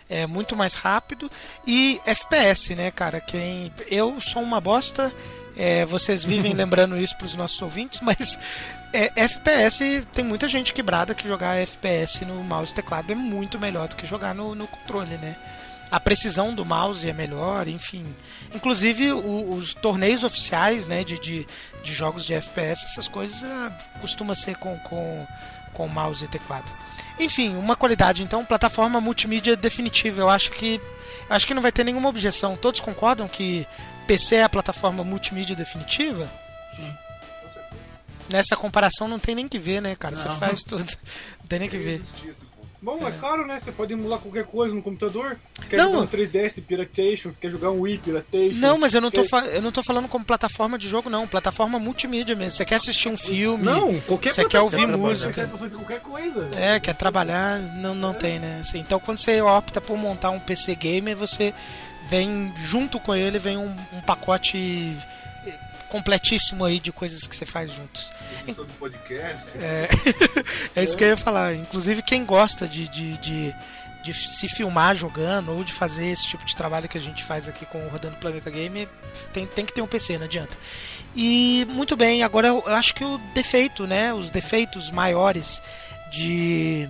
é, 0.09 0.27
muito 0.27 0.57
mais 0.57 0.75
rápido. 0.75 1.31
E 1.67 2.01
FPS, 2.07 2.75
né, 2.75 2.91
cara? 2.91 3.21
Quem 3.21 3.73
eu 3.91 4.21
sou 4.21 4.43
uma 4.43 4.61
bosta. 4.61 5.13
é, 5.57 5.85
vocês 5.85 6.25
vivem 6.25 6.53
lembrando 6.55 6.97
isso 6.97 7.17
para 7.17 7.27
os 7.27 7.35
nossos 7.35 7.61
ouvintes, 7.61 8.01
mas 8.01 8.39
é, 8.93 9.13
FPS 9.17 10.07
tem 10.13 10.25
muita 10.25 10.49
gente 10.49 10.73
quebrada 10.73 11.15
que 11.15 11.27
jogar 11.27 11.57
FPS 11.57 12.25
no 12.25 12.43
mouse 12.45 12.73
e 12.73 12.75
teclado 12.75 13.13
é 13.13 13.15
muito 13.15 13.59
melhor 13.59 13.89
do 13.89 13.97
que 13.97 14.07
jogar 14.07 14.35
no, 14.35 14.55
no 14.55 14.67
controle, 14.67 15.17
né? 15.19 15.37
A 15.91 15.99
precisão 15.99 16.55
do 16.55 16.65
mouse 16.65 17.09
é 17.09 17.13
melhor, 17.13 17.67
enfim. 17.69 18.05
Inclusive 18.55 19.13
o- 19.13 19.53
os 19.55 19.75
torneios 19.75 20.23
oficiais 20.25 20.87
né, 20.87 21.03
de, 21.05 21.19
de, 21.19 21.47
de 21.83 21.93
jogos 21.95 22.25
de 22.27 22.35
FPS, 22.35 22.85
essas 22.85 23.09
coisas 23.09 23.43
ah, 23.45 23.71
costuma 24.01 24.35
ser 24.35 24.57
com, 24.57 24.77
com, 24.81 25.27
com 25.73 25.89
mouse 25.89 26.25
e 26.25 26.29
teclado. 26.29 26.71
Enfim, 27.19 27.57
uma 27.57 27.75
qualidade 27.75 28.23
então, 28.23 28.45
plataforma 28.45 29.01
multimídia 29.01 29.57
definitiva. 29.57 30.21
Eu 30.21 30.29
acho 30.29 30.53
que 30.53 30.81
eu 31.29 31.35
acho 31.37 31.47
que 31.47 31.55
não 31.55 31.63
vai 31.63 31.73
ter 31.73 31.85
nenhuma 31.85 32.09
objeção. 32.09 32.57
Todos 32.57 32.81
concordam 32.81 33.27
que 33.27 33.67
PC 34.07 34.37
é 34.37 34.43
a 34.45 34.49
plataforma 34.49 35.03
multimídia 35.03 35.57
definitiva? 35.57 36.29
Nessa 38.31 38.57
comparação 38.57 39.09
não 39.09 39.19
tem 39.19 39.35
nem 39.35 39.49
que 39.49 39.59
ver, 39.59 39.81
né, 39.81 39.97
cara? 39.97 40.15
Você 40.15 40.29
Não. 40.29 40.37
faz 40.37 40.63
tudo. 40.63 40.85
Não 41.41 41.47
tem 41.49 41.61
nem 41.61 41.69
que 41.71 41.79
ver. 41.79 41.95
Existia. 41.95 42.35
Bom, 42.81 43.07
é. 43.07 43.11
claro, 43.11 43.45
né? 43.47 43.59
Você 43.59 43.73
pode 43.73 43.93
emular 43.93 44.21
qualquer 44.21 44.45
coisa 44.45 44.75
no 44.75 44.81
computador. 44.81 45.37
Quer 45.69 45.79
Não. 45.79 45.91
jogar 45.93 46.03
um 46.03 46.07
3DS 46.07 46.63
Piratation, 46.63 47.33
você 47.33 47.41
quer 47.41 47.51
jogar 47.51 47.71
um 47.73 47.81
Wii 47.81 47.99
Piratation. 47.99 48.55
Não, 48.61 48.79
mas 48.79 48.95
eu 48.95 49.01
não 49.01 49.11
tô, 49.11 49.23
quer- 49.23 49.29
fa- 49.29 49.47
eu 49.47 49.61
não 49.61 49.73
tô 49.73 49.83
falando 49.83 50.07
como 50.09 50.25
plataforma 50.25 50.79
de 50.79 50.89
jogo, 50.89 51.11
não. 51.11 51.27
Plataforma 51.27 51.79
multimídia 51.81 52.37
mesmo. 52.37 52.53
Você 52.53 52.65
quer 52.65 52.77
assistir 52.77 53.09
um 53.09 53.17
filme? 53.19 53.65
Não, 53.65 53.99
qualquer 54.03 54.33
Você 54.33 54.45
quer 54.45 54.61
ouvir 54.61 54.87
música? 54.87 55.33
Você 55.33 55.41
quer 55.51 55.59
fazer 55.59 55.77
qualquer 55.77 56.01
coisa. 56.01 56.49
É, 56.57 56.79
quer 56.79 56.95
trabalhar, 56.95 57.59
não, 57.59 57.95
não 57.97 58.15
tem, 58.15 58.39
né? 58.39 58.61
Assim, 58.61 58.79
então 58.79 59.01
quando 59.01 59.19
você 59.19 59.41
opta 59.41 59.81
por 59.81 59.97
montar 59.99 60.31
um 60.31 60.39
PC 60.39 60.75
gamer, 60.77 61.17
você 61.17 61.53
vem 62.09 62.53
junto 62.59 63.01
com 63.01 63.15
ele, 63.15 63.39
vem 63.41 63.57
um, 63.59 63.75
um 63.93 64.01
pacote 64.01 64.97
completíssimo 65.89 66.65
aí 66.65 66.79
de 66.79 66.93
coisas 66.93 67.27
que 67.27 67.35
você 67.35 67.47
faz 67.47 67.73
juntos. 67.73 68.11
Do 68.47 68.65
podcast. 68.79 69.47
É, 69.57 69.89
é 70.77 70.85
isso 70.85 70.97
que 70.97 71.05
eu 71.05 71.09
ia 71.09 71.17
falar. 71.17 71.55
Inclusive 71.55 72.03
quem 72.03 72.25
gosta 72.25 72.67
de, 72.67 72.89
de, 72.89 73.19
de, 73.19 73.55
de 74.03 74.15
se 74.15 74.49
filmar 74.49 74.95
jogando 74.95 75.53
ou 75.53 75.65
de 75.65 75.73
fazer 75.73 76.07
esse 76.07 76.27
tipo 76.27 76.45
de 76.45 76.55
trabalho 76.55 76.89
que 76.89 76.99
a 76.99 77.01
gente 77.01 77.25
faz 77.25 77.49
aqui 77.49 77.67
com 77.67 77.85
o 77.85 77.89
Rodando 77.89 78.17
Planeta 78.17 78.51
Game, 78.51 78.89
tem, 79.33 79.47
tem 79.47 79.65
que 79.65 79.73
ter 79.73 79.83
um 79.83 79.87
PC, 79.87 80.19
não 80.19 80.25
adianta. 80.25 80.57
E 81.17 81.67
muito 81.71 81.97
bem, 81.97 82.23
agora 82.23 82.49
eu 82.49 82.67
acho 82.69 82.95
que 82.95 83.05
o 83.05 83.19
defeito, 83.35 83.87
né? 83.87 84.13
Os 84.13 84.31
defeitos 84.31 84.91
maiores 84.91 85.61
de, 86.11 86.89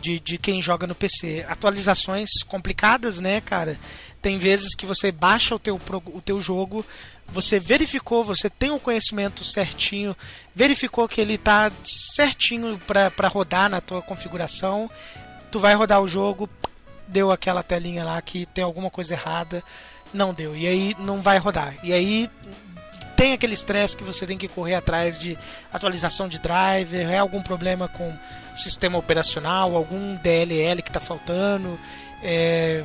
de, 0.00 0.18
de 0.18 0.38
quem 0.38 0.60
joga 0.62 0.86
no 0.86 0.94
PC. 0.94 1.44
Atualizações 1.48 2.42
complicadas, 2.46 3.20
né, 3.20 3.40
cara? 3.40 3.78
Tem 4.20 4.38
vezes 4.38 4.74
que 4.74 4.84
você 4.84 5.10
baixa 5.10 5.54
o 5.54 5.58
teu, 5.58 5.80
o 6.06 6.20
teu 6.20 6.40
jogo, 6.40 6.84
você 7.32 7.58
verificou, 7.58 8.24
você 8.24 8.50
tem 8.50 8.70
o 8.70 8.80
conhecimento 8.80 9.44
certinho, 9.44 10.16
verificou 10.54 11.08
que 11.08 11.20
ele 11.20 11.38
tá 11.38 11.70
certinho 11.84 12.80
para 12.86 13.28
rodar 13.28 13.68
na 13.68 13.80
tua 13.80 14.02
configuração, 14.02 14.90
tu 15.50 15.58
vai 15.58 15.74
rodar 15.74 16.00
o 16.00 16.08
jogo, 16.08 16.48
deu 17.06 17.30
aquela 17.30 17.62
telinha 17.62 18.04
lá 18.04 18.20
que 18.20 18.46
tem 18.46 18.64
alguma 18.64 18.90
coisa 18.90 19.14
errada, 19.14 19.62
não 20.12 20.34
deu. 20.34 20.56
E 20.56 20.66
aí 20.66 20.94
não 20.98 21.20
vai 21.20 21.38
rodar. 21.38 21.74
E 21.82 21.92
aí 21.92 22.28
tem 23.16 23.32
aquele 23.32 23.54
estresse 23.54 23.96
que 23.96 24.04
você 24.04 24.26
tem 24.26 24.38
que 24.38 24.48
correr 24.48 24.74
atrás 24.74 25.18
de 25.18 25.36
atualização 25.72 26.28
de 26.28 26.38
driver, 26.38 27.10
é 27.10 27.18
algum 27.18 27.42
problema 27.42 27.86
com 27.88 28.12
sistema 28.56 28.98
operacional, 28.98 29.76
algum 29.76 30.16
DLL 30.16 30.82
que 30.82 30.88
está 30.90 31.00
faltando, 31.00 31.78
é, 32.22 32.82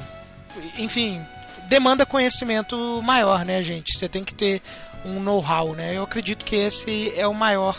enfim, 0.78 1.26
demanda 1.68 2.06
conhecimento 2.06 3.02
maior, 3.04 3.46
né, 3.46 3.62
gente? 3.62 3.98
Você 3.98 4.08
tem 4.08 4.24
que 4.24 4.34
ter 4.34 4.62
um 5.06 5.20
know-how, 5.20 5.74
né? 5.74 5.96
Eu 5.96 6.04
acredito 6.04 6.44
que 6.46 6.56
esse 6.56 7.14
é 7.18 7.28
o 7.28 7.34
maior 7.34 7.78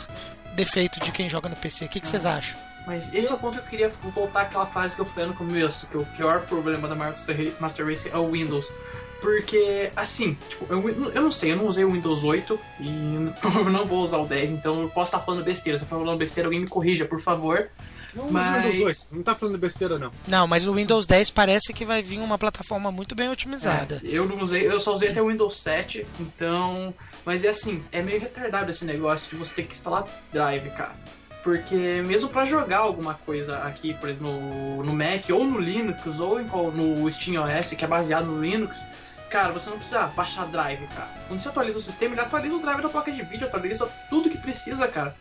defeito 0.54 1.00
de 1.00 1.10
quem 1.12 1.28
joga 1.28 1.48
no 1.48 1.56
PC. 1.56 1.84
O 1.84 1.88
que, 1.88 2.00
que 2.00 2.08
vocês 2.08 2.24
acham? 2.24 2.58
Mas 2.86 3.12
esse 3.12 3.32
é 3.32 3.34
o 3.34 3.38
ponto 3.38 3.54
que 3.54 3.64
eu 3.64 3.68
queria 3.68 3.92
voltar 4.14 4.42
àquela 4.42 4.64
frase 4.64 4.94
que 4.94 5.00
eu 5.00 5.06
falei 5.06 5.26
no 5.26 5.34
começo, 5.34 5.86
que 5.88 5.96
o 5.96 6.04
pior 6.16 6.42
problema 6.42 6.86
da 6.86 6.94
Master 6.94 7.86
Race 7.86 8.08
é 8.08 8.16
o 8.16 8.30
Windows. 8.30 8.70
Porque, 9.20 9.90
assim, 9.96 10.38
tipo, 10.48 10.66
eu, 10.72 10.88
eu 10.88 11.22
não 11.22 11.32
sei, 11.32 11.52
eu 11.52 11.56
não 11.56 11.66
usei 11.66 11.84
o 11.84 11.90
Windows 11.90 12.22
8 12.22 12.60
e 12.80 13.32
eu 13.56 13.70
não 13.70 13.84
vou 13.86 14.02
usar 14.02 14.18
o 14.18 14.26
10, 14.26 14.52
então 14.52 14.82
eu 14.82 14.88
posso 14.88 15.08
estar 15.08 15.24
falando 15.24 15.42
besteira. 15.42 15.76
Se 15.78 15.82
eu 15.82 15.86
estou 15.86 15.98
falando 15.98 16.18
besteira, 16.18 16.46
alguém 16.46 16.60
me 16.60 16.68
corrija, 16.68 17.04
por 17.04 17.20
favor. 17.20 17.68
Não 18.16 18.30
Mas- 18.30 18.64
o 18.64 18.70
Windows 18.70 18.86
8, 18.86 19.06
não 19.12 19.22
tá 19.22 19.34
falando 19.34 19.58
besteira 19.58 19.98
não. 19.98 20.10
Não, 20.26 20.46
mas 20.46 20.66
o 20.66 20.72
Windows 20.72 21.06
10 21.06 21.30
parece 21.30 21.72
que 21.74 21.84
vai 21.84 22.02
vir 22.02 22.18
uma 22.18 22.38
plataforma 22.38 22.90
muito 22.90 23.14
bem 23.14 23.28
otimizada. 23.28 24.00
É, 24.02 24.08
eu 24.08 24.26
não 24.26 24.40
usei, 24.40 24.66
eu 24.66 24.80
só 24.80 24.94
usei 24.94 25.10
até 25.10 25.20
o 25.20 25.28
Windows 25.28 25.60
7, 25.60 26.06
então. 26.18 26.94
Mas 27.24 27.44
é 27.44 27.48
assim, 27.48 27.84
é 27.92 28.00
meio 28.00 28.20
retardado 28.20 28.70
esse 28.70 28.84
negócio 28.84 29.28
de 29.28 29.36
você 29.36 29.54
ter 29.54 29.64
que 29.64 29.74
instalar 29.74 30.06
drive, 30.32 30.70
cara. 30.70 30.94
Porque 31.42 32.02
mesmo 32.04 32.28
pra 32.28 32.44
jogar 32.44 32.78
alguma 32.78 33.14
coisa 33.14 33.58
aqui, 33.58 33.94
por 33.94 34.08
exemplo, 34.08 34.28
no, 34.32 34.82
no 34.82 34.92
Mac 34.92 35.28
ou 35.30 35.44
no 35.44 35.60
Linux 35.60 36.18
ou 36.18 36.40
em 36.40 36.44
no 36.44 37.10
Steam 37.12 37.40
OS, 37.42 37.70
que 37.74 37.84
é 37.84 37.88
baseado 37.88 38.26
no 38.26 38.42
Linux, 38.42 38.84
cara, 39.30 39.52
você 39.52 39.70
não 39.70 39.76
precisa 39.76 40.06
baixar 40.08 40.46
drive, 40.46 40.86
cara. 40.88 41.08
Quando 41.28 41.38
você 41.40 41.48
atualiza 41.48 41.78
o 41.78 41.82
sistema, 41.82 42.14
ele 42.14 42.20
atualiza 42.20 42.56
o 42.56 42.60
drive 42.60 42.82
da 42.82 42.88
placa 42.88 43.12
de 43.12 43.22
vídeo, 43.22 43.46
atualiza 43.46 43.86
tudo 44.10 44.30
que 44.30 44.38
precisa, 44.38 44.88
cara. 44.88 45.14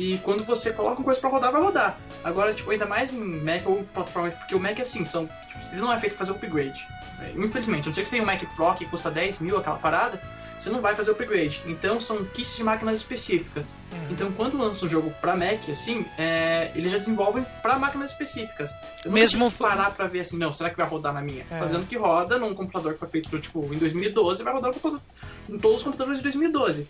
E 0.00 0.18
quando 0.22 0.44
você 0.44 0.72
coloca 0.72 0.96
uma 0.98 1.04
coisa 1.04 1.20
pra 1.20 1.28
rodar, 1.28 1.50
vai 1.50 1.60
rodar. 1.60 1.98
Agora, 2.22 2.54
tipo, 2.54 2.70
ainda 2.70 2.86
mais 2.86 3.12
em 3.12 3.18
Mac 3.18 3.66
ou 3.66 3.82
plataforma, 3.92 4.30
porque 4.30 4.54
o 4.54 4.60
Mac, 4.60 4.78
assim, 4.78 5.04
são, 5.04 5.26
tipo, 5.26 5.58
ele 5.72 5.80
não 5.80 5.92
é 5.92 5.98
feito 5.98 6.14
pra 6.16 6.24
fazer 6.24 6.38
upgrade. 6.38 6.86
É, 7.20 7.32
Infelizmente, 7.36 7.82
a 7.82 7.86
não 7.86 7.92
sei 7.92 8.04
que 8.04 8.08
você 8.08 8.14
tem 8.16 8.22
um 8.22 8.26
Mac 8.26 8.40
Pro 8.54 8.74
que 8.74 8.84
custa 8.84 9.10
10 9.10 9.40
mil, 9.40 9.56
aquela 9.56 9.76
parada, 9.76 10.20
você 10.56 10.70
não 10.70 10.80
vai 10.80 10.94
fazer 10.94 11.10
upgrade. 11.10 11.60
Então 11.66 12.00
são 12.00 12.24
kits 12.26 12.56
de 12.56 12.62
máquinas 12.62 12.94
específicas. 13.00 13.74
Então 14.08 14.30
quando 14.32 14.56
lança 14.56 14.84
um 14.86 14.88
jogo 14.88 15.12
pra 15.20 15.34
Mac, 15.36 15.68
assim, 15.68 16.06
é, 16.16 16.70
eles 16.76 16.92
já 16.92 16.98
desenvolvem 16.98 17.44
pra 17.60 17.76
máquinas 17.76 18.12
específicas. 18.12 18.70
Eu 19.04 19.10
Mesmo- 19.10 19.50
parar 19.50 19.90
pra 19.90 20.06
ver 20.06 20.20
assim, 20.20 20.36
não, 20.36 20.52
será 20.52 20.70
que 20.70 20.76
vai 20.76 20.86
rodar 20.86 21.12
na 21.12 21.20
minha? 21.20 21.44
É. 21.50 21.58
Tá 21.58 21.64
dizendo 21.64 21.86
que 21.86 21.96
roda 21.96 22.38
num 22.38 22.54
computador 22.54 22.92
que 22.94 23.00
foi 23.00 23.08
feito 23.08 23.36
tipo, 23.40 23.68
em 23.74 23.78
2012, 23.78 24.44
vai 24.44 24.52
rodar 24.52 24.68
no 24.72 24.74
computador- 24.74 25.00
em 25.48 25.58
todos 25.58 25.78
os 25.78 25.82
computadores 25.82 26.18
de 26.20 26.22
2012. 26.24 26.86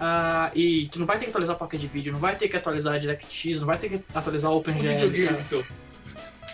Ah, 0.00 0.50
e 0.54 0.88
tu 0.92 0.98
não 0.98 1.06
vai 1.06 1.18
ter 1.18 1.24
que 1.24 1.30
atualizar 1.30 1.56
a 1.56 1.58
placa 1.58 1.76
de 1.76 1.86
vídeo, 1.86 2.12
não 2.12 2.20
vai 2.20 2.36
ter 2.36 2.48
que 2.48 2.56
atualizar 2.56 2.94
a 2.94 2.98
DirectX, 2.98 3.58
não 3.60 3.66
vai 3.66 3.78
ter 3.78 3.88
que 3.88 4.00
atualizar 4.14 4.50
Um 4.52 4.56
OpenGL, 4.56 5.40
então. 5.40 5.64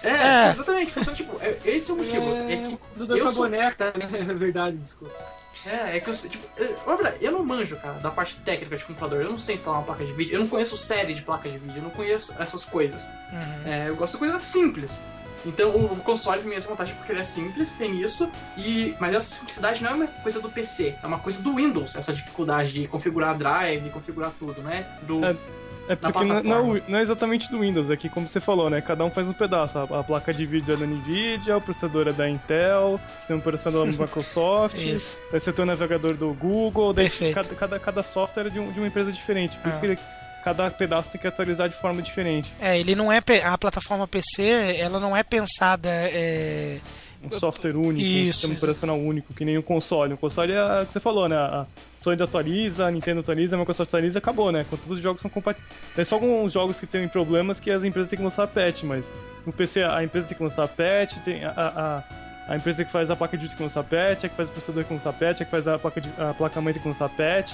É, 0.03 0.09
É. 0.49 0.51
exatamente. 0.51 0.90
Funciona, 0.92 1.16
tipo, 1.16 1.38
é- 1.42 1.57
esse 1.64 1.90
é 1.90 1.95
o 1.95 1.97
motivo. 1.97 2.24
É, 2.34 2.57
que 2.57 2.78
Tudo 2.97 3.16
eu 3.16 3.24
com 3.24 3.30
a 3.30 3.32
sou- 3.34 3.42
boneca, 3.45 3.92
né? 3.97 4.09
É 4.30 4.34
verdade, 4.34 4.76
desculpa. 4.76 5.14
é, 5.66 5.97
é 5.97 6.01
que 6.01 6.09
eu, 6.11 6.14
tipo, 6.14 6.47
eu, 6.59 6.97
verdade, 6.97 7.16
eu 7.22 7.32
não 7.32 7.42
manjo, 7.45 7.76
cara, 7.76 7.95
da 8.01 8.11
parte 8.11 8.34
técnica 8.45 8.76
de 8.76 8.84
computador. 8.84 9.22
Eu 9.22 9.30
não 9.30 9.38
sei 9.38 9.55
instalar 9.55 9.80
uma 9.80 9.86
placa 9.86 10.05
de 10.05 10.12
vídeo, 10.12 10.34
eu 10.34 10.40
não 10.40 10.47
conheço 10.49 10.76
série 10.76 11.14
de 11.14 11.22
placa 11.22 11.49
de 11.49 11.57
vídeo, 11.57 11.76
eu 11.78 11.82
não 11.84 11.90
conheço 11.90 12.34
essas 12.38 12.64
coisas. 12.66 13.03
Uhum. 13.32 13.66
É, 13.72 13.88
eu 13.88 13.97
gosto 13.97 14.12
de 14.14 14.18
coisas 14.18 14.42
simples. 14.42 15.03
Então 15.45 15.70
o, 15.70 15.97
console 15.97 16.42
tem 16.42 16.55
essa 16.55 16.68
vantagem 16.68 16.95
porque 16.97 17.12
ele 17.12 17.20
é 17.20 17.24
simples, 17.24 17.74
tem 17.76 18.01
isso, 18.01 18.28
e 18.57 18.95
mas 18.99 19.14
essa 19.14 19.34
simplicidade 19.36 19.82
não 19.82 19.90
é 19.90 19.95
uma 19.95 20.07
coisa 20.07 20.40
do 20.40 20.49
PC, 20.51 20.95
é 21.03 21.07
uma 21.07 21.18
coisa 21.18 21.42
do 21.42 21.55
Windows, 21.55 21.97
essa 21.97 22.12
dificuldade 22.12 22.72
de 22.72 22.86
configurar 22.88 23.36
drive, 23.36 23.90
configurar 23.90 24.32
tudo, 24.38 24.62
né? 24.62 24.86
Do, 25.03 25.24
É, 25.24 25.36
É 25.86 25.95
porque 25.97 26.24
não, 26.24 26.40
plataforma. 26.42 26.42
não, 26.74 26.82
não 26.88 26.99
é 26.99 27.03
exatamente 27.03 27.51
do 27.51 27.61
Windows, 27.61 27.90
é 27.90 27.97
que 27.97 28.09
como 28.09 28.26
você 28.26 28.40
falou, 28.40 28.70
né? 28.70 28.80
Cada 28.80 29.05
um 29.05 29.11
faz 29.11 29.28
um 29.28 29.34
pedaço. 29.34 29.76
A, 29.78 29.82
a 29.82 30.03
placa 30.03 30.32
de 30.32 30.47
vídeo 30.47 30.72
é 30.72 30.76
da 30.78 30.86
Nvidia, 30.86 31.59
o 31.59 31.61
processador 31.61 32.09
é 32.09 32.12
da 32.12 32.26
Intel, 32.26 32.99
o 32.99 33.18
sistema 33.18 33.38
operacional 33.40 33.86
é 33.86 33.90
da 33.92 33.99
Microsoft, 33.99 34.76
Isso. 34.80 35.18
daí 35.30 35.38
você 35.40 35.53
tem 35.53 35.62
o 35.62 35.66
navegador 35.66 36.14
do 36.14 36.32
Google, 36.32 36.95
daí 36.95 37.05
Perfeito. 37.11 37.34
cada, 37.34 37.55
cada, 37.55 37.78
cada 37.78 38.03
software 38.03 38.47
é 38.47 38.51
de, 38.51 38.59
um- 38.59 38.72
de 38.72 38.78
uma 38.80 38.86
empresa 38.88 39.12
diferente. 39.12 39.59
Por 39.59 39.68
isso 39.68 39.76
Ah. 39.76 39.80
que 39.80 39.86
ele- 39.88 39.99
cada 40.45 40.70
pedaço 40.70 41.11
tem 41.11 41.20
que 41.20 41.26
atualizar 41.26 41.68
de 41.68 41.74
forma 41.74 42.03
diferente. 42.03 42.53
É, 42.61 42.78
ele 42.78 42.95
não 42.95 43.11
é 43.11 43.20
a 43.45 43.59
plataforma 43.59 44.07
PC, 44.07 44.76
ela 44.78 45.01
não 45.01 45.16
é 45.16 45.22
pensada 45.22 45.88
é, 45.90 46.78
Um 47.22 47.30
software 47.30 47.74
único, 47.74 47.88
um 48.01 48.03
Isso, 48.03 48.32
sistema 48.34 48.55
isso. 48.55 48.64
operacional 48.64 48.99
único, 48.99 49.32
que 49.32 49.45
nem 49.45 49.57
o 49.57 49.62
console. 49.62 50.12
O 50.12 50.18
console 50.18 50.53
é 50.53 50.82
o 50.82 50.86
que 50.86 50.92
você 50.92 51.01
falou, 51.01 51.26
né? 51.28 51.36
A 51.36 51.66
Sony 51.97 52.22
atualiza, 52.22 52.86
a 52.86 52.90
Nintendo 52.90 53.20
atualiza, 53.20 53.57
a 53.57 53.59
Microsoft 53.59 53.88
atualiza, 53.88 54.18
acabou, 54.18 54.53
né? 54.53 54.66
Quando 54.68 54.82
todos 54.82 54.99
os 54.99 55.03
jogos 55.03 55.22
são 55.22 55.30
compatíveis. 55.30 55.72
Tem 55.97 56.05
só 56.05 56.16
alguns 56.16 56.53
jogos 56.53 56.78
que 56.78 56.86
têm 56.86 57.09
problemas 57.09 57.59
que 57.59 57.70
as 57.70 57.82
empresas 57.82 58.11
têm 58.11 58.18
que 58.18 58.24
lançar 58.24 58.47
patch, 58.47 58.82
mas 58.82 59.11
no 59.47 59.53
PC 59.53 59.82
a 59.82 60.05
empresa 60.05 60.28
tem 60.28 60.36
que 60.36 60.42
lançar 60.42 60.68
patch, 60.68 61.14
tem 61.24 61.45
a, 61.45 61.51
a, 61.51 61.68
a- 61.99 62.03
a 62.47 62.57
empresa 62.57 62.84
que 62.84 62.92
faz 62.92 63.11
a 63.11 63.16
placa 63.16 63.38
de 63.38 63.45
vídeo 63.45 63.53
tem 63.53 63.57
que 63.57 63.62
lançar 63.62 63.82
patch, 63.84 64.24
a 64.24 64.28
que 64.28 64.36
faz 64.36 64.51
o 64.51 64.53
processador 64.53 64.84
tem 64.84 64.88
que 64.88 64.92
lançar 65.03 65.18
patch, 65.18 65.40
a 65.40 65.45
que 65.47 65.51
faz 65.51 65.66
a 65.66 65.78
placa, 65.78 65.99
de, 66.03 66.11
a 66.18 66.34
placa 66.34 66.61
mãe 66.61 66.74
tem 66.74 66.82
que 66.82 66.88
lançar 66.88 67.09
patch. 67.09 67.53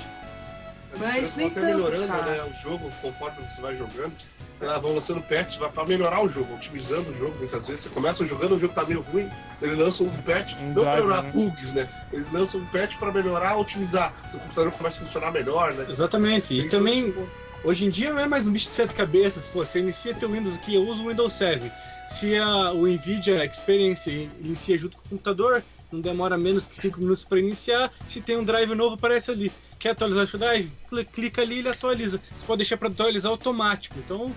Mas 0.98 1.36
nem 1.36 1.50
tanto, 1.50 1.66
melhorando 1.66 2.06
né, 2.06 2.42
o 2.50 2.54
jogo 2.62 2.90
conforme 3.00 3.36
você 3.48 3.60
vai 3.60 3.76
jogando. 3.76 4.12
Elas 4.60 4.82
vão 4.82 4.94
lançando 4.94 5.22
patches 5.22 5.56
vai 5.56 5.70
pra 5.70 5.86
melhorar 5.86 6.22
o 6.22 6.28
jogo, 6.28 6.54
otimizando 6.54 7.10
o 7.10 7.14
jogo. 7.14 7.34
Muitas 7.38 7.66
vezes 7.66 7.84
você 7.84 7.88
começa 7.88 8.26
jogando, 8.26 8.56
o 8.56 8.60
jogo 8.60 8.74
tá 8.74 8.84
meio 8.84 9.00
ruim, 9.00 9.26
ele 9.62 9.74
lança 9.74 10.02
um 10.02 10.10
patch, 10.22 10.54
Um 10.60 10.66
não 10.66 10.74
pra 10.74 10.82
driver, 10.82 10.96
melhorar 11.04 11.22
né? 11.22 11.30
bugs, 11.32 11.72
né? 11.72 11.88
Eles 12.12 12.30
lançam 12.30 12.60
um 12.60 12.66
patch 12.66 12.96
pra 12.98 13.10
melhorar, 13.10 13.56
otimizar. 13.56 14.12
O 14.34 14.38
computador 14.38 14.72
começa 14.72 15.00
a 15.02 15.06
funcionar 15.06 15.30
melhor, 15.32 15.72
né? 15.72 15.86
Exatamente. 15.88 16.52
E 16.54 16.60
Tem 16.62 16.68
também, 16.68 17.10
todo- 17.10 17.26
hoje 17.64 17.86
em 17.86 17.88
dia 17.90 18.12
não 18.12 18.20
é 18.20 18.26
mais 18.28 18.46
um 18.46 18.52
bicho 18.52 18.68
de 18.68 18.74
sete 18.74 18.94
cabeças. 18.94 19.46
Pô, 19.46 19.64
você 19.64 19.78
inicia 19.78 20.12
teu 20.14 20.30
Windows 20.30 20.54
aqui, 20.56 20.74
eu 20.74 20.82
uso 20.86 21.04
o 21.04 21.08
Windows 21.08 21.32
Server. 21.32 21.72
Se 22.18 22.36
a, 22.36 22.72
o 22.72 22.86
NVIDIA 22.86 23.46
Experience 23.46 24.10
inicia 24.40 24.76
junto 24.76 24.98
com 24.98 25.02
o 25.06 25.08
computador, 25.10 25.62
não 25.90 26.02
demora 26.02 26.36
menos 26.36 26.66
que 26.66 26.78
5 26.78 27.00
minutos 27.00 27.24
para 27.24 27.38
iniciar. 27.38 27.90
Se 28.10 28.20
tem 28.20 28.36
um 28.36 28.44
drive 28.44 28.74
novo, 28.74 28.96
aparece 28.96 29.30
ali. 29.30 29.50
Quer 29.80 29.90
atualizar 29.90 30.22
o 30.24 30.26
seu 30.28 30.38
drive? 30.38 30.70
Cl- 30.88 31.04
Clica 31.12 31.42
ali 31.42 31.56
e 31.56 31.58
ele 31.60 31.68
atualiza. 31.70 32.20
Você 32.36 32.46
pode 32.46 32.58
deixar 32.58 32.76
para 32.76 32.88
atualizar 32.88 33.32
automático. 33.32 33.96
Então. 33.98 34.32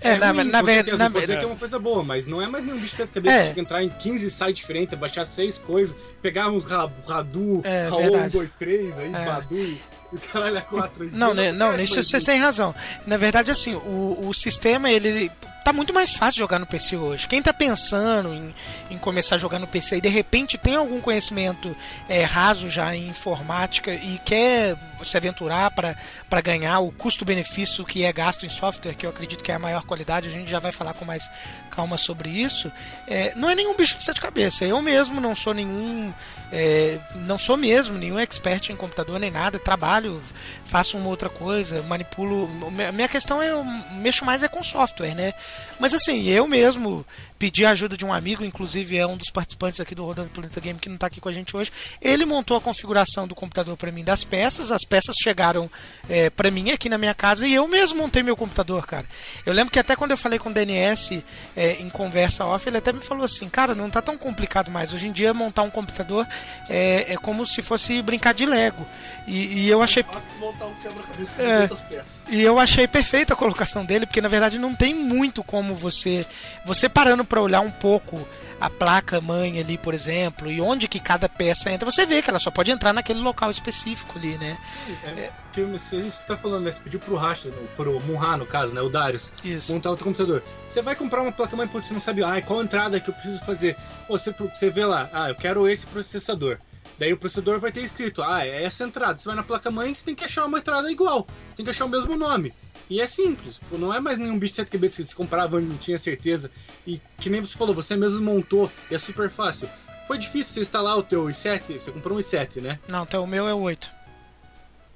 É, 0.00 0.16
na- 0.16 0.30
ruim, 0.30 0.44
na 0.44 0.60
com 0.60 0.66
ver- 0.66 0.74
certeza, 0.76 0.96
na 0.96 1.08
não 1.08 1.20
que 1.20 1.32
é 1.32 1.46
uma 1.46 1.56
coisa 1.56 1.78
boa, 1.78 2.04
mas 2.04 2.26
não 2.28 2.40
é 2.40 2.46
mais 2.46 2.64
nenhum 2.64 2.76
bicho 2.78 2.90
de 2.94 2.96
sete 3.02 3.10
cabeças. 3.12 3.38
É. 3.40 3.44
Tem 3.46 3.54
que 3.54 3.60
entrar 3.60 3.82
em 3.82 3.88
15 3.88 4.30
sites 4.30 4.54
diferentes, 4.60 4.96
baixar 4.98 5.24
seis 5.24 5.58
coisas, 5.58 5.94
pegar 6.22 6.48
uns 6.50 6.66
ra- 6.70 6.88
Radu, 7.08 7.60
É, 7.64 7.88
Raul 7.88 8.02
verdade. 8.02 8.26
1, 8.36 8.38
2, 8.40 8.52
3, 8.54 8.96
aí, 8.98 9.08
É. 9.08 9.24
Badu 9.24 9.56
e 9.58 9.80
o 10.12 10.18
caralho 10.32 10.56
a 10.58 10.62
4. 10.62 11.08
Não, 11.12 11.34
né, 11.34 11.50
não, 11.50 11.76
nisso 11.76 12.00
vocês 12.00 12.22
têm 12.22 12.38
razão. 12.38 12.72
Na 13.08 13.16
verdade, 13.16 13.50
assim, 13.50 13.74
o, 13.74 14.26
o 14.28 14.32
sistema, 14.32 14.88
ele 14.88 15.30
tá 15.68 15.72
muito 15.74 15.92
mais 15.92 16.14
fácil 16.14 16.38
jogar 16.38 16.58
no 16.58 16.64
PC 16.64 16.96
hoje. 16.96 17.28
Quem 17.28 17.42
tá 17.42 17.52
pensando 17.52 18.32
em, 18.32 18.54
em 18.90 18.96
começar 18.96 19.34
a 19.34 19.38
jogar 19.38 19.58
no 19.58 19.66
PC 19.66 19.98
e 19.98 20.00
de 20.00 20.08
repente 20.08 20.56
tem 20.56 20.76
algum 20.76 20.98
conhecimento 20.98 21.76
é, 22.08 22.24
raso 22.24 22.70
já 22.70 22.96
em 22.96 23.08
informática 23.08 23.92
e 23.92 24.18
quer 24.24 24.78
se 25.04 25.14
aventurar 25.18 25.70
para 25.70 26.40
ganhar 26.40 26.78
o 26.80 26.90
custo-benefício 26.90 27.84
que 27.84 28.02
é 28.02 28.10
gasto 28.10 28.46
em 28.46 28.48
software, 28.48 28.94
que 28.94 29.04
eu 29.04 29.10
acredito 29.10 29.44
que 29.44 29.52
é 29.52 29.56
a 29.56 29.58
maior 29.58 29.82
qualidade, 29.84 30.28
a 30.28 30.32
gente 30.32 30.50
já 30.50 30.58
vai 30.58 30.72
falar 30.72 30.94
com 30.94 31.04
mais 31.04 31.30
calma 31.78 31.96
sobre 31.96 32.28
isso, 32.30 32.72
é, 33.06 33.32
não 33.36 33.48
é 33.48 33.54
nenhum 33.54 33.76
bicho 33.76 33.96
de 33.96 34.02
sete 34.02 34.20
cabeças. 34.20 34.62
Eu 34.62 34.82
mesmo 34.82 35.20
não 35.20 35.36
sou 35.36 35.54
nenhum. 35.54 36.12
É, 36.50 36.98
não 37.26 37.38
sou 37.38 37.56
mesmo 37.56 37.96
nenhum 37.98 38.18
expert 38.18 38.70
em 38.70 38.76
computador 38.76 39.20
nem 39.20 39.30
nada, 39.30 39.58
trabalho, 39.58 40.20
faço 40.64 40.96
uma 40.96 41.08
outra 41.08 41.28
coisa, 41.28 41.82
manipulo. 41.82 42.48
Minha 42.94 43.06
questão 43.06 43.40
é 43.40 43.52
eu 43.52 43.62
mexo 44.00 44.24
mais 44.24 44.42
é 44.42 44.48
com 44.48 44.62
software, 44.62 45.14
né? 45.14 45.34
Mas 45.78 45.94
assim, 45.94 46.24
eu 46.28 46.46
mesmo 46.46 47.04
pedi 47.38 47.64
a 47.64 47.70
ajuda 47.70 47.96
de 47.96 48.04
um 48.04 48.12
amigo, 48.12 48.44
inclusive 48.44 48.96
é 48.96 49.06
um 49.06 49.16
dos 49.16 49.30
participantes 49.30 49.80
aqui 49.80 49.94
do 49.94 50.04
Rodando 50.04 50.28
Planeta 50.30 50.60
Game 50.60 50.78
que 50.78 50.88
não 50.88 50.96
está 50.96 51.06
aqui 51.06 51.20
com 51.20 51.28
a 51.28 51.32
gente 51.32 51.56
hoje. 51.56 51.70
Ele 52.00 52.24
montou 52.24 52.56
a 52.56 52.60
configuração 52.60 53.28
do 53.28 53.34
computador 53.34 53.76
para 53.76 53.92
mim 53.92 54.02
das 54.02 54.24
peças, 54.24 54.72
as 54.72 54.84
peças 54.84 55.14
chegaram 55.22 55.70
é, 56.08 56.30
para 56.30 56.50
mim 56.50 56.70
aqui 56.70 56.88
na 56.88 56.98
minha 56.98 57.14
casa 57.14 57.46
e 57.46 57.54
eu 57.54 57.66
mesmo 57.68 57.98
montei 57.98 58.22
meu 58.22 58.36
computador, 58.36 58.86
cara. 58.86 59.06
Eu 59.46 59.52
lembro 59.52 59.70
que 59.72 59.78
até 59.78 59.94
quando 59.94 60.10
eu 60.10 60.18
falei 60.18 60.38
com 60.38 60.50
o 60.50 60.52
DNS 60.52 61.22
é, 61.56 61.72
em 61.80 61.88
conversa 61.88 62.44
off, 62.44 62.68
ele 62.68 62.78
até 62.78 62.92
me 62.92 63.00
falou 63.00 63.24
assim, 63.24 63.48
cara, 63.48 63.74
não 63.74 63.88
tá 63.88 64.02
tão 64.02 64.18
complicado 64.18 64.70
mais. 64.70 64.92
Hoje 64.92 65.06
em 65.06 65.12
dia 65.12 65.32
montar 65.32 65.62
um 65.62 65.70
computador 65.70 66.26
é, 66.68 67.12
é 67.12 67.16
como 67.16 67.46
se 67.46 67.62
fosse 67.62 68.02
brincar 68.02 68.34
de 68.34 68.46
Lego. 68.46 68.86
E, 69.26 69.60
e 69.64 69.68
eu 69.68 69.82
achei. 69.82 70.04
Montar 70.40 70.66
um 70.66 70.74
quebra-cabeça 70.74 71.42
É. 71.42 71.68
peças. 71.68 72.18
E 72.28 72.42
eu 72.42 72.58
achei 72.58 72.88
perfeita 72.88 73.34
a 73.34 73.36
colocação 73.36 73.84
dele, 73.84 74.06
porque 74.06 74.20
na 74.20 74.28
verdade 74.28 74.58
não 74.58 74.74
tem 74.74 74.94
muito 74.94 75.42
como 75.42 75.74
você. 75.74 76.26
Você 76.64 76.88
parando 76.88 77.24
para 77.28 77.40
olhar 77.40 77.60
um 77.60 77.70
pouco 77.70 78.26
a 78.60 78.68
placa 78.68 79.20
mãe 79.20 79.60
ali, 79.60 79.78
por 79.78 79.94
exemplo, 79.94 80.50
e 80.50 80.60
onde 80.60 80.88
que 80.88 80.98
cada 80.98 81.28
peça 81.28 81.70
entra, 81.70 81.88
você 81.88 82.04
vê 82.04 82.20
que 82.20 82.30
ela 82.30 82.38
só 82.38 82.50
pode 82.50 82.70
entrar 82.70 82.92
naquele 82.92 83.20
local 83.20 83.50
específico 83.50 84.18
ali, 84.18 84.36
né? 84.36 84.58
É, 85.04 85.30
que 85.52 85.60
isso 85.60 85.90
que 85.90 86.10
você 86.10 86.26
tá 86.26 86.36
falando, 86.36 86.64
né? 86.64 86.72
Você 86.72 86.80
pediu 86.80 86.98
pro 86.98 87.14
Racha, 87.14 87.50
pro 87.76 88.00
Munha, 88.00 88.36
no 88.36 88.46
caso, 88.46 88.72
né? 88.72 88.80
O 88.80 88.88
Darius, 88.88 89.32
Isso. 89.44 89.72
montar 89.72 89.90
outro 89.90 90.04
computador. 90.04 90.42
Você 90.68 90.82
vai 90.82 90.96
comprar 90.96 91.22
uma 91.22 91.32
placa 91.32 91.56
mãe 91.56 91.68
porque 91.68 91.86
você 91.86 91.94
não 91.94 92.00
sabe, 92.00 92.24
ah, 92.24 92.40
qual 92.42 92.62
entrada 92.62 92.98
que 92.98 93.10
eu 93.10 93.14
preciso 93.14 93.44
fazer. 93.44 93.76
Pô, 94.06 94.18
você, 94.18 94.32
você 94.32 94.70
vê 94.70 94.84
lá, 94.84 95.08
ah, 95.12 95.28
eu 95.28 95.34
quero 95.34 95.68
esse 95.68 95.86
processador. 95.86 96.58
Daí 96.98 97.12
o 97.12 97.16
processador 97.16 97.60
vai 97.60 97.70
ter 97.70 97.82
escrito, 97.82 98.22
ah, 98.22 98.44
é 98.44 98.64
essa 98.64 98.82
entrada. 98.82 99.16
Você 99.16 99.26
vai 99.26 99.36
na 99.36 99.44
placa 99.44 99.70
mãe, 99.70 99.94
você 99.94 100.04
tem 100.04 100.14
que 100.16 100.24
achar 100.24 100.44
uma 100.44 100.58
entrada 100.58 100.90
igual. 100.90 101.26
Tem 101.54 101.64
que 101.64 101.70
achar 101.70 101.84
o 101.84 101.88
mesmo 101.88 102.16
nome. 102.16 102.52
E 102.90 103.00
é 103.00 103.06
simples, 103.06 103.60
não 103.72 103.92
é 103.92 104.00
mais 104.00 104.18
nenhum 104.18 104.38
bicho 104.38 104.52
de 104.52 104.56
sete 104.56 104.70
cabeças 104.70 104.96
que 104.96 105.04
você 105.04 105.14
comprava 105.14 105.60
e 105.60 105.64
não 105.64 105.76
tinha 105.76 105.98
certeza. 105.98 106.50
E 106.86 107.00
que 107.18 107.28
nem 107.28 107.40
você 107.40 107.56
falou, 107.56 107.74
você 107.74 107.94
mesmo 107.96 108.20
montou, 108.20 108.70
e 108.90 108.94
é 108.94 108.98
super 108.98 109.28
fácil. 109.30 109.68
Foi 110.06 110.16
difícil 110.16 110.54
você 110.54 110.60
instalar 110.60 110.96
o 110.96 111.02
teu 111.02 111.26
i7? 111.26 111.78
Você 111.78 111.90
comprou 111.90 112.16
um 112.16 112.20
i7, 112.20 112.62
né? 112.62 112.78
Não, 112.90 113.02
então 113.02 113.22
o 113.22 113.26
meu 113.26 113.46
é 113.46 113.52
o 113.52 113.58
8. 113.60 113.90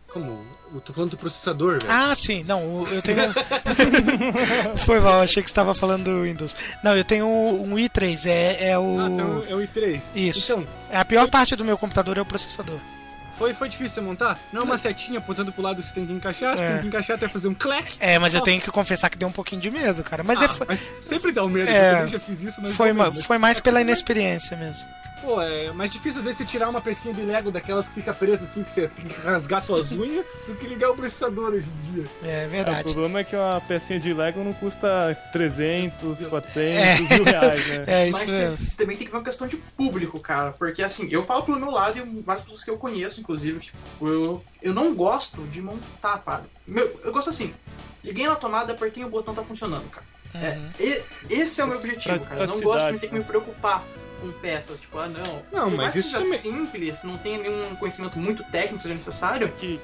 Como? 0.08 0.46
Eu 0.74 0.80
tô 0.80 0.92
falando 0.92 1.10
do 1.10 1.16
processador, 1.18 1.80
velho. 1.80 1.90
Ah, 1.92 2.14
sim, 2.14 2.44
não, 2.44 2.84
eu 2.86 3.00
tenho. 3.02 3.18
Foi 4.76 5.00
mal, 5.00 5.20
achei 5.22 5.42
que 5.42 5.48
você 5.48 5.52
estava 5.52 5.74
falando 5.74 6.04
do 6.04 6.22
Windows. 6.22 6.54
Não, 6.84 6.94
eu 6.96 7.04
tenho 7.04 7.26
um 7.26 7.74
i3, 7.76 8.26
é, 8.26 8.70
é 8.70 8.78
o. 8.78 9.00
Ah, 9.00 9.08
então 9.08 9.44
é 9.48 9.54
o 9.54 9.58
i3. 9.58 10.02
Isso. 10.14 10.52
Então, 10.52 10.66
É 10.90 10.98
a 10.98 11.04
pior 11.04 11.28
parte 11.30 11.56
do 11.56 11.64
meu 11.64 11.78
computador 11.78 12.18
é 12.18 12.20
o 12.20 12.26
processador. 12.26 12.78
Foi, 13.42 13.54
foi 13.54 13.68
difícil 13.68 13.94
você 13.96 14.00
montar? 14.00 14.38
Não 14.52 14.60
é 14.62 14.64
uma 14.64 14.78
setinha 14.78 15.18
apontando 15.18 15.50
pro 15.52 15.62
lado 15.62 15.82
você 15.82 15.92
tem 15.92 16.06
que 16.06 16.12
encaixar, 16.12 16.56
você 16.56 16.62
É. 16.62 16.72
tem 16.74 16.80
que 16.82 16.86
encaixar 16.86 17.16
até 17.16 17.26
fazer 17.26 17.48
um 17.48 17.54
clack. 17.54 17.96
É, 17.98 18.16
mas 18.18 18.34
eu 18.34 18.38
Só. 18.40 18.44
tenho 18.44 18.60
que 18.60 18.70
confessar 18.70 19.10
que 19.10 19.18
deu 19.18 19.28
um 19.28 19.32
pouquinho 19.32 19.60
de 19.60 19.70
medo, 19.70 20.02
cara. 20.04 20.22
Mas, 20.22 20.40
Ah, 20.40 20.44
é, 20.44 20.48
foi, 20.48 20.66
mas 20.68 20.92
sempre 21.04 21.32
dá 21.32 21.44
um 21.44 21.48
medo, 21.48 21.68
É, 21.68 22.02
eu 22.02 22.06
já 22.08 22.20
fiz 22.20 22.40
isso, 22.42 22.60
mas 22.62 22.72
foi, 22.76 22.92
foi 23.22 23.38
mais 23.38 23.58
pela 23.58 23.80
inexperiência 23.80 24.56
mesmo. 24.56 24.88
Pô, 25.22 25.40
é 25.40 25.70
mais 25.72 25.90
difícil 25.92 26.18
às 26.18 26.24
vezes 26.24 26.38
você 26.38 26.44
tirar 26.44 26.68
uma 26.68 26.80
pecinha 26.80 27.14
de 27.14 27.22
Lego 27.22 27.50
daquelas 27.52 27.86
que 27.86 27.94
fica 27.94 28.12
presa 28.12 28.42
assim, 28.44 28.64
que 28.64 28.70
você 28.72 28.88
tem 28.88 29.06
que 29.06 29.20
rasgar 29.20 29.64
suas 29.64 29.90
unhas, 29.96 30.26
do 30.48 30.54
que 30.56 30.66
ligar 30.66 30.90
o 30.90 30.96
processador 30.96 31.50
hoje 31.54 31.68
em 31.68 31.92
dia. 31.92 32.04
É 32.24 32.42
É, 32.42 32.46
o 32.46 32.48
verdade. 32.48 32.82
problema 32.92 33.20
é 33.20 33.24
que 33.24 33.36
uma 33.36 33.60
pecinha 33.60 34.00
de 34.00 34.12
Lego 34.12 34.42
não 34.42 34.52
custa 34.52 35.16
300, 35.32 36.26
400, 36.26 36.58
É. 37.10 37.14
mil 37.14 37.24
reais, 37.24 37.66
né? 37.68 37.84
É 37.86 38.08
isso 38.08 38.18
Mas 38.18 38.30
mesmo. 38.30 38.56
você 38.56 38.76
também 38.76 38.96
tem 38.96 39.06
que 39.06 39.12
ver 39.12 39.18
uma 39.18 39.24
questão 39.24 39.46
de 39.46 39.56
público, 39.56 40.18
cara. 40.18 40.50
Porque 40.52 40.82
assim, 40.82 41.08
eu 41.10 41.22
falo 41.22 41.44
pelo 41.44 41.60
meu 41.60 41.70
lado 41.70 41.96
e 41.98 42.20
várias 42.22 42.42
pessoas 42.44 42.64
que 42.64 42.70
eu 42.70 42.76
conheço, 42.76 43.20
inclusive, 43.20 43.60
que, 43.60 43.66
tipo, 43.66 44.08
eu, 44.08 44.44
eu 44.60 44.74
não 44.74 44.92
gosto 44.92 45.40
de 45.46 45.62
montar, 45.62 46.18
para. 46.18 46.42
Meu, 46.66 47.00
eu 47.04 47.12
gosto 47.12 47.30
assim, 47.30 47.54
liguei 48.02 48.26
na 48.26 48.34
tomada, 48.34 48.72
apertei 48.72 49.04
o 49.04 49.08
botão, 49.08 49.32
tá 49.34 49.42
funcionando, 49.44 49.88
cara. 49.88 50.04
É, 50.34 50.58
e- 50.80 51.02
esse 51.30 51.60
é 51.60 51.64
o 51.64 51.68
meu 51.68 51.78
objetivo, 51.78 52.18
Pra- 52.18 52.26
cara. 52.26 52.42
Eu 52.44 52.46
não 52.48 52.60
gosto 52.60 52.90
de 52.92 52.98
ter 52.98 53.06
que 53.06 53.12
né? 53.14 53.20
me 53.20 53.24
preocupar 53.24 53.84
com 54.22 54.32
peças, 54.32 54.80
tipo, 54.80 54.98
ah 54.98 55.08
não. 55.08 55.42
Não, 55.52 55.68
Por 55.70 55.76
mas 55.76 55.94
isso 55.96 56.10
seja 56.10 56.22
também- 56.22 56.38
simples, 56.38 57.02
não 57.04 57.18
tem 57.18 57.38
nenhum 57.38 57.74
conhecimento 57.76 58.18
muito 58.18 58.42
técnico 58.44 58.82
seja 58.82 58.94
necessário. 58.94 59.48
Que 59.58 59.78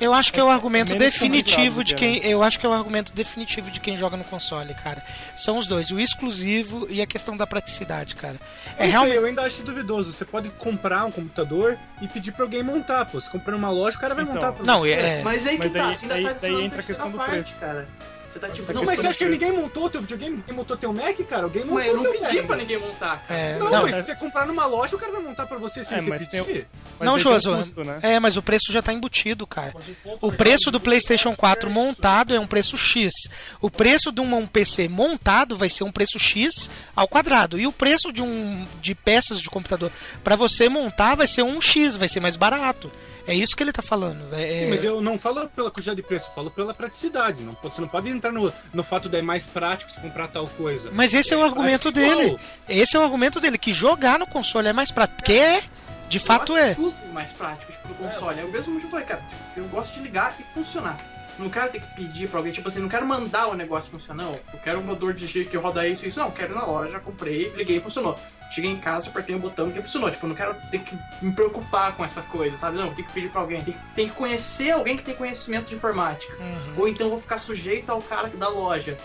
Eu 0.00 0.12
acho 0.12 0.32
que 0.32 0.40
é 0.40 0.44
o 0.44 0.50
É- 0.50 0.52
argumento 0.52 0.92
definitivo 0.96 1.84
de 1.84 1.94
quem. 1.94 2.18
Eu 2.26 2.42
acho 2.42 2.58
que 2.58 2.66
é 2.66 2.68
o 2.68 2.72
argumento 2.72 3.12
definitivo 3.12 3.70
de 3.70 3.78
quem 3.78 3.96
joga 3.96 4.16
no 4.16 4.24
console, 4.24 4.74
cara. 4.74 5.00
São 5.36 5.56
os 5.56 5.68
dois, 5.68 5.92
o 5.92 6.00
exclusivo 6.00 6.84
e 6.90 7.00
a 7.00 7.06
questão 7.06 7.36
da 7.36 7.46
praticidade, 7.46 8.16
cara. 8.16 8.36
É 8.76 8.86
É 8.86 8.90
realmente. 8.90 9.14
eu 9.16 9.24
ainda 9.24 9.42
acho 9.42 9.62
duvidoso. 9.62 10.12
Você 10.12 10.24
pode 10.24 10.48
comprar 10.58 11.04
um 11.04 11.12
computador 11.12 11.78
e 12.02 12.08
pedir 12.08 12.32
pra 12.32 12.44
alguém 12.44 12.64
montar, 12.64 13.04
pô. 13.04 13.20
Você 13.20 13.30
comprar 13.30 13.52
numa 13.52 13.70
loja, 13.70 13.96
o 13.96 14.00
cara 14.00 14.16
vai 14.16 14.24
Então. 14.24 14.34
montar 14.34 14.52
pra 14.52 14.64
Não, 14.66 14.80
você. 14.80 14.90
é. 14.94 15.22
Mas 15.22 15.46
aí 15.46 15.58
que 15.58 15.68
Mas 15.68 15.72
tá, 15.72 15.78
daí- 15.84 15.94
você 15.96 16.04
ainda 16.06 16.14
daí- 16.14 16.24
tá 16.24 16.32
daí 16.42 16.64
entra 16.64 16.80
a 16.80 16.82
questão 16.84 17.10
do 17.12 17.16
parte, 17.16 17.30
preço. 17.30 17.54
cara. 17.60 17.88
Você 18.34 18.40
tá 18.40 18.48
tipo, 18.48 18.72
Não, 18.72 18.82
mas 18.82 18.98
você 18.98 19.06
acha 19.06 19.18
que 19.18 19.24
ninguém 19.26 19.52
montou 19.52 19.88
teu 19.88 20.00
videogame? 20.00 20.38
Ninguém 20.38 20.56
montou 20.56 20.76
teu 20.76 20.92
Mac, 20.92 21.16
cara? 21.28 21.44
Alguém 21.44 21.62
montou 21.62 21.78
Mas 21.78 21.86
eu 21.86 21.96
não 21.96 22.10
pedi 22.10 22.36
Mac. 22.38 22.46
pra 22.46 22.56
ninguém 22.56 22.78
montar. 22.78 23.24
É, 23.28 23.56
Não, 23.58 23.70
não, 23.70 23.82
mas 23.82 23.94
se 23.94 24.02
você 24.02 24.14
comprar 24.16 24.44
numa 24.44 24.66
loja, 24.66 24.96
o 24.96 24.98
cara 24.98 25.12
vai 25.12 25.22
montar 25.22 25.46
pra 25.46 25.56
você 25.56 25.84
sem 25.84 25.98
É, 25.98 26.00
você 26.00 26.08
mas 26.10 26.26
tem 26.26 26.42
pedir. 26.42 26.66
mas 26.98 27.08
não 27.08 27.16
tem 27.16 27.52
um 27.52 27.84
né? 27.84 27.98
É, 28.02 28.18
mas 28.18 28.36
o 28.36 28.42
preço 28.42 28.72
já 28.72 28.82
tá 28.82 28.92
embutido, 28.92 29.46
cara. 29.46 29.72
O 30.20 30.32
preço 30.32 30.72
do 30.72 30.80
PlayStation 30.80 31.36
4 31.36 31.70
montado 31.70 32.34
é 32.34 32.40
um 32.40 32.46
preço 32.46 32.76
X. 32.76 33.12
O 33.60 33.70
preço 33.70 34.10
de 34.10 34.20
um, 34.20 34.36
um 34.36 34.48
PC 34.48 34.88
montado 34.88 35.56
vai 35.56 35.68
ser 35.68 35.84
um 35.84 35.92
preço 35.92 36.18
X 36.18 36.68
ao 36.96 37.06
quadrado. 37.06 37.56
E 37.56 37.68
o 37.68 37.72
preço 37.72 38.12
de 38.12 38.20
um 38.20 38.66
de 38.80 38.96
peças 38.96 39.40
de 39.40 39.48
computador 39.48 39.92
para 40.24 40.34
você 40.34 40.68
montar 40.68 41.14
vai 41.14 41.28
ser 41.28 41.44
um 41.44 41.60
X, 41.60 41.94
vai 41.94 42.08
ser 42.08 42.18
mais 42.18 42.34
barato. 42.34 42.90
É 43.26 43.34
isso 43.34 43.56
que 43.56 43.62
ele 43.62 43.72
tá 43.72 43.82
falando. 43.82 44.32
É, 44.34 44.60
Sim, 44.64 44.70
mas 44.70 44.84
eu 44.84 45.00
não 45.00 45.18
falo 45.18 45.48
pela 45.48 45.70
quantidade 45.70 45.96
de 45.96 46.06
preço, 46.06 46.26
eu 46.28 46.34
falo 46.34 46.50
pela 46.50 46.74
praticidade. 46.74 47.42
Não, 47.42 47.54
pode- 47.54 47.74
você 47.74 47.80
não 47.80 47.88
pode 47.88 48.08
entrar 48.08 48.32
no, 48.32 48.52
no 48.72 48.84
fato 48.84 49.08
de 49.08 49.16
é 49.16 49.22
mais 49.22 49.46
prático 49.46 49.90
você 49.90 50.00
comprar 50.00 50.28
tal 50.28 50.46
coisa. 50.48 50.90
Mas 50.92 51.14
esse 51.14 51.32
é 51.32 51.36
o 51.36 51.42
argumento 51.44 51.88
igual. 51.88 52.18
dele. 52.18 52.38
Esse 52.68 52.96
é 52.96 53.00
o 53.00 53.02
argumento 53.02 53.40
dele, 53.40 53.56
que 53.56 53.72
jogar 53.72 54.18
no 54.18 54.26
console 54.26 54.68
é 54.68 54.72
mais 54.72 54.90
prático. 54.90 55.16
Porque 55.18 55.32
é, 55.32 55.62
de 56.08 56.18
fato 56.18 56.52
eu 56.52 56.56
acho 56.56 56.70
é. 56.70 56.74
tudo 56.74 57.12
mais 57.12 57.32
prático, 57.32 57.72
tipo, 57.72 57.88
do 57.88 57.94
console. 57.94 58.40
É 58.40 58.44
o 58.44 58.48
mesmo 58.50 58.74
motivo 58.74 58.80
que 58.80 58.86
eu 58.86 58.90
falei, 58.90 59.06
cara, 59.06 59.22
eu 59.56 59.64
gosto 59.68 59.94
de 59.94 60.00
ligar 60.00 60.34
e 60.38 60.42
funcionar. 60.54 60.98
Não 61.38 61.50
quero 61.50 61.70
ter 61.70 61.80
que 61.80 61.94
pedir 61.94 62.28
pra 62.28 62.38
alguém, 62.38 62.52
tipo 62.52 62.68
assim, 62.68 62.80
não 62.80 62.88
quero 62.88 63.06
mandar 63.06 63.48
o 63.48 63.54
negócio 63.54 63.90
funcionar, 63.90 64.24
não. 64.24 64.32
Eu 64.32 64.60
quero 64.62 64.78
um 64.78 64.82
motor 64.82 65.12
de 65.12 65.44
que 65.44 65.56
roda 65.56 65.86
isso 65.86 66.04
e 66.04 66.08
isso. 66.08 66.18
Não, 66.18 66.30
quero 66.30 66.52
ir 66.52 66.56
na 66.56 66.64
loja, 66.64 67.00
comprei, 67.00 67.50
liguei 67.56 67.78
e 67.78 67.80
funcionou. 67.80 68.18
Cheguei 68.50 68.70
em 68.70 68.76
casa, 68.76 69.10
apertei 69.10 69.34
o 69.34 69.38
botão 69.38 69.68
e 69.68 69.82
funcionou. 69.82 70.10
Tipo, 70.10 70.26
não 70.28 70.34
quero 70.34 70.54
ter 70.70 70.78
que 70.78 70.96
me 71.20 71.32
preocupar 71.32 71.96
com 71.96 72.04
essa 72.04 72.22
coisa, 72.22 72.56
sabe? 72.56 72.76
Não, 72.76 72.94
tem 72.94 73.04
que 73.04 73.12
pedir 73.12 73.30
pra 73.30 73.40
alguém. 73.40 73.62
Tem, 73.62 73.76
tem 73.96 74.08
que 74.08 74.14
conhecer 74.14 74.70
alguém 74.70 74.96
que 74.96 75.02
tem 75.02 75.14
conhecimento 75.14 75.68
de 75.68 75.74
informática. 75.74 76.32
Uhum. 76.34 76.74
Ou 76.78 76.88
então 76.88 77.06
eu 77.06 77.10
vou 77.10 77.20
ficar 77.20 77.38
sujeito 77.38 77.90
ao 77.90 78.00
cara 78.00 78.28
da 78.28 78.48
loja. 78.48 78.96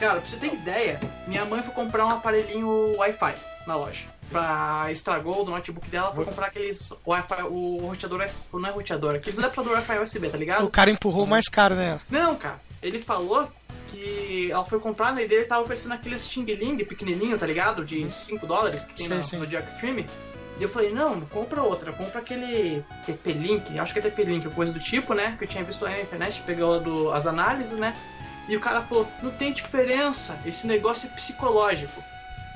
Cara, 0.00 0.20
pra 0.20 0.28
você 0.28 0.36
ter 0.36 0.52
ideia, 0.52 1.00
minha 1.26 1.44
mãe 1.44 1.62
foi 1.62 1.72
comprar 1.72 2.06
um 2.06 2.10
aparelhinho 2.10 2.96
Wi-Fi 2.96 3.34
na 3.66 3.76
loja. 3.76 4.06
Pra 4.30 4.92
estragou 4.92 5.44
do 5.44 5.50
notebook 5.50 5.88
dela, 5.88 6.12
foi 6.14 6.24
comprar 6.24 6.48
aqueles 6.48 6.92
Wi-Fi, 7.06 7.44
o 7.44 7.78
roteador, 7.86 8.26
não 8.52 8.68
é 8.68 8.72
roteador, 8.72 9.14
aqueles 9.16 9.38
adaptador 9.38 9.72
Wi-Fi 9.72 10.02
USB, 10.02 10.28
tá 10.28 10.36
ligado? 10.36 10.66
O 10.66 10.70
cara 10.70 10.90
empurrou 10.90 11.26
mais 11.26 11.48
caro 11.48 11.74
nela. 11.74 12.00
Não, 12.10 12.36
cara, 12.36 12.58
ele 12.82 12.98
falou 12.98 13.48
que 13.90 14.50
ela 14.50 14.64
foi 14.64 14.78
comprar 14.78 15.14
na 15.14 15.22
ideia 15.22 15.40
ele 15.40 15.48
tava 15.48 15.62
oferecendo 15.62 15.94
aqueles 15.94 16.28
Xing 16.28 16.44
Ling 16.44 16.84
pequenininho, 16.84 17.38
tá 17.38 17.46
ligado? 17.46 17.84
De 17.84 18.08
5 18.10 18.46
dólares 18.46 18.84
que 18.84 18.94
tem 18.94 19.06
Sim, 19.06 19.22
sim. 19.22 19.36
no 19.38 19.46
Jack 19.46 19.68
Extreme. 19.68 20.06
E 20.58 20.62
eu 20.62 20.68
falei, 20.68 20.90
não, 20.90 21.20
compra 21.20 21.62
outra, 21.62 21.92
compra 21.92 22.18
aquele 22.20 22.84
TP-Link, 23.06 23.78
acho 23.78 23.92
que 23.92 24.00
é 24.00 24.02
TP-Link, 24.02 24.48
coisa 24.50 24.72
do 24.72 24.80
tipo, 24.80 25.14
né? 25.14 25.36
Que 25.38 25.44
eu 25.44 25.48
tinha 25.48 25.62
visto 25.62 25.82
lá 25.82 25.90
na 25.90 26.00
internet, 26.00 26.42
pegou 26.44 26.80
do, 26.80 27.12
as 27.12 27.26
análises, 27.26 27.78
né? 27.78 27.96
E 28.48 28.56
o 28.56 28.60
cara 28.60 28.82
falou, 28.82 29.06
não 29.22 29.30
tem 29.30 29.52
diferença, 29.52 30.36
esse 30.44 30.66
negócio 30.66 31.08
é 31.08 31.14
psicológico. 31.14 32.02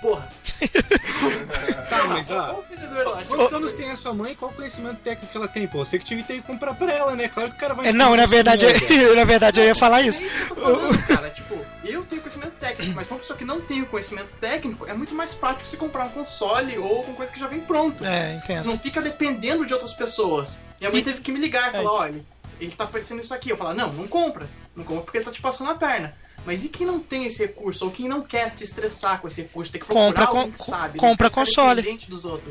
Porra. 0.03 0.29
Tá, 1.89 2.05
mas 2.09 2.31
ó. 2.31 2.63
vendedor 2.69 3.07
lá, 3.07 3.23
Quantos 3.25 3.53
anos 3.53 3.73
tem 3.75 3.91
a 3.91 3.97
sua 3.97 4.13
mãe 4.15 4.33
e 4.33 4.35
qual 4.35 4.51
conhecimento 4.53 4.97
técnico 5.03 5.31
que 5.31 5.37
ela 5.37 5.47
tem? 5.49 5.67
Pô, 5.69 5.85
você 5.85 5.99
que 5.99 6.05
tinha 6.05 6.21
que 6.21 6.27
ter 6.27 6.35
que 6.35 6.43
comprar 6.43 6.75
pra 6.75 6.93
ela, 6.93 7.15
né? 7.15 7.29
Claro 7.29 7.51
que 7.51 7.57
o 7.57 7.61
cara 7.61 7.75
vai. 7.75 7.87
É, 7.89 7.93
não, 7.93 8.17
na 8.17 8.27
verdade, 8.27 8.65
na 9.15 9.25
verdade 9.25 9.61
eu 9.61 9.67
ia 9.67 9.75
falar 9.75 10.03
isso. 10.03 10.23
É 10.23 10.27
isso 10.27 10.47
que 10.47 10.53
eu 10.53 10.57
tô 10.57 10.63
falando, 10.63 11.07
cara. 11.07 11.31
Tipo, 11.31 11.59
eu 11.85 12.03
tenho 12.05 12.23
conhecimento 12.23 12.57
técnico, 12.59 12.93
mas 12.95 13.07
pra 13.07 13.15
uma 13.15 13.21
pessoa 13.21 13.37
que 13.39 13.45
não 13.45 13.61
tem 13.61 13.83
o 13.83 13.87
conhecimento 13.87 14.33
técnico, 14.41 14.87
é 14.87 14.95
muito 14.95 15.15
mais 15.15 15.35
prático 15.35 15.67
você 15.67 15.77
comprar 15.77 16.05
um 16.07 16.11
console 16.11 16.79
ou 16.79 17.05
com 17.05 17.15
coisa 17.15 17.31
que 17.31 17.39
já 17.39 17.47
vem 17.47 17.61
pronto. 17.61 18.05
É, 18.05 18.33
Você 18.45 18.53
entendo. 18.55 18.65
não 18.67 18.79
fica 18.79 19.01
dependendo 19.01 19.65
de 19.67 19.73
outras 19.75 19.93
pessoas. 19.93 20.59
Minha 20.81 20.91
mãe 20.91 21.01
E- 21.01 21.05
teve 21.05 21.21
que 21.21 21.31
me 21.31 21.39
ligar 21.39 21.67
e 21.67 21.69
É. 21.69 21.73
falar, 21.73 21.93
olha, 21.93 22.25
ele 22.61 22.73
tá 22.73 22.85
oferecendo 22.85 23.21
isso 23.21 23.35
aqui. 23.35 23.51
Eu 23.51 23.57
falar, 23.57 23.75
não, 23.75 23.93
não 23.93 24.09
compra. 24.09 24.49
Não 24.75 24.85
compra 24.85 25.03
porque 25.05 25.19
ele 25.19 25.25
tá 25.25 25.31
te 25.31 25.41
passando 25.43 25.71
a 25.71 25.75
perna. 25.75 26.15
Mas 26.45 26.65
e 26.65 26.69
quem 26.69 26.87
não 26.87 26.99
tem 26.99 27.27
esse 27.27 27.39
recurso? 27.39 27.85
Ou 27.85 27.91
quem 27.91 28.09
não 28.09 28.23
quer 28.23 28.53
se 28.57 28.65
estressar 28.65 29.21
com 29.21 29.29
esse 29.29 29.43
recurso? 29.43 29.71
Tem 29.71 29.81
que 29.81 29.87
procurar 29.87 30.07
Compra, 30.07 30.25
alguém 30.25 30.53
com, 30.53 30.65
que 30.65 30.71
sabe. 30.71 30.99
compra 30.99 31.27
né? 31.27 31.31
Ficar 31.31 31.41
console. 31.41 32.01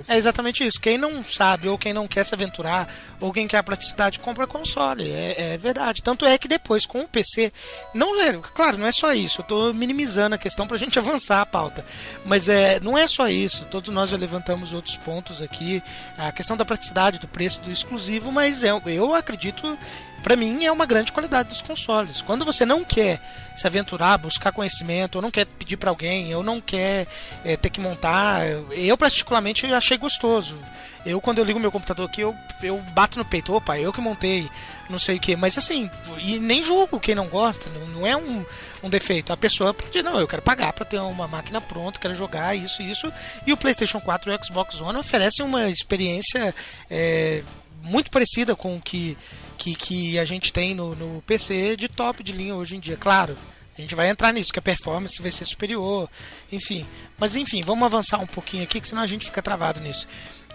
É 0.07 0.17
exatamente 0.17 0.65
isso. 0.65 0.79
Quem 0.79 0.97
não 0.97 1.23
sabe, 1.23 1.67
ou 1.67 1.77
quem 1.77 1.93
não 1.93 2.07
quer 2.07 2.23
se 2.23 2.33
aventurar, 2.33 2.93
ou 3.19 3.33
quem 3.33 3.47
quer 3.47 3.57
a 3.57 3.63
praticidade, 3.63 4.19
compra 4.19 4.47
console. 4.47 5.09
É, 5.11 5.53
é 5.53 5.57
verdade. 5.57 6.01
Tanto 6.01 6.25
é 6.25 6.37
que 6.37 6.47
depois, 6.47 6.85
com 6.85 7.01
o 7.01 7.07
PC, 7.07 7.51
não 7.93 8.21
é, 8.21 8.33
claro, 8.37 8.77
não 8.77 8.87
é 8.87 8.91
só 8.91 9.13
isso. 9.13 9.41
Eu 9.41 9.45
tô 9.45 9.73
minimizando 9.73 10.35
a 10.35 10.37
questão 10.37 10.65
pra 10.65 10.77
gente 10.77 10.97
avançar 10.99 11.41
a 11.41 11.45
pauta. 11.45 11.83
Mas 12.25 12.47
é, 12.47 12.79
não 12.79 12.97
é 12.97 13.07
só 13.07 13.27
isso. 13.27 13.65
Todos 13.65 13.93
nós 13.93 14.09
já 14.09 14.17
levantamos 14.17 14.73
outros 14.73 14.95
pontos 14.97 15.41
aqui. 15.41 15.83
A 16.17 16.31
questão 16.31 16.55
da 16.55 16.63
praticidade, 16.63 17.19
do 17.19 17.27
preço 17.27 17.61
do 17.61 17.71
exclusivo, 17.71 18.31
mas 18.31 18.63
é, 18.63 18.71
eu 18.85 19.13
acredito 19.13 19.77
Pra 20.23 20.35
mim 20.35 20.65
é 20.65 20.71
uma 20.71 20.85
grande 20.85 21.11
qualidade 21.11 21.49
dos 21.49 21.61
consoles. 21.61 22.21
Quando 22.21 22.45
você 22.45 22.65
não 22.65 22.83
quer 22.83 23.19
se 23.55 23.65
aventurar, 23.65 24.17
buscar 24.17 24.51
conhecimento, 24.51 25.15
ou 25.15 25.21
não 25.21 25.31
quer 25.31 25.45
pedir 25.45 25.77
para 25.77 25.89
alguém, 25.89 26.33
ou 26.35 26.43
não 26.43 26.61
quer 26.61 27.07
é, 27.43 27.57
ter 27.57 27.69
que 27.69 27.81
montar, 27.81 28.45
eu 28.71 28.97
particularmente 28.97 29.65
achei 29.65 29.97
gostoso. 29.97 30.57
Eu 31.05 31.19
quando 31.19 31.39
eu 31.39 31.43
ligo 31.43 31.59
meu 31.59 31.71
computador 31.71 32.07
aqui, 32.07 32.21
eu, 32.21 32.35
eu 32.61 32.77
bato 32.93 33.17
no 33.17 33.25
peito, 33.25 33.53
opa, 33.53 33.79
eu 33.79 33.91
que 33.91 33.99
montei, 33.99 34.47
não 34.89 34.99
sei 34.99 35.17
o 35.17 35.19
que, 35.19 35.35
mas 35.35 35.57
assim, 35.57 35.89
e 36.19 36.37
nem 36.37 36.63
julgo 36.63 36.99
quem 36.99 37.15
não 37.15 37.27
gosta, 37.27 37.67
não, 37.71 37.87
não 37.87 38.07
é 38.07 38.15
um, 38.15 38.45
um 38.83 38.89
defeito. 38.89 39.33
A 39.33 39.37
pessoa 39.37 39.73
pode, 39.73 40.01
não, 40.03 40.19
eu 40.19 40.27
quero 40.27 40.43
pagar 40.43 40.71
para 40.71 40.85
ter 40.85 40.99
uma 40.99 41.27
máquina 41.27 41.59
pronta, 41.59 41.99
quero 41.99 42.13
jogar 42.13 42.55
isso, 42.55 42.83
isso, 42.83 43.11
e 43.45 43.51
o 43.51 43.57
PlayStation 43.57 43.99
4 43.99 44.31
e 44.31 44.35
o 44.35 44.45
Xbox 44.45 44.79
One 44.79 44.99
oferecem 44.99 45.43
uma 45.43 45.67
experiência 45.69 46.53
é, 46.89 47.43
muito 47.83 48.11
parecida 48.11 48.55
com 48.55 48.75
o 48.75 48.81
que 48.81 49.17
que, 49.61 49.75
que 49.75 50.19
a 50.19 50.25
gente 50.25 50.51
tem 50.51 50.73
no, 50.73 50.95
no 50.95 51.21
PC 51.21 51.75
de 51.77 51.87
top 51.87 52.23
de 52.23 52.31
linha 52.31 52.55
hoje 52.55 52.75
em 52.75 52.79
dia. 52.79 52.97
Claro, 52.97 53.37
a 53.77 53.81
gente 53.81 53.93
vai 53.93 54.09
entrar 54.09 54.33
nisso, 54.33 54.51
que 54.51 54.57
a 54.57 54.61
performance 54.61 55.21
vai 55.21 55.31
ser 55.31 55.45
superior, 55.45 56.09
enfim. 56.51 56.85
Mas 57.17 57.35
enfim, 57.35 57.61
vamos 57.61 57.83
avançar 57.83 58.19
um 58.19 58.25
pouquinho 58.25 58.63
aqui, 58.63 58.81
que 58.81 58.87
senão 58.87 59.03
a 59.03 59.07
gente 59.07 59.25
fica 59.25 59.41
travado 59.41 59.79
nisso. 59.79 60.07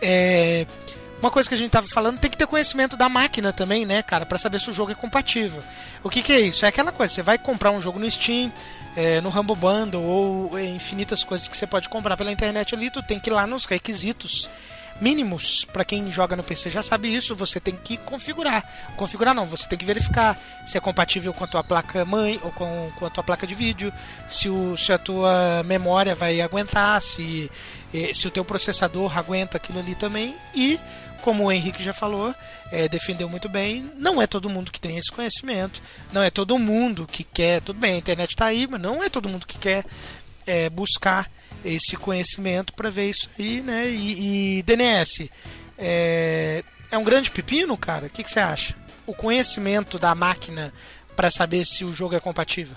É, 0.03 0.67
uma 1.21 1.31
coisa 1.31 1.49
que 1.49 1.55
a 1.55 1.59
gente 1.59 1.69
estava 1.69 1.87
falando, 1.87 2.19
tem 2.19 2.31
que 2.31 2.37
ter 2.37 2.47
conhecimento 2.49 2.97
da 2.97 3.09
máquina 3.09 3.53
também, 3.53 3.87
né, 3.87 4.03
cara, 4.03 4.27
para 4.27 4.39
saber 4.39 4.61
se 4.61 4.71
o 4.71 4.73
jogo 4.73 4.91
é 4.91 4.95
compatível. 4.95 5.63
O 6.03 6.11
que, 6.11 6.21
que 6.21 6.33
é 6.33 6.41
isso? 6.41 6.65
É 6.65 6.69
aquela 6.69 6.91
coisa, 6.91 7.15
você 7.15 7.23
vai 7.23 7.39
comprar 7.39 7.71
um 7.71 7.81
jogo 7.81 8.01
no 8.01 8.11
Steam, 8.11 8.53
é, 8.97 9.21
no 9.21 9.29
Humble 9.29 9.57
Bundle 9.57 10.03
ou 10.03 10.59
infinitas 10.59 11.23
coisas 11.23 11.47
que 11.47 11.57
você 11.57 11.67
pode 11.67 11.89
comprar 11.89 12.17
pela 12.17 12.33
internet 12.33 12.75
ali, 12.75 12.91
tu 12.91 13.03
tem 13.03 13.21
que 13.21 13.31
ir 13.31 13.33
lá 13.33 13.47
nos 13.47 13.67
requisitos 13.67 14.49
mínimos, 15.01 15.65
para 15.65 15.85
quem 15.85 16.11
joga 16.11 16.37
no 16.37 16.43
PC 16.43 16.71
já 16.71 16.83
sabe 16.83 17.15
isso, 17.15 17.37
você 17.37 17.61
tem 17.61 17.77
que 17.77 17.97
configurar. 17.97 18.65
Configurar 18.97 19.35
não, 19.35 19.47
você 19.47 19.69
tem 19.69 19.79
que 19.79 19.85
verificar 19.85 20.39
se 20.67 20.77
é 20.77 20.81
compatível 20.81 21.33
com 21.33 21.45
a 21.45 21.47
tua 21.47 21.63
placa 21.63 22.05
mãe 22.05 22.41
ou 22.43 22.51
com, 22.51 22.91
com 22.97 23.07
a 23.07 23.11
tua 23.11 23.23
placa 23.23 23.47
de 23.47 23.55
vídeo, 23.55 23.93
se, 24.29 24.49
o, 24.49 24.77
se 24.77 24.93
a 24.93 24.99
tua 24.99 25.63
memória 25.65 26.15
vai 26.15 26.41
aguentar, 26.41 27.01
se, 27.03 27.51
eh, 27.93 28.13
se 28.13 28.27
o 28.27 28.31
teu 28.31 28.45
processador 28.45 29.17
aguenta 29.17 29.57
aquilo 29.57 29.79
ali 29.79 29.95
também. 29.95 30.35
E, 30.55 30.79
como 31.23 31.45
o 31.45 31.53
Henrique 31.53 31.83
já 31.83 31.93
falou, 31.93 32.35
é, 32.71 32.89
defendeu 32.89 33.29
muito 33.29 33.49
bem, 33.49 33.91
não 33.97 34.21
é 34.23 34.27
todo 34.27 34.49
mundo 34.49 34.71
que 34.71 34.81
tem 34.81 34.97
esse 34.97 35.11
conhecimento, 35.11 35.83
não 36.13 36.23
é 36.23 36.31
todo 36.31 36.59
mundo 36.59 37.07
que 37.07 37.25
quer, 37.25 37.61
tudo 37.61 37.79
bem, 37.79 37.95
a 37.95 37.99
internet 37.99 38.31
está 38.31 38.47
aí, 38.47 38.67
mas 38.67 38.81
não 38.81 39.03
é 39.03 39.09
todo 39.09 39.29
mundo 39.29 39.47
que 39.47 39.59
quer 39.59 39.85
é, 40.47 40.71
buscar 40.71 41.29
esse 41.65 41.97
conhecimento 41.97 42.73
para 42.73 42.91
ver 42.91 43.11
isso 43.11 43.31
aí, 43.39 43.61
né? 43.61 43.89
E, 43.89 44.59
e 44.59 44.63
DNS 44.63 45.31
é, 45.79 46.65
é, 46.91 46.99
um 46.99 47.05
grande 47.05 47.31
pepino, 47.31 47.77
cara. 47.77 48.07
O 48.07 48.11
que, 48.11 48.23
que 48.23 48.31
você 48.31 48.41
acha? 48.41 48.75
O 49.07 49.15
conhecimento 49.15 49.99
da 49.99 50.15
máquina 50.15 50.73
para 51.15 51.31
saber 51.31 51.65
se 51.65 51.85
o 51.85 51.93
jogo 51.93 52.15
é 52.15 52.21
compatível. 52.21 52.77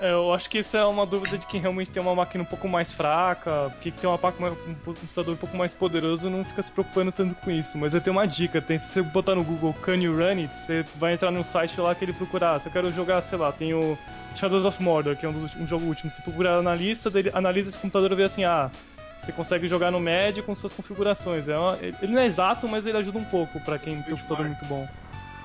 É, 0.00 0.12
eu 0.12 0.32
acho 0.32 0.48
que 0.48 0.58
isso 0.58 0.74
é 0.78 0.84
uma 0.84 1.04
dúvida 1.04 1.36
de 1.36 1.44
quem 1.44 1.60
realmente 1.60 1.90
tem 1.90 2.02
uma 2.02 2.14
máquina 2.14 2.42
um 2.42 2.46
pouco 2.46 2.66
mais 2.66 2.90
fraca, 2.90 3.70
que 3.82 3.90
tem 3.90 4.08
uma, 4.08 4.16
um 4.16 4.74
computador 4.82 5.34
um 5.34 5.36
pouco 5.36 5.54
mais 5.54 5.74
poderoso 5.74 6.30
não 6.30 6.42
fica 6.42 6.62
se 6.62 6.70
preocupando 6.70 7.12
tanto 7.12 7.34
com 7.34 7.50
isso. 7.50 7.76
Mas 7.76 7.92
eu 7.92 8.00
tenho 8.00 8.16
uma 8.16 8.26
dica, 8.26 8.62
tem, 8.62 8.78
se 8.78 8.88
você 8.88 9.02
botar 9.02 9.34
no 9.34 9.44
Google 9.44 9.74
Can 9.82 9.96
You 9.96 10.16
Run 10.16 10.40
It, 10.40 10.56
você 10.56 10.86
vai 10.96 11.12
entrar 11.12 11.30
no 11.30 11.44
site 11.44 11.78
lá 11.78 11.94
que 11.94 12.02
ele 12.04 12.14
procurar. 12.14 12.58
Se 12.60 12.68
eu 12.68 12.72
quero 12.72 12.90
jogar, 12.92 13.20
sei 13.20 13.36
lá, 13.36 13.52
tem 13.52 13.74
o 13.74 13.98
Shadows 14.36 14.64
of 14.64 14.82
Mordor, 14.82 15.16
que 15.16 15.26
é 15.26 15.28
um, 15.28 15.32
dos, 15.32 15.54
um 15.56 15.66
jogo 15.66 15.86
último. 15.86 16.10
Se 16.10 16.22
procurar 16.22 16.62
na 16.62 16.74
lista, 16.74 17.10
dele, 17.10 17.30
analisa 17.34 17.70
esse 17.70 17.78
computador 17.78 18.12
e 18.12 18.14
vê 18.14 18.24
assim, 18.24 18.44
ah, 18.44 18.70
você 19.18 19.32
consegue 19.32 19.68
jogar 19.68 19.90
no 19.90 20.00
médio 20.00 20.42
com 20.42 20.54
suas 20.54 20.72
configurações. 20.72 21.48
É 21.48 21.58
uma, 21.58 21.78
ele 21.82 22.12
não 22.12 22.20
é 22.20 22.26
exato, 22.26 22.66
mas 22.66 22.86
ele 22.86 22.96
ajuda 22.96 23.18
um 23.18 23.24
pouco 23.24 23.60
para 23.60 23.78
quem 23.78 24.00
tem 24.02 24.14
um 24.14 24.16
computador 24.16 24.46
muito 24.46 24.64
bom. 24.64 24.88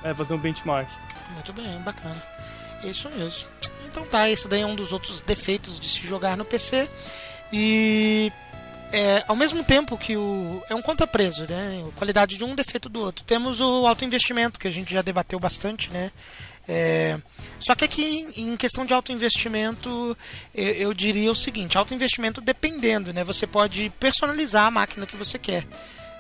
É, 0.04 0.14
fazer 0.14 0.34
um 0.34 0.38
benchmark. 0.38 0.88
Muito 1.34 1.52
bem, 1.52 1.80
bacana. 1.80 2.22
Isso 2.84 3.10
mesmo. 3.10 3.50
Então 3.88 4.06
tá, 4.06 4.30
esse 4.30 4.48
daí 4.48 4.62
é 4.62 4.66
um 4.66 4.76
dos 4.76 4.94
outros 4.94 5.22
defeitos 5.22 5.80
de 5.80 5.90
se 5.90 6.06
jogar 6.06 6.38
no 6.38 6.46
PC. 6.46 6.90
E 7.52 8.32
é, 8.92 9.24
ao 9.28 9.36
mesmo 9.36 9.64
tempo 9.64 9.98
que 9.98 10.16
o. 10.16 10.64
É 10.70 10.76
um 10.76 10.82
conta 10.82 11.08
preso, 11.08 11.46
né? 11.50 11.84
A 11.88 11.98
qualidade 11.98 12.38
de 12.38 12.44
um 12.44 12.56
defeito 12.56 12.88
do 12.88 13.02
outro. 13.02 13.26
Temos 13.26 13.60
o 13.60 13.86
alto 13.86 14.06
investimento, 14.06 14.60
que 14.60 14.68
a 14.68 14.72
gente 14.72 14.94
já 14.94 15.02
debateu 15.02 15.40
bastante, 15.40 15.92
né? 15.92 16.12
É, 16.68 17.18
só 17.60 17.76
que 17.76 17.86
aqui 17.86 18.28
em 18.36 18.58
questão 18.58 18.86
de 18.86 18.94
alto 18.94 19.12
investimento, 19.12 20.18
eu, 20.54 20.74
eu, 20.74 20.94
diria 20.94 21.32
o 21.32 21.36
seguinte: 21.36 21.78
alto 21.78 21.94
investimento 21.94 22.42
dependendo, 22.42 23.14
né? 23.14 23.24
Você 23.24 23.46
pode 23.46 23.92
personalizar 24.00 24.66
a 24.66 24.72
máquina 24.72 25.06
que 25.06 25.16
você 25.16 25.38
quer. 25.38 25.66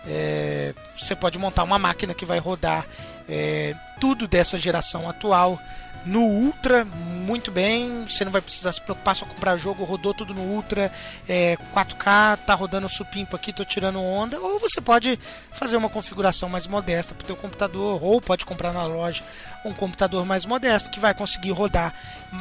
É, 0.07 0.73
você 0.95 1.15
pode 1.15 1.39
montar 1.39 1.63
uma 1.63 1.79
máquina 1.79 2.13
que 2.13 2.25
vai 2.25 2.37
rodar 2.37 2.85
é, 3.27 3.73
tudo 3.99 4.27
dessa 4.27 4.57
geração 4.57 5.09
atual 5.09 5.59
no 6.06 6.22
Ultra 6.22 6.86
muito 7.26 7.51
bem. 7.51 8.06
Você 8.08 8.24
não 8.24 8.32
vai 8.32 8.41
precisar 8.41 8.72
se 8.72 8.80
preocupar 8.80 9.16
só 9.16 9.26
comprar 9.26 9.58
jogo, 9.58 9.84
rodou 9.84 10.14
tudo 10.14 10.34
no 10.34 10.41
Ultra, 10.41 10.91
é, 11.28 11.58
4K, 11.74 12.38
tá 12.45 12.53
rodando 12.53 12.88
supimpo 12.88 13.36
aqui, 13.36 13.51
tô 13.51 13.66
tirando 13.66 13.99
onda. 13.99 14.39
Ou 14.39 14.60
você 14.60 14.80
pode 14.80 15.20
fazer 15.51 15.76
uma 15.76 15.89
configuração 15.89 16.47
mais 16.47 16.68
modesta 16.68 17.14
para 17.14 17.24
o 17.24 17.28
teu 17.28 17.36
computador, 17.36 18.03
ou 18.03 18.22
pode 18.22 18.45
comprar 18.45 18.72
na 18.72 18.86
loja 18.86 19.24
um 19.66 19.74
computador 19.74 20.26
mais 20.26 20.45
modesto 20.45 20.91
que 20.91 20.99
vai 20.99 21.14
conseguir 21.14 21.51
rodar 21.51 21.93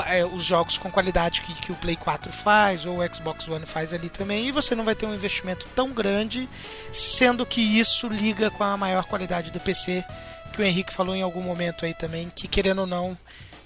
é, 0.06 0.24
os 0.24 0.44
jogos 0.44 0.76
com 0.76 0.90
qualidade 0.90 1.40
que, 1.40 1.54
que 1.54 1.72
o 1.72 1.76
Play 1.76 1.96
4 1.96 2.30
faz, 2.30 2.84
ou 2.84 2.98
o 2.98 3.14
Xbox 3.14 3.48
One 3.48 3.66
faz 3.66 3.94
ali 3.94 4.10
também. 4.10 4.46
E 4.48 4.52
você 4.52 4.74
não 4.74 4.84
vai 4.84 4.94
ter 4.94 5.06
um 5.06 5.14
investimento 5.14 5.66
tão 5.74 5.90
grande, 5.90 6.48
sendo 6.92 7.46
que 7.46 7.60
isso 7.60 8.06
liga 8.08 8.50
com 8.50 8.62
a 8.62 8.76
maior 8.76 9.04
qualidade 9.04 9.50
do 9.50 9.58
PC 9.58 10.04
que 10.52 10.62
o 10.62 10.64
Henrique 10.64 10.94
falou 10.94 11.16
em 11.16 11.22
algum 11.22 11.40
momento 11.40 11.84
aí 11.84 11.92
também, 11.92 12.30
que 12.32 12.46
querendo 12.46 12.82
ou 12.82 12.86
não, 12.86 13.18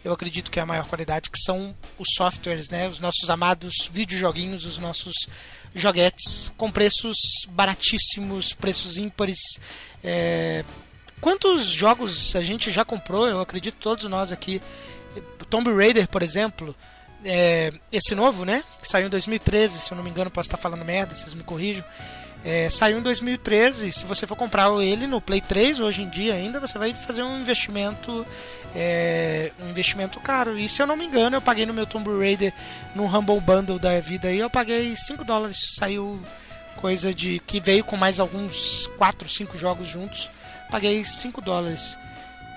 eu 0.09 0.15
acredito 0.15 0.51
que 0.51 0.59
é 0.59 0.63
a 0.63 0.67
maior 0.67 0.87
qualidade, 0.87 1.29
que 1.29 1.39
são 1.39 1.77
os 1.99 2.09
softwares, 2.15 2.71
né? 2.71 2.89
Os 2.89 2.99
nossos 2.99 3.29
amados 3.29 3.91
videojoguinhos, 3.93 4.65
os 4.65 4.79
nossos 4.79 5.13
joguetes 5.75 6.51
com 6.57 6.71
preços 6.71 7.19
baratíssimos, 7.51 8.55
preços 8.55 8.97
ímpares. 8.97 9.39
É... 10.03 10.65
Quantos 11.21 11.67
jogos 11.67 12.35
a 12.35 12.41
gente 12.41 12.71
já 12.73 12.87
comprou? 12.87 13.29
Eu 13.29 13.41
acredito 13.41 13.77
todos 13.79 14.05
nós 14.05 14.33
aqui. 14.33 14.63
Tomb 15.51 15.71
Raider, 15.75 16.09
por 16.09 16.23
exemplo, 16.23 16.75
é... 17.23 17.71
esse 17.93 18.15
novo, 18.15 18.47
né? 18.47 18.65
Que 18.81 18.89
saiu 18.89 19.09
em 19.09 19.11
2013, 19.11 19.79
se 19.79 19.93
eu 19.93 19.97
não 19.97 20.03
me 20.03 20.09
engano, 20.09 20.31
posso 20.31 20.47
estar 20.47 20.57
falando 20.57 20.87
merda, 20.87 21.15
vocês 21.15 21.35
me 21.35 21.43
corrijam. 21.43 21.85
É, 22.51 22.71
saiu 22.71 22.99
em 22.99 23.03
2013. 23.03 23.93
Se 23.93 24.07
você 24.07 24.27
for 24.27 24.35
comprar 24.35 24.71
ele 24.83 25.07
no 25.07 25.21
Play 25.21 25.43
3 25.43 25.81
hoje 25.81 26.01
em 26.01 26.09
dia 26.09 26.33
ainda, 26.33 26.59
você 26.59 26.79
vai 26.79 26.95
fazer 26.95 27.23
um 27.23 27.39
investimento 27.39 28.27
é, 28.75 29.53
um 29.61 29.69
investimento 29.69 30.19
caro. 30.19 30.59
E 30.59 30.67
se 30.67 30.81
eu 30.81 30.87
não 30.87 30.97
me 30.97 31.05
engano, 31.05 31.37
eu 31.37 31.43
paguei 31.43 31.67
no 31.67 31.75
meu 31.75 31.87
Tomb 31.87 32.09
Raider 32.19 32.55
no 32.95 33.05
Humble 33.05 33.39
Bundle 33.43 33.79
da 33.79 34.01
vida 34.01 34.29
aí, 34.29 34.39
eu 34.39 34.49
paguei 34.49 34.97
5 34.97 35.25
dólares. 35.25 35.75
Saiu 35.75 36.19
coisa 36.77 37.13
de 37.13 37.39
que 37.41 37.61
veio 37.61 37.85
com 37.85 37.99
mais 37.99 38.19
alguns 38.19 38.87
4, 38.97 39.29
5 39.29 39.59
jogos 39.59 39.87
juntos. 39.87 40.31
Paguei 40.71 41.05
5 41.05 41.43
dólares. 41.43 41.99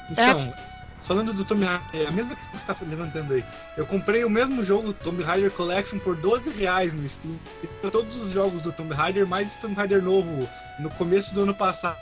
Então, 0.10 0.54
é, 0.58 0.71
falando 1.04 1.34
do 1.34 1.44
Tomb 1.44 1.64
Raider, 1.66 2.02
é 2.02 2.08
a 2.08 2.12
mesma 2.12 2.36
questão 2.36 2.60
que 2.60 2.66
você 2.66 2.72
está 2.72 2.86
levantando 2.86 3.34
aí. 3.34 3.44
Eu 3.76 3.86
comprei 3.86 4.24
o 4.24 4.30
mesmo 4.30 4.64
jogo, 4.64 4.94
Tomb 4.94 5.24
Raider 5.24 5.52
Collection, 5.52 6.00
por 6.00 6.16
12 6.16 6.52
reais 6.52 6.94
no 6.94 7.08
Steam. 7.08 7.38
E 7.64 7.68
todos 7.90 8.16
os 8.18 8.32
jogos 8.32 8.62
do 8.62 8.72
Tomb 8.72 8.94
Raider, 8.94 9.28
mais 9.28 9.56
Tomb 9.58 9.74
Raider 9.74 10.02
novo, 10.02 10.48
no 10.80 10.90
começo 10.92 11.34
do 11.34 11.42
ano 11.42 11.54
passado. 11.54 11.98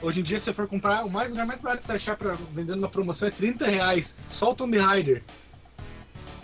Hoje 0.00 0.20
em 0.20 0.22
dia, 0.22 0.38
se 0.38 0.46
você 0.46 0.52
for 0.52 0.66
comprar, 0.66 1.04
o 1.04 1.10
mais 1.10 1.30
lugar 1.30 1.46
mais 1.46 1.60
barato 1.60 1.82
que 1.82 1.86
você 1.86 1.92
achar 1.92 2.16
pra, 2.16 2.36
vendendo 2.52 2.80
na 2.80 2.88
promoção 2.88 3.28
é 3.28 3.30
30 3.30 3.66
reais. 3.66 4.16
Só 4.30 4.50
o 4.50 4.54
Tomb 4.54 4.76
Raider. 4.78 5.22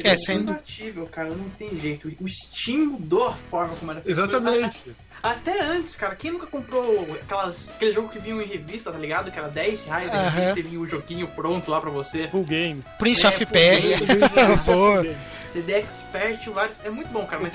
É, 0.04 0.10
é 0.10 0.16
sendo... 0.16 0.52
compatível, 0.52 1.06
cara, 1.06 1.30
não 1.30 1.50
tem 1.50 1.76
jeito. 1.78 2.08
O 2.20 2.28
Steam 2.28 2.86
mudou 2.86 3.28
a 3.28 3.34
forma 3.34 3.74
como 3.74 3.90
era 3.90 4.00
feito. 4.00 4.14
Exatamente. 4.16 4.94
Até 5.22 5.60
antes, 5.62 5.96
cara, 5.96 6.14
quem 6.14 6.30
nunca 6.30 6.46
comprou 6.46 7.06
aquelas, 7.20 7.70
aquele 7.70 7.92
jogo 7.92 8.08
que 8.08 8.18
vinha 8.18 8.40
em 8.42 8.46
revista, 8.46 8.92
tá 8.92 8.98
ligado? 8.98 9.30
Que 9.30 9.38
era 9.38 9.48
10 9.48 9.84
reais 9.84 10.12
em 10.12 10.30
revista 10.30 10.60
e 10.60 10.62
vinha 10.62 10.80
o 10.80 10.86
joguinho 10.86 11.26
pronto 11.28 11.70
lá 11.70 11.80
pra 11.80 11.90
você. 11.90 12.28
Full 12.28 12.44
Games. 12.44 12.86
Prince 12.98 13.26
é, 13.26 13.28
of 13.28 13.46
Persia. 13.46 13.98
CD 15.52 15.72
Expert, 15.72 16.48
vários. 16.50 16.78
É 16.84 16.90
muito 16.90 17.08
bom, 17.08 17.24
cara. 17.26 17.42
Mas, 17.42 17.54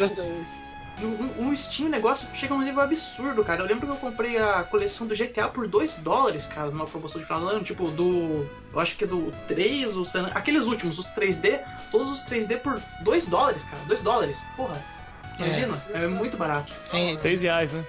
No, 0.99 1.09
no 1.43 1.57
Steam 1.57 1.87
o 1.87 1.89
negócio 1.89 2.27
chega 2.33 2.53
num 2.53 2.61
nível 2.61 2.81
absurdo, 2.81 3.43
cara. 3.43 3.61
Eu 3.61 3.67
lembro 3.67 3.87
que 3.87 3.93
eu 3.93 3.97
comprei 3.97 4.37
a 4.37 4.63
coleção 4.63 5.07
do 5.07 5.15
GTA 5.15 5.47
por 5.47 5.67
2 5.67 5.95
dólares, 5.95 6.45
cara, 6.47 6.69
numa 6.69 6.85
promoção 6.85 7.19
de 7.19 7.25
final 7.25 7.41
do 7.41 7.47
ano, 7.49 7.63
tipo, 7.63 7.87
do. 7.89 8.47
Eu 8.73 8.79
acho 8.79 8.95
que 8.97 9.03
é 9.03 9.07
do 9.07 9.31
3, 9.47 9.95
o 9.95 10.05
San... 10.05 10.27
aqueles 10.33 10.65
últimos, 10.65 10.99
os 10.99 11.07
3D, 11.07 11.59
todos 11.91 12.11
os 12.11 12.25
3D 12.25 12.59
por 12.59 12.81
2 13.01 13.27
dólares, 13.27 13.63
cara. 13.65 13.81
2 13.87 14.01
dólares. 14.01 14.43
Porra. 14.55 14.92
Imagina, 15.39 15.83
é, 15.93 16.07
muito 16.07 16.37
barato. 16.37 16.71
É, 16.91 17.13
6 17.15 17.41
reais, 17.41 17.71
né? 17.71 17.83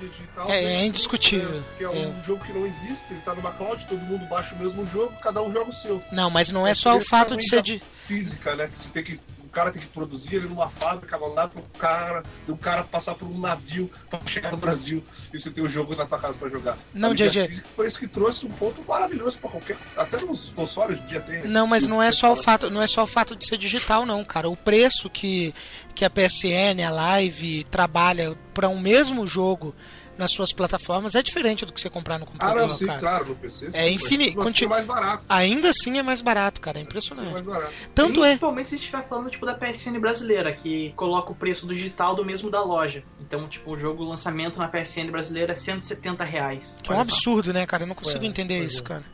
Digital, 0.00 0.50
É- 0.50 0.62
né? 0.64 0.74
é 0.82 0.84
indiscutível. 0.86 1.62
Que 1.78 1.84
é 1.84 1.88
um 1.88 2.20
jogo 2.22 2.44
que 2.44 2.52
não 2.52 2.66
existe, 2.66 3.12
ele 3.12 3.20
tá 3.20 3.34
numa 3.34 3.52
cloud, 3.52 3.86
todo 3.86 4.00
mundo 4.00 4.26
baixa 4.26 4.54
o 4.54 4.58
mesmo 4.58 4.84
jogo, 4.86 5.12
cada 5.22 5.40
um 5.42 5.52
joga 5.52 5.70
o 5.70 5.72
seu. 5.72 6.02
Não, 6.10 6.28
mas 6.28 6.50
não 6.50 6.66
é 6.66 6.74
só 6.74 6.96
o 6.96 7.00
fato 7.00 7.36
de 7.36 7.48
ser 7.48 7.62
de. 7.62 7.80
Física, 8.06 8.56
né? 8.56 8.66
Que 8.68 8.78
você 8.78 8.88
tem 8.88 9.04
que. 9.04 9.20
O 9.50 9.52
cara 9.52 9.72
tem 9.72 9.82
que 9.82 9.88
produzir 9.88 10.36
ele 10.36 10.46
numa 10.46 10.70
fábrica, 10.70 11.18
mandar 11.18 11.48
pro 11.48 11.60
cara, 11.76 12.22
e 12.46 12.52
o 12.52 12.56
cara 12.56 12.84
passar 12.84 13.16
por 13.16 13.26
um 13.26 13.36
navio 13.36 13.90
pra 14.08 14.20
chegar 14.24 14.52
no 14.52 14.56
Brasil 14.56 15.02
e 15.34 15.40
você 15.40 15.50
ter 15.50 15.60
o 15.60 15.68
jogo 15.68 15.96
na 15.96 16.06
tua 16.06 16.20
casa 16.20 16.38
pra 16.38 16.48
jogar. 16.48 16.78
Não, 16.94 17.12
JJ. 17.12 17.60
Foi 17.74 17.88
isso 17.88 17.98
que 17.98 18.06
trouxe 18.06 18.46
um 18.46 18.50
ponto 18.50 18.80
maravilhoso 18.86 19.40
pra 19.40 19.50
qualquer. 19.50 19.76
Até 19.96 20.24
nos 20.24 20.50
consoles 20.50 21.04
dia 21.08 21.20
tem. 21.20 21.42
Não, 21.42 21.66
mas 21.66 21.84
não 21.84 22.00
é 22.00 22.12
só 22.12 22.30
o 22.30 22.36
fato, 22.36 22.70
não 22.70 22.80
é 22.80 22.86
só 22.86 23.02
o 23.02 23.08
fato 23.08 23.34
de 23.34 23.44
ser 23.44 23.58
digital 23.58 24.06
não, 24.06 24.24
cara. 24.24 24.48
O 24.48 24.56
preço 24.56 25.10
que 25.10 25.52
que 25.96 26.04
a 26.04 26.10
PSN, 26.10 26.82
a 26.86 26.90
Live 26.90 27.64
trabalha 27.64 28.34
para 28.54 28.68
um 28.68 28.80
mesmo 28.80 29.26
jogo 29.26 29.74
nas 30.20 30.30
suas 30.30 30.52
plataformas 30.52 31.14
é 31.16 31.22
diferente 31.22 31.64
do 31.66 31.72
que 31.72 31.80
você 31.80 31.90
comprar 31.90 32.18
no 32.18 32.24
Ah, 32.24 32.26
computador, 32.28 32.68
não, 32.68 32.76
sim, 32.78 32.86
cara. 32.86 33.00
claro, 33.00 33.24
no 33.30 33.34
PC. 33.36 33.70
É 33.72 33.90
infinito, 33.90 34.36
conti- 34.36 34.64
é 34.64 34.68
mais 34.68 34.86
barato. 34.86 35.24
Ainda 35.28 35.70
assim 35.70 35.98
é 35.98 36.02
mais 36.02 36.20
barato, 36.20 36.60
cara, 36.60 36.78
é 36.78 36.80
é 36.80 36.84
impressionante. 36.84 37.32
mais 37.32 37.40
barato. 37.44 37.72
Tanto 37.94 38.22
é, 38.22 38.28
Principalmente 38.28 38.68
se 38.68 38.76
estiver 38.76 39.08
falando 39.08 39.30
tipo 39.30 39.44
da 39.46 39.54
PSN 39.54 39.98
brasileira, 39.98 40.52
que 40.52 40.92
coloca 40.94 41.32
o 41.32 41.34
preço 41.34 41.66
do 41.66 41.74
digital 41.74 42.14
do 42.14 42.24
mesmo 42.24 42.50
da 42.50 42.62
loja. 42.62 43.02
Então, 43.20 43.48
tipo, 43.48 43.72
o 43.72 43.76
jogo 43.76 44.04
lançamento 44.04 44.58
na 44.58 44.68
PSN 44.68 45.10
brasileira 45.10 45.52
é 45.52 45.56
170 45.56 46.22
reais. 46.22 46.78
que 46.82 46.92
é 46.92 46.94
um 46.94 47.00
absurdo, 47.00 47.52
né, 47.52 47.64
cara? 47.66 47.82
Eu 47.84 47.86
não 47.88 47.94
consigo 47.94 48.22
É, 48.24 48.26
entender 48.28 48.62
isso, 48.64 48.80
é. 48.80 48.84
cara. 48.84 49.04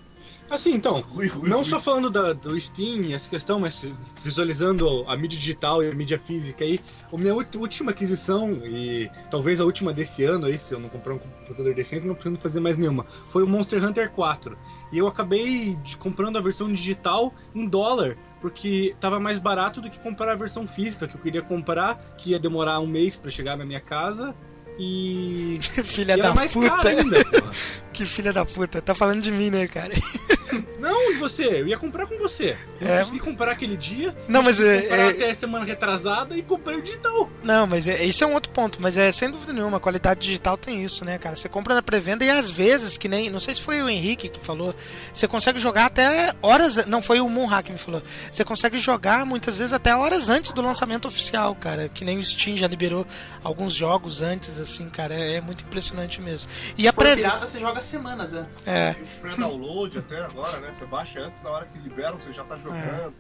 Assim, 0.49 0.75
então, 0.75 1.01
Rui, 1.01 1.27
Rui, 1.27 1.49
não 1.49 1.59
Rui. 1.59 1.65
só 1.67 1.81
falando 1.81 2.09
da- 2.09 2.33
do 2.33 2.59
Steam 2.61 3.03
e 3.03 3.13
essa 3.15 3.29
questão, 3.29 3.59
mas 3.59 3.85
visualizando 4.23 5.05
a 5.09 5.17
mídia 5.17 5.39
digital 5.39 5.83
e 5.83 5.91
a 5.91 5.95
mídia 5.95 6.19
física 6.19 6.65
aí, 6.65 6.81
a 7.13 7.17
minha 7.17 7.35
última 7.35 7.91
aquisição, 7.91 8.53
e 8.65 9.11
talvez 9.31 9.61
a 9.61 9.65
última 9.65 9.93
desse 9.93 10.23
ano 10.25 10.47
aí, 10.47 10.57
se 10.59 10.73
eu 10.73 10.79
não 10.79 10.89
comprar 10.89 11.15
um 11.15 11.19
computador 11.19 11.75
decente, 11.75 12.07
não 12.07 12.15
pretendo 12.15 12.39
fazer 12.39 12.61
mais 12.61 12.77
nenhuma, 12.77 13.05
foi 13.29 13.43
o 13.43 13.49
Monster 13.49 13.85
Hunter 13.85 14.11
4. 14.11 14.57
E 14.93 14.99
eu 14.99 15.07
acabei 15.09 15.75
de- 15.83 15.97
comprando 15.97 16.39
a 16.39 16.41
versão 16.41 16.69
digital 16.73 17.35
em 17.55 17.67
dólar, 17.69 18.17
porque 18.41 18.95
tava 19.01 19.19
mais 19.19 19.39
barato 19.41 19.81
do 19.81 19.91
que 19.91 19.99
comprar 19.99 20.31
a 20.33 20.37
versão 20.37 20.67
física, 20.67 21.09
que 21.09 21.17
eu 21.17 21.21
queria 21.21 21.43
comprar, 21.43 21.97
que 22.17 22.31
ia 22.31 22.39
demorar 22.39 22.79
um 22.79 22.87
mês 22.87 23.17
pra 23.17 23.31
chegar 23.33 23.57
na 23.57 23.65
minha 23.65 23.81
casa. 23.81 24.33
E. 24.79 25.55
filha 25.83 26.13
e 26.13 26.21
da 26.21 26.27
era 26.29 26.35
mais 26.35 26.53
puta. 26.53 26.69
caro 26.69 26.89
ainda. 26.89 27.17
Que 27.97 28.05
filha 28.05 28.33
da 28.33 28.45
puta. 28.45 28.81
Tá 28.83 28.95
falando 28.95 29.23
de 29.23 29.31
mim, 29.31 29.51
né, 29.51 29.67
cara? 29.67 29.93
Não, 30.79 31.11
e 31.11 31.15
você? 31.15 31.43
Eu 31.45 31.67
ia 31.67 31.77
comprar 31.77 32.07
com 32.07 32.17
você. 32.19 32.57
Eu 32.81 32.89
É. 32.89 32.99
consegui 33.01 33.19
comprar 33.19 33.51
aquele 33.51 33.77
dia. 33.77 34.15
Não, 34.29 34.43
mas 34.43 34.61
é- 34.61 34.83
comprar 34.83 34.97
é- 34.99 35.09
até 35.11 35.35
semana 35.35 35.65
retrasada 35.65 36.37
e 36.37 36.43
comprei 36.43 36.77
o 36.79 36.83
digital. 36.83 37.29
Não, 37.43 37.67
mas 37.67 37.89
é, 37.89 38.05
isso 38.05 38.23
é 38.23 38.27
um 38.27 38.35
outro 38.35 38.53
ponto, 38.53 38.81
mas 38.81 38.97
é 38.97 39.11
sem 39.11 39.29
dúvida 39.31 39.53
nenhuma, 39.53 39.79
a 39.79 39.81
qualidade 39.81 40.21
digital 40.21 40.57
tem 40.57 40.85
isso, 40.85 41.05
né, 41.05 41.19
cara? 41.19 41.35
Você 41.35 41.49
compra 41.49 41.75
na 41.75 41.83
pré-venda 41.83 42.25
e 42.25 42.31
às 42.31 42.49
vezes, 42.51 42.97
que 42.97 43.09
nem, 43.09 43.29
não 43.29 43.41
sei 43.41 43.55
se 43.57 43.63
foi 43.63 43.83
o 43.83 43.89
Henrique 43.89 44.29
que 44.29 44.39
falou, 44.39 44.73
você 45.13 45.27
consegue 45.27 45.59
jogar 45.59 45.87
até 45.87 46.33
horas, 46.41 46.87
não 46.87 47.03
foi 47.03 47.19
o 47.21 47.29
Moonhack 47.29 47.65
que 47.67 47.73
me 47.73 47.79
falou. 47.79 48.03
Você 48.31 48.45
consegue 48.45 48.79
jogar 48.79 49.27
muitas 49.27 49.59
vezes 49.59 49.73
até 49.73 49.97
horas 49.97 50.29
antes 50.29 50.53
do 50.53 50.63
lançamento 50.63 51.09
oficial, 51.09 51.57
cara, 51.57 51.89
que 51.89 52.05
nem 52.05 52.19
o 52.19 52.25
Steam 52.25 52.57
já 52.57 52.69
liberou 52.69 53.05
alguns 53.43 53.75
jogos 53.75 54.23
antes 54.23 54.61
assim, 54.61 54.89
cara, 54.91 55.15
é, 55.15 55.37
é 55.37 55.41
muito 55.41 55.65
impressionante 55.65 56.21
mesmo. 56.21 56.49
E 56.79 56.87
a 56.87 56.91
Se 56.93 56.95
for 56.95 57.03
pré 57.03 57.17
pirata, 57.17 57.49
você 57.49 57.59
joga 57.59 57.83
semanas 57.87 58.33
antes. 58.33 58.67
É. 58.67 58.95
Pré-download 59.21 59.99
até 59.99 60.25
agora, 60.25 60.59
né? 60.61 60.73
Você 60.77 60.85
baixa 60.87 61.21
antes, 61.21 61.43
na 61.43 61.51
hora 61.51 61.67
que 61.67 61.79
liberam, 61.79 62.19
você 62.19 62.33
já 62.33 62.45
tá 62.45 62.57
jogando. 62.57 63.15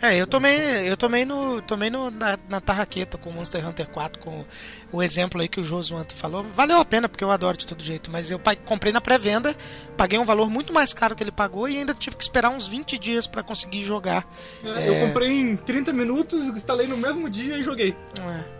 É, 0.00 0.14
eu 0.16 0.28
tomei, 0.28 0.88
eu 0.88 0.96
tomei 0.96 1.24
no, 1.24 1.60
tomei 1.60 1.90
no 1.90 2.08
na, 2.10 2.38
na 2.48 2.60
tarraqueta 2.60 3.18
com 3.18 3.30
o 3.30 3.32
Monster 3.32 3.66
Hunter 3.66 3.88
4 3.88 4.22
com 4.22 4.44
o 4.90 5.02
exemplo 5.02 5.40
aí 5.40 5.48
que 5.48 5.60
o 5.60 5.64
Josuan 5.64 6.04
falou. 6.14 6.44
Valeu 6.54 6.78
a 6.78 6.84
pena 6.84 7.08
porque 7.08 7.22
eu 7.22 7.30
adoro 7.30 7.56
de 7.58 7.66
todo 7.66 7.82
jeito, 7.82 8.10
mas 8.10 8.30
eu 8.30 8.40
comprei 8.64 8.92
na 8.92 9.00
pré-venda, 9.00 9.54
paguei 9.96 10.18
um 10.18 10.24
valor 10.24 10.48
muito 10.48 10.72
mais 10.72 10.92
caro 10.94 11.14
que 11.14 11.22
ele 11.22 11.30
pagou 11.30 11.68
e 11.68 11.76
ainda 11.78 11.92
tive 11.94 12.16
que 12.16 12.22
esperar 12.22 12.48
uns 12.50 12.66
20 12.66 12.98
dias 12.98 13.26
pra 13.26 13.42
conseguir 13.42 13.82
jogar. 13.84 14.26
Eu 14.62 15.06
comprei 15.06 15.30
em 15.30 15.56
30 15.56 15.92
minutos, 15.92 16.44
instalei 16.46 16.86
no 16.86 16.96
mesmo 16.96 17.28
dia 17.28 17.58
e 17.58 17.62
joguei. 17.62 17.94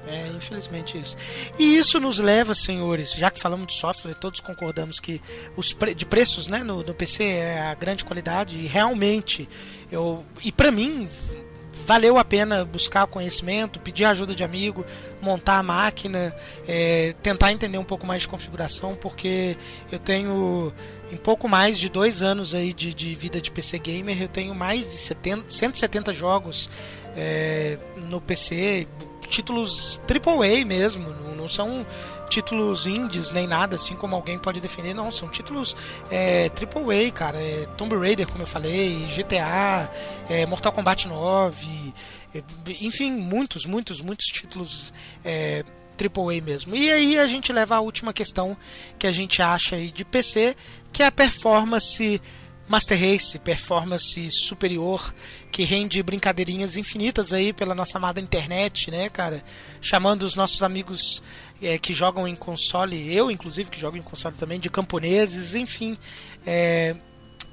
É, 0.07 0.14
é, 0.14 0.29
infelizmente 0.29 0.99
isso. 0.99 1.16
E 1.59 1.76
isso 1.79 1.99
nos 1.99 2.18
leva, 2.18 2.55
senhores, 2.55 3.12
já 3.12 3.31
que 3.31 3.41
falamos 3.41 3.66
de 3.68 3.74
software, 3.74 4.14
todos 4.14 4.41
concordamos 4.41 5.01
que 5.01 5.20
os 5.57 5.72
pre- 5.72 5.95
de 5.95 6.05
preços, 6.05 6.47
né, 6.49 6.62
no, 6.62 6.83
no 6.83 6.95
PC 6.95 7.24
é 7.24 7.61
a 7.61 7.74
grande 7.74 8.05
qualidade 8.05 8.59
e 8.59 8.66
realmente 8.66 9.49
eu 9.91 10.24
e 10.45 10.53
pra 10.53 10.70
mim 10.70 11.09
valeu 11.89 12.18
a 12.18 12.24
pena 12.24 12.66
buscar 12.66 13.07
conhecimento, 13.07 13.80
pedir 13.80 14.05
ajuda 14.05 14.34
de 14.34 14.45
amigo, 14.45 14.84
montar 15.22 15.57
a 15.57 15.62
máquina, 15.62 16.36
é, 16.68 17.14
tentar 17.22 17.51
entender 17.51 17.78
um 17.78 17.84
pouco 17.84 18.07
mais 18.07 18.20
de 18.20 18.28
configuração, 18.28 18.95
porque 18.95 19.57
eu 19.91 19.99
tenho 19.99 20.70
em 21.11 21.16
pouco 21.16 21.49
mais 21.49 21.78
de 21.78 21.89
dois 21.89 22.22
anos 22.22 22.55
aí 22.55 22.74
de, 22.74 22.93
de 22.93 23.14
vida 23.14 23.41
de 23.41 23.51
PC 23.51 23.78
gamer, 23.78 24.20
eu 24.20 24.28
tenho 24.28 24.55
mais 24.55 24.80
de 24.84 24.99
70, 24.99 25.45
170 25.49 26.12
jogos 26.12 26.68
é, 27.16 27.78
no 27.97 28.20
PC, 28.20 28.86
títulos 29.30 29.99
AAA 30.07 30.66
mesmo, 30.66 31.09
não, 31.09 31.36
não 31.36 31.49
são 31.49 31.86
títulos 32.29 32.87
indies 32.87 33.33
nem 33.33 33.47
nada 33.47 33.76
assim 33.76 33.97
como 33.97 34.14
alguém 34.14 34.39
pode 34.39 34.61
defender, 34.61 34.95
não, 34.95 35.11
são 35.11 35.29
títulos 35.29 35.76
é, 36.11 36.51
AAA, 36.51 37.11
cara, 37.12 37.39
é, 37.39 37.66
Tomb 37.76 37.97
Raider, 37.97 38.26
como 38.26 38.43
eu 38.43 38.47
falei, 38.47 39.07
GTA, 39.07 39.91
é, 40.29 40.47
Mortal 40.47 40.72
Kombat 40.72 41.09
9, 41.09 41.95
é, 42.35 42.43
enfim, 42.81 43.12
muitos, 43.12 43.64
muitos, 43.64 44.01
muitos 44.01 44.26
títulos 44.26 44.93
é, 45.24 45.64
AAA 45.99 46.41
mesmo. 46.43 46.76
E 46.76 46.91
aí 46.91 47.18
a 47.18 47.26
gente 47.26 47.53
leva 47.53 47.76
a 47.76 47.81
última 47.81 48.12
questão 48.12 48.57
que 48.99 49.07
a 49.07 49.12
gente 49.12 49.43
acha 49.43 49.76
aí 49.76 49.91
de 49.91 50.05
PC, 50.05 50.57
que 50.93 51.03
é 51.03 51.07
a 51.07 51.12
performance 51.12 52.20
Master 52.68 53.01
Race, 53.01 53.39
performance 53.39 54.31
superior, 54.31 55.14
que 55.51 55.64
rende 55.64 56.03
brincadeirinhas 56.03 56.76
infinitas 56.76 57.33
aí 57.33 57.51
pela 57.51 57.74
nossa 57.74 57.97
amada 57.97 58.20
internet, 58.20 58.91
né, 58.91 59.09
cara? 59.09 59.43
Chamando 59.81 60.24
os 60.24 60.35
nossos 60.35 60.62
amigos 60.62 61.22
é, 61.62 61.78
que 61.78 61.92
jogam 61.92 62.26
em 62.26 62.36
console, 62.36 63.14
eu 63.14 63.30
inclusive 63.30 63.70
que 63.70 63.78
jogo 63.78 63.96
em 63.96 64.02
console 64.02 64.36
também, 64.36 64.61
de 64.61 64.70
camponeses, 64.70 65.54
enfim. 65.54 65.98
É, 66.46 66.96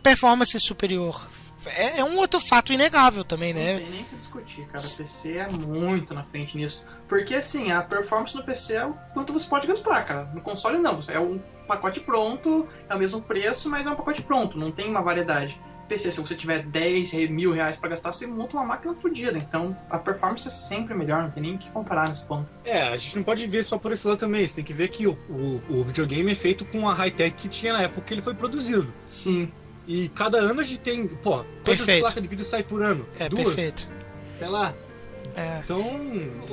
performance 0.03 0.59
superior. 0.59 1.27
É, 1.65 1.99
é 1.99 2.03
um 2.03 2.17
outro 2.17 2.39
fato 2.39 2.71
inegável 2.71 3.23
também, 3.23 3.53
Não 3.53 3.59
né? 3.61 3.77
tem 3.79 3.89
nem 3.89 4.01
o 4.01 4.05
que 4.05 4.15
discutir, 4.17 4.67
cara. 4.67 4.85
O 4.85 4.89
PC 4.89 5.37
é 5.37 5.49
muito 5.49 6.13
na 6.13 6.23
frente 6.23 6.55
nisso. 6.55 6.85
Porque 7.07 7.33
assim, 7.35 7.71
a 7.71 7.81
performance 7.81 8.35
no 8.35 8.43
PC 8.43 8.73
é 8.73 8.85
o 8.85 8.93
quanto 9.13 9.33
você 9.33 9.47
pode 9.47 9.65
gastar, 9.65 10.03
cara. 10.05 10.25
No 10.33 10.41
console 10.41 10.77
não. 10.77 10.99
É 11.07 11.19
um 11.19 11.39
pacote 11.67 11.99
pronto, 11.99 12.67
é 12.87 12.95
o 12.95 12.99
mesmo 12.99 13.21
preço, 13.21 13.69
mas 13.69 13.87
é 13.87 13.91
um 13.91 13.95
pacote 13.95 14.21
pronto, 14.21 14.57
não 14.57 14.71
tem 14.71 14.89
uma 14.89 15.01
variedade. 15.01 15.59
PC, 15.87 16.11
se 16.11 16.19
você 16.19 16.35
tiver 16.35 16.63
10 16.63 17.13
mil 17.29 17.51
reais 17.51 17.77
pra 17.77 17.89
gastar, 17.89 18.11
você 18.11 18.25
monta 18.25 18.57
uma 18.57 18.65
máquina 18.65 18.93
fodida. 18.95 19.37
Então 19.37 19.75
a 19.89 19.97
performance 19.97 20.47
é 20.47 20.51
sempre 20.51 20.93
melhor, 20.93 21.23
não 21.23 21.31
tem 21.31 21.43
nem 21.43 21.55
o 21.55 21.57
que 21.57 21.69
comparar 21.71 22.07
nesse 22.07 22.25
ponto. 22.25 22.51
É, 22.63 22.81
a 22.81 22.97
gente 22.97 23.15
não 23.15 23.23
pode 23.23 23.45
ver 23.47 23.63
só 23.63 23.77
por 23.77 23.91
esse 23.91 24.07
lado 24.07 24.17
também. 24.17 24.47
Você 24.47 24.55
tem 24.55 24.63
que 24.63 24.73
ver 24.73 24.89
que 24.89 25.07
o, 25.07 25.13
o, 25.29 25.61
o 25.69 25.83
videogame 25.83 26.31
é 26.31 26.35
feito 26.35 26.65
com 26.65 26.87
a 26.89 26.93
high-tech 26.93 27.35
que 27.37 27.47
tinha 27.49 27.73
na 27.73 27.83
época 27.83 28.01
que 28.01 28.13
ele 28.13 28.21
foi 28.21 28.33
produzido. 28.33 28.91
Sim. 29.07 29.51
E 29.87 30.09
cada 30.09 30.39
ano 30.39 30.61
a 30.61 30.63
gente 30.63 30.79
tem, 30.79 31.07
pô, 31.07 31.43
quantas 31.63 31.99
placas 31.99 32.21
de 32.21 32.27
vídeo 32.27 32.45
sai 32.45 32.63
por 32.63 32.81
ano? 32.81 33.05
É, 33.19 33.29
Duas? 33.29 33.45
perfeito. 33.45 33.91
Sei 34.39 34.47
lá. 34.47 34.73
É. 35.35 35.59
Então, 35.63 35.79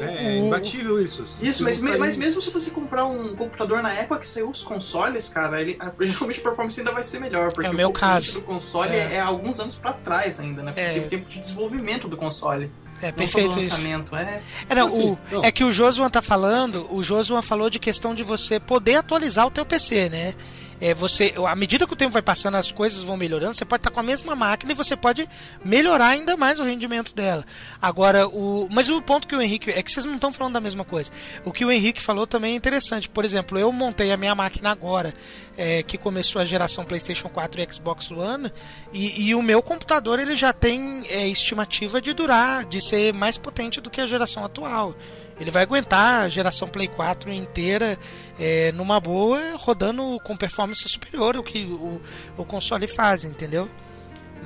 é 0.00 0.40
O- 0.40 0.46
imbatível 0.46 1.00
isso. 1.02 1.24
Isso, 1.40 1.62
mas, 1.62 1.78
tá 1.78 1.98
mas 1.98 2.16
mesmo 2.16 2.42
se 2.42 2.50
você 2.50 2.70
comprar 2.70 3.04
um 3.06 3.36
computador 3.36 3.80
na 3.82 3.92
época 3.92 4.18
que 4.20 4.28
saiu 4.28 4.50
os 4.50 4.62
consoles, 4.62 5.28
cara, 5.28 5.60
ele, 5.60 5.76
a- 5.78 5.92
geralmente 6.04 6.40
a 6.40 6.42
performance 6.42 6.80
ainda 6.80 6.92
vai 6.92 7.04
ser 7.04 7.20
melhor. 7.20 7.52
Porque 7.52 7.68
É 7.68 7.70
o 7.70 7.74
meu 7.74 7.92
caso. 7.92 8.34
do 8.34 8.42
console 8.42 8.90
É. 8.94 9.14
é. 9.14 9.20
alguns 9.20 9.60
anos 9.60 9.74
pra 9.76 9.92
trás 9.92 10.40
ainda, 10.40 10.62
né? 10.62 10.72
Porque 10.72 10.80
É. 10.80 10.92
tem 10.94 11.02
o 11.04 11.08
tempo 11.08 11.28
de 11.28 11.38
desenvolvimento 11.38 12.08
do 12.08 12.16
console. 12.16 12.70
É 13.00 13.06
Não 13.06 13.12
perfeito 13.14 13.58
isso. 13.58 13.70
lançamento, 13.70 14.14
é. 14.14 14.40
É, 14.68 14.74
não, 14.76 14.86
Assim, 14.86 15.10
o- 15.10 15.18
não. 15.32 15.44
é 15.44 15.50
que 15.50 15.64
o 15.64 15.72
Josuan 15.72 16.08
tá 16.08 16.22
falando, 16.22 16.86
o 16.92 17.02
Josuan 17.02 17.42
falou 17.42 17.68
de 17.68 17.80
questão 17.80 18.14
de 18.14 18.22
você 18.22 18.60
poder 18.60 18.94
atualizar 18.96 19.44
o 19.46 19.50
teu 19.50 19.64
PC, 19.66 20.08
né? 20.08 20.34
É, 20.82 20.92
você, 20.92 21.32
à 21.46 21.54
medida 21.54 21.86
que 21.86 21.92
o 21.92 21.96
tempo 21.96 22.10
vai 22.10 22.22
passando, 22.22 22.56
as 22.56 22.72
coisas 22.72 23.04
vão 23.04 23.16
melhorando, 23.16 23.54
você 23.54 23.64
pode 23.64 23.78
estar 23.78 23.92
com 23.92 24.00
a 24.00 24.02
mesma 24.02 24.34
máquina 24.34 24.72
e 24.72 24.74
você 24.74 24.96
pode 24.96 25.28
melhorar 25.64 26.08
ainda 26.08 26.36
mais 26.36 26.58
o 26.58 26.64
rendimento 26.64 27.14
dela. 27.14 27.44
Agora, 27.80 28.26
o. 28.26 28.66
Mas 28.68 28.88
o 28.88 29.00
ponto 29.00 29.28
que 29.28 29.36
o 29.36 29.40
Henrique. 29.40 29.70
É 29.70 29.80
que 29.80 29.92
vocês 29.92 30.04
não 30.04 30.16
estão 30.16 30.32
falando 30.32 30.54
da 30.54 30.60
mesma 30.60 30.84
coisa. 30.84 31.12
O 31.44 31.52
que 31.52 31.64
o 31.64 31.70
Henrique 31.70 32.02
falou 32.02 32.26
também 32.26 32.54
é 32.54 32.56
interessante. 32.56 33.08
Por 33.08 33.24
exemplo, 33.24 33.56
eu 33.56 33.70
montei 33.70 34.10
a 34.10 34.16
minha 34.16 34.34
máquina 34.34 34.72
agora, 34.72 35.14
é, 35.56 35.84
que 35.84 35.96
começou 35.96 36.42
a 36.42 36.44
geração 36.44 36.84
PlayStation 36.84 37.28
4 37.28 37.60
e 37.60 37.72
Xbox 37.72 38.10
One, 38.10 38.50
e, 38.92 39.28
e 39.28 39.34
o 39.36 39.42
meu 39.42 39.62
computador 39.62 40.18
ele 40.18 40.34
já 40.34 40.52
tem 40.52 41.04
é, 41.08 41.28
estimativa 41.28 42.02
de 42.02 42.12
durar, 42.12 42.64
de 42.64 42.84
ser 42.84 43.14
mais 43.14 43.38
potente 43.38 43.80
do 43.80 43.88
que 43.88 44.00
a 44.00 44.06
geração 44.06 44.44
atual. 44.44 44.96
Ele 45.42 45.50
vai 45.50 45.64
aguentar 45.64 46.22
a 46.22 46.28
geração 46.28 46.68
Play 46.68 46.86
4 46.86 47.32
inteira 47.32 47.98
é, 48.38 48.70
numa 48.72 49.00
boa, 49.00 49.40
rodando 49.56 50.20
com 50.22 50.36
performance 50.36 50.88
superior 50.88 51.36
ao 51.36 51.42
que 51.42 51.64
o, 51.64 52.00
o 52.36 52.44
console 52.44 52.86
faz, 52.86 53.24
entendeu? 53.24 53.68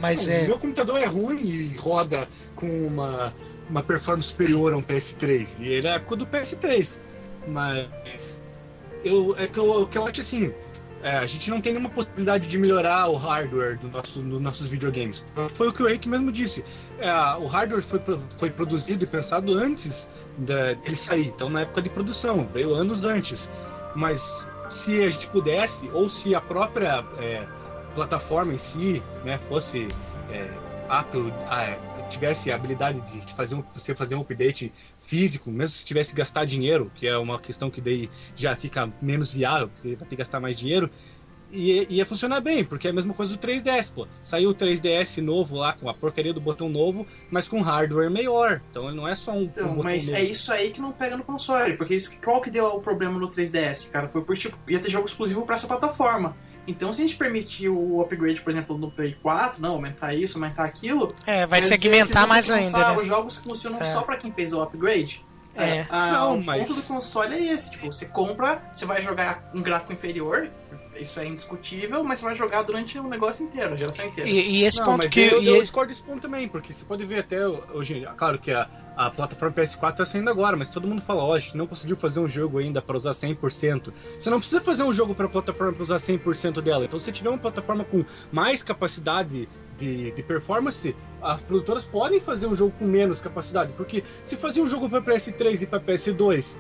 Mas 0.01 0.26
Não, 0.26 0.32
é. 0.32 0.42
O 0.44 0.47
meu 0.47 0.59
computador 0.59 0.99
é 0.99 1.05
ruim 1.05 1.44
e 1.44 1.76
roda 1.76 2.26
com 2.55 2.66
uma, 2.86 3.34
uma 3.68 3.82
performance 3.82 4.28
superior 4.28 4.72
a 4.72 4.76
um 4.78 4.82
PS3. 4.82 5.61
E 5.61 5.68
ele 5.68 5.86
é 5.86 5.97
época 5.97 6.16
do 6.16 6.26
PS3. 6.26 6.99
Mas 7.47 8.40
eu, 9.05 9.36
é 9.38 9.47
que 9.47 9.59
eu, 9.59 9.86
que 9.86 9.99
eu 9.99 10.07
acho 10.07 10.22
assim. 10.22 10.51
é, 11.03 11.18
a 11.18 11.26
gente 11.26 11.51
não 11.51 11.61
tem 11.61 11.72
nenhuma 11.72 11.90
possibilidade 11.90 12.49
de 12.49 12.57
melhorar 12.57 13.09
o 13.09 13.16
hardware 13.16 13.78
do 13.78 13.88
nosso, 13.88 14.20
dos 14.20 14.40
nossos 14.40 14.66
videogames. 14.66 15.22
Foi 15.51 15.68
o 15.68 15.72
que 15.74 15.82
o 15.82 15.88
Henrique 15.88 16.09
mesmo 16.09 16.32
disse. 16.32 16.64
É, 16.99 17.12
o 17.36 17.47
hardware 17.47 17.82
foi, 17.82 18.01
foi 18.38 18.51
produzido 18.51 19.05
e 19.05 19.07
pensado 19.07 19.53
antes 19.53 20.09
da- 20.39 20.74
dele 20.74 20.97
sair, 20.97 21.28
então 21.28 21.49
na 21.49 21.62
época 21.62 21.82
de 21.82 21.89
produção, 21.89 22.47
veio 22.47 22.74
anos 22.74 23.05
antes. 23.05 23.49
Mas 23.95 24.20
se 24.70 25.03
a 25.03 25.09
gente 25.11 25.26
pudesse, 25.28 25.89
ou 25.93 26.09
se 26.09 26.34
a 26.34 26.41
própria 26.41 27.05
é, 27.18 27.47
plataforma 27.95 28.53
em 28.53 28.59
si 28.59 29.03
né, 29.24 29.39
fosse 29.49 29.89
é, 30.30 30.51
apto, 30.89 31.32
tivesse 32.09 32.53
a 32.53 32.55
habilidade 32.55 33.01
de 33.01 33.34
fazer 33.34 33.57
um, 33.57 33.64
você 33.74 33.95
fazer 33.95 34.14
um 34.14 34.20
update 34.20 34.72
físico, 35.01 35.51
mesmo 35.51 35.76
se 35.76 35.84
tivesse 35.84 36.11
que 36.11 36.16
gastar 36.16 36.45
dinheiro, 36.45 36.91
que 36.95 37.07
é 37.07 37.16
uma 37.18 37.39
questão 37.39 37.70
que 37.70 37.80
daí 37.80 38.09
já 38.37 38.55
fica 38.55 38.89
menos 39.01 39.32
viável, 39.32 39.70
você 39.74 39.89
vai 39.97 40.05
ter 40.05 40.11
que 40.11 40.16
gastar 40.16 40.41
mais 40.41 40.57
dinheiro, 40.57 40.91
ia, 41.51 41.86
ia 41.88 42.07
funcionar 42.07 42.40
bem, 42.40 42.64
porque 42.64 42.86
é 42.86 42.90
a 42.90 42.94
mesma 42.94 43.14
coisa 43.14 43.32
do 43.32 43.38
3DS, 43.38 43.92
pô. 43.94 44.07
Saiu 44.22 44.51
o 44.51 44.55
3DS 44.55 45.22
novo 45.22 45.57
lá, 45.57 45.72
com 45.72 45.88
a 45.88 45.94
porcaria 45.94 46.32
do 46.34 46.40
botão 46.40 46.68
novo, 46.68 47.07
mas 47.30 47.49
com 47.49 47.61
hardware 47.61 48.11
melhor. 48.11 48.61
Então 48.70 48.86
ele 48.88 48.97
não 48.97 49.07
é 49.09 49.14
só 49.14 49.32
um, 49.32 49.38
um 49.38 49.42
Então, 49.42 49.68
botão 49.68 49.84
mas 49.84 50.07
novo. 50.07 50.18
é 50.18 50.22
isso 50.22 50.53
aí 50.53 50.70
que 50.70 50.80
não 50.80 50.92
pega 50.92 51.16
no 51.16 51.24
console, 51.24 51.76
porque 51.76 51.94
isso, 51.94 52.12
qual 52.22 52.40
que 52.40 52.51
deu 52.51 52.66
o 52.66 52.80
problema 52.80 53.18
no 53.18 53.28
3DS, 53.28 53.90
cara? 53.90 54.09
Foi 54.09 54.22
por 54.22 54.36
tipo, 54.36 54.57
ia 54.68 54.78
ter 54.78 54.90
jogo 54.90 55.07
exclusivo 55.07 55.42
pra 55.47 55.55
essa 55.55 55.66
plataforma. 55.66 56.36
Então, 56.68 56.92
se 56.92 57.01
a 57.01 57.07
gente 57.07 57.16
permitir 57.16 57.68
o 57.68 58.01
upgrade, 58.01 58.40
por 58.40 58.51
exemplo, 58.51 58.76
no 58.76 58.90
Play 58.90 59.16
4, 59.22 59.62
não, 59.62 59.74
aumentar 59.74 60.12
isso, 60.14 60.36
aumentar 60.36 60.64
aquilo. 60.64 61.14
É, 61.24 61.47
vai 61.47 61.62
segmentar 61.62 62.26
mais 62.26 62.51
ainda, 62.51 62.76
né? 62.92 62.99
Os 62.99 63.07
jogos 63.07 63.36
funcionam 63.36 63.78
É. 63.80 63.84
só 63.84 64.03
pra 64.03 64.16
quem 64.16 64.32
fez 64.32 64.53
o 64.53 64.61
upgrade. 64.61 65.24
É. 65.55 65.86
Ah, 65.88 66.11
Não, 66.11 66.38
o 66.38 66.44
mas- 66.44 66.66
ponto 66.68 66.80
do 66.80 66.86
console 66.86 67.34
é 67.36 67.55
esse, 67.55 67.70
tipo, 67.70 67.86
você 67.86 68.05
compra, 68.05 68.61
você 68.74 68.84
vai 68.84 69.01
jogar 69.01 69.49
um 69.55 69.62
gráfico 69.62 69.92
inferior, 69.92 70.51
isso 71.01 71.18
é 71.20 71.26
indiscutível, 71.26 72.03
mas 72.05 72.18
você 72.18 72.24
vai 72.26 72.34
jogar 72.34 72.62
durante 72.62 72.99
o 72.99 73.09
negócio 73.09 73.44
inteiro, 73.44 73.74
a 73.74 73.76
geração 73.76 74.07
inteira. 74.07 74.28
E, 74.28 74.61
e 74.61 74.64
esse 74.64 74.78
Não, 74.78 74.86
ponto 74.86 75.09
que. 75.09 75.20
eu, 75.20 75.42
e- 75.42 75.49
eu 75.49 75.61
discordo 75.62 75.88
desse 75.88 76.03
ponto 76.03 76.20
também, 76.20 76.49
porque 76.49 76.72
você 76.72 76.84
pode 76.84 77.05
ver 77.05 77.20
até 77.20 77.47
hoje, 77.47 78.07
claro 78.16 78.38
que 78.38 78.51
a, 78.51 78.68
a 78.97 79.11
plataforma 79.11 79.55
PS4 79.55 79.97
tá 79.97 80.07
saindo 80.07 80.30
agora, 80.30 80.57
mas 80.57 80.68
todo 80.70 80.86
mundo 80.88 81.03
fala, 81.03 81.22
ó, 81.22 81.34
a 81.34 81.38
gente 81.38 81.57
não 81.57 81.66
conseguiu 81.66 81.97
fazer 81.97 82.20
um 82.20 82.28
jogo 82.28 82.59
ainda 82.59 82.80
para 82.80 82.97
usar 82.97 83.12
100%. 83.12 83.92
Você 84.18 84.30
não 84.30 84.38
precisa 84.38 84.61
fazer 84.61 84.82
um 84.82 84.92
jogo 84.92 85.14
para 85.14 85.28
plataforma 85.28 85.72
para 85.72 85.82
usar 85.82 85.97
100% 85.97 86.61
dela. 86.61 86.84
Então, 86.84 86.99
se 86.99 87.12
tiver 87.12 87.28
uma 87.28 87.38
plataforma 87.38 87.84
com 87.84 88.05
mais 88.32 88.62
capacidade 88.62 89.49
de, 89.76 90.11
de 90.12 90.22
performance, 90.22 90.97
as 91.20 91.42
produtoras 91.42 91.84
podem 91.84 92.18
fazer 92.18 92.47
um 92.47 92.57
jogo 92.57 92.72
com 92.78 92.86
menos 92.86 93.20
capacidade, 93.20 93.72
porque 93.74 94.03
se 94.24 94.36
fazer 94.36 94.62
um 94.62 94.66
jogo 94.66 94.88
para 94.88 95.03
PS3 95.03 95.62
e 95.62 95.66
para 95.66 95.80
PS2 95.80 96.57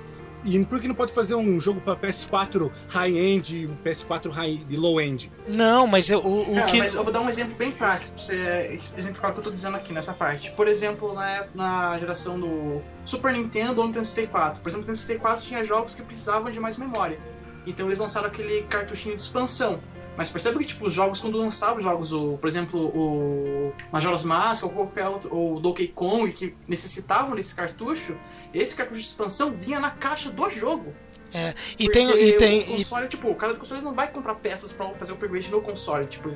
e 0.46 0.64
por 0.64 0.80
que 0.80 0.88
não 0.88 0.94
pode 0.94 1.12
fazer 1.12 1.34
um 1.34 1.60
jogo 1.60 1.80
para 1.80 1.96
PS4 1.96 2.70
high-end 2.88 3.56
e 3.62 3.66
um 3.66 3.76
PS4 3.76 4.30
high 4.30 4.60
e 4.68 4.76
low-end? 4.76 5.30
Não, 5.48 5.86
mas 5.86 6.08
eu- 6.08 6.20
o, 6.20 6.52
o 6.52 6.54
Cara, 6.54 6.66
que. 6.70 6.78
mas 6.78 6.94
eu 6.94 7.04
vou 7.04 7.12
dar 7.12 7.20
um 7.20 7.28
exemplo 7.28 7.54
bem 7.56 7.70
prático 7.72 8.12
pra 8.12 8.22
você 8.22 8.78
exemplificar 8.96 9.30
o 9.30 9.34
que 9.34 9.40
eu 9.40 9.44
tô 9.44 9.50
dizendo 9.50 9.76
aqui 9.76 9.92
nessa 9.92 10.14
parte. 10.14 10.50
Por 10.52 10.68
exemplo, 10.68 11.12
na, 11.12 11.46
na 11.54 11.98
geração 11.98 12.38
do 12.38 12.80
Super 13.04 13.32
Nintendo 13.32 13.80
ou 13.80 13.86
Nintendo 13.86 14.06
64. 14.06 14.60
Por 14.62 14.68
exemplo, 14.68 14.86
no 14.86 14.92
Nintendo 14.92 14.98
64 15.06 15.44
tinha 15.44 15.64
jogos 15.64 15.94
que 15.94 16.02
precisavam 16.02 16.50
de 16.50 16.58
mais 16.60 16.76
memória. 16.76 17.18
Então 17.66 17.86
eles 17.86 17.98
lançaram 17.98 18.28
aquele 18.28 18.62
cartuchinho 18.62 19.16
de 19.16 19.22
expansão. 19.22 19.80
Mas 20.16 20.30
percebe 20.30 20.56
que, 20.60 20.64
tipo, 20.64 20.86
os 20.86 20.94
jogos, 20.94 21.20
quando 21.20 21.36
lançavam 21.36 21.76
os 21.76 21.82
jogos, 21.84 22.10
o, 22.10 22.38
por 22.38 22.48
exemplo, 22.48 22.80
o 22.86 23.70
Majora's 23.92 24.22
Mask 24.22 24.64
ou 24.64 24.70
qualquer 24.70 25.06
outro, 25.08 25.28
ou 25.34 25.60
Donkey 25.60 25.88
Kong, 25.88 26.32
que 26.32 26.54
necessitavam 26.66 27.36
desse 27.36 27.54
cartucho, 27.54 28.16
esse 28.56 28.74
cartucho 28.74 29.00
de 29.00 29.06
expansão 29.06 29.52
vinha 29.52 29.78
na 29.80 29.90
caixa 29.90 30.30
do 30.30 30.48
jogo. 30.50 30.94
É, 31.32 31.52
e 31.78 31.88
tem. 31.88 32.08
E 32.10 32.32
tem 32.34 32.60
o 32.60 32.62
e- 32.62 32.76
console, 32.78 33.08
tipo, 33.08 33.28
o 33.28 33.34
cara 33.34 33.52
do 33.52 33.58
console 33.60 33.82
não 33.82 33.94
vai 33.94 34.08
comprar 34.08 34.34
peças 34.36 34.72
pra 34.72 34.88
fazer 34.94 35.12
o 35.12 35.16
upgrade 35.16 35.50
no 35.50 35.60
console. 35.60 36.06
Tipo, 36.06 36.32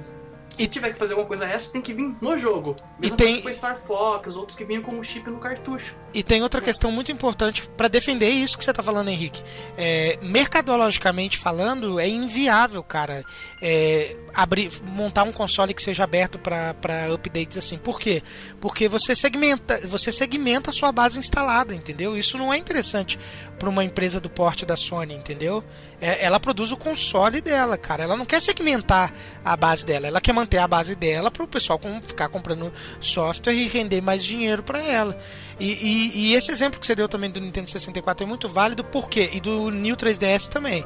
se 0.51 0.67
tiver 0.67 0.93
que 0.93 0.99
fazer 0.99 1.13
alguma 1.13 1.29
coisa 1.29 1.47
extra, 1.47 1.73
tem 1.73 1.81
que 1.81 1.95
vir 1.95 2.13
no 2.21 2.37
jogo. 2.37 2.75
Mesmo 2.99 3.17
tem- 3.17 3.37
tipo 3.37 3.55
Star 3.55 3.79
Fox, 3.87 4.35
outros 4.35 4.59
que 4.59 4.65
vinham 4.65 4.83
com 4.83 4.99
o 4.99 5.05
chip 5.05 5.31
no 5.31 5.39
cartucho. 5.39 5.97
E 6.13 6.25
tem 6.25 6.43
outra 6.43 6.61
questão 6.61 6.91
muito 6.91 7.13
importante 7.13 7.69
para 7.77 7.87
defender 7.87 8.29
isso 8.29 8.59
que 8.59 8.65
você 8.65 8.73
tá 8.73 8.83
falando, 8.83 9.09
Henrique. 9.09 9.41
É, 9.79 10.19
mercadologicamente 10.21 11.39
falando, 11.39 12.01
é 12.01 12.09
inviável, 12.09 12.83
cara, 12.83 13.25
é, 13.63 14.17
abrir, 14.35 14.71
montar 14.89 15.23
um 15.25 15.33
console 15.33 15.75
que 15.75 15.83
seja 15.83 16.05
aberto 16.05 16.39
para 16.39 16.75
updates 17.13 17.59
assim. 17.59 17.79
Por 17.79 17.99
quê? 17.99 18.23
Porque 18.61 18.89
você 18.89 19.15
segmenta, 19.15 19.81
você 19.87 20.11
segmenta 20.13 20.71
a 20.71 20.73
sua 20.73 20.93
base 20.93 21.19
instalada, 21.19 21.75
entendeu? 21.75 22.17
Isso 22.17 22.39
não 22.39 22.53
é 22.53 22.57
interessante 22.59 23.19
para 23.59 23.69
uma 23.69 23.85
empresa 23.85 24.19
do 24.21 24.31
porte 24.31 24.65
da 24.65 24.77
Sony, 24.77 25.15
entendeu? 25.15 25.63
É, 26.01 26.25
ela 26.25 26.41
produz 26.41 26.73
o 26.73 26.77
console 26.77 27.41
dela, 27.43 27.77
cara. 27.77 28.05
Ela 28.05 28.17
não 28.17 28.25
quer 28.25 28.41
segmentar 28.41 29.13
a 29.45 29.55
base 29.57 29.85
dela. 29.85 30.07
Ela 30.07 30.21
quer 30.21 30.33
manter 30.33 30.59
a 30.59 30.67
base 30.67 30.95
dela 30.95 31.31
para 31.31 31.43
o 31.45 31.47
pessoal 31.49 31.79
com- 31.79 32.01
ficar 32.01 32.29
comprando 32.31 32.73
software 33.01 33.53
e 33.53 33.69
render 33.69 34.01
mais 34.01 34.25
dinheiro 34.25 34.63
para 34.63 34.81
ela. 34.83 35.19
E, 35.61 35.73
e- 35.73 36.19
e 36.31 36.35
esse 36.35 36.51
exemplo 36.51 36.81
que 36.81 36.87
você 36.87 36.95
deu 36.95 37.07
também 37.09 37.31
do 37.31 37.39
Nintendo 37.41 37.71
64 37.71 38.25
é 38.25 38.27
muito 38.27 38.49
válido, 38.49 38.83
por 38.83 39.09
quê? 39.09 39.31
E 39.35 39.41
do 39.41 39.71
New 39.71 39.95
3DS 39.97 40.49
também. 40.49 40.85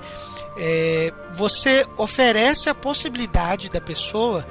É, 0.59 1.13
você 1.37 1.87
oferece 1.97 2.69
a 2.69 2.75
possibilidade 2.75 3.71
da 3.71 3.81
pessoa 3.81 4.47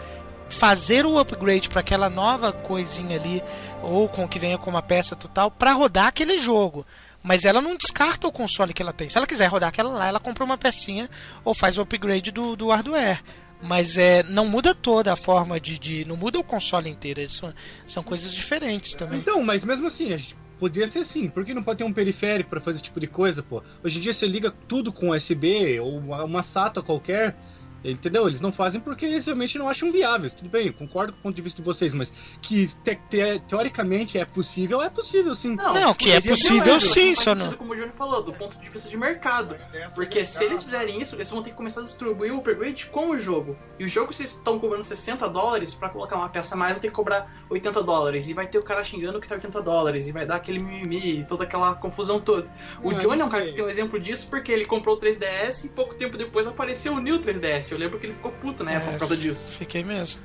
fazer 0.50 1.06
o 1.06 1.18
upgrade 1.20 1.68
para 1.70 1.80
aquela 1.82 2.10
nova 2.10 2.52
coisinha 2.54 3.18
ali, 3.18 3.44
ou 3.82 4.08
com 4.08 4.28
que 4.28 4.38
venha 4.40 4.58
com 4.58 4.70
uma 4.70 4.82
peça 4.82 5.16
total, 5.16 5.50
para 5.52 5.74
rodar 5.74 6.08
aquele 6.08 6.38
jogo. 6.38 6.86
Mas 7.22 7.44
ela 7.46 7.62
não 7.62 7.76
descarta 7.76 8.28
o 8.28 8.32
console 8.32 8.74
que 8.74 8.82
ela 8.82 8.94
tem. 8.94 9.10
Se 9.10 9.18
ela 9.18 9.26
quiser 9.28 9.48
rodar 9.48 9.70
aquela 9.70 9.90
lá, 9.90 10.08
ela 10.08 10.20
compra 10.20 10.44
uma 10.44 10.58
pecinha 10.58 11.10
ou 11.44 11.54
faz 11.54 11.78
o 11.78 11.82
upgrade 11.82 12.32
do, 12.32 12.56
do 12.56 12.68
hardware. 12.70 13.22
Mas 13.64 13.98
é, 13.98 14.24
não 14.24 14.46
muda 14.46 14.76
toda 14.76 15.14
a 15.14 15.16
forma 15.16 15.60
de, 15.60 15.80
de. 15.80 16.06
Não 16.06 16.18
muda 16.18 16.38
o 16.38 16.44
console 16.44 16.90
inteiro. 16.90 17.28
São, 17.30 17.54
são 17.88 18.04
coisas 18.04 18.34
diferentes 18.34 18.94
também. 18.94 19.20
Então, 19.20 19.42
mas 19.42 19.64
mesmo 19.64 19.88
assim, 19.88 20.14
a 20.14 20.18
gente 20.18 20.36
poderia 20.60 20.90
ser 20.92 21.00
assim. 21.00 21.30
Por 21.30 21.46
que 21.46 21.54
não 21.54 21.64
pode 21.64 21.78
ter 21.78 21.84
um 21.84 21.94
periférico 21.94 22.50
pra 22.50 22.60
fazer 22.60 22.78
esse 22.78 22.84
tipo 22.84 23.00
de 23.00 23.08
coisa, 23.08 23.42
pô? 23.42 23.64
Hoje 23.84 23.98
em 24.00 24.02
dia 24.02 24.14
você 24.14 24.28
liga 24.28 24.54
tudo 24.68 24.92
com 24.92 25.12
USB 25.12 25.80
ou 25.80 25.98
uma, 25.98 26.24
uma 26.24 26.44
SATA 26.44 26.82
qualquer. 26.82 27.36
Entendeu? 27.84 28.28
Eles 28.28 28.40
não 28.42 28.52
fazem 28.52 28.80
porque 28.80 29.06
eles 29.06 29.26
realmente 29.26 29.58
não 29.58 29.68
acham 29.68 29.92
viáveis. 29.92 30.34
Tudo 30.34 30.50
bem, 30.50 30.68
eu 30.68 30.74
concordo 30.74 31.14
com 31.14 31.20
o 31.20 31.22
ponto 31.24 31.36
de 31.36 31.42
vista 31.42 31.62
de 31.62 31.66
vocês, 31.66 31.94
mas 31.94 32.14
que 32.42 32.68
te- 32.84 32.96
te- 33.10 33.40
teoricamente 33.48 34.18
é 34.18 34.26
possível, 34.26 34.82
é 34.82 34.90
possível 34.90 35.34
sim. 35.36 35.56
Não, 35.56 35.94
que 35.94 36.12
é 36.12 36.22
possível 36.22 36.76
é, 36.76 36.80
sim, 36.80 37.14
só 37.16 37.36
não. 37.36 37.54
Como 37.54 37.74
o 37.74 37.76
Júnior 37.76 37.94
falou, 37.98 38.24
do 38.24 38.32
ponto 38.34 38.58
de 38.60 38.70
vista 38.70 38.90
de 38.90 38.98
mercado. 38.98 39.56
Porque 39.96 40.26
se 40.26 40.44
eles 40.44 40.64
fizerem 40.64 41.02
isso, 41.02 41.16
eles 41.16 41.30
vão 41.30 41.44
ter 41.44 41.50
que 41.52 41.56
começar 41.56 41.82
a 41.82 41.84
distribuir 41.84 42.34
o 42.34 42.38
upgrade 42.38 42.86
com 42.88 43.10
o 43.10 43.18
jogo. 43.18 43.58
E 43.80 43.86
o 43.86 43.88
jogo, 43.88 44.10
que 44.10 44.16
vocês 44.16 44.30
estão 44.32 44.58
cobrando 44.60 44.84
60 44.84 45.28
dólares 45.30 45.74
pra 45.74 45.90
colocar 45.90 46.16
uma 46.16 46.30
peça 46.30 46.56
a 46.56 46.58
mais, 46.58 46.74
vai 46.74 46.82
ter 46.82 46.88
que 46.88 46.94
cobrar 46.94 47.46
80 47.50 47.84
dólares. 47.84 48.28
E 48.30 48.34
vai 48.34 48.48
ter 48.48 48.58
o 48.58 48.64
cara 48.64 48.84
xingando 48.84 49.20
que 49.20 49.28
tá 49.28 49.36
80 49.36 49.62
dólares. 49.62 50.08
E 50.08 50.12
vai 50.12 50.26
dar 50.26 50.36
aquele 50.36 50.64
mimimi, 50.64 51.26
toda 51.28 51.44
aquela 51.44 51.76
confusão 51.76 52.20
toda. 52.20 52.48
O 52.82 52.92
Não, 52.92 53.00
Johnny 53.00 53.14
é 53.16 53.18
não 53.18 53.28
um 53.28 53.30
cara 53.30 53.46
que 53.46 53.52
tem 53.54 53.64
um 53.64 53.70
exemplo 53.70 54.00
disso 54.00 54.28
porque 54.30 54.52
ele 54.52 54.66
comprou 54.66 54.96
o 54.96 55.00
3DS 55.00 55.66
e 55.66 55.70
pouco 55.70 55.94
tempo 55.96 56.18
depois 56.18 56.48
apareceu 56.48 56.94
o 56.94 57.00
New 57.00 57.20
3DS. 57.20 57.73
Eu 57.74 57.80
lembro 57.80 58.00
que 58.00 58.06
ele 58.06 58.14
ficou 58.14 58.32
puto 58.32 58.64
época 58.64 58.90
É, 58.90 58.92
por 58.92 59.00
causa 59.00 59.18
disso. 59.18 59.50
Fiquei 59.52 59.84
mesmo. 59.84 60.22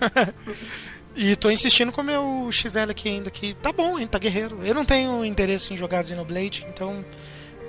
e 1.17 1.35
tô 1.37 1.51
insistindo 1.51 1.91
com 1.93 2.01
o 2.01 2.05
meu 2.05 2.49
XL 2.51 2.91
aqui 2.91 3.09
ainda, 3.09 3.31
que 3.31 3.55
tá 3.55 3.73
bom, 3.73 3.99
hein, 3.99 4.07
tá 4.07 4.19
guerreiro. 4.19 4.61
Eu 4.65 4.75
não 4.75 4.85
tenho 4.85 5.25
interesse 5.25 5.73
em 5.73 5.77
jogar 5.77 6.05
Xenoblade, 6.05 6.67
então 6.69 7.05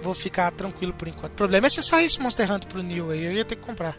vou 0.01 0.13
ficar 0.13 0.51
tranquilo 0.51 0.93
por 0.93 1.07
enquanto. 1.07 1.33
O 1.33 1.35
problema 1.35 1.67
é 1.67 1.69
se 1.69 1.81
saísse 1.81 2.19
Monster 2.19 2.51
Hunter 2.51 2.69
pro 2.69 2.83
New 2.83 3.11
aí, 3.11 3.23
eu 3.23 3.33
ia 3.33 3.45
ter 3.45 3.55
que 3.55 3.61
comprar. 3.61 3.97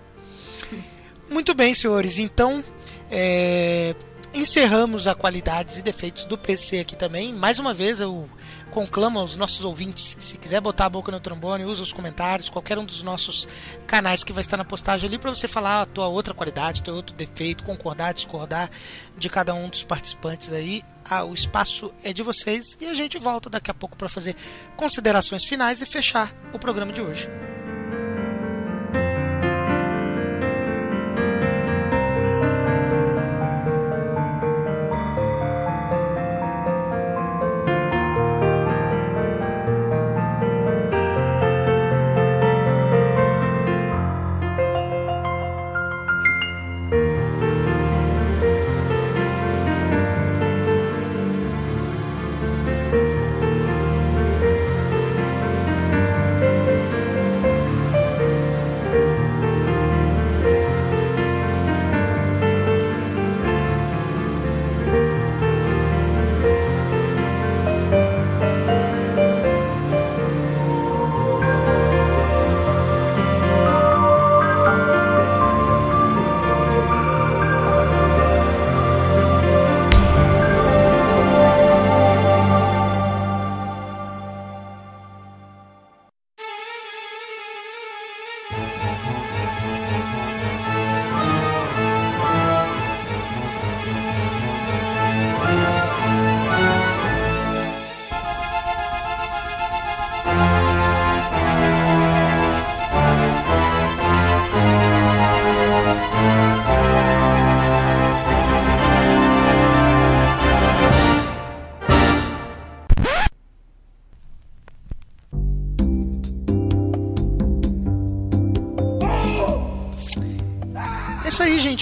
Muito 1.30 1.54
bem, 1.54 1.74
senhores, 1.74 2.18
então 2.18 2.64
é, 3.10 3.94
encerramos 4.34 5.06
a 5.06 5.14
qualidades 5.14 5.78
e 5.78 5.82
defeitos 5.82 6.24
do 6.24 6.36
PC 6.36 6.80
aqui 6.80 6.96
também. 6.96 7.32
Mais 7.32 7.58
uma 7.58 7.74
vez 7.74 8.00
eu 8.00 8.28
conclamo 8.70 9.18
aos 9.18 9.36
nossos 9.36 9.64
ouvintes, 9.64 10.16
se 10.18 10.38
quiser 10.38 10.60
botar 10.60 10.86
a 10.86 10.88
boca 10.88 11.10
no 11.12 11.20
trombone, 11.20 11.64
usa 11.64 11.82
os 11.82 11.92
comentários, 11.92 12.48
qualquer 12.48 12.78
um 12.78 12.84
dos 12.84 13.02
nossos 13.02 13.46
canais 13.86 14.24
que 14.24 14.32
vai 14.32 14.40
estar 14.40 14.56
na 14.56 14.64
postagem 14.64 15.08
ali 15.08 15.18
para 15.18 15.34
você 15.34 15.46
falar 15.46 15.82
a 15.82 15.86
tua 15.86 16.06
outra 16.08 16.32
qualidade, 16.32 16.82
teu 16.82 16.94
outro 16.94 17.14
defeito, 17.14 17.64
concordar, 17.64 18.14
discordar 18.14 18.70
de 19.18 19.28
cada 19.28 19.52
um 19.54 19.68
dos 19.68 19.84
participantes 19.84 20.52
aí. 20.52 20.82
Ah, 21.04 21.24
o 21.24 21.34
espaço 21.34 21.92
é 22.02 22.12
de 22.12 22.22
vocês 22.22 22.76
e 22.80 22.86
a 22.86 22.94
gente 22.94 23.18
volta 23.18 23.50
daqui 23.50 23.70
a 23.70 23.74
pouco 23.74 23.96
para 23.96 24.08
fazer 24.08 24.34
considerações 24.76 25.44
finais 25.44 25.82
e 25.82 25.86
fechar 25.86 26.32
o 26.52 26.58
programa 26.58 26.92
de 26.92 27.02
hoje. 27.02 27.28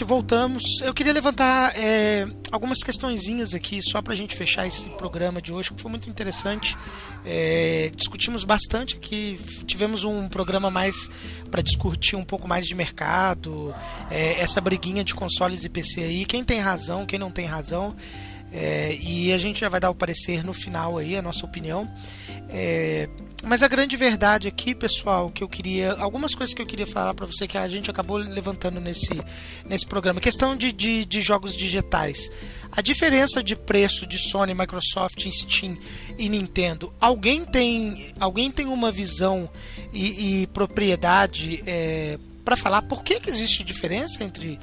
Voltamos. 0.09 0.81
Eu 0.81 0.95
queria 0.95 1.13
levantar 1.13 1.75
é, 1.77 2.27
algumas 2.51 2.83
questõezinhas 2.83 3.55
aqui, 3.55 3.83
só 3.83 4.01
pra 4.01 4.15
gente 4.15 4.35
fechar 4.35 4.67
esse 4.67 4.89
programa 4.89 5.41
de 5.41 5.53
hoje, 5.53 5.71
que 5.71 5.81
foi 5.81 5.91
muito 5.91 6.09
interessante. 6.09 6.77
É, 7.27 7.93
discutimos 7.95 8.43
bastante 8.43 8.97
aqui, 8.97 9.39
tivemos 9.67 10.05
um 10.05 10.27
programa 10.27 10.71
mais 10.71 11.11
para 11.51 11.61
discutir 11.61 12.17
um 12.17 12.25
pouco 12.25 12.49
mais 12.49 12.67
de 12.67 12.75
mercado, 12.75 13.75
é, 14.11 14.41
essa 14.41 14.63
briguinha 14.63 15.05
de 15.05 15.15
consoles 15.15 15.67
e 15.67 15.69
PC 15.69 16.01
aí, 16.01 16.25
quem 16.25 16.43
tem 16.43 16.59
razão, 16.59 17.05
quem 17.05 17.19
não 17.19 17.31
tem 17.31 17.45
razão. 17.45 17.95
É, 18.51 18.97
e 19.03 19.31
a 19.31 19.37
gente 19.37 19.61
já 19.61 19.69
vai 19.69 19.79
dar 19.79 19.91
o 19.91 19.95
parecer 19.95 20.43
no 20.43 20.55
final 20.55 20.97
aí, 20.97 21.17
a 21.17 21.23
nossa 21.23 21.45
opinião. 21.45 21.87
Mas 23.45 23.63
a 23.63 23.69
grande 23.69 23.97
verdade 23.97 24.49
aqui, 24.49 24.75
pessoal, 24.75 25.31
que 25.31 25.45
eu 25.45 25.49
queria. 25.49 25.93
Algumas 25.93 26.35
coisas 26.35 26.55
que 26.55 26.61
eu 26.61 26.67
queria 26.67 26.87
falar 26.87 27.15
para 27.15 27.27
você 27.27 27.47
que 27.47 27.57
a 27.57 27.69
gente 27.69 27.91
acabou 27.91 28.17
levantando 28.17 28.81
nesse, 28.81 29.15
nesse 29.65 29.87
programa. 29.87 30.21
Questão 30.21 30.57
de, 30.57 30.73
de, 30.73 31.05
de, 31.05 31.21
jogos 31.21 31.57
digitais. 31.57 32.31
A 32.73 32.83
diferença 32.83 33.43
de 33.43 33.55
preço 33.55 34.07
de 34.07 34.19
Sony, 34.19 34.55
Microsoft, 34.55 35.25
Steam 35.31 35.79
e 36.19 36.29
Nintendo. 36.29 36.93
Alguém 37.01 37.45
tem, 37.45 38.13
alguém 38.19 38.51
tem 38.51 38.67
uma 38.67 38.91
visão 38.91 39.49
e, 39.93 40.43
e 40.43 40.47
propriedade 40.49 41.63
é, 41.65 42.19
para 42.45 42.57
falar 42.57 42.83
por 42.83 43.05
que, 43.05 43.21
que 43.21 43.31
existe 43.31 43.63
diferença 43.63 44.25
entre 44.25 44.59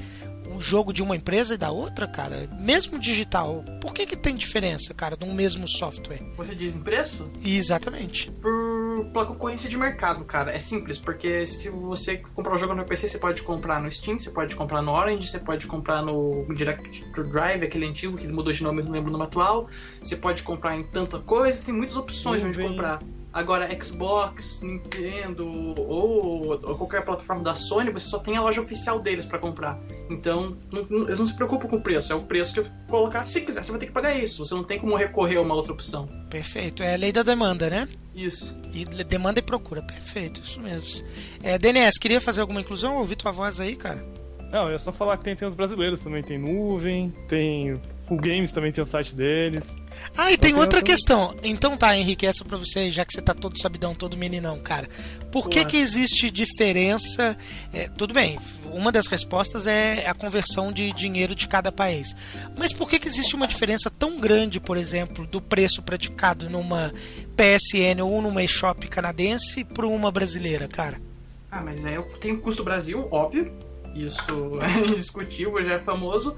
um 0.55 0.61
jogo 0.61 0.93
de 0.93 1.03
uma 1.03 1.15
empresa 1.15 1.55
e 1.55 1.57
da 1.57 1.69
outra, 1.69 2.07
cara? 2.07 2.49
Mesmo 2.59 2.97
digital, 2.97 3.63
por 3.81 3.93
que, 3.93 4.05
que 4.05 4.15
tem 4.15 4.35
diferença, 4.35 4.93
cara, 4.93 5.17
de 5.17 5.25
um 5.25 5.33
mesmo 5.33 5.67
software? 5.67 6.21
Você 6.37 6.55
diz 6.55 6.73
em 6.73 6.79
preço? 6.79 7.23
Exatamente. 7.43 8.31
Por, 8.31 9.05
pela 9.11 9.25
concorrência 9.25 9.69
de 9.69 9.77
mercado, 9.77 10.23
cara. 10.23 10.51
É 10.51 10.59
simples, 10.59 10.97
porque 10.97 11.45
se 11.45 11.69
você 11.69 12.17
comprar 12.33 12.55
um 12.55 12.57
jogo 12.57 12.73
no 12.73 12.85
PC, 12.85 13.07
você 13.07 13.17
pode 13.17 13.43
comprar 13.43 13.81
no 13.81 13.91
Steam, 13.91 14.17
você 14.17 14.29
pode 14.29 14.55
comprar 14.55 14.81
no 14.81 14.91
Orange, 14.91 15.27
você 15.27 15.39
pode 15.39 15.67
comprar 15.67 16.01
no 16.01 16.45
Direct 16.53 17.03
Drive, 17.13 17.63
aquele 17.63 17.85
antigo 17.85 18.17
que 18.17 18.27
mudou 18.27 18.53
de 18.53 18.63
nome, 18.63 18.81
não 18.81 18.91
lembro 18.91 19.09
o 19.09 19.11
nome 19.11 19.25
atual. 19.25 19.69
Você 20.01 20.15
pode 20.15 20.43
comprar 20.43 20.77
em 20.77 20.83
tanta 20.83 21.19
coisa, 21.19 21.65
tem 21.65 21.73
muitas 21.73 21.97
opções 21.97 22.41
de 22.41 22.47
onde 22.47 22.61
comprar. 22.61 22.99
Agora, 23.35 23.67
Xbox, 23.83 24.61
Nintendo 24.61 25.45
ou, 25.45 26.47
ou, 26.47 26.77
qualquer 26.77 27.03
plataforma 27.03 27.43
da 27.43 27.53
Sony, 27.53 27.91
você 27.91 28.05
só 28.05 28.17
tem 28.17 28.37
a 28.37 28.41
loja 28.41 28.61
oficial 28.61 28.97
deles 28.97 29.25
para 29.25 29.37
comprar. 29.37 29.77
Então, 30.09 30.55
não, 30.71 30.85
não, 30.89 31.05
eles 31.05 31.19
não 31.19 31.27
se 31.27 31.33
preocupam 31.33 31.67
com 31.67 31.75
o 31.75 31.81
preço. 31.81 32.13
É 32.13 32.15
o 32.15 32.21
preço 32.21 32.53
que 32.53 32.61
eu 32.61 32.67
colocar. 32.87 33.25
Se 33.25 33.41
quiser, 33.41 33.65
você 33.65 33.71
vai 33.71 33.79
ter 33.81 33.87
que 33.87 33.91
pagar 33.91 34.15
isso. 34.15 34.45
Você 34.45 34.55
não 34.55 34.63
tem 34.63 34.79
como 34.79 34.95
recorrer 34.95 35.35
a 35.35 35.41
uma 35.41 35.53
outra 35.53 35.73
opção. 35.73 36.07
Perfeito. 36.29 36.81
É 36.81 36.93
a 36.93 36.97
lei 36.97 37.11
da 37.11 37.23
demanda, 37.23 37.69
né? 37.69 37.89
Isso. 38.15 38.55
E 38.73 38.85
demanda 39.03 39.39
e 39.39 39.41
procura. 39.41 39.81
Perfeito, 39.81 40.39
isso 40.41 40.61
mesmo. 40.61 41.05
É, 41.43 41.57
DNS, 41.57 41.99
queria 41.99 42.21
fazer 42.21 42.39
alguma 42.39 42.61
inclusão? 42.61 42.99
Ouvi 42.99 43.17
tua 43.17 43.33
voz 43.33 43.59
aí, 43.59 43.75
cara. 43.75 44.01
Não, 44.49 44.67
eu 44.67 44.71
ia 44.71 44.79
só 44.79 44.93
falar 44.93 45.17
que 45.17 45.25
tem, 45.25 45.35
tem 45.35 45.45
os 45.45 45.55
brasileiros 45.55 45.99
também. 45.99 46.23
Tem 46.23 46.37
nuvem, 46.37 47.13
tem 47.27 47.81
Full 48.07 48.17
Games 48.17 48.51
também 48.51 48.71
tem 48.71 48.83
o 48.83 48.87
site 48.87 49.15
deles. 49.15 49.75
Ah, 50.15 50.31
e 50.31 50.37
tem 50.37 50.53
outra 50.55 50.81
questão. 50.81 51.35
Então 51.41 51.75
tá, 51.75 51.97
Henrique, 51.97 52.25
essa 52.25 52.45
pra 52.45 52.57
você, 52.57 52.91
já 52.91 53.03
que 53.03 53.13
você 53.13 53.21
tá 53.21 53.33
todo 53.33 53.59
sabidão, 53.59 53.95
todo 53.95 54.15
meninão, 54.15 54.59
cara. 54.59 54.87
Por 55.31 55.49
que 55.49 55.65
que 55.65 55.77
existe 55.77 56.29
diferença? 56.29 57.35
É, 57.73 57.89
tudo 57.89 58.13
bem, 58.13 58.37
uma 58.71 58.91
das 58.91 59.07
respostas 59.07 59.65
é 59.65 60.07
a 60.07 60.13
conversão 60.13 60.71
de 60.71 60.93
dinheiro 60.93 61.33
de 61.33 61.47
cada 61.47 61.71
país. 61.71 62.15
Mas 62.57 62.71
por 62.71 62.89
que 62.89 62.99
que 62.99 63.07
existe 63.07 63.35
uma 63.35 63.47
diferença 63.47 63.89
tão 63.89 64.19
grande, 64.19 64.59
por 64.59 64.77
exemplo, 64.77 65.25
do 65.25 65.41
preço 65.41 65.81
praticado 65.81 66.49
numa 66.49 66.93
PSN 67.35 68.01
ou 68.03 68.21
numa 68.21 68.43
eShop 68.43 68.87
canadense 68.87 69.63
para 69.63 69.87
uma 69.87 70.11
brasileira, 70.11 70.67
cara? 70.67 71.01
Ah, 71.49 71.61
mas 71.61 71.83
é, 71.83 71.99
tem 72.19 72.33
o 72.33 72.41
custo 72.41 72.63
Brasil, 72.63 73.07
óbvio. 73.09 73.51
Isso 73.95 74.59
é 74.61 74.91
indiscutível, 74.91 75.63
já 75.63 75.73
é 75.73 75.79
famoso. 75.79 76.35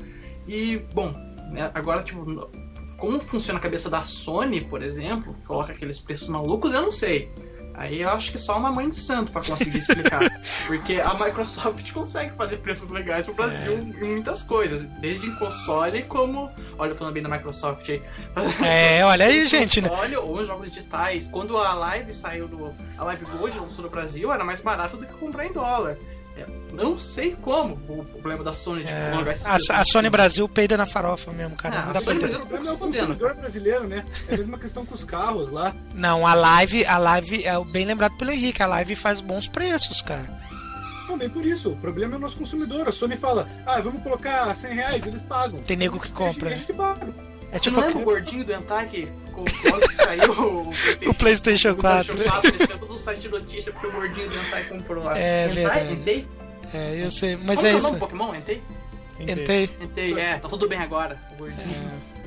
E, 0.47 0.78
bom? 0.93 1.26
Agora, 1.73 2.03
tipo, 2.03 2.49
como 2.97 3.19
funciona 3.19 3.59
a 3.59 3.61
cabeça 3.61 3.89
da 3.89 4.03
Sony, 4.03 4.61
por 4.61 4.81
exemplo, 4.81 5.35
coloca 5.45 5.71
aqueles 5.71 5.99
preços 5.99 6.27
malucos, 6.27 6.73
eu 6.73 6.81
não 6.81 6.91
sei. 6.91 7.31
Aí 7.77 8.01
eu 8.01 8.09
acho 8.09 8.31
que 8.31 8.39
só 8.39 8.57
uma 8.57 8.71
mãe 8.71 8.89
de 8.89 8.95
santo 8.95 9.31
para 9.31 9.43
conseguir 9.43 9.77
explicar. 9.77 10.19
Porque 10.65 10.95
a 10.95 11.13
Microsoft 11.13 11.91
consegue 11.91 12.35
fazer 12.35 12.57
preços 12.57 12.89
legais 12.89 13.25
pro 13.25 13.35
Brasil 13.35 13.73
é. 13.73 13.75
em 13.75 14.13
muitas 14.13 14.41
coisas. 14.41 14.81
Desde 14.99 15.27
em 15.27 15.35
console 15.35 16.01
como. 16.01 16.49
Olha, 16.75 16.95
falando 16.95 17.13
bem 17.13 17.21
da 17.21 17.29
Microsoft 17.29 17.87
aí. 17.87 18.01
É, 18.65 19.05
olha 19.05 19.27
aí, 19.27 19.45
gente. 19.47 19.79
Né? 19.79 19.89
Console 19.89 20.17
ou 20.17 20.43
jogos 20.43 20.71
digitais. 20.71 21.27
Quando 21.27 21.55
a 21.55 21.75
Live 21.75 22.11
saiu 22.13 22.47
do. 22.47 22.73
A 22.97 23.03
Live 23.03 23.25
Gold 23.25 23.59
lançou 23.59 23.83
no 23.83 23.91
Brasil, 23.91 24.33
era 24.33 24.43
mais 24.43 24.59
barato 24.59 24.97
do 24.97 25.05
que 25.05 25.13
comprar 25.13 25.45
em 25.45 25.53
dólar. 25.53 25.99
Não 26.71 26.99
sei 26.99 27.35
como 27.41 27.73
o 27.88 28.05
problema 28.05 28.43
da 28.43 28.53
Sony 28.53 28.83
de 28.83 28.91
é, 28.91 29.13
esse 29.33 29.71
a, 29.71 29.79
a 29.79 29.83
Sony 29.83 30.09
Brasil 30.09 30.47
peida 30.47 30.77
na 30.77 30.85
farofa 30.85 31.31
mesmo, 31.31 31.55
cara. 31.55 31.79
Ah, 31.79 31.85
não 31.85 31.93
dá 31.93 31.99
a 31.99 32.01
Sony 32.03 32.19
Brasil 32.19 32.39
não 32.39 32.71
é 32.71 32.73
o 32.73 32.77
consumidor 32.77 33.33
brasileiro, 33.35 33.88
né? 33.88 34.05
É 34.29 34.35
a 34.35 34.38
mesma 34.38 34.59
questão 34.59 34.85
com 34.85 34.93
os 34.93 35.03
carros 35.03 35.49
lá. 35.51 35.75
Não, 35.93 36.27
a 36.27 36.33
live, 36.33 36.85
a 36.85 36.97
live 36.97 37.45
é 37.45 37.63
bem 37.65 37.85
lembrado 37.85 38.15
pelo 38.17 38.31
Henrique, 38.31 38.61
a 38.61 38.67
live 38.67 38.95
faz 38.95 39.21
bons 39.21 39.47
preços, 39.47 40.01
cara. 40.01 40.27
Também 41.07 41.29
por 41.29 41.45
isso, 41.45 41.71
o 41.71 41.77
problema 41.77 42.15
é 42.15 42.17
o 42.17 42.19
nosso 42.19 42.38
consumidor. 42.38 42.88
A 42.88 42.91
Sony 42.91 43.15
fala, 43.15 43.47
ah, 43.65 43.79
vamos 43.79 44.03
colocar 44.03 44.53
100 44.53 44.75
reais, 44.75 45.07
eles 45.07 45.21
pagam. 45.21 45.61
Tem 45.61 45.77
nego 45.77 45.99
que 45.99 46.11
compra. 46.11 46.49
A 46.49 46.51
gente, 46.51 46.63
a 46.63 46.67
gente 46.67 46.73
paga. 46.73 47.07
É 47.51 47.59
tipo 47.59 47.79
não 47.79 47.87
lembra 47.87 48.01
o 48.01 48.05
gordinho 48.05 48.43
do 48.43 48.53
Hentai 48.53 48.87
que 48.87 49.07
ficou 49.25 49.45
quando 49.61 49.93
saiu 49.93 50.31
o, 50.33 50.69
o 51.09 51.13
PlayStation 51.13 51.75
4? 51.75 52.13
O 52.13 52.17
PlayStation 52.17 52.67
4 52.67 52.79
todo 52.79 52.93
o 52.93 52.97
site 52.97 53.21
de 53.21 53.29
notícia 53.29 53.71
porque 53.71 53.87
o 53.87 53.91
gordinho 53.91 54.29
do 54.29 54.35
Hentai 54.35 54.63
comprou 54.65 55.03
lá. 55.03 55.17
É 55.17 55.45
Hentai, 55.45 55.55
verdade. 55.55 55.93
Entei? 55.93 56.27
É, 56.73 57.03
eu 57.03 57.09
sei, 57.09 57.37
mas 57.37 57.57
Como 57.57 57.67
é, 57.67 57.71
é 57.71 57.77
isso. 57.77 57.95
o 57.95 57.99
Pokémon? 57.99 58.35
Entei? 58.35 58.61
Entei. 59.19 59.69
Entei, 59.81 60.19
é, 60.19 60.37
tá 60.37 60.47
tudo 60.49 60.67
bem 60.67 60.79
agora, 60.79 61.19
o 61.31 61.35
gordinho. 61.35 61.71
É. 62.13 62.17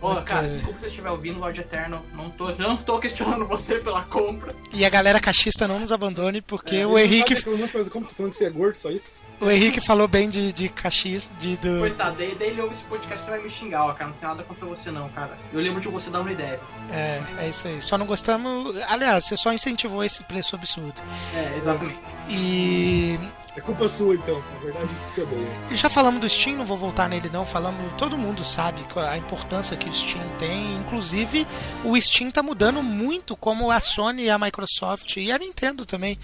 Ô, 0.00 0.12
oh, 0.12 0.22
cara, 0.22 0.46
desculpa 0.46 0.74
se 0.74 0.80
você 0.80 0.86
estiver 0.86 1.10
ouvindo 1.10 1.36
o 1.38 1.40
Lorde 1.40 1.62
Eterno. 1.62 2.04
Não 2.12 2.30
tô, 2.30 2.50
não 2.56 2.76
tô 2.76 2.98
questionando 2.98 3.46
você 3.46 3.76
pela 3.76 4.02
compra. 4.02 4.54
E 4.72 4.84
a 4.84 4.90
galera 4.90 5.18
cachista 5.18 5.66
não 5.66 5.80
nos 5.80 5.90
abandone, 5.90 6.42
porque 6.42 6.76
é, 6.76 6.86
o 6.86 6.98
Henrique. 6.98 7.34
Como 7.42 8.06
tu 8.06 8.14
falando 8.14 8.32
que 8.32 8.36
você 8.36 8.44
é 8.44 8.50
gordo, 8.50 8.76
só 8.76 8.90
isso? 8.90 9.14
O 9.40 9.50
Henrique 9.50 9.80
falou 9.80 10.08
bem 10.08 10.30
de, 10.30 10.52
de 10.52 10.68
cachista, 10.68 11.34
de 11.38 11.56
do. 11.56 11.80
Coitado, 11.80 12.16
daí, 12.16 12.34
daí 12.38 12.48
ele 12.48 12.62
ouve 12.62 12.74
esse 12.74 12.84
podcast 12.84 13.22
que 13.24 13.30
vai 13.30 13.42
me 13.42 13.50
xingar, 13.50 13.84
ó, 13.84 13.92
cara. 13.92 14.10
Não 14.10 14.16
tem 14.16 14.28
nada 14.28 14.42
contra 14.42 14.66
você, 14.66 14.90
não, 14.90 15.08
cara. 15.10 15.36
Eu 15.52 15.60
lembro 15.60 15.80
de 15.80 15.88
você 15.88 16.08
dar 16.08 16.20
uma 16.20 16.32
ideia. 16.32 16.58
É, 16.90 17.22
é 17.38 17.48
isso 17.48 17.68
aí. 17.68 17.82
Só 17.82 17.98
não 17.98 18.06
gostamos. 18.06 18.74
Aliás, 18.88 19.26
você 19.26 19.36
só 19.36 19.52
incentivou 19.52 20.02
esse 20.02 20.22
preço 20.24 20.56
absurdo. 20.56 21.02
É, 21.34 21.58
exatamente. 21.58 21.98
E 22.28 23.18
é 23.56 23.60
culpa 23.62 23.88
sua, 23.88 24.14
então. 24.14 24.38
Na 24.52 24.58
verdade, 24.58 24.88
você 25.14 25.22
odeia. 25.22 25.48
Já 25.72 25.88
falamos 25.88 26.20
do 26.20 26.28
Steam, 26.28 26.56
não 26.56 26.66
vou 26.66 26.76
voltar 26.76 27.08
nele 27.08 27.30
não. 27.32 27.46
Falamos, 27.46 27.94
todo 27.94 28.18
mundo 28.18 28.44
sabe 28.44 28.82
a 28.96 29.16
importância 29.16 29.76
que 29.78 29.88
o 29.88 29.92
Steam 29.92 30.22
tem. 30.38 30.76
Inclusive, 30.76 31.46
o 31.82 31.98
Steam 31.98 32.30
tá 32.30 32.42
mudando 32.42 32.82
muito 32.82 33.34
como 33.34 33.70
a 33.70 33.80
Sony 33.80 34.24
e 34.24 34.30
a 34.30 34.38
Microsoft 34.38 35.16
e 35.16 35.32
a 35.32 35.38
Nintendo 35.38 35.86
também, 35.86 36.18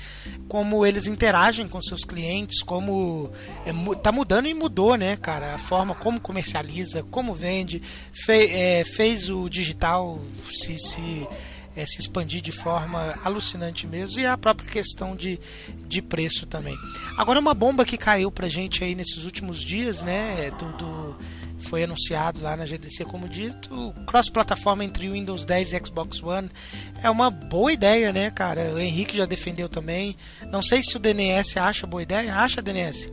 como 0.47 0.85
eles 0.85 1.07
interagem 1.07 1.67
com 1.67 1.81
seus 1.81 2.05
clientes, 2.05 2.63
como 2.63 3.31
é, 3.65 3.73
tá 3.97 4.13
mudando 4.13 4.47
e 4.47 4.53
mudou, 4.53 4.97
né, 4.97 5.17
cara? 5.17 5.55
A 5.55 5.59
forma 5.59 5.95
como 5.95 6.21
comercializa, 6.21 7.03
como 7.05 7.35
vende, 7.35 7.81
fe, 8.13 8.47
é, 8.53 8.85
fez 8.85 9.31
o 9.31 9.49
digital 9.49 10.21
se, 10.53 10.77
se 10.77 11.27
é, 11.77 11.85
se 11.87 12.01
expandir 12.01 12.41
de 12.41 12.53
forma 12.53 13.19
alucinante 13.25 13.87
mesmo 13.87 14.21
e 14.21 14.27
a 14.27 14.37
própria 14.37 14.71
questão 14.71 15.17
de, 15.17 15.41
de 15.87 16.03
preço 16.03 16.47
também. 16.47 16.77
Agora 17.17 17.41
uma 17.41 17.55
bomba 17.55 17.85
que 17.85 17.97
caiu 17.97 18.31
pra 18.31 18.49
gente 18.49 18.85
aí 18.85 18.95
nesses 18.95 19.25
últimos 19.25 19.63
dias, 19.63 20.03
né, 20.03 20.51
do, 20.59 20.73
do 20.77 21.17
foi 21.63 21.85
anunciado 21.85 22.43
lá 22.43 22.57
na 22.57 22.67
GDC 22.67 23.05
como 23.05 23.29
dito, 23.29 23.95
cross-plataforma 24.07 24.85
entre 24.85 25.09
Windows 25.09 25.47
10 25.47 25.73
e 25.73 25.85
Xbox 25.85 26.23
One 26.23 26.51
é 27.03 27.09
uma 27.09 27.31
boa 27.31 27.73
ideia, 27.73 28.13
né, 28.13 28.31
cara? 28.31 28.75
O 28.75 28.79
Henrique 28.81 29.17
já 29.17 29.25
defendeu 29.25 29.69
também. 29.69 30.17
Não 30.51 30.61
sei 30.61 30.83
se 30.83 30.97
o 30.97 30.99
DNS 30.99 31.59
acha 31.59 31.87
boa 31.87 32.03
ideia. 32.03 32.35
Acha, 32.35 32.61
DNS? 32.61 33.13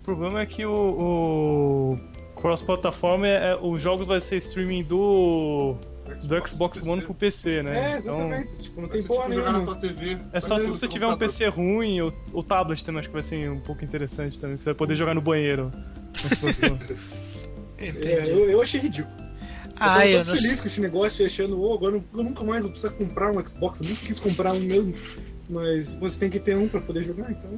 O 0.00 0.04
problema 0.04 0.40
é 0.40 0.46
que 0.46 0.64
o, 0.64 0.72
o 0.72 2.00
cross-plataforma, 2.40 3.28
é, 3.28 3.52
é, 3.52 3.56
os 3.60 3.80
jogos 3.80 4.06
vai 4.06 4.20
ser 4.20 4.38
streaming 4.38 4.82
do 4.82 5.76
do 6.22 6.48
Xbox 6.48 6.82
One 6.82 7.02
pro 7.02 7.14
PC, 7.14 7.62
né? 7.62 7.92
É, 7.92 7.96
exatamente. 7.96 8.52
Então, 8.52 8.62
tipo, 8.62 8.80
não 8.80 8.88
tem 8.88 9.02
porra 9.02 9.28
na 9.28 9.60
tua 9.60 9.76
TV. 9.76 10.18
É 10.32 10.40
só 10.40 10.58
se 10.58 10.68
você 10.68 10.86
tiver 10.88 11.06
um 11.06 11.16
PC 11.16 11.48
ruim, 11.48 12.00
ou 12.00 12.12
o 12.32 12.42
tablet 12.42 12.84
também 12.84 13.00
acho 13.00 13.08
que 13.08 13.14
vai 13.14 13.22
ser 13.22 13.50
um 13.50 13.60
pouco 13.60 13.84
interessante 13.84 14.38
também, 14.38 14.56
que 14.56 14.64
você 14.64 14.70
vai 14.70 14.76
poder 14.76 14.96
jogar 14.96 15.14
no 15.14 15.20
banheiro. 15.20 15.72
é, 17.78 18.30
eu, 18.30 18.50
eu 18.50 18.62
achei 18.62 18.80
ridículo. 18.80 19.14
Ah, 19.76 20.06
eu, 20.06 20.18
eu 20.18 20.24
tô 20.26 20.34
feliz 20.34 20.60
com 20.60 20.66
esse 20.66 20.80
negócio, 20.80 21.24
achando, 21.24 21.58
oh, 21.58 21.72
agora 21.72 21.96
eu 21.96 22.22
nunca 22.22 22.44
mais 22.44 22.64
vou 22.64 22.70
precisar 22.70 22.92
comprar 22.94 23.32
um 23.32 23.48
Xbox, 23.48 23.80
eu 23.80 23.88
nunca 23.88 24.04
quis 24.04 24.20
comprar 24.20 24.52
um 24.52 24.60
mesmo. 24.60 24.94
Mas 25.48 25.94
você 25.94 26.18
tem 26.18 26.30
que 26.30 26.38
ter 26.38 26.56
um 26.56 26.68
para 26.68 26.80
poder 26.80 27.02
jogar, 27.02 27.30
então 27.32 27.50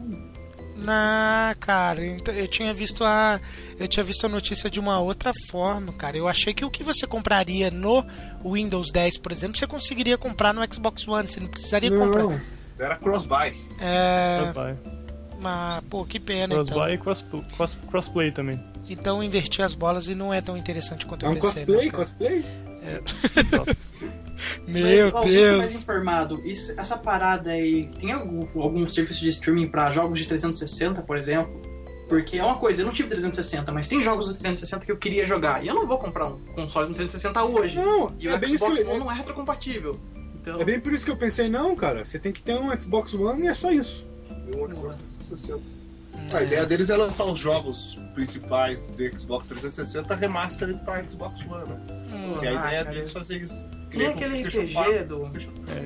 na, 0.82 1.54
cara, 1.60 2.04
então, 2.06 2.34
eu 2.34 2.46
tinha 2.48 2.74
visto 2.74 3.04
a 3.04 3.40
eu 3.78 3.88
tinha 3.88 4.02
visto 4.02 4.24
a 4.26 4.28
notícia 4.28 4.70
de 4.70 4.78
uma 4.78 4.98
outra 4.98 5.32
forma, 5.48 5.92
cara. 5.92 6.16
Eu 6.16 6.28
achei 6.28 6.52
que 6.52 6.64
o 6.64 6.70
que 6.70 6.82
você 6.82 7.06
compraria 7.06 7.70
no 7.70 8.04
Windows 8.44 8.90
10, 8.92 9.18
por 9.18 9.32
exemplo, 9.32 9.58
você 9.58 9.66
conseguiria 9.66 10.18
comprar 10.18 10.52
no 10.52 10.62
Xbox 10.72 11.06
One, 11.08 11.26
você 11.26 11.40
não 11.40 11.48
precisaria 11.48 11.90
não, 11.90 11.98
comprar. 11.98 12.42
Era 12.78 12.96
cross-buy. 12.96 13.54
É. 13.80 14.52
Mas, 15.40 15.82
pô, 15.90 16.04
que 16.04 16.20
pena 16.20 16.54
Crossbuy 16.54 16.76
então. 16.76 16.94
e 16.94 16.98
cross, 16.98 17.24
cross, 17.56 17.76
crossplay 17.90 18.30
também. 18.30 18.60
Então 18.88 19.22
invertir 19.22 19.64
as 19.64 19.74
bolas 19.74 20.08
e 20.08 20.14
não 20.14 20.32
é 20.32 20.40
tão 20.40 20.56
interessante 20.56 21.04
quanto 21.04 21.26
É 21.26 21.28
eu 21.28 21.32
um 21.32 21.40
pensei. 21.40 21.66
cosplay, 21.66 21.86
né, 21.86 21.90
cosplay? 21.90 22.44
Meu 24.66 25.06
Mas, 25.06 25.14
ó, 25.14 25.20
deixa 25.24 25.38
eu 25.40 25.58
mais 25.58 25.70
Deus. 25.70 25.82
informado. 25.82 26.40
Isso, 26.44 26.72
essa 26.76 26.96
parada 26.96 27.50
aí, 27.50 27.86
tem 28.00 28.12
algum, 28.12 28.46
algum 28.62 28.88
serviço 28.88 29.20
de 29.20 29.28
streaming 29.28 29.68
pra 29.68 29.90
jogos 29.90 30.18
de 30.18 30.26
360, 30.26 31.02
por 31.02 31.16
exemplo? 31.16 31.60
Porque 32.08 32.38
é 32.38 32.44
uma 32.44 32.56
coisa, 32.56 32.82
eu 32.82 32.86
não 32.86 32.92
tive 32.92 33.08
360, 33.08 33.72
mas 33.72 33.88
tem 33.88 34.02
jogos 34.02 34.26
do 34.26 34.32
360 34.34 34.84
que 34.84 34.92
eu 34.92 34.96
queria 34.98 35.24
jogar. 35.24 35.64
E 35.64 35.68
eu 35.68 35.74
não 35.74 35.86
vou 35.86 35.98
comprar 35.98 36.26
um 36.28 36.38
console 36.54 36.88
do 36.88 36.94
360 36.94 37.42
hoje. 37.44 37.76
Não, 37.76 38.14
E 38.18 38.28
é 38.28 38.34
o 38.34 38.38
bem 38.38 38.56
Xbox 38.56 38.80
eu- 38.80 38.90
One 38.90 38.98
não 39.00 39.10
é 39.10 39.14
retrocompatível. 39.14 39.98
Então, 40.40 40.60
É 40.60 40.64
bem 40.64 40.78
por 40.80 40.92
isso 40.92 41.04
que 41.04 41.10
eu 41.10 41.16
pensei, 41.16 41.48
não, 41.48 41.74
cara, 41.76 42.04
você 42.04 42.18
tem 42.18 42.32
que 42.32 42.42
ter 42.42 42.54
um 42.54 42.68
Xbox 42.78 43.14
One 43.14 43.42
e 43.44 43.46
é 43.46 43.54
só 43.54 43.70
isso. 43.70 44.04
E 44.30 44.56
um 44.56 44.68
Xbox 44.70 44.96
360. 44.96 45.60
A 46.36 46.42
ideia 46.42 46.66
deles 46.66 46.90
é 46.90 46.96
lançar 46.96 47.24
os 47.24 47.38
jogos 47.38 47.98
principais 48.14 48.88
do 48.88 49.18
Xbox 49.18 49.46
360 49.48 50.14
remaster 50.14 50.76
para 50.84 51.08
Xbox 51.08 51.46
One, 51.46 51.66
né? 51.68 51.80
Hum, 52.12 52.34
E 52.42 52.48
a 52.48 52.50
ah, 52.50 52.54
ideia 52.66 52.84
cara. 52.84 52.90
deles 52.94 53.08
é 53.08 53.12
fazer 53.12 53.38
isso. 53.40 53.64
Nem 53.94 54.08
o 54.08 54.10
aquele 54.12 54.42
RPG 54.42 54.72
4, 54.72 55.04
do- 55.06 55.16
PlayStation 55.18 55.52
3. 55.66 55.84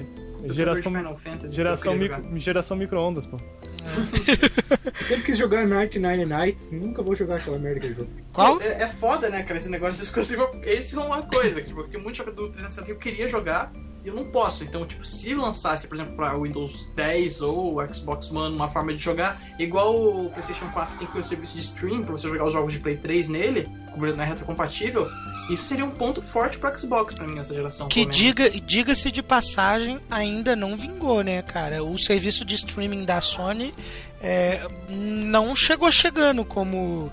É, 0.48 0.52
geração, 0.52 0.92
Final 0.92 1.16
Fantasy, 1.16 1.54
geração, 1.54 1.96
micro, 1.96 2.38
geração 2.40 2.76
micro-ondas, 2.76 3.26
pô. 3.26 3.36
Eu 3.36 5.04
sempre 5.04 5.22
quis 5.24 5.38
jogar 5.38 5.66
Night 5.66 5.98
Nine 5.98 6.26
Nights, 6.26 6.72
nunca 6.72 7.02
vou 7.02 7.14
jogar 7.14 7.36
aquela 7.36 7.58
merda 7.58 7.80
que 7.80 7.92
jogo. 7.92 8.10
Qual? 8.32 8.60
É, 8.60 8.82
é 8.82 8.86
foda, 8.86 9.28
né, 9.30 9.42
cara, 9.42 9.58
esse 9.58 9.68
negócio 9.68 10.02
exclusivo. 10.02 10.48
Esse 10.62 10.96
é 10.96 11.00
uma 11.00 11.22
coisa, 11.22 11.60
que, 11.60 11.68
tipo, 11.68 11.82
tem 11.88 12.00
muito 12.00 12.16
jogo 12.16 12.32
do 12.32 12.48
360 12.48 12.86
que 12.86 12.92
eu 12.92 12.98
queria 12.98 13.28
jogar 13.28 13.72
eu 14.06 14.14
não 14.14 14.24
posso. 14.24 14.62
Então, 14.62 14.86
tipo, 14.86 15.04
se 15.04 15.34
lançasse, 15.34 15.88
por 15.88 15.96
exemplo, 15.96 16.14
pra 16.14 16.38
Windows 16.38 16.88
10 16.94 17.40
ou 17.42 17.76
o 17.76 17.94
Xbox 17.94 18.30
One 18.30 18.54
uma 18.54 18.68
forma 18.68 18.94
de 18.94 19.02
jogar, 19.02 19.40
igual 19.58 19.94
o 19.96 20.30
PlayStation 20.30 20.68
4 20.70 20.96
tem 20.96 21.06
que 21.06 21.12
ter 21.12 21.18
o 21.18 21.24
serviço 21.24 21.54
de 21.54 21.60
stream 21.60 22.02
pra 22.02 22.12
você 22.12 22.28
jogar 22.28 22.44
os 22.44 22.52
jogos 22.52 22.72
de 22.72 22.78
Play 22.78 22.96
3 22.96 23.28
nele, 23.28 23.68
como 23.92 24.06
ele 24.06 24.16
não 24.16 24.22
é 24.22 24.26
retrocompatível, 24.28 25.08
isso 25.50 25.64
seria 25.64 25.84
um 25.84 25.90
ponto 25.90 26.22
forte 26.22 26.58
pro 26.58 26.76
Xbox 26.76 27.14
pra 27.14 27.26
mim 27.26 27.34
nessa 27.34 27.54
geração. 27.54 27.88
Que 27.88 28.04
diga, 28.06 28.48
diga-se 28.50 29.10
de 29.10 29.22
passagem, 29.22 29.98
ainda 30.10 30.54
não 30.54 30.76
vingou, 30.76 31.22
né, 31.22 31.42
cara? 31.42 31.82
O 31.82 31.98
serviço 31.98 32.44
de 32.44 32.54
streaming 32.54 33.04
da 33.04 33.20
Sony 33.20 33.72
é, 34.20 34.66
não 34.88 35.54
chegou 35.54 35.90
chegando 35.90 36.44
como, 36.44 37.12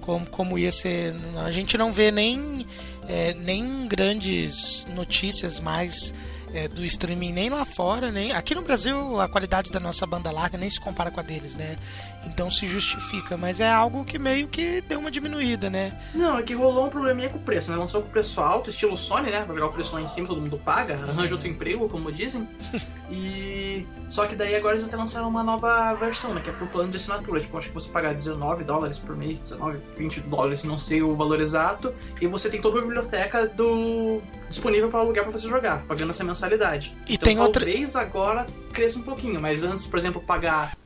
como, 0.00 0.26
como 0.26 0.58
ia 0.58 0.72
ser. 0.72 1.14
A 1.44 1.50
gente 1.50 1.78
não 1.78 1.92
vê 1.92 2.10
nem, 2.10 2.66
é, 3.08 3.34
nem 3.34 3.86
grandes 3.86 4.86
notícias 4.94 5.58
mais 5.58 6.12
é, 6.54 6.68
do 6.68 6.84
streaming 6.84 7.32
nem 7.32 7.48
lá 7.50 7.64
fora, 7.64 8.10
nem 8.10 8.32
aqui 8.32 8.54
no 8.54 8.62
Brasil 8.62 9.20
a 9.20 9.28
qualidade 9.28 9.70
da 9.70 9.80
nossa 9.80 10.06
banda 10.06 10.30
larga 10.30 10.58
nem 10.58 10.68
se 10.68 10.80
compara 10.80 11.10
com 11.10 11.20
a 11.20 11.22
deles, 11.22 11.56
né? 11.56 11.76
Então 12.26 12.50
se 12.50 12.66
justifica, 12.66 13.36
mas 13.36 13.60
é 13.60 13.70
algo 13.70 14.04
que 14.04 14.18
meio 14.18 14.46
que 14.48 14.80
deu 14.82 14.98
uma 14.98 15.10
diminuída, 15.10 15.68
né? 15.70 15.98
Não, 16.14 16.38
é 16.38 16.42
que 16.42 16.54
rolou 16.54 16.86
um 16.86 16.90
probleminha 16.90 17.28
com 17.28 17.38
o 17.38 17.40
preço, 17.40 17.70
né? 17.70 17.76
Lançou 17.76 18.02
com 18.02 18.08
preço 18.10 18.40
alto, 18.40 18.70
estilo 18.70 18.96
Sony, 18.96 19.30
né? 19.30 19.42
Pra 19.44 19.54
jogar 19.54 19.66
o 19.68 19.72
preço 19.72 19.94
lá 19.94 20.02
em 20.02 20.08
cima, 20.08 20.28
todo 20.28 20.40
mundo 20.40 20.58
paga, 20.58 20.94
arranja 20.94 21.34
outro 21.34 21.48
emprego, 21.48 21.88
como 21.88 22.10
dizem. 22.12 22.46
E. 23.12 23.84
Só 24.08 24.24
que 24.26 24.36
daí 24.36 24.54
agora 24.54 24.76
eles 24.76 24.86
até 24.86 24.96
lançaram 24.96 25.28
uma 25.28 25.42
nova 25.42 25.92
versão, 25.94 26.32
né? 26.32 26.40
Que 26.42 26.50
é 26.50 26.52
por 26.52 26.68
plano 26.68 26.90
de 26.90 26.96
assinatura. 26.96 27.40
Tipo, 27.40 27.58
acho 27.58 27.68
que 27.68 27.74
você 27.74 27.90
pagar 27.90 28.14
19 28.14 28.62
dólares 28.64 28.98
por 28.98 29.16
mês, 29.16 29.40
19, 29.40 29.78
20 29.96 30.20
dólares, 30.20 30.62
não 30.62 30.78
sei 30.78 31.02
o 31.02 31.16
valor 31.16 31.40
exato. 31.40 31.92
E 32.20 32.26
você 32.28 32.48
tem 32.48 32.60
toda 32.60 32.78
a 32.78 32.82
biblioteca 32.82 33.48
do. 33.48 34.20
disponível 34.48 34.88
para 34.90 35.00
alugar 35.00 35.24
pra 35.24 35.32
você 35.36 35.48
jogar, 35.48 35.82
pagando 35.88 36.10
essa 36.10 36.22
mensalidade. 36.24 36.94
E 37.08 37.14
então, 37.14 37.24
tem 37.26 37.38
outra- 37.40 37.64
talvez 37.64 37.96
agora 37.96 38.46
cresça 38.72 38.98
um 38.98 39.02
pouquinho, 39.02 39.40
mas 39.40 39.62
antes, 39.64 39.86
por 39.86 39.98
exemplo, 39.98 40.20
pagar 40.20 40.76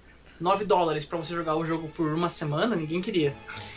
9 0.44 0.66
dólares 0.66 1.06
pra 1.06 1.16
você 1.16 1.34
jogar 1.34 1.56
o 1.56 1.64
jogo 1.64 1.88
por 1.88 2.12
uma 2.12 2.28
semana, 2.28 2.76
ninguém 2.76 3.00
queria. 3.00 3.34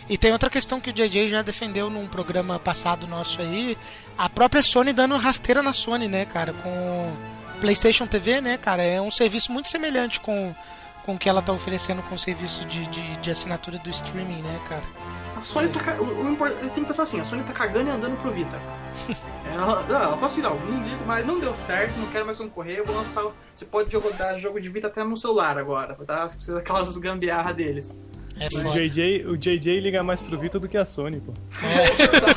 E 0.10 0.18
tem 0.18 0.34
outra 0.34 0.50
questão 0.50 0.82
que 0.82 0.90
o 0.90 0.94
JJ 0.94 1.30
já 1.30 1.42
defendeu 1.42 1.90
num 1.90 2.06
programa 2.08 2.60
passado 2.60 3.08
nosso 3.08 3.42
aí, 3.42 3.78
a 4.18 4.30
própria 4.30 4.62
Sony 4.62 4.92
dando 4.92 5.16
rasteira 5.16 5.64
na 5.64 5.72
Sony, 5.72 6.10
né, 6.10 6.26
cara, 6.26 6.52
com 6.52 7.16
PlayStation 7.62 8.06
TV, 8.06 8.42
né, 8.42 8.58
cara, 8.58 8.84
é 8.84 9.02
um 9.02 9.10
serviço 9.10 9.50
muito 9.50 9.70
semelhante 9.70 10.20
com, 10.20 10.54
com 11.06 11.16
o 11.16 11.18
que 11.18 11.30
ela 11.30 11.42
tá 11.42 11.54
oferecendo 11.54 12.04
com 12.04 12.16
o 12.16 12.20
serviço 12.20 12.66
de, 12.66 12.86
de, 12.88 13.18
de 13.18 13.32
assinatura 13.32 13.78
do 13.78 13.90
streaming, 13.90 14.42
né, 14.42 14.60
cara. 14.68 14.84
A 15.38 15.42
Sony 15.42 15.70
tá. 15.70 15.94
O, 16.02 16.34
o 16.34 16.70
tem 16.72 16.84
que 16.84 16.86
pensar 16.86 17.04
assim: 17.04 17.20
a 17.22 17.24
Sony 17.24 17.44
tá 17.44 17.54
cagando 17.54 17.90
e 17.90 17.94
andando 17.94 18.18
pro 18.20 18.34
Vita. 18.34 18.60
Ela, 19.54 19.66
não, 19.66 19.96
ela 19.96 20.10
falou 20.14 20.26
assim: 20.26 20.42
não, 20.42 20.60
não 20.60 20.84
ligo 20.84 21.06
mais, 21.06 21.26
não 21.26 21.40
deu 21.40 21.56
certo, 21.56 21.98
não 22.00 22.08
quero 22.08 22.26
mais 22.26 22.38
concorrer, 22.38 22.78
eu 22.80 22.86
vou 22.86 22.96
lançar. 22.96 23.26
o- 23.26 23.34
Você 23.54 23.66
pode 23.66 23.96
rodar 23.96 24.38
jogo 24.40 24.60
de 24.62 24.70
Vita 24.70 24.88
até 24.88 25.04
no 25.04 25.16
celular 25.18 25.58
agora, 25.58 25.96
tá? 26.06 26.28
Precisa 26.28 26.60
aquelas 26.60 26.98
gambiarra 26.98 27.54
deles. 27.54 27.96
É 28.40 28.48
O. 28.48 28.70
JJ, 28.72 29.26
o 29.26 29.36
JJ 29.36 29.80
liga 29.80 30.04
mais 30.04 30.22
pro 30.22 30.38
Vita 30.38 30.60
do 30.60 30.68
que 30.68 30.78
a 30.78 30.86
Sony, 30.86 31.20
pô. 31.20 31.34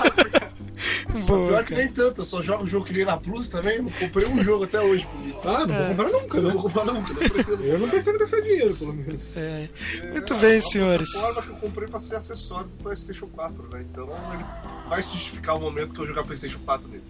Pior 1.27 1.65
que 1.65 1.75
nem 1.75 1.89
tanto, 1.89 2.21
eu 2.21 2.25
só 2.25 2.41
jogo 2.43 2.67
jogo 2.67 2.85
que 2.87 2.93
nem 2.93 3.05
na 3.05 3.17
Plus 3.17 3.49
também, 3.49 3.81
não 3.83 3.91
comprei 3.91 4.27
um 4.27 4.43
jogo 4.43 4.65
até 4.65 4.81
hoje. 4.81 5.07
Ah, 5.45 5.67
não 5.67 5.75
vou 5.75 5.87
comprar 5.89 6.09
nunca, 6.11 6.37
Eu 6.39 6.43
né? 6.43 6.49
não 6.49 6.53
vou 6.55 6.63
comprar 6.63 6.85
nunca, 6.85 7.13
não 7.15 7.29
pretendo. 7.29 7.65
Eu 7.65 7.79
não 7.79 7.89
pretendo 7.89 8.19
gastar 8.19 8.41
dinheiro, 8.41 8.77
pelo 8.77 8.95
menos. 8.95 9.37
É. 9.37 9.69
É, 10.03 10.11
Muito 10.13 10.35
a- 10.35 10.37
bem, 10.39 10.59
a 10.59 10.63
senhores. 10.63 11.13
plataforma 11.13 11.43
que 11.43 11.49
eu 11.51 11.57
comprei 11.69 11.89
pra 11.89 12.01
ser 12.01 12.15
acessório 12.17 12.69
do 12.69 12.83
PlayStation 12.83 13.27
4, 13.27 13.63
né? 13.73 13.85
Então 13.91 14.09
ele 14.35 14.45
vai 14.89 15.03
se 15.03 15.11
justificar 15.13 15.57
o 15.57 15.61
momento 15.61 15.95
que 15.95 16.01
eu 16.01 16.07
jogar 16.07 16.25
PlayStation 16.25 16.59
4 16.65 16.89
nele. 16.89 17.03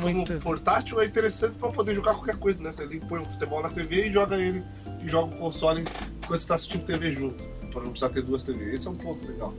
Muito. 0.00 0.28
Como 0.32 0.40
portátil 0.42 1.00
é 1.00 1.06
interessante 1.06 1.56
pra 1.58 1.68
poder 1.70 1.94
jogar 1.94 2.14
qualquer 2.14 2.36
coisa, 2.36 2.62
né? 2.62 2.72
Você 2.72 2.82
ali 2.82 3.00
põe 3.00 3.20
um 3.20 3.24
futebol 3.24 3.62
na 3.62 3.68
TV 3.68 4.08
e 4.08 4.12
joga 4.12 4.36
ele 4.36 4.62
e 5.02 5.08
joga 5.08 5.34
o 5.34 5.38
console 5.38 5.82
enquanto 6.22 6.40
você 6.40 6.46
tá 6.48 6.54
assistindo 6.54 6.84
TV 6.84 7.12
junto. 7.12 7.42
Pra 7.72 7.80
não 7.82 7.90
precisar 7.90 8.08
ter 8.10 8.22
duas 8.22 8.42
TVs. 8.42 8.72
Esse 8.72 8.88
é 8.88 8.90
um 8.90 8.94
ponto 8.94 9.26
legal. 9.26 9.52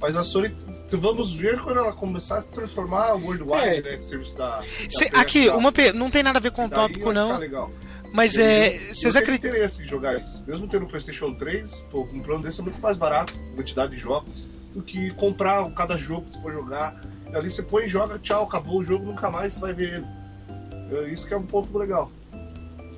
Mas 0.00 0.16
a 0.16 0.24
Sony, 0.24 0.54
vamos 0.92 1.34
ver 1.34 1.60
quando 1.60 1.78
ela 1.78 1.92
começar 1.92 2.38
a 2.38 2.40
se 2.40 2.50
transformar 2.50 3.12
worldwide, 3.14 3.66
É. 3.66 3.82
né? 3.82 3.96
Serviço 3.98 4.36
da. 4.36 4.56
da 4.58 4.62
Cê- 4.62 5.10
PS4. 5.10 5.20
aqui, 5.20 5.48
uma 5.50 5.70
pe- 5.70 5.92
não 5.92 6.10
tem 6.10 6.22
nada 6.22 6.38
a 6.38 6.40
ver 6.40 6.52
com 6.52 6.64
o 6.64 6.70
tópico, 6.70 7.12
não, 7.12 7.36
legal. 7.38 7.70
mas 8.14 8.36
Eu- 8.36 8.44
é. 8.44 8.70
Vocês 8.70 9.14
acreditam. 9.14 9.50
interesse 9.50 9.82
em 9.82 9.84
jogar 9.84 10.18
isso. 10.18 10.42
Mesmo 10.46 10.66
tendo 10.66 10.86
um 10.86 10.88
PlayStation 10.88 11.34
3, 11.34 11.84
pô, 11.90 12.08
um 12.12 12.20
plano 12.20 12.42
desse 12.42 12.60
é 12.60 12.62
muito 12.64 12.80
mais 12.80 12.96
barato, 12.96 13.34
quantidade 13.54 13.92
de 13.92 13.98
jogos, 13.98 14.32
do 14.74 14.82
que 14.82 15.10
comprar 15.10 15.68
cada 15.72 15.98
jogo 15.98 16.22
que 16.22 16.32
você 16.34 16.40
for 16.40 16.52
jogar. 16.52 16.98
E 17.30 17.36
ali 17.36 17.50
você 17.50 17.62
põe 17.62 17.84
e 17.84 17.88
joga, 17.88 18.18
tchau, 18.18 18.44
acabou 18.44 18.78
o 18.78 18.84
jogo, 18.84 19.04
nunca 19.04 19.30
mais 19.30 19.52
você 19.54 19.60
vai 19.60 19.74
ver 19.74 19.94
ele. 19.96 20.06
É 21.06 21.08
isso 21.12 21.26
que 21.26 21.34
é 21.34 21.36
um 21.36 21.44
ponto 21.46 21.76
legal. 21.76 22.10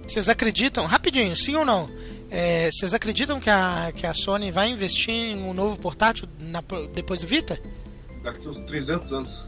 Vocês 0.07 0.29
acreditam, 0.29 0.87
rapidinho, 0.87 1.37
sim 1.37 1.55
ou 1.57 1.65
não? 1.65 1.89
É, 2.35 2.71
Vocês 2.71 2.95
acreditam 2.95 3.39
que 3.39 3.51
a, 3.51 3.93
que 3.95 4.07
a 4.07 4.15
Sony 4.15 4.51
vai 4.51 4.71
investir 4.71 5.13
em 5.13 5.37
um 5.43 5.53
novo 5.53 5.77
portátil 5.77 6.27
na- 6.41 6.63
depois 6.95 7.21
do 7.21 7.27
Vita? 7.27 7.61
Daqui 8.23 8.49
uns 8.49 8.59
300 8.61 9.13
anos. 9.13 9.45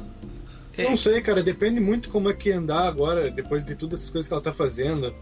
É. 0.76 0.84
Não 0.84 0.96
sei, 0.96 1.22
cara, 1.22 1.42
depende 1.42 1.80
muito 1.80 2.10
como 2.10 2.28
é 2.28 2.34
que 2.34 2.50
andar 2.52 2.86
agora, 2.86 3.30
depois 3.30 3.64
de 3.64 3.74
todas 3.74 4.00
essas 4.00 4.10
coisas 4.10 4.28
que 4.28 4.34
ela 4.34 4.42
tá 4.42 4.52
fazendo. 4.52 5.14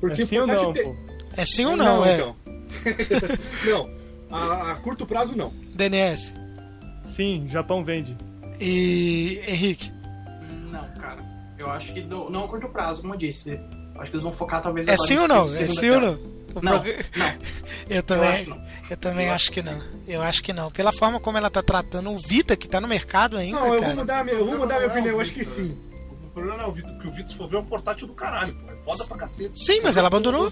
Porque 0.00 0.22
é 0.22 0.26
sim 0.26 0.38
ou 0.38 0.46
portátil 0.46 0.72
não, 0.84 0.94
pô? 0.94 0.96
É 1.36 1.44
sim 1.44 1.64
ou 1.64 1.76
não? 1.76 2.04
é. 2.04 2.14
então. 2.14 2.36
não, 3.66 3.90
a, 4.30 4.70
a 4.70 4.74
curto 4.76 5.04
prazo 5.04 5.34
não. 5.36 5.52
DNS. 5.74 6.32
Sim, 7.04 7.46
Japão 7.48 7.82
vende. 7.84 8.16
E 8.60 9.40
Henrique. 9.48 9.90
Não, 10.70 10.86
cara. 11.00 11.18
Eu 11.58 11.68
acho 11.70 11.92
que 11.92 12.00
do- 12.02 12.30
não 12.30 12.44
a 12.44 12.48
curto 12.48 12.68
prazo, 12.68 13.00
como 13.00 13.14
eu 13.14 13.18
disse. 13.18 13.58
Acho 13.96 14.10
que 14.10 14.16
eles 14.16 14.22
vão 14.22 14.32
focar 14.32 14.62
talvez 14.62 14.86
É 14.86 14.92
agora 14.92 15.08
sim 15.08 15.16
ou 15.18 15.26
não? 15.28 15.44
É 15.44 15.66
sim 15.66 15.90
ou 15.90 16.00
não? 16.00 16.32
Não, 16.60 16.72
não. 16.72 16.84
Eu 16.86 16.96
Eu 17.88 18.02
também, 18.02 18.28
acho 18.28 18.44
que 18.44 18.50
não. 18.50 18.66
eu 18.90 18.96
também 18.96 19.26
Eu 19.26 19.32
acho 19.32 19.42
acho 19.44 19.52
que 19.52 19.62
não. 19.62 19.82
Eu 20.06 20.22
acho 20.22 20.42
que 20.42 20.52
não. 20.52 20.70
Pela 20.70 20.92
forma 20.92 21.20
como 21.20 21.38
ela 21.38 21.50
tá 21.50 21.62
tratando 21.62 22.10
o 22.10 22.18
Vita, 22.18 22.56
que 22.56 22.68
tá 22.68 22.80
no 22.80 22.88
mercado 22.88 23.36
ainda, 23.36 23.60
Não, 23.60 23.74
eu 23.74 23.80
cara. 23.80 23.86
vou 23.94 24.02
mudar, 24.02 24.20
a 24.20 24.24
minha- 24.24 24.36
eu 24.36 24.46
vou 24.46 24.58
mudar 24.58 24.76
minha 24.76 24.88
opinião, 24.88 25.14
eu 25.14 25.20
acho 25.20 25.32
que 25.32 25.44
sim. 25.44 25.76
O 26.24 26.28
problema 26.32 26.56
não 26.58 26.64
é 26.64 26.68
o 26.68 26.72
Vita, 26.72 26.88
porque 26.92 27.08
o 27.08 27.12
Vita, 27.12 27.28
se 27.28 27.36
for 27.36 27.48
ver, 27.48 27.56
é 27.56 27.58
um 27.60 27.64
portátil 27.64 28.06
do 28.06 28.14
caralho, 28.14 28.54
pô. 28.54 28.70
É 28.72 28.76
foda 28.84 29.04
pra 29.04 29.16
cacete. 29.18 29.52
Sim, 29.58 29.80
mas 29.82 29.96
ela 29.96 30.06
abandonou. 30.08 30.50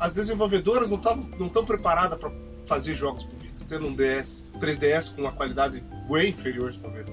As 0.00 0.12
desenvolvedoras 0.12 0.88
não 0.88 0.96
estão 0.96 1.16
não 1.38 1.48
tão 1.48 1.64
preparadas 1.64 2.18
pra 2.18 2.30
fazer 2.66 2.94
jogos 2.94 3.24
pro 3.24 3.36
Vita, 3.38 3.64
tendo 3.68 3.86
um 3.86 3.94
DS, 3.94 4.44
3DS 4.60 5.10
com 5.14 5.22
uma 5.22 5.32
qualidade 5.32 5.82
bem 6.08 6.30
inferior, 6.30 6.72
se 6.72 6.78
for 6.78 6.90
ver. 6.92 7.04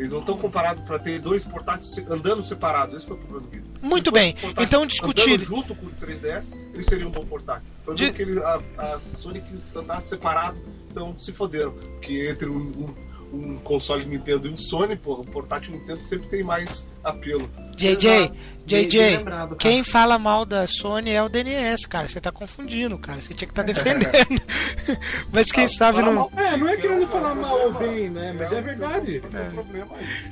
Eles 0.00 0.12
não 0.12 0.20
estão 0.20 0.36
comparados 0.38 0.82
pra 0.86 0.98
ter 0.98 1.18
dois 1.20 1.44
portáteis 1.44 1.98
andando 2.08 2.42
separados. 2.42 2.94
Esse 2.94 3.06
foi 3.06 3.16
o 3.16 3.18
problema 3.20 3.42
do 3.46 3.50
Vita. 3.50 3.70
Muito 3.82 4.10
bem, 4.10 4.34
então 4.58 4.86
discutir- 4.86 5.38
junto 5.40 5.74
com 5.74 5.86
o 5.86 5.90
3DS, 5.90 6.56
eles 6.72 6.86
seriam 6.86 7.08
um 7.08 7.12
bom 7.12 7.24
portátil. 7.26 7.68
Foi 7.84 7.94
De- 7.94 8.06
porque 8.06 8.22
eles, 8.22 8.38
a, 8.38 8.60
a 8.78 9.00
Sony 9.14 9.42
quis 9.42 9.76
andar 9.76 10.00
separado, 10.00 10.58
então 10.90 11.16
se 11.18 11.32
foderam. 11.32 11.72
Porque 11.72 12.28
entre 12.30 12.48
um, 12.48 12.56
um, 12.58 12.94
um 13.32 13.58
console 13.58 14.04
Nintendo 14.04 14.48
e 14.48 14.50
um 14.52 14.56
Sony, 14.56 14.96
porra, 14.96 15.20
o 15.20 15.26
portátil 15.26 15.72
Nintendo 15.72 16.00
sempre 16.00 16.28
tem 16.28 16.42
mais 16.42 16.88
apelo. 17.02 17.48
JJ, 17.76 18.30
JJ, 18.66 19.16
lembrado, 19.16 19.56
quem 19.56 19.82
fala 19.82 20.18
mal 20.18 20.44
da 20.44 20.66
Sony 20.66 21.10
é 21.10 21.22
o 21.22 21.28
DNS, 21.28 21.88
cara. 21.88 22.06
Você 22.06 22.20
tá 22.20 22.30
confundindo, 22.30 22.98
cara. 22.98 23.20
Você 23.20 23.34
tinha 23.34 23.46
que 23.48 23.52
estar 23.52 23.62
defendendo. 23.62 24.10
Mas 25.32 25.50
quem 25.50 25.66
sabe 25.66 26.02
não. 26.02 26.30
É, 26.36 26.56
não 26.56 26.68
é 26.68 26.76
querendo 26.76 27.06
falar 27.06 27.34
mal 27.34 27.58
ou 27.58 27.72
bem, 27.74 28.10
né? 28.10 28.34
Mas 28.38 28.52
é 28.52 28.60
verdade. 28.60 29.22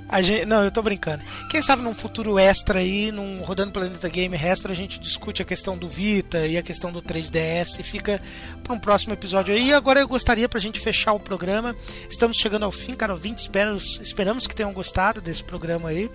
A 0.08 0.22
gente, 0.22 0.44
não, 0.44 0.62
eu 0.62 0.70
tô 0.70 0.82
brincando. 0.82 1.22
Quem 1.50 1.62
sabe 1.62 1.82
num 1.82 1.94
futuro 1.94 2.38
extra 2.38 2.78
aí, 2.80 3.10
num 3.10 3.42
Rodando 3.42 3.72
Planeta 3.72 4.08
Game 4.08 4.36
Extra, 4.36 4.72
a 4.72 4.76
gente 4.76 5.00
discute 5.00 5.42
a 5.42 5.44
questão 5.44 5.76
do 5.76 5.88
Vita 5.88 6.46
e 6.46 6.56
a 6.56 6.62
questão 6.62 6.92
do 6.92 7.02
3DS 7.02 7.80
e 7.80 7.82
fica 7.82 8.20
para 8.62 8.74
um 8.74 8.78
próximo 8.78 9.14
episódio 9.14 9.54
aí. 9.54 9.68
E 9.68 9.74
agora 9.74 10.00
eu 10.00 10.06
gostaria 10.06 10.48
pra 10.48 10.60
gente 10.60 10.78
fechar 10.78 11.12
o 11.12 11.20
programa. 11.20 11.74
Estamos 12.08 12.36
chegando 12.36 12.64
ao 12.64 12.70
fim, 12.70 12.87
cara. 12.94 13.12
Ouvinte, 13.12 13.42
espero, 13.42 13.76
esperamos 13.76 14.46
que 14.46 14.54
tenham 14.54 14.72
gostado 14.72 15.20
desse 15.20 15.42
programa 15.44 15.88
aí. 15.90 16.10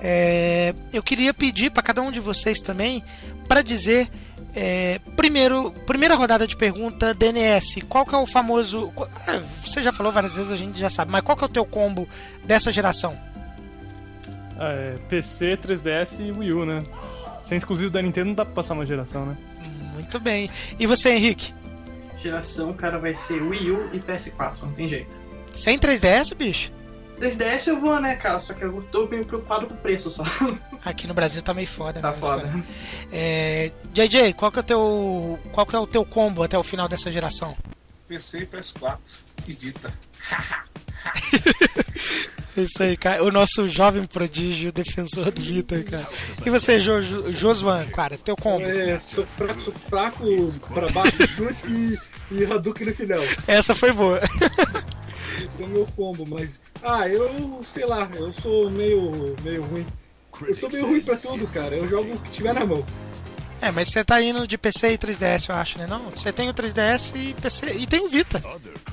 É, 0.00 0.74
eu 0.92 1.02
queria 1.02 1.32
pedir 1.32 1.70
para 1.70 1.82
cada 1.82 2.02
um 2.02 2.10
de 2.10 2.20
vocês 2.20 2.60
também 2.60 3.02
para 3.48 3.62
dizer 3.62 4.08
é, 4.54 4.98
primeiro, 5.16 5.70
primeira 5.86 6.14
rodada 6.14 6.46
de 6.46 6.56
pergunta, 6.56 7.12
DNS, 7.12 7.82
qual 7.88 8.06
que 8.06 8.14
é 8.14 8.18
o 8.18 8.26
famoso. 8.26 8.92
ah, 9.26 9.42
Você 9.64 9.82
já 9.82 9.92
falou 9.92 10.10
várias 10.10 10.34
vezes, 10.34 10.50
a 10.50 10.56
gente 10.56 10.78
já 10.78 10.88
sabe, 10.88 11.12
mas 11.12 11.22
qual 11.22 11.36
que 11.36 11.44
é 11.44 11.46
o 11.46 11.50
teu 11.50 11.64
combo 11.66 12.08
dessa 12.44 12.72
geração? 12.72 13.16
Ah, 14.58 14.72
é, 14.72 14.96
PC, 15.08 15.58
3DS 15.58 16.20
e 16.20 16.32
Wii 16.32 16.52
U, 16.52 16.64
né? 16.64 16.82
Sem 17.40 17.58
exclusivo 17.58 17.90
da 17.90 18.00
Nintendo 18.00 18.28
não 18.28 18.34
dá 18.34 18.44
pra 18.44 18.54
passar 18.54 18.72
uma 18.74 18.86
geração, 18.86 19.26
né? 19.26 19.36
Muito 19.92 20.18
bem. 20.18 20.50
E 20.78 20.86
você, 20.86 21.10
Henrique? 21.10 21.54
Geração, 22.20 22.72
cara, 22.72 22.98
vai 22.98 23.14
ser 23.14 23.40
Wii 23.42 23.70
U 23.70 23.90
e 23.92 24.00
PS4, 24.00 24.62
não 24.62 24.72
tem 24.72 24.88
jeito. 24.88 25.20
Sem 25.56 25.78
3DS, 25.78 26.34
bicho? 26.34 26.72
3DS 27.18 27.68
eu 27.68 27.80
vou, 27.80 27.98
né, 28.00 28.14
cara? 28.14 28.38
Só 28.38 28.52
que 28.52 28.62
eu 28.62 28.82
tô 28.92 29.06
meio 29.06 29.24
preocupado 29.24 29.66
com 29.66 29.74
o 29.74 29.78
preço 29.78 30.10
só. 30.10 30.22
Aqui 30.84 31.06
no 31.06 31.14
Brasil 31.14 31.40
tá 31.42 31.54
meio 31.54 31.66
foda, 31.66 32.00
Tá 32.00 32.12
mesmo, 32.12 32.26
foda. 32.26 32.64
É, 33.10 33.72
JJ, 33.92 34.34
qual 34.34 34.52
que 34.52 34.58
é 34.58 34.60
o 34.60 34.64
teu. 34.64 35.38
Qual 35.52 35.66
que 35.66 35.74
é 35.74 35.78
o 35.78 35.86
teu 35.86 36.04
combo 36.04 36.42
até 36.42 36.58
o 36.58 36.62
final 36.62 36.86
dessa 36.88 37.10
geração? 37.10 37.56
PC 38.06 38.40
e 38.40 38.46
PS4 38.46 38.98
e 39.48 39.52
Vita. 39.52 39.92
Isso 42.56 42.82
aí, 42.82 42.96
cara. 42.96 43.22
O 43.24 43.30
nosso 43.30 43.68
jovem 43.68 44.04
prodígio 44.04 44.72
defensor 44.72 45.30
do 45.30 45.40
Vita, 45.40 45.82
cara. 45.84 46.06
E 46.44 46.50
você, 46.50 46.80
jo, 46.80 47.02
Jo- 47.02 47.32
Josuan, 47.32 47.86
cara, 47.88 48.16
teu 48.16 48.36
combo? 48.36 48.64
É, 48.64 48.98
sou 48.98 49.26
fraco, 49.26 49.60
sou 49.60 49.74
fraco 49.88 50.24
pra 50.72 50.88
baixo 50.90 51.26
chute 51.28 51.68
e, 51.68 51.98
e 52.32 52.44
Hadouken 52.44 52.86
no 52.86 52.94
final. 52.94 53.20
Essa 53.46 53.74
foi 53.74 53.92
boa. 53.92 54.20
Esse 55.44 55.62
é 55.62 55.66
o 55.66 55.68
meu 55.68 55.86
combo, 55.96 56.24
mas. 56.28 56.60
Ah, 56.82 57.08
eu 57.08 57.60
sei 57.64 57.86
lá, 57.86 58.08
eu 58.14 58.32
sou 58.32 58.70
meio, 58.70 59.34
meio 59.42 59.62
ruim. 59.62 59.86
Eu 60.46 60.54
sou 60.54 60.70
meio 60.70 60.86
ruim 60.86 61.00
pra 61.00 61.16
tudo, 61.16 61.46
cara. 61.46 61.74
Eu 61.74 61.88
jogo 61.88 62.14
o 62.14 62.18
que 62.18 62.30
tiver 62.30 62.52
na 62.52 62.64
mão. 62.64 62.84
É, 63.60 63.70
mas 63.70 63.88
você 63.88 64.04
tá 64.04 64.20
indo 64.20 64.46
de 64.46 64.58
PC 64.58 64.92
e 64.92 64.98
3DS, 64.98 65.48
eu 65.48 65.54
acho, 65.54 65.78
né? 65.78 65.86
Não, 65.88 66.10
você 66.10 66.30
tem 66.30 66.48
o 66.48 66.54
3DS 66.54 67.14
e 67.16 67.34
PC. 67.34 67.72
E 67.78 67.86
tem 67.86 68.00
o 68.00 68.08
Vita. 68.08 68.42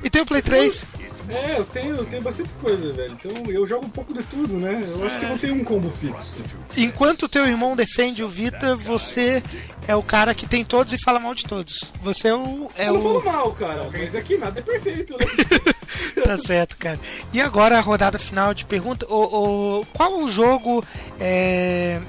E 0.04 0.10
tem 0.10 0.22
o 0.22 0.26
Play 0.26 0.42
3. 0.42 0.88
É, 1.30 1.58
eu 1.58 1.66
tenho, 1.66 1.96
eu 1.96 2.06
tenho 2.06 2.22
bastante 2.22 2.50
coisa, 2.62 2.92
velho. 2.94 3.14
Então 3.14 3.32
eu 3.52 3.66
jogo 3.66 3.86
um 3.86 3.90
pouco 3.90 4.14
de 4.14 4.24
tudo, 4.24 4.58
né? 4.58 4.84
Eu 4.88 5.06
acho 5.06 5.18
que 5.18 5.26
eu 5.26 5.30
não 5.30 5.38
tenho 5.38 5.56
um 5.56 5.64
combo 5.64 5.90
fixo. 5.90 6.38
Enquanto 6.78 7.24
o 7.24 7.30
teu 7.30 7.48
irmão 7.48 7.76
defende 7.76 8.24
o 8.24 8.30
Vita, 8.30 8.76
você 8.76 9.42
é 9.88 9.96
o 9.96 10.04
cara 10.04 10.36
que 10.36 10.46
tem 10.46 10.66
todos 10.66 10.92
e 10.94 10.98
fala 10.98 11.20
mal 11.20 11.34
de 11.34 11.44
todos. 11.44 11.80
Você 12.02 12.28
é 12.28 12.36
o. 12.36 12.70
É 12.78 12.90
eu 12.90 12.94
não 12.94 13.00
o... 13.00 13.22
falo 13.22 13.24
mal, 13.24 13.52
cara, 13.54 13.90
mas 13.92 14.16
aqui 14.16 14.38
nada 14.38 14.60
é 14.60 14.64
perfeito, 14.64 15.18
né? 15.18 15.26
Tá 16.24 16.38
certo, 16.38 16.78
cara. 16.78 17.00
E 17.32 17.42
agora 17.42 17.78
a 17.78 17.82
rodada 17.82 18.18
final 18.20 18.54
de 18.54 18.66
pergunta. 18.66 19.06
O, 19.10 19.80
o- 19.82 19.86
qual 19.94 20.18
o 20.20 20.30
jogo. 20.30 20.84
É... 21.20 22.00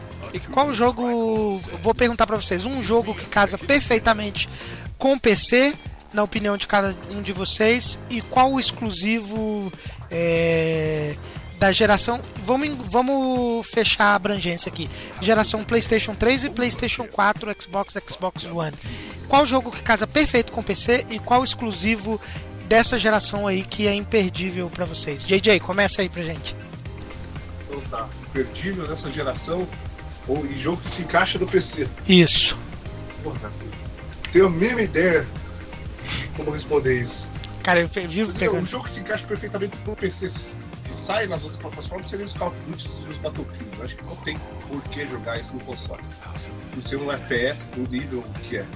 Qual 0.53 0.69
o 0.69 0.75
jogo. 0.75 1.57
Vou 1.83 1.95
perguntar 1.95 2.27
pra 2.27 2.37
vocês. 2.37 2.65
Um 2.65 2.83
jogo 2.83 3.15
que 3.15 3.27
casa 3.27 3.57
perfeitamente 3.59 4.49
com 4.99 5.19
PC, 5.19 5.75
na 6.13 6.23
opinião 6.23 6.57
de 6.57 6.67
cada 6.67 6.97
um 7.11 7.23
de 7.23 7.33
vocês. 7.33 8.01
E 8.11 8.21
qual 8.21 8.53
o 8.53 8.59
exclusivo 8.61 9.73
é, 10.11 11.15
da 11.59 11.71
geração. 11.73 12.21
Vamos, 12.45 12.69
vamos 12.91 13.67
fechar 13.67 14.07
a 14.07 14.15
abrangência 14.15 14.69
aqui. 14.71 14.89
Geração 15.21 15.65
PlayStation 15.65 16.15
3 16.15 16.45
e 16.45 16.51
PlayStation 16.51 17.07
4, 17.07 17.55
Xbox, 17.61 17.95
Xbox 18.09 18.45
One. 18.45 18.75
Qual 19.29 19.47
jogo 19.47 19.71
que 19.71 19.83
casa 19.83 20.07
perfeito 20.07 20.53
com 20.53 20.63
PC 20.63 21.07
e 21.11 21.19
qual 21.19 21.43
exclusivo 21.43 22.21
dessa 22.69 22.99
geração 22.99 23.47
aí 23.47 23.63
que 23.63 23.87
é 23.87 23.95
imperdível 23.95 24.71
pra 24.71 24.85
vocês? 24.85 25.25
JJ, 25.25 25.61
começa 25.61 26.03
aí 26.03 26.09
pra 26.09 26.23
gente. 26.23 26.57
Então 27.67 27.81
tá, 27.83 28.09
imperdível 28.29 28.87
nessa 28.89 29.11
geração 29.11 29.67
ou 30.27 30.45
e 30.47 30.57
jogo 30.57 30.81
que 30.83 30.91
se 30.91 31.03
encaixa 31.03 31.39
no 31.39 31.47
PC. 31.47 31.87
Isso. 32.09 32.57
Porra, 33.23 33.53
tenho 34.33 34.47
a 34.47 34.51
mesma 34.51 34.83
ideia 34.83 35.27
como 36.37 36.51
responder 36.51 37.01
isso. 37.01 37.29
Cara, 37.63 37.81
eu 37.81 37.89
vivo 38.09 38.33
Não, 38.33 38.39
pegando. 38.39 38.59
um 38.63 38.67
jogo 38.67 38.85
que 38.85 38.91
se 38.91 39.01
encaixa 39.01 39.25
perfeitamente 39.27 39.79
no 39.87 39.97
PC 39.97 40.29
que 40.85 40.95
sai 40.95 41.27
nas 41.27 41.43
outras 41.43 41.61
plataformas 41.61 42.11
seria 42.11 42.27
os 42.27 42.33
Call 42.35 42.49
of 42.49 42.61
Duty 42.67 42.87
e 42.87 43.09
os 43.09 43.17
Battlefield. 43.19 43.77
Eu 43.79 43.85
acho 43.85 43.97
que 43.97 44.05
não 44.05 44.17
tem 44.17 44.37
por 44.69 44.83
que 44.83 45.07
jogar 45.07 45.41
isso 45.41 45.55
no 45.55 45.61
console. 45.65 46.03
Por 46.73 46.83
ser 46.83 46.97
um 46.97 47.11
FPS 47.11 47.71
do 47.71 47.91
nível 47.91 48.23
que 48.43 48.59
é. 48.59 48.67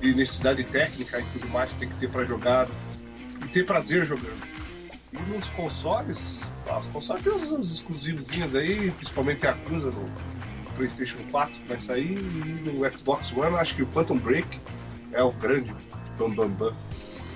De, 0.00 0.12
de 0.12 0.14
necessidade 0.14 0.64
técnica 0.64 1.20
e 1.20 1.24
tudo 1.32 1.48
mais 1.48 1.72
que 1.72 1.80
tem 1.80 1.88
que 1.88 1.96
ter 1.96 2.08
pra 2.08 2.24
jogar 2.24 2.68
e 3.44 3.48
ter 3.48 3.64
prazer 3.64 4.04
jogando. 4.04 4.40
E 5.12 5.18
nos 5.30 5.48
consoles, 5.50 6.42
ah, 6.68 6.78
os 6.78 6.88
consoles 6.88 7.22
tem 7.22 7.32
uns, 7.32 7.72
exclusivozinhos 7.72 8.54
aí, 8.54 8.90
principalmente 8.92 9.46
a 9.46 9.50
Acusa 9.50 9.90
no 9.90 10.10
PlayStation 10.76 11.18
4 11.30 11.60
que 11.60 11.68
vai 11.68 11.78
sair 11.78 12.12
e 12.12 12.70
no 12.70 12.96
Xbox 12.96 13.32
One 13.32 13.56
acho 13.56 13.74
que 13.74 13.82
o 13.82 13.86
Quantum 13.88 14.16
Break 14.16 14.46
é 15.12 15.22
o 15.22 15.32
grande 15.32 15.74
bam 16.16 16.30
bam 16.30 16.48
bam 16.48 16.72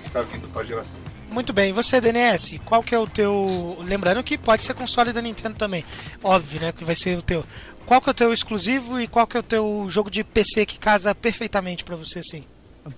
que 0.03 0.11
tá 0.11 0.21
vindo 0.21 0.47
pra 0.49 0.63
geração. 0.63 0.99
Muito 1.29 1.51
bem, 1.51 1.73
você, 1.73 1.99
DNS, 1.99 2.59
qual 2.59 2.81
que 2.81 2.95
é 2.95 2.99
o 2.99 3.07
teu. 3.07 3.77
Lembrando 3.81 4.23
que 4.23 4.37
pode 4.37 4.63
ser 4.63 4.73
console 4.73 5.11
da 5.11 5.21
Nintendo 5.21 5.57
também. 5.57 5.83
Óbvio, 6.23 6.61
né? 6.61 6.71
Que 6.71 6.85
vai 6.85 6.95
ser 6.95 7.17
o 7.17 7.21
teu. 7.21 7.43
Qual 7.85 7.99
que 7.99 8.09
é 8.09 8.11
o 8.11 8.15
teu 8.15 8.31
exclusivo 8.31 8.99
e 9.01 9.07
qual 9.07 9.27
que 9.27 9.35
é 9.35 9.39
o 9.39 9.43
teu 9.43 9.85
jogo 9.89 10.09
de 10.09 10.23
PC 10.23 10.65
que 10.65 10.79
casa 10.79 11.13
perfeitamente 11.13 11.83
pra 11.83 11.95
você, 11.95 12.21
sim? 12.23 12.43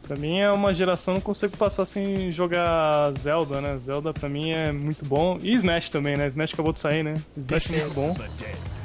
Pra 0.03 0.17
mim 0.17 0.39
é 0.39 0.51
uma 0.51 0.73
geração 0.73 1.13
que 1.13 1.19
não 1.19 1.21
consigo 1.21 1.55
passar 1.55 1.85
sem 1.85 2.31
jogar 2.31 3.11
Zelda, 3.17 3.61
né? 3.61 3.79
Zelda 3.79 4.11
pra 4.13 4.27
mim 4.27 4.51
é 4.51 4.71
muito 4.71 5.05
bom. 5.05 5.37
E 5.41 5.53
Smash 5.53 5.89
também, 5.89 6.17
né? 6.17 6.27
Smash 6.27 6.53
acabou 6.53 6.73
de 6.73 6.79
sair, 6.79 7.03
né? 7.03 7.13
Smash 7.37 7.71
é 7.71 7.77
muito 7.79 7.93
bom. 7.93 8.15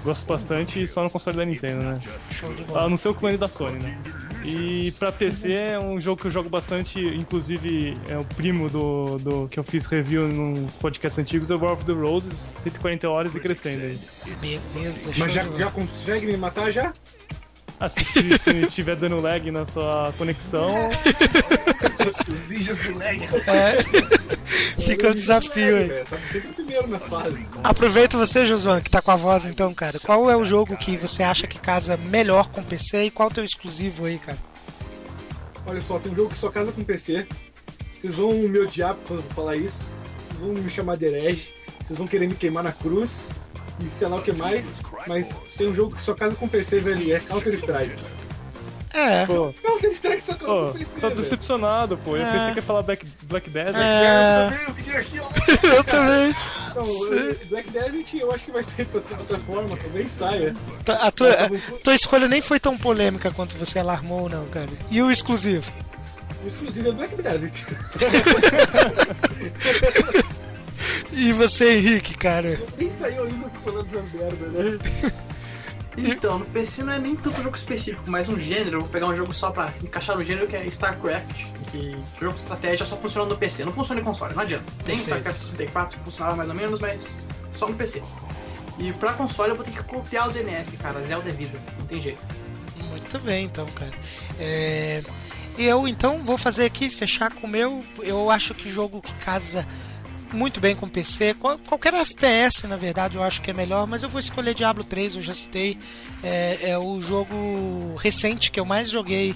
Gosto 0.05 0.27
bastante 0.27 0.83
e 0.83 0.87
só 0.87 1.03
no 1.03 1.11
console 1.11 1.37
da 1.37 1.45
Nintendo, 1.45 1.85
né? 1.85 2.01
A 2.75 2.89
não 2.89 2.97
ser 2.97 3.09
o 3.09 3.15
clone 3.15 3.37
da 3.37 3.49
Sony, 3.49 3.79
né? 3.81 3.99
E 4.45 4.93
pra 4.99 5.13
PC 5.13 5.53
é 5.53 5.79
um 5.79 6.01
jogo 6.01 6.21
que 6.21 6.27
eu 6.27 6.31
jogo 6.31 6.49
bastante, 6.49 7.01
inclusive 7.01 7.97
é 8.09 8.17
o 8.17 8.25
primo 8.25 8.69
do, 8.69 9.19
do 9.19 9.49
que 9.49 9.59
eu 9.59 9.65
fiz 9.65 9.87
review 9.87 10.27
nos 10.27 10.75
podcasts 10.77 11.19
antigos, 11.19 11.51
é 11.51 11.55
o 11.55 11.61
War 11.61 11.75
of 11.75 11.85
the 11.85 11.93
Roses, 11.93 12.35
140 12.35 13.09
horas 13.09 13.37
e 13.37 13.41
crescendo 13.41 13.85
aí. 13.85 14.01
Beleza, 14.41 15.13
Mas 15.17 15.33
já, 15.33 15.43
já 15.57 15.71
consegue 15.71 16.27
me 16.27 16.37
matar 16.37 16.73
já? 16.73 16.93
Ah, 17.83 17.89
se, 17.89 18.05
estiver 18.61 18.95
dando 18.95 19.21
lag 19.21 19.51
na 19.51 19.67
sua 19.67 20.15
conexão, 20.17 20.89
Os 22.29 22.49
ninjas 22.49 22.79
do 22.79 22.97
lag. 22.97 23.21
É. 23.25 24.81
Fica 24.81 25.11
o 25.11 25.15
desafio 25.15 25.77
aí. 25.77 25.91
É, 25.91 26.05
sabe 26.05 26.23
sempre 26.31 26.53
primeiro 26.53 26.87
nas 26.87 27.03
fases. 27.03 27.45
Aproveita 27.65 28.17
você, 28.17 28.47
Josuan, 28.47 28.81
que 28.81 28.89
tá 28.89 29.03
com 29.03 29.11
a 29.11 29.17
voz 29.17 29.45
então, 29.47 29.75
cara. 29.75 29.99
Qual 29.99 30.31
é 30.31 30.37
o 30.37 30.45
jogo 30.45 30.77
que 30.77 30.97
você 30.97 31.25
acha 31.25 31.49
que 31.49 31.59
casa 31.59 31.97
melhor 31.97 32.51
com 32.51 32.63
PC 32.63 33.07
e 33.07 33.11
qual 33.11 33.29
é 33.29 33.33
o 33.33 33.35
teu 33.35 33.45
exclusivo 33.45 34.05
aí, 34.05 34.17
cara? 34.17 34.39
Olha 35.67 35.81
só, 35.81 35.99
tem 35.99 36.13
um 36.13 36.15
jogo 36.15 36.31
que 36.31 36.39
só 36.39 36.51
casa 36.51 36.71
com 36.71 36.85
PC. 36.85 37.27
Vocês 37.97 38.15
vão 38.15 38.33
me 38.33 38.61
odiar 38.61 38.97
quando 39.09 39.25
eu 39.25 39.35
falar 39.35 39.57
isso. 39.57 39.91
Vocês 40.19 40.39
vão 40.39 40.53
me 40.55 40.71
chamar 40.71 40.97
de 40.97 41.07
herege. 41.07 41.53
Vocês 41.83 41.99
vão 41.99 42.07
querer 42.07 42.29
me 42.29 42.37
queimar 42.37 42.63
na 42.63 42.73
cruz. 42.73 43.31
E 43.81 43.89
sei 43.89 44.09
lá 44.09 44.17
o 44.17 44.23
que 44.23 44.33
mais. 44.33 44.81
Mas 45.07 45.35
tem 45.57 45.69
um 45.69 45.75
jogo 45.75 45.97
que 45.97 46.05
só 46.05 46.15
casa 46.15 46.35
com 46.37 46.47
PC, 46.49 46.81
velho. 46.81 47.17
É 47.17 47.21
Counter 47.21 47.53
Strike. 47.55 47.97
É. 48.95 49.25
pô, 49.25 49.55
Counter 49.63 49.91
Strike 49.93 50.23
só 50.23 50.35
casa 50.35 50.45
pô, 50.45 50.67
com 50.73 50.79
PC. 50.79 51.01
tá 51.01 51.09
velho. 51.09 51.21
decepcionado, 51.21 51.97
pô. 51.99 52.17
Eu 52.17 52.27
É. 52.27 52.33
pensei 52.33 52.51
que 52.53 52.59
ia 52.59 52.63
falar 52.63 52.83
Black, 52.83 53.07
Black 53.23 53.49
Desert. 53.51 53.75
É, 53.77 54.47
Eu 54.47 54.51
também, 54.51 54.67
eu 54.69 54.75
fiquei 54.75 54.97
aqui, 54.97 55.19
ó. 55.19 55.29
eu 55.77 55.85
também. 55.85 56.35
Então, 56.71 56.85
eu- 57.15 57.37
Black 57.49 57.71
Desert 57.71 58.15
eu 58.15 58.33
acho 58.33 58.45
que 58.45 58.53
vai 58.53 58.63
sair 58.63 58.85
pra 58.85 58.99
essa 59.01 59.09
plataforma, 59.15 59.77
talvez 59.77 60.11
saia. 60.13 60.55
Tá, 60.85 60.95
A 61.07 61.11
tua, 61.11 61.31
a 61.33 61.49
tua 61.83 61.95
escolha 61.95 62.29
nem 62.29 62.41
foi 62.43 62.61
tão 62.61 62.77
polêmica 62.79 63.31
quanto 63.31 63.57
você 63.57 63.79
alarmou, 63.79 64.29
não, 64.29 64.45
cara. 64.47 64.69
E 64.91 65.03
o 65.03 65.11
exclusivo? 65.11 65.73
O 66.45 66.49
exclusivo 66.49 66.89
é 66.89 66.93
Black 66.93 67.15
Desert. 67.23 67.55
E 71.13 71.33
você, 71.33 71.79
Henrique, 71.79 72.17
cara? 72.17 72.61
Nem 72.79 72.91
saiu 72.91 73.25
ainda 73.25 73.51
falando 73.65 73.87
dessa 73.87 74.17
merda, 74.17 74.47
né? 74.49 75.13
Então, 75.95 76.39
no 76.39 76.47
PC 76.47 76.83
não 76.85 76.93
é 76.95 76.99
nem 76.99 77.15
tanto 77.15 77.43
jogo 77.43 77.55
específico, 77.55 78.05
mas 78.07 78.27
um 78.29 78.39
gênero. 78.41 78.79
Eu 78.79 78.81
vou 78.81 78.89
pegar 78.89 79.09
um 79.09 79.15
jogo 79.15 79.35
só 79.35 79.51
pra 79.51 79.73
encaixar 79.83 80.17
no 80.17 80.25
gênero 80.25 80.47
que 80.47 80.57
é 80.57 80.65
StarCraft, 80.67 81.45
que 81.71 81.99
jogo 82.19 82.33
de 82.35 82.41
estratégia 82.41 82.87
só 82.87 82.97
funciona 82.97 83.29
no 83.29 83.37
PC, 83.37 83.63
não 83.67 83.75
funciona 83.75 84.01
em 84.01 84.05
console, 84.05 84.35
não 84.35 84.43
adianta. 84.43 84.65
Tem 84.85 84.97
Perfeito. 84.97 85.19
StarCraft 85.19 85.43
64 85.43 85.99
que 85.99 86.05
funcionava 86.05 86.37
mais 86.37 86.49
ou 86.49 86.55
menos, 86.55 86.81
mas 86.81 87.23
só 87.55 87.69
no 87.69 87.75
PC. 87.75 88.03
E 88.79 88.91
pra 88.95 89.13
console 89.13 89.51
eu 89.51 89.57
vou 89.57 89.65
ter 89.67 89.71
que 89.73 89.85
copiar 89.85 90.29
o 90.31 90.33
DNS, 90.33 90.79
cara. 90.79 91.03
Zelda 91.03 91.29
é 91.29 91.33
vida, 91.33 91.59
não 91.79 91.87
tem 91.87 92.01
jeito. 92.01 92.21
Muito 92.89 93.19
bem, 93.19 93.45
então, 93.45 93.67
cara. 93.75 93.93
É, 94.39 95.03
Eu, 95.59 95.87
então, 95.87 96.19
vou 96.25 96.39
fazer 96.39 96.65
aqui, 96.65 96.89
fechar 96.89 97.31
com 97.31 97.47
o 97.47 97.51
meu. 97.51 97.85
Eu 97.99 98.31
acho 98.31 98.55
que 98.55 98.71
jogo 98.71 99.03
que 99.03 99.15
casa 99.17 99.67
muito 100.33 100.61
bem 100.61 100.75
com 100.75 100.89
PC. 100.89 101.35
Qual- 101.35 101.59
Qualquer 101.59 101.95
FPS, 101.95 102.67
na 102.67 102.77
verdade, 102.77 103.17
eu 103.17 103.23
acho 103.23 103.41
que 103.43 103.51
é 103.51 103.55
melhor, 103.55 103.87
mas 103.87 104.03
eu 104.03 104.09
vou 104.09 104.19
escolher 104.21 104.55
Diablo 104.55 104.85
3, 104.85 105.17
eu 105.17 105.23
já 105.23 105.35
citei. 105.35 105.79
É, 106.23 106.71
é 106.71 106.79
o 106.79 107.01
jogo 107.01 107.95
recente 107.97 108.51
que 108.51 108.59
eu 108.61 108.65
mais 108.65 108.89
joguei 108.91 109.35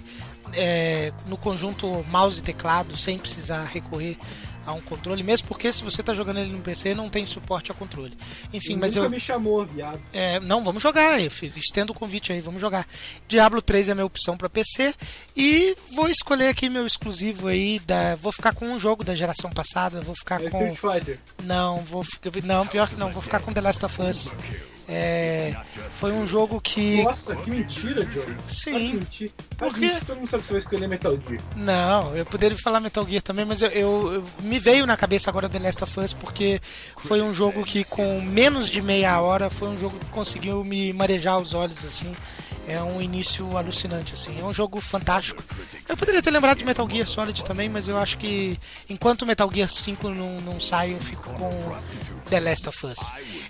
é, 0.52 1.12
no 1.26 1.36
conjunto 1.36 2.04
mouse 2.10 2.38
e 2.40 2.42
teclado, 2.42 2.96
sem 2.96 3.18
precisar 3.18 3.64
recorrer 3.64 4.16
a 4.66 4.72
um 4.72 4.80
controle, 4.80 5.22
mesmo 5.22 5.46
porque 5.46 5.72
se 5.72 5.82
você 5.84 6.00
está 6.00 6.12
jogando 6.12 6.40
ele 6.40 6.50
no 6.52 6.60
PC 6.60 6.92
não 6.94 7.08
tem 7.08 7.24
suporte 7.24 7.70
a 7.70 7.74
controle. 7.74 8.16
Enfim, 8.52 8.76
mas 8.76 8.96
nunca 8.96 9.06
eu 9.06 9.10
me 9.10 9.20
chamou, 9.20 9.64
viado. 9.64 10.00
é, 10.12 10.40
não, 10.40 10.62
vamos 10.64 10.82
jogar. 10.82 11.20
Eu 11.22 11.30
fiz, 11.30 11.56
estendo 11.56 11.92
o 11.92 11.96
convite 11.96 12.32
aí, 12.32 12.40
vamos 12.40 12.60
jogar. 12.60 12.86
Diablo 13.28 13.62
3 13.62 13.88
é 13.88 13.92
a 13.92 13.94
minha 13.94 14.04
opção 14.04 14.36
para 14.36 14.48
PC. 14.48 14.92
E 15.36 15.76
vou 15.94 16.08
escolher 16.08 16.48
aqui 16.48 16.68
meu 16.68 16.84
exclusivo 16.86 17.48
aí. 17.48 17.78
Da, 17.80 18.16
vou 18.16 18.32
ficar 18.32 18.54
com 18.54 18.66
um 18.66 18.78
jogo 18.78 19.04
da 19.04 19.14
geração 19.14 19.50
passada. 19.50 20.00
Vou 20.00 20.14
ficar 20.16 20.42
É 20.42 20.50
com. 20.50 20.66
Street 20.68 20.94
Fighter. 21.00 21.20
Não, 21.44 21.78
vou 21.78 22.02
ficar. 22.02 22.30
Não, 22.42 22.66
pior 22.66 22.88
que 22.88 22.96
não, 22.96 23.12
vou 23.12 23.22
ficar 23.22 23.40
com 23.40 23.52
The 23.52 23.60
Last 23.60 23.84
of 23.84 24.02
Us. 24.02 24.32
É, 24.88 25.54
foi 25.90 26.12
um 26.12 26.26
jogo 26.26 26.60
que. 26.60 27.02
Nossa, 27.02 27.34
que 27.34 27.50
mentira, 27.50 28.04
Johnny. 28.04 28.36
Sim. 28.46 29.00
Por 29.58 29.74
quê? 29.74 29.90
que 29.90 30.04
todo 30.06 30.18
mundo 30.18 30.28
sabe 30.28 30.42
que 30.42 30.46
você 30.46 30.52
vai 30.52 30.60
escolher 30.60 30.88
Metal 30.88 31.18
Gear? 31.28 31.42
Não, 31.56 32.16
eu 32.16 32.24
poderia 32.24 32.56
falar 32.56 32.78
Metal 32.78 33.04
Gear 33.04 33.22
também, 33.22 33.44
mas 33.44 33.62
eu, 33.62 33.68
eu- 33.70 34.14
eu- 34.14 34.24
me 34.40 34.58
veio 34.58 34.86
na 34.86 34.96
cabeça 34.96 35.28
agora 35.30 35.48
The 35.48 35.58
Last 35.58 35.82
of 35.82 36.00
Us 36.00 36.12
porque 36.12 36.60
foi 36.98 37.20
um 37.20 37.34
jogo 37.34 37.64
que 37.64 37.82
com 37.84 38.20
menos 38.20 38.68
de 38.68 38.80
meia 38.80 39.20
hora 39.20 39.50
foi 39.50 39.68
um 39.68 39.76
jogo 39.76 39.98
que 39.98 40.06
conseguiu 40.06 40.62
me 40.62 40.92
marejar 40.92 41.38
os 41.38 41.52
olhos 41.54 41.84
assim. 41.84 42.14
É 42.66 42.82
um 42.82 43.00
início 43.00 43.56
alucinante 43.56 44.14
assim. 44.14 44.40
É 44.40 44.44
um 44.44 44.52
jogo 44.52 44.80
fantástico. 44.80 45.42
Eu 45.88 45.96
poderia 45.96 46.20
ter 46.20 46.32
lembrado 46.32 46.58
de 46.58 46.64
Metal 46.64 46.88
Gear 46.90 47.06
Solid 47.06 47.44
também, 47.44 47.68
mas 47.68 47.86
eu 47.86 47.96
acho 47.96 48.18
que 48.18 48.58
enquanto 48.90 49.24
Metal 49.24 49.48
Gear 49.52 49.68
5 49.68 50.08
não, 50.08 50.40
não 50.40 50.58
sai, 50.58 50.92
eu 50.92 50.98
fico 50.98 51.32
com 51.34 51.50
The 52.28 52.40
Last 52.40 52.68
of 52.68 52.86
Us. 52.86 52.98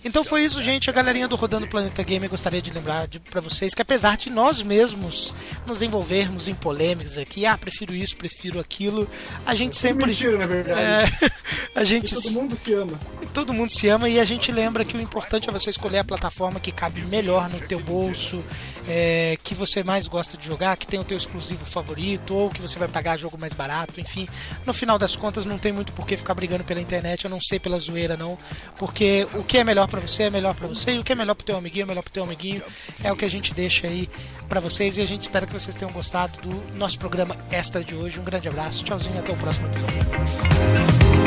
Então 0.05 0.23
foi 0.23 0.45
isso, 0.45 0.63
gente. 0.63 0.91
A 0.91 0.93
galerinha 0.93 1.27
do 1.27 1.35
Rodando 1.35 1.67
Planeta 1.67 2.03
Game 2.03 2.29
gostaria 2.29 2.61
de 2.61 2.71
lembrar 2.71 3.09
de, 3.09 3.19
pra 3.19 3.41
vocês 3.41 3.73
que 3.73 3.81
apesar 3.81 4.19
de 4.19 4.29
nós 4.29 4.63
mesmos 4.63 5.35
nos 5.67 5.81
envolvermos 5.81 6.47
em 6.47 6.55
polêmicas 6.55 7.17
aqui, 7.17 7.47
ah, 7.47 7.57
prefiro 7.57 7.95
isso, 7.95 8.17
prefiro 8.17 8.61
aquilo, 8.61 9.09
a 9.47 9.55
gente 9.55 9.77
sempre. 9.77 10.07
Mentira, 10.07 10.37
na 10.37 10.47
verdade. 10.47 10.81
É, 10.81 11.31
a 11.75 11.85
gente 11.85 12.15
todo 12.15 12.31
mundo 12.33 12.57
se 12.57 12.75
ama. 12.75 13.01
todo 13.33 13.55
mundo 13.55 13.71
se 13.71 13.89
ama 13.89 14.09
e 14.09 14.21
a 14.21 14.25
gente 14.25 14.53
lembra 14.53 14.85
que 14.85 14.97
o 14.97 15.01
importante 15.01 15.49
é 15.49 15.53
você 15.53 15.71
escolher 15.71 15.99
a 16.01 16.05
plataforma 16.05 16.61
que 16.61 16.71
cabe 16.71 17.03
melhor 17.07 17.49
no 17.49 17.61
teu 17.61 17.81
bolso, 17.81 18.45
é, 18.87 19.06
que 19.43 19.55
você 19.55 19.83
mais 19.83 20.07
gosta 20.07 20.37
de 20.37 20.47
jogar, 20.47 20.77
que 20.77 20.87
tem 20.87 21.01
o 21.01 21.05
teu 21.05 21.17
exclusivo 21.17 21.65
favorito 21.65 22.35
ou 22.35 22.51
que 22.51 22.61
você 22.61 22.79
vai 22.79 22.89
pagar 22.89 23.17
jogo 23.17 23.39
mais 23.39 23.53
barato, 23.53 24.01
enfim. 24.01 24.29
No 24.65 24.73
final 24.73 24.99
das 24.99 25.17
contas 25.17 25.45
não 25.45 25.59
tem 25.59 25.73
muito 25.73 25.93
por 25.93 26.07
que 26.07 26.17
ficar 26.17 26.35
brigando 26.35 26.65
pela 26.65 26.81
internet, 26.81 27.27
a 27.27 27.31
não 27.31 27.41
ser 27.41 27.59
pela 27.61 27.79
zoeira 27.79 28.17
não, 28.17 28.39
porque 28.79 29.27
o 29.35 29.43
que 29.43 29.59
é 29.59 29.65
melhor 29.65 29.89
pra 29.89 30.01
você 30.01 30.25
é 30.25 30.31
melhor 30.31 30.55
pra 30.55 30.67
você 30.67 30.93
e 30.93 30.99
o 30.99 31.05
que 31.05 31.13
é 31.13 31.15
melhor 31.15 31.35
pro 31.35 31.45
teu 31.45 31.57
amiguinho 31.57 31.85
é 31.85 31.87
melhor 31.87 32.03
pro 32.03 32.13
teu 32.13 32.25
amiguinho. 32.25 32.63
É 33.03 33.13
o 33.13 33.17
que 33.17 33.25
a 33.25 33.31
gente 33.31 33.55
deixa 33.55 33.87
aí 33.87 34.09
pra 34.49 34.61
vocês 34.61 34.99
e 34.99 35.03
a 35.03 35.07
gente 35.07 35.23
espera 35.23 35.47
que 35.47 35.53
vocês 35.53 35.77
tenham 35.77 35.93
gostado 35.93 36.39
do 36.41 36.77
nosso 36.77 36.99
programa 36.99 37.37
extra 37.51 37.83
de 37.83 37.95
hoje. 37.95 38.21
Um 38.21 38.25
grande 38.25 38.49
abraço, 38.49 38.85
tchauzinho, 38.85 39.19
até 39.19 39.33
o 39.33 39.37
próximo 39.37 39.67
episódio. 39.67 41.26